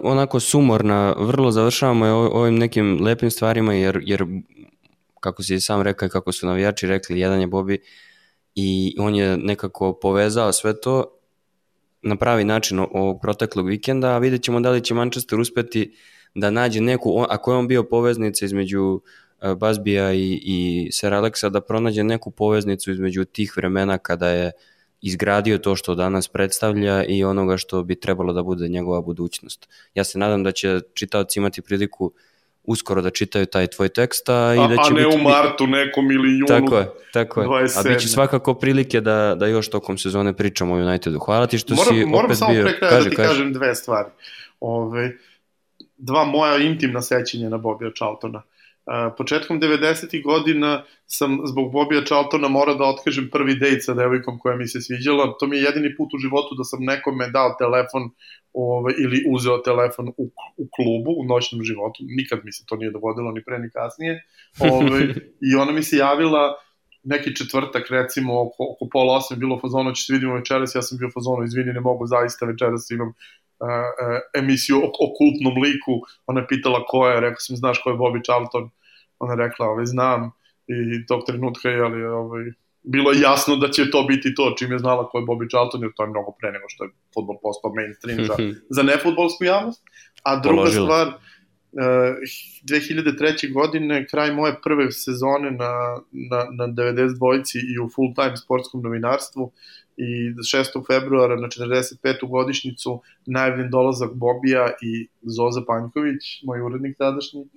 onako 0.02 0.40
sumorna, 0.40 1.14
vrlo 1.18 1.50
završavamo 1.50 2.06
je 2.06 2.12
ovim 2.12 2.58
nekim 2.58 2.98
lepim 3.02 3.30
stvarima 3.30 3.74
jer, 3.74 4.00
jer 4.02 4.24
kako 5.20 5.42
si 5.42 5.60
sam 5.60 5.82
rekao 5.82 6.06
i 6.06 6.10
kako 6.10 6.32
su 6.32 6.46
navijači 6.46 6.86
rekli, 6.86 7.20
jedan 7.20 7.40
je 7.40 7.46
Bobi 7.46 7.78
i 8.54 8.96
on 8.98 9.14
je 9.14 9.36
nekako 9.36 9.92
povezao 9.92 10.52
sve 10.52 10.80
to 10.80 11.04
na 12.02 12.16
pravi 12.16 12.44
način 12.44 12.78
ovog 12.78 13.20
proteklog 13.22 13.68
vikenda, 13.68 14.08
a 14.08 14.18
vidjet 14.18 14.42
ćemo 14.42 14.60
da 14.60 14.70
li 14.70 14.84
će 14.84 14.94
Manchester 14.94 15.40
uspeti 15.40 15.94
da 16.34 16.50
nađe 16.50 16.80
neku, 16.80 17.24
ako 17.28 17.52
je 17.52 17.58
on 17.58 17.68
bio 17.68 17.82
poveznica 17.82 18.44
između 18.44 19.00
Bazbija 19.56 20.12
i, 20.12 20.40
i 20.42 20.88
Sir 20.92 21.12
Alexa, 21.12 21.48
da 21.48 21.60
pronađe 21.60 22.04
neku 22.04 22.30
poveznicu 22.30 22.90
između 22.90 23.24
tih 23.24 23.52
vremena 23.56 23.98
kada 23.98 24.28
je 24.28 24.52
izgradio 25.02 25.58
to 25.58 25.76
što 25.76 25.94
danas 25.94 26.28
predstavlja 26.28 27.04
i 27.04 27.24
onoga 27.24 27.56
što 27.56 27.82
bi 27.82 28.00
trebalo 28.00 28.32
da 28.32 28.42
bude 28.42 28.68
njegova 28.68 29.00
budućnost. 29.00 29.68
Ja 29.94 30.04
se 30.04 30.18
nadam 30.18 30.42
da 30.42 30.52
će 30.52 30.80
čitaoci 30.94 31.38
imati 31.38 31.62
priliku 31.62 32.12
uskoro 32.64 33.02
da 33.02 33.10
čitaju 33.10 33.46
taj 33.46 33.66
tvoj 33.66 33.88
tekst, 33.88 34.28
a, 34.28 34.54
i 34.54 34.76
da 34.76 34.82
će 34.82 34.90
a 34.90 34.94
ne 34.94 35.04
biti... 35.04 35.16
u 35.16 35.22
martu 35.22 35.66
nekom 35.66 36.10
ili 36.10 36.32
junu 36.32 36.46
Tako 36.46 36.78
je, 36.78 36.88
tako 37.12 37.40
je. 37.40 37.48
27. 37.48 37.78
A 37.78 37.82
bit 37.82 38.00
će 38.00 38.08
svakako 38.08 38.54
prilike 38.54 39.00
da, 39.00 39.34
da 39.38 39.46
još 39.46 39.70
tokom 39.70 39.98
sezone 39.98 40.32
pričamo 40.32 40.74
o 40.74 40.76
Unitedu. 40.76 41.18
Hvala 41.18 41.46
ti 41.46 41.58
što 41.58 41.74
moram, 41.74 41.94
si 41.94 42.04
moram 42.04 42.24
opet 42.24 42.38
samo 42.38 42.52
bio... 42.52 42.62
pre 42.62 42.78
kraja 42.78 43.02
da 43.02 43.10
ti 43.10 43.16
kažem 43.16 43.52
dve 43.52 43.74
stvari. 43.74 44.08
Ove, 44.60 45.16
dva 45.98 46.24
moja 46.24 46.56
intimna 46.58 47.02
sećanja 47.02 47.48
na 47.48 47.58
Bobija 47.58 47.90
Charltona. 47.96 48.42
Početkom 49.16 49.60
90. 49.60 50.22
godina 50.24 50.84
sam 51.06 51.38
zbog 51.44 51.72
Bobija 51.72 52.04
Charltona 52.04 52.48
morao 52.48 52.74
da 52.74 52.84
otkažem 52.84 53.28
prvi 53.32 53.54
dejt 53.54 53.84
sa 53.84 53.94
devojkom 53.94 54.38
koja 54.38 54.56
mi 54.56 54.66
se 54.66 54.80
sviđala. 54.80 55.36
To 55.40 55.46
mi 55.46 55.56
je 55.56 55.62
jedini 55.62 55.96
put 55.96 56.14
u 56.14 56.18
životu 56.18 56.54
da 56.54 56.64
sam 56.64 56.84
nekome 56.84 57.28
dao 57.30 57.54
telefon 57.58 58.10
ove, 58.52 58.94
ili 58.98 59.24
uzeo 59.30 59.58
telefon 59.58 60.08
u, 60.08 60.24
u 60.56 60.66
klubu, 60.76 61.10
u 61.20 61.24
noćnom 61.24 61.62
životu. 61.64 61.98
Nikad 62.16 62.38
mi 62.44 62.52
se 62.52 62.64
to 62.66 62.76
nije 62.76 62.90
dogodilo, 62.90 63.32
ni 63.32 63.44
pre 63.44 63.58
ni 63.58 63.70
kasnije. 63.70 64.24
Ove, 64.60 65.00
I 65.48 65.54
ona 65.54 65.72
mi 65.72 65.82
se 65.82 65.96
javila 65.96 66.54
neki 67.02 67.36
četvrtak, 67.36 67.90
recimo, 67.90 68.40
oko, 68.42 68.64
oko 68.72 68.88
pola 68.92 69.16
osam, 69.16 69.38
bilo 69.38 69.60
fazonu, 69.60 69.94
će 69.94 70.02
se 70.04 70.12
vidimo 70.12 70.34
večeras, 70.34 70.74
ja 70.74 70.82
sam 70.82 70.98
bio 70.98 71.10
fazonu, 71.14 71.44
izvini, 71.44 71.72
ne 71.72 71.80
mogu 71.80 72.06
zaista 72.06 72.46
večeras, 72.46 72.90
imam 72.90 73.12
emisiju 74.34 74.78
o, 74.78 74.86
o 74.86 75.06
kultnom 75.18 75.62
liku, 75.62 76.00
ona 76.26 76.40
je 76.40 76.46
pitala 76.46 76.84
ko 76.88 77.08
je, 77.08 77.20
rekao 77.20 77.40
sam, 77.40 77.56
znaš 77.56 77.82
ko 77.82 77.90
je 77.90 77.96
Bobby 77.96 78.24
Charlton, 78.24 78.70
ona 79.18 79.32
je 79.32 79.36
rekla, 79.36 79.66
ovaj, 79.66 79.86
znam, 79.86 80.30
i 80.68 81.06
tog 81.06 81.22
trenutka 81.26 81.68
je, 81.68 81.80
ali, 81.80 82.04
ovaj, 82.04 82.44
bilo 82.82 83.12
je 83.12 83.20
jasno 83.20 83.56
da 83.56 83.70
će 83.70 83.90
to 83.90 84.02
biti 84.02 84.34
to, 84.34 84.54
čim 84.58 84.72
je 84.72 84.78
znala 84.78 85.08
ko 85.08 85.18
je 85.18 85.24
Bobby 85.24 85.48
Charlton, 85.50 85.82
jer 85.82 85.90
to 85.96 86.02
je 86.02 86.08
mnogo 86.08 86.32
pre 86.40 86.52
nego 86.52 86.64
što 86.68 86.84
je 86.84 86.90
futbol 87.14 87.36
postao 87.42 87.72
mainstream 87.74 88.24
za, 88.24 88.36
za 88.70 88.82
nefutbolsku 88.82 89.44
javnost. 89.44 89.82
A 90.22 90.36
druga 90.36 90.56
Položila. 90.56 90.86
stvar, 90.86 91.06
uh, 91.08 91.14
2003. 92.64 93.52
godine, 93.52 94.06
kraj 94.06 94.32
moje 94.32 94.56
prve 94.62 94.92
sezone 94.92 95.50
na, 95.50 96.00
na, 96.12 96.46
na 96.58 96.66
92 96.66 97.74
i 97.74 97.78
u 97.78 97.88
full-time 97.88 98.36
sportskom 98.36 98.82
novinarstvu, 98.82 99.52
i 99.96 100.34
6. 100.34 100.86
februara 100.86 101.36
na 101.36 101.48
45. 101.48 102.28
godišnicu 102.28 103.00
najavljen 103.26 103.70
dolazak 103.70 104.14
Bobija 104.14 104.72
i 104.82 105.08
Zoza 105.22 105.60
Panjković, 105.66 106.42
moj 106.44 106.60
urednik 106.60 106.98
tadašnji, 106.98 107.48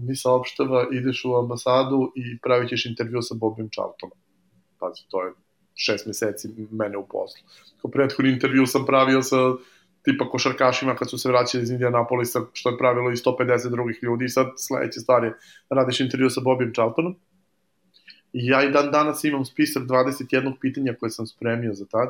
mi 0.00 0.16
saopštava, 0.16 0.86
ideš 0.92 1.24
u 1.24 1.34
ambasadu 1.34 2.12
i 2.16 2.38
pravit 2.38 2.68
ćeš 2.68 2.86
intervju 2.86 3.22
sa 3.22 3.34
Bobijom 3.34 3.68
Charltonom. 3.68 4.18
Pazi, 4.78 5.02
to 5.10 5.24
je 5.24 5.32
šest 5.74 6.06
meseci 6.06 6.48
mene 6.70 6.96
u 6.98 7.06
poslu. 7.06 7.42
Kao 7.82 7.90
prethodni 7.90 8.32
intervju 8.32 8.66
sam 8.66 8.86
pravio 8.86 9.22
sa 9.22 9.36
tipa 10.02 10.30
košarkašima 10.30 10.96
kad 10.96 11.10
su 11.10 11.18
se 11.18 11.28
vraćali 11.28 11.62
iz 11.62 11.70
Indianapolisa, 11.70 12.40
što 12.52 12.70
je 12.70 12.78
pravilo 12.78 13.10
i 13.10 13.16
150 13.16 13.70
drugih 13.70 13.98
ljudi 14.02 14.24
i 14.24 14.28
sad 14.28 14.46
sledeće 14.56 15.00
stvar 15.00 15.24
je 15.24 15.34
radiš 15.70 16.00
intervju 16.00 16.30
sa 16.30 16.40
Bobijom 16.40 16.72
Charltonom 16.72 17.16
I 18.32 18.46
ja 18.46 18.62
i 18.62 18.70
dan 18.70 18.90
danas 18.90 19.24
imam 19.24 19.44
spisak 19.44 19.82
21 19.82 20.52
pitanja 20.60 20.94
koje 21.00 21.10
sam 21.10 21.26
spremio 21.26 21.74
za 21.74 21.86
tad. 21.86 22.08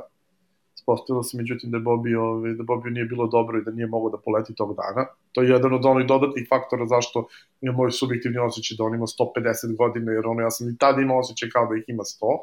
Spostavilo 0.75 1.23
se 1.23 1.37
međutim 1.37 1.71
da 1.71 1.79
Bobi, 1.79 2.15
ovaj, 2.15 2.53
da 2.53 2.63
Bobi 2.63 2.91
nije 2.91 3.05
bilo 3.05 3.27
dobro 3.27 3.59
i 3.59 3.65
da 3.65 3.71
nije 3.71 3.87
mogao 3.87 4.11
da 4.11 4.19
poleti 4.25 4.55
tog 4.55 4.77
dana. 4.77 5.07
To 5.33 5.43
je 5.43 5.49
jedan 5.49 5.75
od 5.75 5.85
onih 5.85 6.07
dodatnih 6.07 6.47
faktora 6.49 6.87
zašto 6.87 7.27
je 7.61 7.73
moj 7.73 7.91
subjektivni 7.91 8.39
osjećaj 8.39 8.77
da 8.77 8.85
on 8.85 8.95
ima 8.95 9.07
150 9.07 9.77
godina, 9.77 10.13
jer 10.13 10.27
ono, 10.27 10.41
ja 10.43 10.51
sam 10.51 10.69
i 10.69 10.79
tada 10.79 11.01
imao 11.01 11.19
osjećaj 11.19 11.51
kao 11.51 11.67
da 11.67 11.77
ih 11.77 11.85
ima 11.87 12.03
100, 12.03 12.39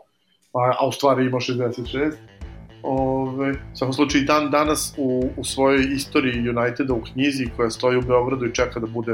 a, 0.54 0.76
a 0.80 0.88
u 0.88 0.92
stvari 0.92 1.26
ima 1.26 1.38
66. 1.38 2.12
Ove, 2.84 3.52
u 3.52 3.76
svakom 3.76 3.94
slučaju 3.94 4.24
i 4.24 4.26
dan 4.26 4.52
danas 4.52 4.94
u, 4.98 5.30
u 5.38 5.44
svojoj 5.44 5.88
istoriji 5.96 6.50
Uniteda 6.50 6.94
u 6.94 7.02
knjizi 7.02 7.46
koja 7.56 7.70
stoji 7.70 7.98
u 7.98 8.02
Beogradu 8.02 8.46
i 8.46 8.54
čeka 8.54 8.80
da 8.80 8.88
bude 8.88 9.14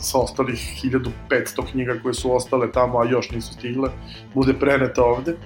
sa 0.00 0.18
ostalih 0.18 0.58
1500 0.84 1.70
knjiga 1.70 1.98
koje 2.02 2.14
su 2.14 2.36
ostale 2.36 2.72
tamo, 2.72 2.98
a 2.98 3.08
još 3.10 3.30
nisu 3.30 3.52
stigle, 3.52 3.90
bude 4.34 4.54
preneta 4.54 5.04
ovde. 5.04 5.36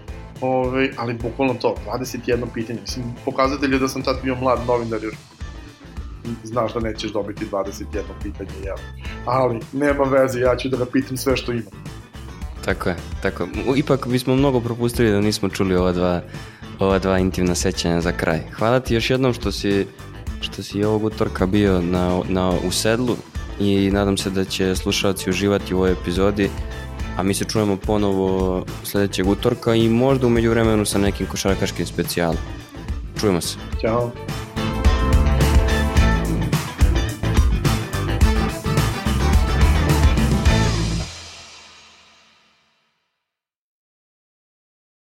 Ove, 0.40 0.90
ali 0.96 1.14
bukvalno 1.14 1.54
to, 1.54 1.74
21 1.86 2.44
pitanje. 2.54 2.80
Mislim, 2.80 3.04
pokazatelj 3.24 3.72
je 3.72 3.78
da 3.78 3.88
sam 3.88 4.02
tad 4.02 4.16
bio 4.22 4.34
mlad 4.34 4.58
novinar, 4.66 5.02
jer 5.02 5.14
znaš 6.44 6.74
da 6.74 6.80
nećeš 6.80 7.12
dobiti 7.12 7.46
21 7.52 7.84
pitanje, 8.22 8.50
jel? 8.64 8.76
Ali, 9.26 9.60
nema 9.72 10.04
veze, 10.04 10.40
ja 10.40 10.56
ću 10.56 10.68
da 10.68 10.76
ga 10.76 10.86
pitam 10.86 11.16
sve 11.16 11.36
što 11.36 11.52
imam. 11.52 11.84
Tako 12.64 12.88
je, 12.88 12.96
tako 13.22 13.46
Ipak 13.76 14.06
bismo 14.06 14.36
mnogo 14.36 14.60
propustili 14.60 15.10
da 15.10 15.20
nismo 15.20 15.48
čuli 15.48 15.76
ova 15.76 15.92
dva, 15.92 16.20
ova 16.78 16.98
dva 16.98 17.18
intimna 17.18 17.54
sećanja 17.54 18.00
za 18.00 18.12
kraj. 18.12 18.40
Hvala 18.58 18.80
ti 18.80 18.94
još 18.94 19.10
jednom 19.10 19.32
što 19.32 19.52
si, 19.52 19.86
što 20.40 20.62
si 20.62 20.84
ovog 20.84 21.04
utorka 21.04 21.46
bio 21.46 21.80
na, 21.80 22.20
na, 22.28 22.50
u 22.66 22.70
sedlu 22.70 23.16
i 23.60 23.90
nadam 23.90 24.16
se 24.16 24.30
da 24.30 24.44
će 24.44 24.76
slušalci 24.76 25.30
uživati 25.30 25.74
u 25.74 25.76
ovoj 25.76 25.92
epizodi 25.92 26.50
a 27.16 27.22
mi 27.22 27.34
se 27.34 27.44
čujemo 27.44 27.76
ponovo 27.76 28.64
sledećeg 28.84 29.28
utorka 29.28 29.74
i 29.74 29.88
možda 29.88 30.26
umeđu 30.26 30.50
vremenu 30.50 30.84
sa 30.84 30.98
nekim 30.98 31.26
košarkaškim 31.26 31.86
specijalom. 31.86 32.36
Čujemo 33.20 33.40
se. 33.40 33.56
Ćao. 33.80 34.10